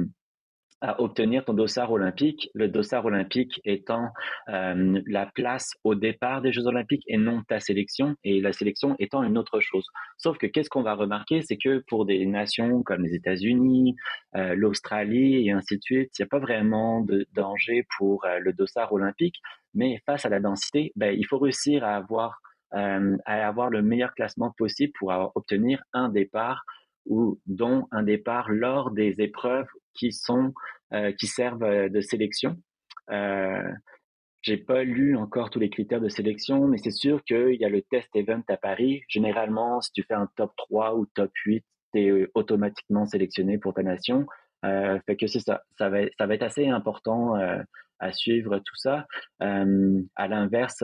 à 0.81 1.01
obtenir 1.01 1.43
ton 1.43 1.53
dossard 1.53 1.91
olympique, 1.91 2.49
le 2.53 2.69
dossard 2.69 3.05
olympique 3.05 3.59
étant 3.65 4.09
euh, 4.47 5.01
la 5.07 5.25
place 5.25 5.73
au 5.83 5.95
départ 5.95 6.41
des 6.41 6.53
Jeux 6.53 6.67
olympiques 6.67 7.03
et 7.07 7.17
non 7.17 7.43
ta 7.47 7.59
sélection, 7.59 8.15
et 8.23 8.39
la 8.39 8.53
sélection 8.53 8.95
étant 8.99 9.23
une 9.23 9.37
autre 9.37 9.59
chose. 9.59 9.85
Sauf 10.17 10.37
que 10.37 10.47
qu'est-ce 10.47 10.69
qu'on 10.69 10.83
va 10.83 10.93
remarquer, 10.93 11.41
c'est 11.41 11.57
que 11.57 11.83
pour 11.87 12.05
des 12.05 12.25
nations 12.25 12.81
comme 12.83 13.03
les 13.03 13.13
États-Unis, 13.13 13.95
euh, 14.35 14.55
l'Australie 14.55 15.47
et 15.47 15.51
ainsi 15.51 15.77
de 15.77 15.81
suite, 15.81 16.11
il 16.17 16.21
n'y 16.21 16.25
a 16.25 16.29
pas 16.29 16.39
vraiment 16.39 17.01
de 17.01 17.27
danger 17.33 17.85
pour 17.97 18.23
euh, 18.25 18.39
le 18.39 18.53
dossard 18.53 18.93
olympique, 18.93 19.35
mais 19.73 20.01
face 20.05 20.25
à 20.25 20.29
la 20.29 20.39
densité, 20.39 20.93
ben, 20.95 21.13
il 21.17 21.25
faut 21.25 21.39
réussir 21.39 21.83
à 21.83 21.95
avoir, 21.95 22.39
à 22.71 23.47
avoir 23.47 23.69
le 23.69 23.81
meilleur 23.81 24.13
classement 24.13 24.53
possible 24.57 24.93
pour 24.97 25.11
obtenir 25.35 25.81
un 25.93 26.09
départ 26.09 26.63
ou 27.05 27.39
dont 27.47 27.87
un 27.91 28.03
départ 28.03 28.49
lors 28.49 28.91
des 28.91 29.15
épreuves 29.17 29.67
qui 29.99 30.11
sont 30.11 30.53
euh, 30.91 31.11
qui 31.11 31.27
servent 31.27 31.61
euh, 31.61 31.87
de 31.87 32.01
sélection. 32.01 32.57
Euh, 33.11 33.71
j'ai 34.41 34.57
pas 34.57 34.83
lu 34.83 35.15
encore 35.15 35.51
tous 35.51 35.59
les 35.59 35.69
critères 35.69 36.01
de 36.01 36.09
sélection, 36.09 36.67
mais 36.67 36.79
c'est 36.79 36.89
sûr 36.89 37.23
qu'il 37.25 37.53
y 37.53 37.63
a 37.63 37.69
le 37.69 37.83
test 37.83 38.09
event 38.15 38.41
à 38.47 38.57
Paris. 38.57 39.03
Généralement, 39.07 39.81
si 39.81 39.91
tu 39.91 40.01
fais 40.01 40.15
un 40.15 40.27
top 40.35 40.51
3 40.57 40.95
ou 40.95 41.05
top 41.05 41.31
8, 41.45 41.63
tu 41.93 41.99
es 41.99 42.27
automatiquement 42.33 43.05
sélectionné 43.05 43.59
pour 43.59 43.75
ta 43.75 43.83
nation. 43.83 44.25
Euh, 44.65 44.97
fait 45.05 45.15
que 45.15 45.27
c'est 45.27 45.41
ça. 45.41 45.61
Ça 45.77 45.89
va, 45.89 45.99
ça 46.17 46.25
va 46.25 46.33
être 46.33 46.41
assez 46.41 46.67
important 46.67 47.35
à 47.99 48.11
suivre 48.11 48.57
tout 48.57 48.75
ça. 48.75 49.05
Euh, 49.43 50.01
à 50.15 50.27
l'inverse, 50.27 50.83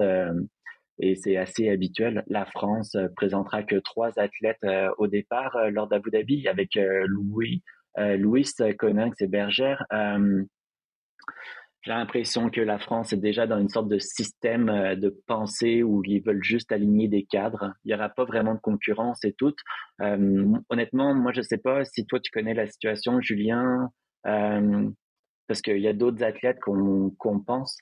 et 0.99 1.15
c'est 1.15 1.37
assez 1.37 1.69
habituel, 1.69 2.23
la 2.27 2.45
France 2.45 2.95
présentera 3.15 3.63
que 3.63 3.77
trois 3.77 4.19
athlètes 4.19 4.65
au 4.99 5.07
départ 5.07 5.57
lors 5.71 5.87
d'Abu 5.87 6.11
Dhabi 6.11 6.47
avec 6.47 6.75
Louis, 6.75 7.63
Louis 7.97 8.45
Coninx 8.77 9.21
et 9.21 9.27
Bergère. 9.27 9.85
Euh, 9.93 10.43
j'ai 11.81 11.91
l'impression 11.91 12.49
que 12.49 12.61
la 12.61 12.79
France 12.79 13.13
est 13.13 13.17
déjà 13.17 13.45
dans 13.45 13.59
une 13.59 13.69
sorte 13.69 13.87
de 13.87 13.99
système 13.99 14.69
euh, 14.69 14.95
de 14.95 15.15
pensée 15.27 15.83
où 15.83 16.03
ils 16.03 16.21
veulent 16.21 16.43
juste 16.43 16.71
aligner 16.71 17.07
des 17.07 17.23
cadres. 17.23 17.73
Il 17.83 17.89
n'y 17.89 17.93
aura 17.93 18.09
pas 18.09 18.25
vraiment 18.25 18.55
de 18.55 18.59
concurrence 18.59 19.23
et 19.23 19.33
tout. 19.33 19.53
honnêtement, 19.99 21.13
moi, 21.13 21.31
je 21.31 21.39
ne 21.39 21.43
sais 21.43 21.59
pas 21.59 21.85
si 21.85 22.05
toi, 22.05 22.19
tu 22.19 22.31
connais 22.31 22.53
la 22.53 22.67
situation, 22.67 23.21
Julien, 23.21 23.89
parce 24.23 25.61
qu'il 25.61 25.77
y 25.77 25.87
a 25.87 25.93
d'autres 25.93 26.23
athlètes 26.23 26.59
qu'on 26.59 27.39
pense 27.45 27.77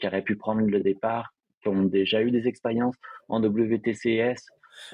qui 0.00 0.06
auraient 0.06 0.22
pu 0.22 0.36
prendre 0.36 0.62
le 0.62 0.80
départ, 0.80 1.32
qui 1.62 1.68
ont 1.68 1.84
déjà 1.84 2.22
eu 2.22 2.32
des 2.32 2.48
expériences 2.48 2.96
en 3.28 3.40
WTCS. 3.40 4.42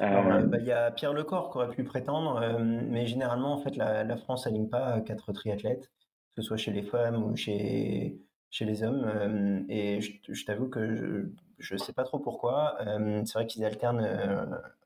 Euh, 0.00 0.46
bah, 0.46 0.58
il 0.58 0.66
y 0.66 0.72
a 0.72 0.90
Pierre 0.90 1.12
Lecor 1.12 1.50
qui 1.50 1.58
aurait 1.58 1.74
pu 1.74 1.84
prétendre, 1.84 2.40
euh, 2.42 2.58
mais 2.60 3.06
généralement, 3.06 3.52
en 3.52 3.58
fait, 3.58 3.76
la, 3.76 4.04
la 4.04 4.16
France 4.16 4.46
n'aligne 4.46 4.68
pas 4.68 5.00
quatre 5.00 5.32
triathlètes, 5.32 5.90
que 6.28 6.34
ce 6.36 6.42
soit 6.42 6.56
chez 6.56 6.72
les 6.72 6.82
femmes 6.82 7.22
ou 7.24 7.36
chez, 7.36 8.20
chez 8.50 8.64
les 8.64 8.82
hommes. 8.82 9.04
Euh, 9.04 9.62
et 9.68 10.00
je, 10.00 10.44
t'avoue 10.44 10.68
que 10.68 11.32
je 11.58 11.74
ne 11.74 11.78
sais 11.78 11.92
pas 11.92 12.04
trop 12.04 12.18
pourquoi. 12.18 12.78
c'est 13.24 13.34
vrai 13.34 13.46
qu'ils 13.46 13.64
alternent 13.64 14.06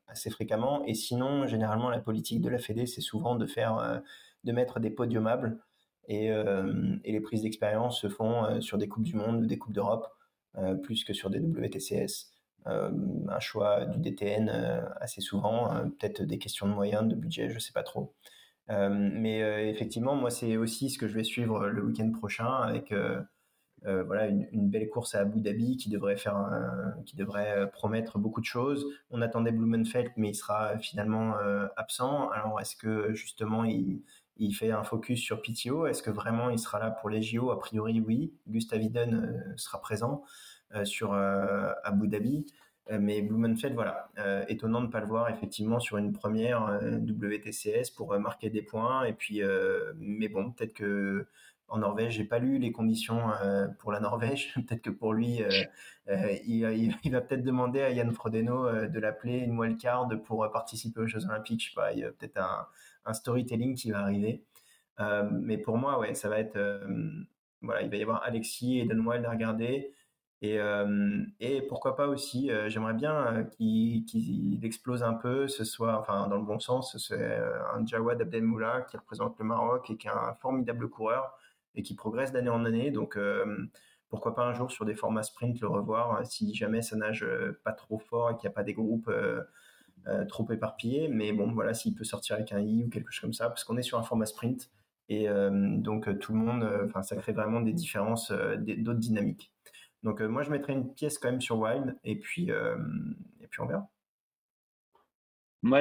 assez 0.09 0.30
fréquemment. 0.30 0.84
Et 0.84 0.95
sinon, 0.95 1.47
généralement, 1.47 1.90
la 1.90 2.01
politique 2.01 2.40
de 2.40 2.49
la 2.49 2.59
Fédé, 2.59 2.86
c'est 2.86 3.01
souvent 3.01 3.36
de 3.36 3.47
faire, 3.47 4.03
de 4.42 4.53
mettre 4.53 4.80
des 4.80 4.90
podiumables. 4.90 5.59
Et, 6.09 6.26
et 6.26 7.12
les 7.12 7.20
prises 7.20 7.42
d'expérience 7.42 8.01
se 8.01 8.09
font 8.09 8.61
sur 8.61 8.76
des 8.76 8.88
coupes 8.88 9.05
du 9.05 9.14
monde 9.14 9.45
ou 9.45 9.47
des 9.47 9.57
coupes 9.57 9.72
d'Europe, 9.72 10.09
plus 10.82 11.05
que 11.05 11.12
sur 11.12 11.30
des 11.30 11.38
WTCS. 11.38 12.34
Euh, 12.66 12.90
un 13.28 13.40
choix 13.40 13.84
du 13.84 13.98
DTN 13.98 14.48
euh, 14.48 14.80
assez 15.00 15.20
souvent, 15.20 15.70
hein, 15.70 15.90
peut-être 15.98 16.22
des 16.22 16.38
questions 16.38 16.66
de 16.66 16.72
moyens, 16.72 17.06
de 17.06 17.14
budget, 17.14 17.50
je 17.50 17.58
sais 17.58 17.72
pas 17.72 17.82
trop. 17.82 18.14
Euh, 18.70 18.88
mais 18.90 19.40
effectivement, 19.68 20.14
moi, 20.16 20.30
c'est 20.30 20.56
aussi 20.56 20.88
ce 20.90 20.98
que 20.98 21.06
je 21.06 21.14
vais 21.14 21.24
suivre 21.24 21.68
le 21.68 21.82
week-end 21.84 22.10
prochain 22.10 22.52
avec 22.62 22.94
voilà 24.06 24.28
une, 24.28 24.70
belle 24.70 24.88
course 24.88 25.14
à 25.14 25.20
Abu 25.20 25.42
Dhabi 25.42 25.76
qui 25.76 25.90
devrait 25.90 26.16
faire 26.16 26.48
qui 27.04 27.16
devrait 27.16 27.70
promettre 27.70 28.18
beaucoup 28.18 28.40
de 28.40 28.46
choses. 28.46 28.86
On 29.10 29.20
attendait 29.20 29.52
Blumenfeld, 29.52 30.12
mais 30.16 30.30
il 30.30 30.34
sera 30.34 30.78
finalement 30.78 31.34
absent. 31.76 32.30
Alors 32.30 32.58
est-ce 32.60 32.76
que 32.76 33.12
justement 33.12 33.64
il, 33.64 34.02
il 34.38 34.52
fait 34.54 34.70
un 34.70 34.84
focus 34.84 35.20
sur 35.20 35.42
PTO 35.42 35.86
Est-ce 35.86 36.02
que 36.02 36.10
vraiment 36.10 36.48
il 36.48 36.58
sera 36.58 36.78
là 36.78 36.90
pour 36.90 37.10
les 37.10 37.20
JO 37.20 37.50
A 37.50 37.58
priori, 37.58 38.00
oui. 38.00 38.32
Gustav 38.48 38.82
Iden 38.82 39.54
sera 39.58 39.82
présent. 39.82 40.24
Euh, 40.75 40.85
sur 40.85 41.12
euh, 41.12 41.72
Abu 41.85 42.09
Dhabi. 42.09 42.47
Euh, 42.91 42.99
mais 43.01 43.22
Blumenfeld, 43.22 43.75
voilà, 43.75 44.11
étonnant 44.49 44.81
de 44.81 44.87
ne 44.87 44.91
pas 44.91 45.01
le 45.01 45.07
voir 45.07 45.31
effectivement 45.31 45.81
sur 45.81 45.97
une 45.97 46.12
première 46.12 46.81
WTCS 46.83 47.91
pour 47.97 48.18
marquer 48.18 48.51
des 48.51 48.62
points. 48.62 49.05
Et 49.05 49.14
puis, 49.14 49.41
mais 49.96 50.29
bon, 50.29 50.51
peut-être 50.51 50.75
que 50.75 51.26
en 51.68 51.79
Norvège, 51.79 52.14
j'ai 52.14 52.25
pas 52.25 52.38
lu 52.38 52.59
les 52.59 52.72
conditions 52.72 53.22
pour 53.79 53.91
la 53.91 54.01
Norvège. 54.01 54.53
peut-être 54.68 54.83
que 54.83 54.91
pour 54.91 55.14
lui, 55.14 55.41
il, 56.46 57.11
va 57.11 57.21
peut-être 57.22 57.42
demander 57.42 57.80
à 57.80 57.91
Yann 57.91 58.13
Frodeno 58.13 58.87
de 58.87 59.01
l'appeler 59.01 59.38
une 59.38 59.59
wildcard 59.59 60.11
pour 60.25 60.46
participer 60.53 61.01
aux 61.01 61.07
Jeux 61.07 61.25
Olympiques. 61.25 61.63
Je 61.63 61.68
sais 61.71 61.75
pas, 61.75 61.95
il 61.95 62.01
y 62.01 62.05
a 62.05 62.13
peut-être 62.13 62.38
un, 63.07 63.14
storytelling 63.14 63.76
qui 63.76 63.92
va 63.92 64.01
arriver. 64.01 64.45
mais 65.33 65.57
pour 65.57 65.79
moi, 65.79 65.99
ouais, 65.99 66.13
ça 66.13 66.29
va 66.29 66.38
être, 66.38 66.59
voilà, 67.63 67.80
il 67.80 67.88
va 67.88 67.96
y 67.96 68.03
avoir 68.03 68.22
Alexis 68.25 68.80
et 68.80 68.84
Dan 68.84 69.01
Wild 69.01 69.25
à 69.25 69.30
regarder. 69.30 69.95
Et, 70.42 70.58
et, 71.40 71.62
pourquoi 71.62 71.96
pas 71.96 72.06
aussi, 72.06 72.50
j'aimerais 72.66 72.92
bien 72.92 73.46
qu'il 73.56 74.61
explose 74.62 75.02
un 75.02 75.14
peu, 75.14 75.48
ce 75.48 75.64
soit, 75.64 75.98
enfin, 75.98 76.28
dans 76.28 76.36
le 76.36 76.44
bon 76.44 76.58
sens, 76.58 76.96
c'est 76.98 77.38
un 77.74 77.86
Jawad 77.86 78.20
Abdelmoula 78.20 78.82
qui 78.82 78.98
représente 78.98 79.38
le 79.38 79.46
Maroc 79.46 79.88
et 79.90 79.96
qui 79.96 80.06
est 80.06 80.11
un 80.11 80.34
formidable 80.34 80.90
coureur 80.90 81.32
et 81.74 81.82
qui 81.82 81.94
progresse 81.94 82.30
d'année 82.30 82.50
en 82.50 82.66
année. 82.66 82.90
Donc, 82.90 83.18
pourquoi 84.11 84.34
pas 84.34 84.44
un 84.44 84.52
jour 84.52 84.70
sur 84.70 84.84
des 84.84 84.94
formats 84.94 85.22
sprint 85.22 85.61
le 85.61 85.68
revoir 85.68 86.26
si 86.26 86.54
jamais 86.54 86.82
ça 86.82 86.96
nage 86.96 87.26
pas 87.64 87.72
trop 87.72 87.98
fort 87.98 88.30
et 88.30 88.34
qu'il 88.34 88.46
n'y 88.48 88.52
a 88.52 88.54
pas 88.54 88.64
des 88.64 88.74
groupes 88.74 89.11
trop 90.28 90.50
éparpillés. 90.52 91.08
Mais 91.08 91.32
bon, 91.32 91.52
voilà, 91.52 91.72
s'il 91.72 91.94
peut 91.94 92.04
sortir 92.04 92.36
avec 92.36 92.52
un 92.52 92.61
I 92.61 92.84
ou 92.84 92.90
quelque 92.90 93.11
chose 93.11 93.22
comme 93.22 93.32
ça, 93.32 93.48
parce 93.48 93.64
qu'on 93.64 93.78
est 93.78 93.82
sur 93.82 93.98
un 93.98 94.02
format 94.02 94.26
sprint. 94.26 94.70
Et 95.08 95.26
donc, 95.26 96.18
tout 96.18 96.32
le 96.32 96.38
monde, 96.38 96.68
enfin, 96.84 97.02
ça 97.02 97.16
crée 97.16 97.32
vraiment 97.32 97.62
des 97.62 97.72
différences, 97.72 98.30
d'autres 98.30 99.00
dynamiques. 99.00 99.50
Donc 100.05 100.21
euh, 100.21 100.29
moi, 100.29 100.43
je 100.43 100.51
mettrais 100.51 100.75
une 100.75 100.93
pièce 100.95 101.18
quand 101.18 101.31
même 101.31 101.41
sur 101.41 101.59
Wild 101.59 101.97
et 102.05 102.17
puis, 102.17 102.51
euh, 102.51 102.76
et 103.41 103.47
puis 103.49 103.61
on 103.61 103.67
verra. 103.67 103.89
Moi, 105.63 105.81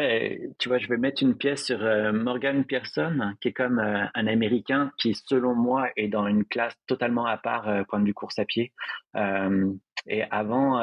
tu 0.60 0.70
vois, 0.70 0.78
je 0.78 0.88
vais 0.88 0.96
mettre 0.96 1.22
une 1.24 1.36
pièce 1.36 1.66
sur 1.66 1.84
euh, 1.84 2.14
Morgan 2.14 2.64
Pearson, 2.64 3.34
qui 3.42 3.50
est 3.50 3.54
comme 3.54 3.80
un 3.80 4.28
Américain 4.28 4.94
qui, 4.98 5.14
selon 5.14 5.56
moi, 5.56 5.90
est 5.98 6.08
dans 6.08 6.26
une 6.26 6.46
classe 6.46 6.74
totalement 6.88 7.26
à 7.26 7.38
part 7.38 7.86
point 7.90 8.00
de 8.00 8.06
vue 8.06 8.14
course 8.14 8.40
à 8.40 8.46
pied. 8.46 8.72
et 10.08 10.24
avant 10.32 10.80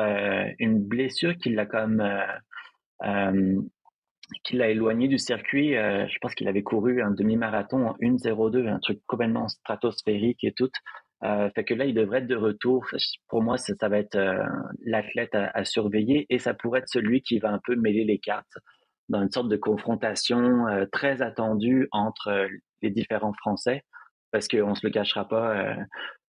une 0.58 0.86
blessure 0.86 1.34
qui 1.38 1.48
l'a 1.48 1.64
comme 1.64 2.06
qui 4.44 4.56
l'a 4.56 4.68
éloigné 4.68 5.08
du 5.08 5.16
circuit. 5.16 5.72
je 5.72 6.18
pense 6.20 6.34
qu'il 6.34 6.48
avait 6.48 6.62
couru 6.62 7.00
un 7.00 7.10
demi-marathon 7.10 7.88
en 7.88 7.96
1.02, 8.02 8.68
un 8.68 8.80
truc 8.80 9.00
complètement 9.06 9.48
stratosphérique 9.48 10.44
et 10.44 10.52
tout. 10.52 10.68
Euh, 11.22 11.50
fait 11.54 11.64
que 11.64 11.74
là, 11.74 11.84
il 11.84 11.94
devrait 11.94 12.18
être 12.18 12.26
de 12.26 12.36
retour. 12.36 12.86
Pour 13.28 13.42
moi, 13.42 13.58
ça, 13.58 13.88
va 13.88 13.98
être 13.98 14.16
euh, 14.16 14.42
l'athlète 14.84 15.34
à, 15.34 15.64
surveiller 15.64 16.26
et 16.30 16.38
ça 16.38 16.54
pourrait 16.54 16.80
être 16.80 16.88
celui 16.88 17.22
qui 17.22 17.38
va 17.38 17.50
un 17.50 17.60
peu 17.62 17.76
mêler 17.76 18.04
les 18.04 18.18
cartes 18.18 18.58
dans 19.08 19.22
une 19.22 19.30
sorte 19.30 19.48
de 19.48 19.56
confrontation 19.56 20.66
euh, 20.68 20.86
très 20.90 21.20
attendue 21.20 21.88
entre 21.92 22.48
les 22.82 22.90
différents 22.90 23.34
Français. 23.34 23.84
Parce 24.32 24.46
qu'on 24.46 24.76
se 24.76 24.86
le 24.86 24.92
cachera 24.92 25.26
pas, 25.26 25.74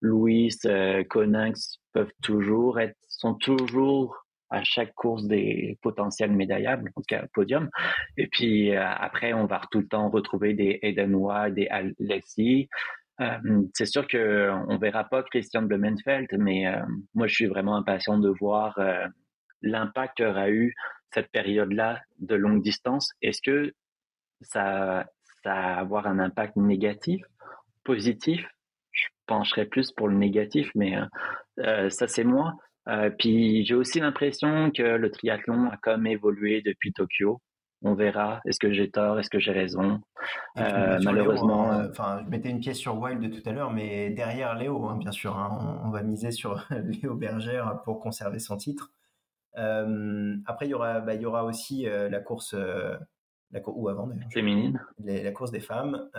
Louis, 0.01 0.49
Coninx 1.07 1.77
peuvent 1.93 2.11
toujours 2.23 2.79
être, 2.79 2.97
sont 3.07 3.35
toujours 3.35 4.25
à 4.49 4.63
chaque 4.63 4.95
course 4.95 5.27
des 5.27 5.77
potentiels 5.83 6.31
médaillables, 6.31 6.89
en 6.95 7.01
tout 7.01 7.05
cas 7.07 7.27
podium. 7.31 7.69
Et 8.17 8.25
puis 8.25 8.75
après, 8.75 9.33
on 9.33 9.45
va 9.45 9.61
tout 9.69 9.81
le 9.81 9.87
temps 9.87 10.09
retrouver 10.09 10.55
des 10.55 10.79
Edenois, 10.81 11.51
des 11.51 11.67
Alexis. 11.67 12.69
Euh, 13.19 13.63
c'est 13.73 13.85
sûr 13.85 14.07
que 14.07 14.49
on 14.67 14.77
verra 14.77 15.03
pas 15.03 15.23
Christian 15.23 15.63
Blumenfeld, 15.63 16.27
mais 16.39 16.67
euh, 16.67 16.81
moi 17.13 17.27
je 17.27 17.35
suis 17.35 17.45
vraiment 17.45 17.75
impatient 17.75 18.17
de 18.17 18.29
voir 18.29 18.77
euh, 18.79 19.05
l'impact 19.61 20.17
qu'aura 20.17 20.49
eu 20.49 20.73
cette 21.13 21.29
période-là 21.31 22.01
de 22.19 22.35
longue 22.35 22.63
distance. 22.63 23.11
Est-ce 23.21 23.41
que 23.41 23.73
ça, 24.41 25.05
ça 25.43 25.53
va 25.53 25.77
avoir 25.77 26.07
un 26.07 26.19
impact 26.19 26.55
négatif, 26.55 27.21
positif? 27.83 28.45
Je 28.91 29.07
pencherais 29.27 29.65
plus 29.65 29.91
pour 29.91 30.07
le 30.07 30.15
négatif, 30.15 30.71
mais 30.75 30.97
ça 31.89 32.07
c'est 32.07 32.23
moi. 32.23 32.53
puis 33.19 33.63
j'ai 33.65 33.75
aussi 33.75 33.99
l'impression 33.99 34.71
que 34.71 34.83
le 34.83 35.11
triathlon 35.11 35.69
a 35.69 35.77
comme 35.77 36.07
évolué 36.07 36.61
depuis 36.61 36.91
Tokyo 36.91 37.41
on 37.83 37.93
verra. 37.95 38.41
Est-ce 38.45 38.59
que 38.59 38.71
j'ai 38.71 38.89
tort? 38.89 39.19
Est-ce 39.19 39.29
que 39.29 39.39
j'ai 39.39 39.51
raison? 39.51 40.01
Euh, 40.57 40.99
Malheureusement. 41.03 41.71
Hein, 41.71 41.87
enfin, 41.89 42.21
je 42.23 42.29
mettais 42.29 42.49
une 42.49 42.59
pièce 42.59 42.77
sur 42.77 42.97
Wild 42.99 43.31
tout 43.31 43.49
à 43.49 43.53
l'heure, 43.53 43.71
mais 43.71 44.11
derrière 44.11 44.55
Léo, 44.55 44.85
hein, 44.87 44.97
bien 44.97 45.11
sûr. 45.11 45.37
Hein, 45.37 45.81
on, 45.83 45.89
va 45.89 46.03
miser 46.03 46.31
sur 46.31 46.65
Léo 47.01 47.15
Bergère 47.15 47.81
pour 47.83 47.99
conserver 47.99 48.39
son 48.39 48.57
titre. 48.57 48.91
Euh, 49.57 50.35
après, 50.45 50.67
il 50.67 50.69
y 50.69 50.73
aura, 50.73 50.99
bah, 50.99 51.15
il 51.15 51.21
y 51.21 51.25
aura 51.25 51.43
aussi 51.43 51.87
euh, 51.87 52.07
la 52.07 52.19
course, 52.19 52.53
la 52.53 53.61
ou 53.65 53.89
avant 53.89 54.09
féminine, 54.31 54.79
la 55.03 55.31
course 55.31 55.51
des 55.51 55.59
femmes. 55.59 56.09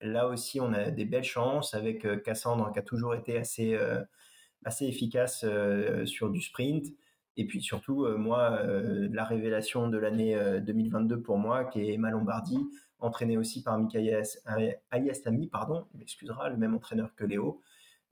là 0.00 0.26
aussi, 0.26 0.60
on 0.60 0.72
a 0.72 0.90
des 0.90 1.04
belles 1.04 1.24
chances 1.24 1.74
avec 1.74 2.22
Cassandre 2.22 2.72
qui 2.72 2.78
a 2.80 2.82
toujours 2.82 3.14
été 3.14 3.38
assez, 3.38 3.78
assez 4.64 4.86
efficace 4.86 5.46
sur 6.04 6.30
du 6.30 6.40
sprint. 6.40 6.86
Et 7.36 7.46
puis 7.46 7.62
surtout, 7.62 8.04
euh, 8.04 8.16
moi, 8.16 8.58
euh, 8.60 9.08
la 9.12 9.24
révélation 9.24 9.88
de 9.88 9.98
l'année 9.98 10.38
2022 10.60 11.14
euh, 11.14 11.22
pour 11.22 11.38
moi, 11.38 11.64
qui 11.64 11.80
est 11.80 11.94
Emma 11.94 12.10
Lombardi, 12.10 12.58
entraînée 12.98 13.38
aussi 13.38 13.62
par 13.62 13.78
Mikaïa 13.78 14.20
Ayastami, 14.90 15.48
pardon, 15.48 15.86
il 15.94 16.00
m'excusera, 16.00 16.50
le 16.50 16.56
même 16.56 16.74
entraîneur 16.74 17.14
que 17.14 17.24
Léo, 17.24 17.62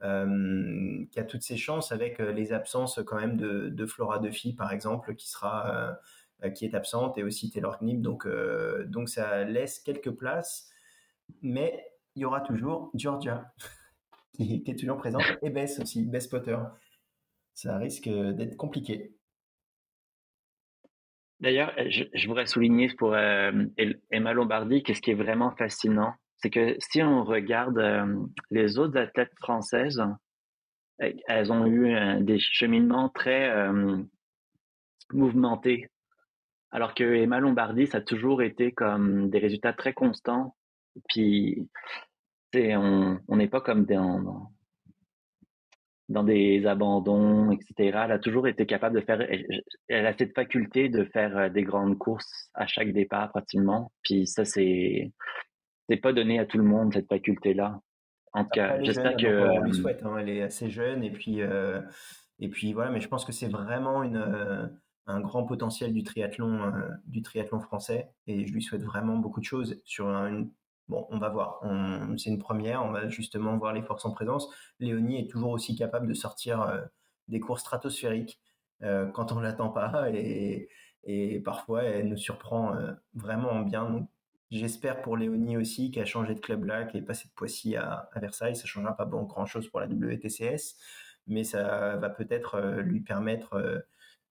qui 0.00 1.20
a 1.20 1.24
toutes 1.24 1.42
ses 1.42 1.56
chances 1.56 1.92
avec 1.92 2.20
les 2.20 2.52
absences 2.52 3.00
quand 3.04 3.20
même 3.20 3.36
de, 3.36 3.86
Flora 3.86 4.18
Duffy, 4.18 4.54
par 4.54 4.72
exemple, 4.72 5.14
qui 5.14 5.28
sera 5.28 5.98
qui 6.54 6.64
est 6.64 6.74
absente, 6.74 7.18
et 7.18 7.22
aussi 7.22 7.50
Taylor 7.50 7.78
Knip. 7.80 8.00
Donc, 8.00 8.26
donc 8.86 9.10
ça 9.10 9.44
laisse 9.44 9.80
quelques 9.80 10.12
places, 10.12 10.70
mais 11.42 11.84
il 12.14 12.22
y 12.22 12.24
aura 12.24 12.40
toujours 12.40 12.90
Georgia, 12.94 13.52
qui, 14.32 14.62
est 14.66 14.78
toujours 14.78 14.96
présente, 14.96 15.24
et 15.42 15.50
Bess 15.50 15.80
aussi, 15.80 16.06
Bess 16.06 16.28
Potter. 16.28 16.56
Ça 17.58 17.76
risque 17.76 18.08
d'être 18.08 18.56
compliqué. 18.56 19.10
D'ailleurs, 21.40 21.74
je, 21.88 22.28
voudrais 22.28 22.46
souligner 22.46 22.88
pour 22.96 23.14
euh, 23.14 23.50
Emma 24.12 24.32
Lombardi 24.32 24.84
que 24.84 24.94
ce 24.94 25.00
qui 25.00 25.10
est 25.10 25.14
vraiment 25.14 25.50
fascinant, 25.56 26.14
c'est 26.36 26.50
que 26.50 26.76
si 26.78 27.02
on 27.02 27.24
regarde 27.24 27.78
euh, 27.78 28.16
les 28.52 28.78
autres 28.78 28.96
athlètes 28.96 29.34
françaises, 29.40 30.00
euh, 31.02 31.12
elles 31.26 31.50
ont 31.50 31.66
eu 31.66 32.22
des 32.22 32.38
cheminements 32.38 33.08
très 33.08 33.52
mouvementés. 35.12 35.88
Alors 36.70 36.94
que 36.94 37.02
Emma 37.02 37.40
Lombardi, 37.40 37.88
ça 37.88 37.98
a 37.98 38.02
toujours 38.02 38.40
été 38.40 38.70
comme 38.70 39.30
des 39.30 39.40
résultats 39.40 39.72
très 39.72 39.94
constants. 39.94 40.54
Puis, 41.08 41.68
on 42.54 43.36
n'est 43.36 43.48
pas 43.48 43.60
comme 43.60 43.84
dans, 43.84 44.52
dans 46.08 46.22
des 46.22 46.66
abandons, 46.66 47.50
etc. 47.50 47.74
Elle 48.04 48.12
a 48.12 48.18
toujours 48.18 48.48
été 48.48 48.66
capable 48.66 48.96
de 48.96 49.04
faire, 49.04 49.20
elle, 49.88 50.06
a 50.06 50.16
cette 50.16 50.34
faculté 50.34 50.88
de 50.88 51.04
faire 51.04 51.36
euh, 51.36 51.48
des 51.48 51.62
grandes 51.62 51.98
courses 51.98 52.50
à 52.54 52.66
chaque 52.66 52.92
départ 52.92 53.30
pratiquement. 53.30 53.92
Puis 54.02 54.26
ça, 54.26 54.44
c'est, 54.44 55.12
c'est 55.88 55.96
pas 55.98 56.12
donné 56.12 56.38
à 56.38 56.46
tout 56.46 56.58
le 56.58 56.64
monde 56.64 56.94
cette 56.94 57.08
faculté-là. 57.08 57.80
En 58.32 58.44
tout 58.44 58.50
cas, 58.50 58.82
j'espère 58.82 59.16
que. 59.16 59.26
On 59.26 59.64
lui 59.64 59.70
euh, 59.70 59.74
souhaite. 59.74 60.02
Hein, 60.04 60.16
elle 60.18 60.28
est 60.28 60.42
assez 60.42 60.70
jeune 60.70 61.02
et 61.02 61.10
puis 61.10 61.42
euh, 61.42 61.80
et 62.38 62.48
puis 62.48 62.72
voilà. 62.72 62.90
Mais 62.90 63.00
je 63.00 63.08
pense 63.08 63.24
que 63.24 63.32
c'est 63.32 63.48
vraiment 63.48 64.02
une 64.02 64.70
un 65.06 65.20
grand 65.20 65.44
potentiel 65.44 65.94
du 65.94 66.02
triathlon 66.02 66.70
du 67.06 67.22
triathlon 67.22 67.60
français 67.60 68.10
et 68.26 68.46
je 68.46 68.52
lui 68.52 68.60
souhaite 68.60 68.82
vraiment 68.82 69.16
beaucoup 69.16 69.40
de 69.40 69.46
choses 69.46 69.80
sur 69.84 70.06
une 70.06 70.50
Bon, 70.88 71.06
on 71.10 71.18
va 71.18 71.28
voir. 71.28 71.60
C'est 72.16 72.30
une 72.30 72.38
première. 72.38 72.84
On 72.84 72.90
va 72.92 73.08
justement 73.08 73.56
voir 73.58 73.72
les 73.74 73.82
forces 73.82 74.06
en 74.06 74.10
présence. 74.10 74.48
Léonie 74.80 75.20
est 75.20 75.30
toujours 75.30 75.50
aussi 75.50 75.76
capable 75.76 76.06
de 76.06 76.14
sortir 76.14 76.62
euh, 76.62 76.80
des 77.28 77.40
cours 77.40 77.58
stratosphériques 77.60 78.40
euh, 78.82 79.06
quand 79.06 79.32
on 79.32 79.40
l'attend 79.40 79.70
pas 79.70 80.10
et, 80.14 80.68
parfois 81.44 81.84
elle 81.84 82.08
nous 82.08 82.16
surprend 82.18 82.74
euh, 82.74 82.92
vraiment 83.14 83.62
bien. 83.62 84.06
j'espère 84.50 85.00
pour 85.00 85.16
Léonie 85.16 85.56
aussi 85.56 85.90
qui 85.90 86.00
a 86.00 86.04
changé 86.04 86.34
de 86.34 86.40
club 86.40 86.64
là, 86.64 86.84
qui 86.84 86.98
est 86.98 87.02
passé 87.02 87.28
de 87.28 87.32
Poissy 87.34 87.76
à, 87.76 88.08
Versailles. 88.16 88.56
Ça 88.56 88.66
changera 88.66 88.96
pas 88.96 89.06
grand 89.06 89.46
chose 89.46 89.68
pour 89.68 89.80
la 89.80 89.86
WTCS, 89.86 90.76
mais 91.26 91.44
ça 91.44 91.96
va 91.96 92.10
peut-être 92.10 92.60
lui 92.80 93.00
permettre 93.00 93.84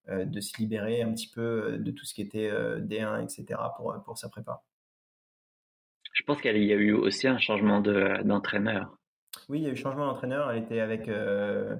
de 0.08 0.40
se 0.40 0.56
libérer 0.58 1.02
un 1.02 1.12
petit 1.12 1.28
peu 1.28 1.78
de 1.78 1.90
tout 1.90 2.04
ce 2.04 2.14
qui 2.14 2.22
était 2.22 2.50
D1, 2.80 3.22
etc. 3.24 3.60
pour 3.76 3.94
pour 4.04 4.18
sa 4.18 4.28
prépa. 4.28 4.62
Je 6.28 6.34
pense 6.34 6.42
qu'il 6.42 6.62
y 6.62 6.74
a 6.74 6.76
eu 6.76 6.92
aussi 6.92 7.26
un 7.26 7.38
changement 7.38 7.80
d'entraîneur. 7.80 8.98
oui, 9.48 9.60
il 9.60 9.64
y 9.64 9.66
a 9.66 9.70
eu 9.70 9.76
changement 9.76 10.06
d'entraîneur. 10.08 10.50
Elle 10.50 10.62
était 10.62 10.80
avec, 10.80 11.08
euh, 11.08 11.74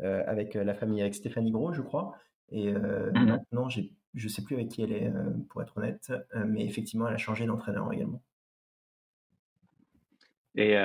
euh, 0.00 0.24
avec 0.26 0.54
la 0.54 0.74
famille, 0.74 1.00
avec 1.00 1.14
Stéphanie 1.14 1.52
Gros, 1.52 1.72
je 1.72 1.80
crois. 1.80 2.16
Et 2.50 2.70
euh, 2.70 3.12
mhm. 3.14 3.26
maintenant, 3.26 3.68
je 3.68 3.82
ne 4.14 4.28
sais 4.28 4.42
plus 4.42 4.56
avec 4.56 4.66
qui 4.70 4.82
elle 4.82 4.90
est, 4.90 5.12
pour 5.48 5.62
être 5.62 5.78
honnête. 5.78 6.12
mais 6.34 6.64
effectivement, 6.64 7.06
elle 7.06 7.14
a 7.14 7.18
changé 7.18 7.46
d'entraîneur 7.46 7.92
également. 7.92 8.20
Et 10.56 10.76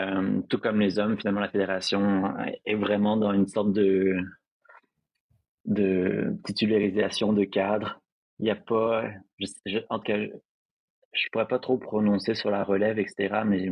tout 0.48 0.60
comme 0.60 0.80
les 0.80 1.00
hommes, 1.00 1.18
finalement, 1.18 1.42
la 1.42 1.50
fédération 1.50 2.36
est 2.64 2.76
vraiment 2.76 3.18
dans 3.18 3.34
une 3.34 3.48
sorte 3.48 3.74
de, 3.74 4.20
de 5.66 6.38
titularisation 6.46 7.34
de 7.34 7.44
cadre. 7.44 8.04
Il 8.38 8.44
n'y 8.44 8.52
a 8.52 8.56
pas, 8.56 9.06
en 9.90 9.98
tout 9.98 10.04
cas, 10.04 10.20
je 11.14 11.28
pourrais 11.32 11.48
pas 11.48 11.60
trop 11.60 11.78
prononcer 11.78 12.36
sur 12.36 12.52
la 12.52 12.64
relève, 12.64 13.00
etc. 13.00 13.42
Mais 13.46 13.72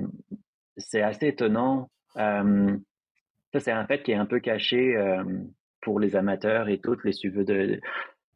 c'est 0.77 1.01
assez 1.01 1.27
étonnant. 1.27 1.89
Euh, 2.17 2.75
ça, 3.53 3.59
c'est 3.59 3.71
un 3.71 3.85
fait 3.85 4.03
qui 4.03 4.11
est 4.11 4.15
un 4.15 4.25
peu 4.25 4.39
caché 4.39 4.95
euh, 4.95 5.23
pour 5.81 5.99
les 5.99 6.15
amateurs 6.15 6.69
et 6.69 6.79
toutes 6.79 7.03
les 7.03 7.13
suiveurs 7.13 7.45
de, 7.45 7.79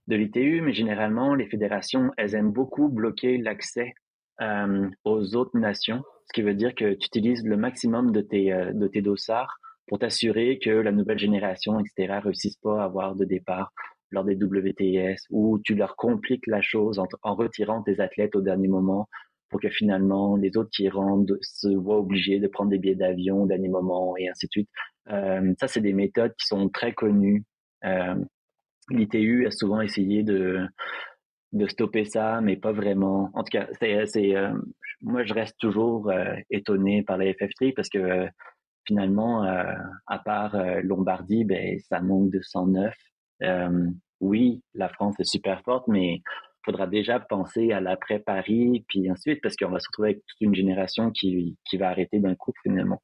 l'ITU, 0.08 0.62
mais 0.62 0.74
généralement, 0.74 1.36
les 1.36 1.48
fédérations, 1.48 2.12
elles 2.18 2.36
aiment 2.36 2.52
beaucoup 2.52 2.90
bloquer 2.90 3.38
l'accès 3.38 3.94
euh, 4.42 4.90
aux 5.06 5.36
autres 5.36 5.58
nations, 5.58 6.04
ce 6.28 6.34
qui 6.34 6.42
veut 6.42 6.54
dire 6.54 6.76
que 6.76 6.94
tu 6.94 7.08
utilises 7.08 7.46
le 7.46 7.58
maximum 7.58 8.12
de 8.12 8.22
tes, 8.22 8.52
de 8.74 8.88
tes 8.88 9.02
dossards 9.02 9.58
pour 9.88 10.00
t'assurer 10.00 10.60
que 10.60 10.70
la 10.70 10.92
nouvelle 10.92 11.20
génération, 11.20 11.80
etc., 11.80 12.20
réussisse 12.24 12.58
pas 12.58 12.82
à 12.82 12.86
avoir 12.86 13.16
de 13.16 13.26
départ 13.26 13.72
lors 14.12 14.24
des 14.24 14.36
WTS 14.36 15.28
où 15.30 15.60
tu 15.64 15.76
leur 15.76 15.96
compliques 15.96 16.48
la 16.48 16.62
chose 16.62 17.00
en, 17.00 17.36
retirant 17.36 17.82
tes 17.82 18.00
athlètes 18.00 18.36
au 18.36 18.42
dernier 18.42 18.68
moment 18.68 19.08
pour 19.50 19.60
que 19.60 19.70
finalement 19.70 20.38
les 20.38 20.56
autres 20.58 20.70
qui 20.72 20.90
rentrent 20.90 21.38
se 21.42 21.68
voient 21.68 22.00
obligés 22.00 22.40
de 22.40 22.48
prendre 22.48 22.70
des 22.72 22.78
billets 22.78 22.96
d'avion 22.96 23.44
au 23.44 23.48
dernier 23.48 23.70
moment 23.70 24.16
et 24.18 24.30
ainsi 24.30 24.48
de 24.48 24.52
suite. 24.52 24.70
Euh, 25.10 25.54
ça, 25.60 25.68
c'est 25.68 25.82
des 25.82 25.94
méthodes 25.94 26.34
qui 26.40 26.48
sont 26.48 26.70
très 26.70 26.94
connues. 26.94 27.44
Euh, 27.84 28.16
L'ITU 28.90 29.46
a 29.46 29.52
souvent 29.52 29.82
essayé 29.82 30.24
de, 30.24 30.66
de 31.54 31.68
stopper 31.68 32.06
ça, 32.06 32.42
mais 32.42 32.58
pas 32.58 32.72
vraiment. 32.72 33.30
En 33.34 33.44
tout 33.44 33.58
cas, 33.58 33.68
c'est, 33.80 34.36
euh, 34.36 34.54
moi, 35.02 35.24
je 35.24 35.34
reste 35.34 35.58
toujours 35.60 36.12
étonné 36.50 37.04
par 37.04 37.18
la 37.18 37.26
FF3 37.26 37.74
parce 37.74 37.90
que 37.90 38.28
finalement, 38.86 39.44
à 39.44 40.20
part 40.20 40.56
Lombardie, 40.84 41.46
ben, 41.46 41.80
ça 41.80 42.02
manque 42.02 42.32
de 42.32 42.42
109. 42.42 42.94
Euh, 43.42 43.90
oui, 44.20 44.62
la 44.74 44.90
France 44.90 45.20
est 45.20 45.30
super 45.30 45.62
forte, 45.64 45.88
mais 45.88 46.16
il 46.16 46.64
faudra 46.66 46.88
déjà 46.88 47.20
penser 47.20 47.72
à 47.72 47.82
l'après-Paris, 47.82 48.86
puis 48.88 49.10
ensuite, 49.10 49.42
parce 49.42 49.56
qu'on 49.56 49.70
va 49.70 49.80
se 49.80 49.88
retrouver 49.90 50.10
avec 50.10 50.26
toute 50.28 50.42
une 50.42 50.56
génération 50.56 51.12
qui, 51.12 51.58
qui 51.66 51.78
va 51.78 51.90
arrêter 51.90 52.20
d'un 52.20 52.36
coup, 52.36 52.54
finalement. 52.62 53.02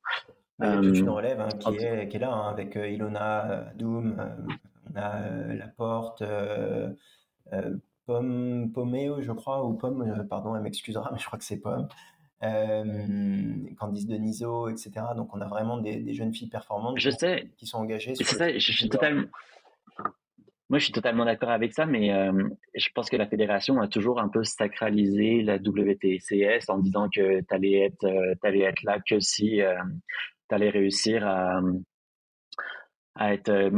Il 0.60 0.66
y 0.66 0.70
a 0.70 0.76
toute 0.78 0.98
une 0.98 1.08
euh, 1.08 1.12
relève 1.12 1.40
hein, 1.40 1.50
qui, 1.50 1.76
est, 1.76 2.08
qui, 2.08 2.18
est, 2.18 2.20
là, 2.20 2.32
hein, 2.32 2.50
avec 2.50 2.76
euh, 2.78 2.88
Ilona 2.88 3.72
Doom, 3.76 4.16
on 4.90 4.96
a 4.96 5.54
Laporte, 5.54 6.24
Pomme, 8.06 8.72
Poméo, 8.74 9.22
je 9.22 9.32
crois, 9.32 9.66
ou 9.66 9.74
Pomme, 9.74 10.26
pardon, 10.30 10.56
elle 10.56 10.64
m'excusera, 10.64 11.10
mais 11.14 11.20
je 11.20 11.26
crois 11.26 11.40
que 11.40 11.46
c'est 11.46 11.60
Pomme. 11.60 11.88
Candice 12.42 14.06
Deniso, 14.06 14.70
etc. 14.70 14.92
Donc 15.16 15.36
on 15.36 15.42
a 15.42 15.48
vraiment 15.48 15.78
des, 15.80 16.14
jeunes 16.14 16.34
filles 16.34 16.50
performantes 16.50 17.00
je 17.00 17.10
sais. 17.10 17.50
qui 17.58 17.66
sont 17.66 17.80
engagées. 17.80 18.14
C'est 18.14 18.24
ça, 18.24 18.52
je, 18.52 18.72
suis 18.72 18.90
totalement. 18.90 19.26
Moi, 20.70 20.80
je 20.80 20.86
suis 20.86 20.94
totalement 20.94 21.26
d'accord 21.26 21.50
avec 21.50 21.74
ça, 21.74 21.86
mais 21.86 22.10
je 22.76 22.90
pense 22.94 23.10
que 23.10 23.16
la 23.16 23.28
fédération 23.28 23.80
a 23.80 23.88
toujours 23.88 24.20
un 24.20 24.28
peu 24.28 24.44
sacralisé 24.44 25.42
la 25.42 25.56
WTCS 25.56 26.70
en 26.70 26.80
disant 26.80 27.08
que 27.10 27.40
tu 27.40 27.54
allais 27.56 27.86
être, 27.86 28.06
allais 28.44 28.62
être 28.62 28.84
là 28.84 29.00
que 29.00 29.20
si 29.22 29.62
tu 30.50 30.56
allais 30.56 30.70
réussir 30.70 31.26
à, 31.26 31.62
à 33.16 33.34
être 33.34 33.70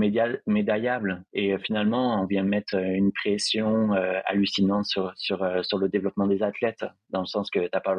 médaillable. 0.48 1.24
Et 1.34 1.56
finalement, 1.60 2.22
on 2.22 2.26
vient 2.26 2.44
mettre 2.44 2.76
une 2.76 3.12
pression 3.12 3.92
hallucinante 4.26 4.86
sur, 4.86 5.14
sur, 5.16 5.64
sur 5.64 5.78
le 5.78 5.90
développement 5.90 6.26
des 6.26 6.42
athlètes, 6.42 6.86
dans 7.10 7.22
le 7.22 7.28
sens 7.28 7.52
que 7.52 7.68
t'as 7.68 7.82
pas, 7.82 7.96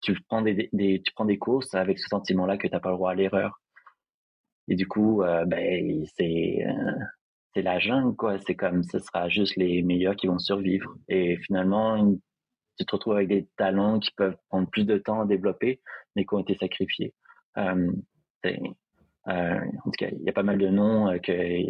tu 0.00 0.16
prends 0.28 0.42
des, 0.42 0.70
tu 0.72 1.12
prends 1.14 1.24
des 1.24 1.38
courses 1.38 1.74
avec 1.74 1.98
ce 1.98 2.08
sentiment-là 2.08 2.56
que 2.56 2.66
tu 2.66 2.72
n'as 2.72 2.80
pas 2.80 2.90
le 2.90 2.96
droit 2.96 3.10
à 3.10 3.14
l'erreur. 3.14 3.60
Et 4.68 4.76
du 4.76 4.86
coup, 4.86 5.22
euh, 5.22 5.44
ben, 5.46 6.04
c'est, 6.16 6.64
euh, 6.66 7.04
c'est 7.54 7.62
la 7.62 7.78
jungle, 7.78 8.14
quoi. 8.16 8.38
C'est 8.40 8.54
comme, 8.54 8.82
ce 8.82 8.98
sera 8.98 9.28
juste 9.28 9.56
les 9.56 9.82
meilleurs 9.82 10.16
qui 10.16 10.26
vont 10.26 10.38
survivre. 10.38 10.94
Et 11.08 11.36
finalement, 11.38 12.14
tu 12.78 12.84
te 12.84 12.94
retrouves 12.94 13.14
avec 13.14 13.28
des 13.28 13.48
talents 13.56 13.98
qui 13.98 14.10
peuvent 14.12 14.36
prendre 14.48 14.68
plus 14.68 14.84
de 14.84 14.98
temps 14.98 15.22
à 15.22 15.26
développer, 15.26 15.80
mais 16.14 16.24
qui 16.24 16.34
ont 16.34 16.40
été 16.40 16.54
sacrifiés. 16.56 17.14
Euh, 17.56 17.90
euh 18.46 18.52
en 19.28 19.90
tout 19.90 19.98
cas, 19.98 20.08
il 20.10 20.22
y 20.22 20.28
a 20.28 20.32
pas 20.32 20.42
mal 20.42 20.58
de 20.58 20.68
noms 20.68 21.18
que, 21.18 21.62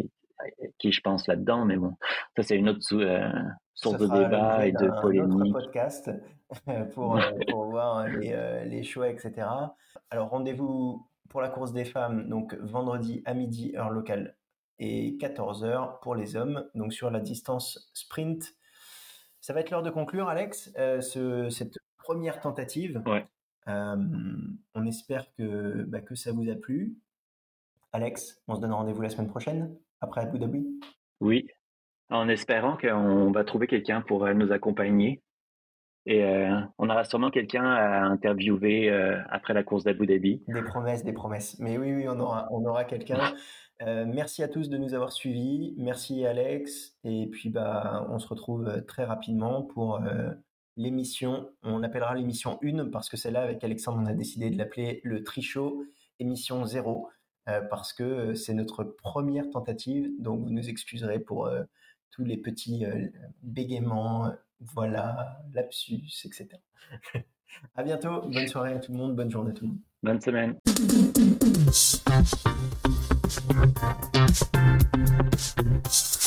qui 0.77 0.91
je 0.91 1.01
pense 1.01 1.27
là-dedans, 1.27 1.65
mais 1.65 1.77
bon, 1.77 1.95
ça 2.35 2.43
c'est 2.43 2.57
une 2.57 2.69
autre 2.69 2.81
source 2.81 3.97
de 3.97 4.07
débat 4.07 4.67
et 4.67 4.71
de 4.71 5.01
polémique. 5.01 5.53
Podcast 5.53 6.11
pour, 6.93 7.17
euh, 7.17 7.31
pour 7.49 7.65
voir 7.65 8.07
les, 8.07 8.31
euh, 8.33 8.63
les, 8.65 8.83
choix, 8.83 9.09
etc. 9.09 9.47
Alors 10.09 10.29
rendez-vous 10.29 11.07
pour 11.29 11.41
la 11.41 11.49
course 11.49 11.73
des 11.73 11.85
femmes, 11.85 12.27
donc 12.27 12.55
vendredi 12.55 13.21
à 13.25 13.33
midi, 13.33 13.73
heure 13.75 13.89
locale, 13.89 14.35
et 14.79 15.17
14h 15.19 15.99
pour 16.01 16.15
les 16.15 16.35
hommes, 16.35 16.65
donc 16.75 16.93
sur 16.93 17.11
la 17.11 17.19
distance 17.19 17.89
sprint. 17.93 18.55
Ça 19.41 19.53
va 19.53 19.61
être 19.61 19.71
l'heure 19.71 19.83
de 19.83 19.89
conclure, 19.89 20.27
Alex, 20.27 20.73
euh, 20.77 21.01
ce, 21.01 21.49
cette 21.49 21.77
première 21.97 22.39
tentative. 22.39 23.01
Ouais. 23.05 23.25
on 23.67 24.85
espère 24.85 25.31
que, 25.37 25.83
bah, 25.83 26.01
que 26.01 26.15
ça 26.15 26.31
vous 26.31 26.49
a 26.49 26.55
plu. 26.55 26.97
Alex, 27.91 28.41
on 28.47 28.55
se 28.55 28.61
donne 28.61 28.73
rendez-vous 28.73 29.01
la 29.01 29.09
semaine 29.09 29.29
prochaine, 29.29 29.75
après 30.01 30.21
Abu 30.21 30.39
Dhabi? 30.39 30.65
Oui, 31.21 31.47
en 32.09 32.29
espérant 32.29 32.77
qu'on 32.77 33.31
va 33.31 33.43
trouver 33.43 33.67
quelqu'un 33.67 34.01
pour 34.01 34.27
nous 34.33 34.51
accompagner 34.51 35.21
et 36.05 36.23
euh, 36.23 36.59
on 36.77 36.89
aura 36.89 37.03
sûrement 37.03 37.29
quelqu'un 37.29 37.65
à 37.65 38.01
interviewer 38.05 38.89
euh, 38.89 39.19
après 39.29 39.53
la 39.53 39.63
course 39.63 39.83
d'Abu 39.83 40.07
Dhabi. 40.07 40.41
Des 40.47 40.63
promesses, 40.63 41.03
des 41.03 41.13
promesses. 41.13 41.57
Mais 41.59 41.77
oui, 41.77 41.93
oui, 41.93 42.07
on 42.07 42.19
aura, 42.19 42.47
on 42.51 42.65
aura 42.65 42.83
quelqu'un. 42.85 43.19
Euh, 43.81 44.05
merci 44.05 44.43
à 44.43 44.47
tous 44.47 44.69
de 44.69 44.77
nous 44.77 44.93
avoir 44.93 45.11
suivis. 45.11 45.73
Merci 45.77 46.25
Alex. 46.25 46.97
Et 47.03 47.27
puis 47.27 47.49
bah, 47.49 48.07
on 48.09 48.19
se 48.19 48.27
retrouve 48.27 48.83
très 48.87 49.05
rapidement 49.05 49.63
pour 49.63 50.01
l'émission. 50.75 51.49
On 51.63 51.83
appellera 51.83 52.15
l'émission 52.15 52.59
1 52.63 52.89
parce 52.89 53.09
que 53.09 53.17
celle-là, 53.17 53.41
avec 53.41 53.63
Alexandre, 53.63 53.99
on 54.01 54.05
a 54.05 54.13
décidé 54.13 54.49
de 54.49 54.57
l'appeler 54.57 55.01
le 55.03 55.23
Trichot 55.23 55.85
émission 56.19 56.65
0 56.65 57.09
parce 57.69 57.93
que 57.93 58.33
c'est 58.33 58.53
notre 58.53 58.83
première 58.83 59.49
tentative. 59.49 60.11
Donc 60.19 60.41
vous 60.41 60.51
nous 60.51 60.69
excuserez 60.69 61.19
pour 61.19 61.49
tous 62.11 62.23
les 62.23 62.37
petits 62.37 62.85
bégaiements 63.41 64.31
voilà, 64.59 65.41
lapsus, 65.53 66.25
etc. 66.25 66.49
à 67.75 67.83
bientôt, 67.83 68.21
bonne 68.27 68.47
soirée 68.47 68.73
à 68.73 68.79
tout 68.79 68.91
le 68.91 68.97
monde, 68.97 69.15
bonne 69.15 69.31
journée 69.31 69.51
à 69.51 69.53
tout 69.53 69.65
le 69.65 69.71
monde. 69.71 69.79
Bonne 70.03 70.21
semaine. 70.21 70.55
Thanks 73.29 74.43
for 75.53 76.18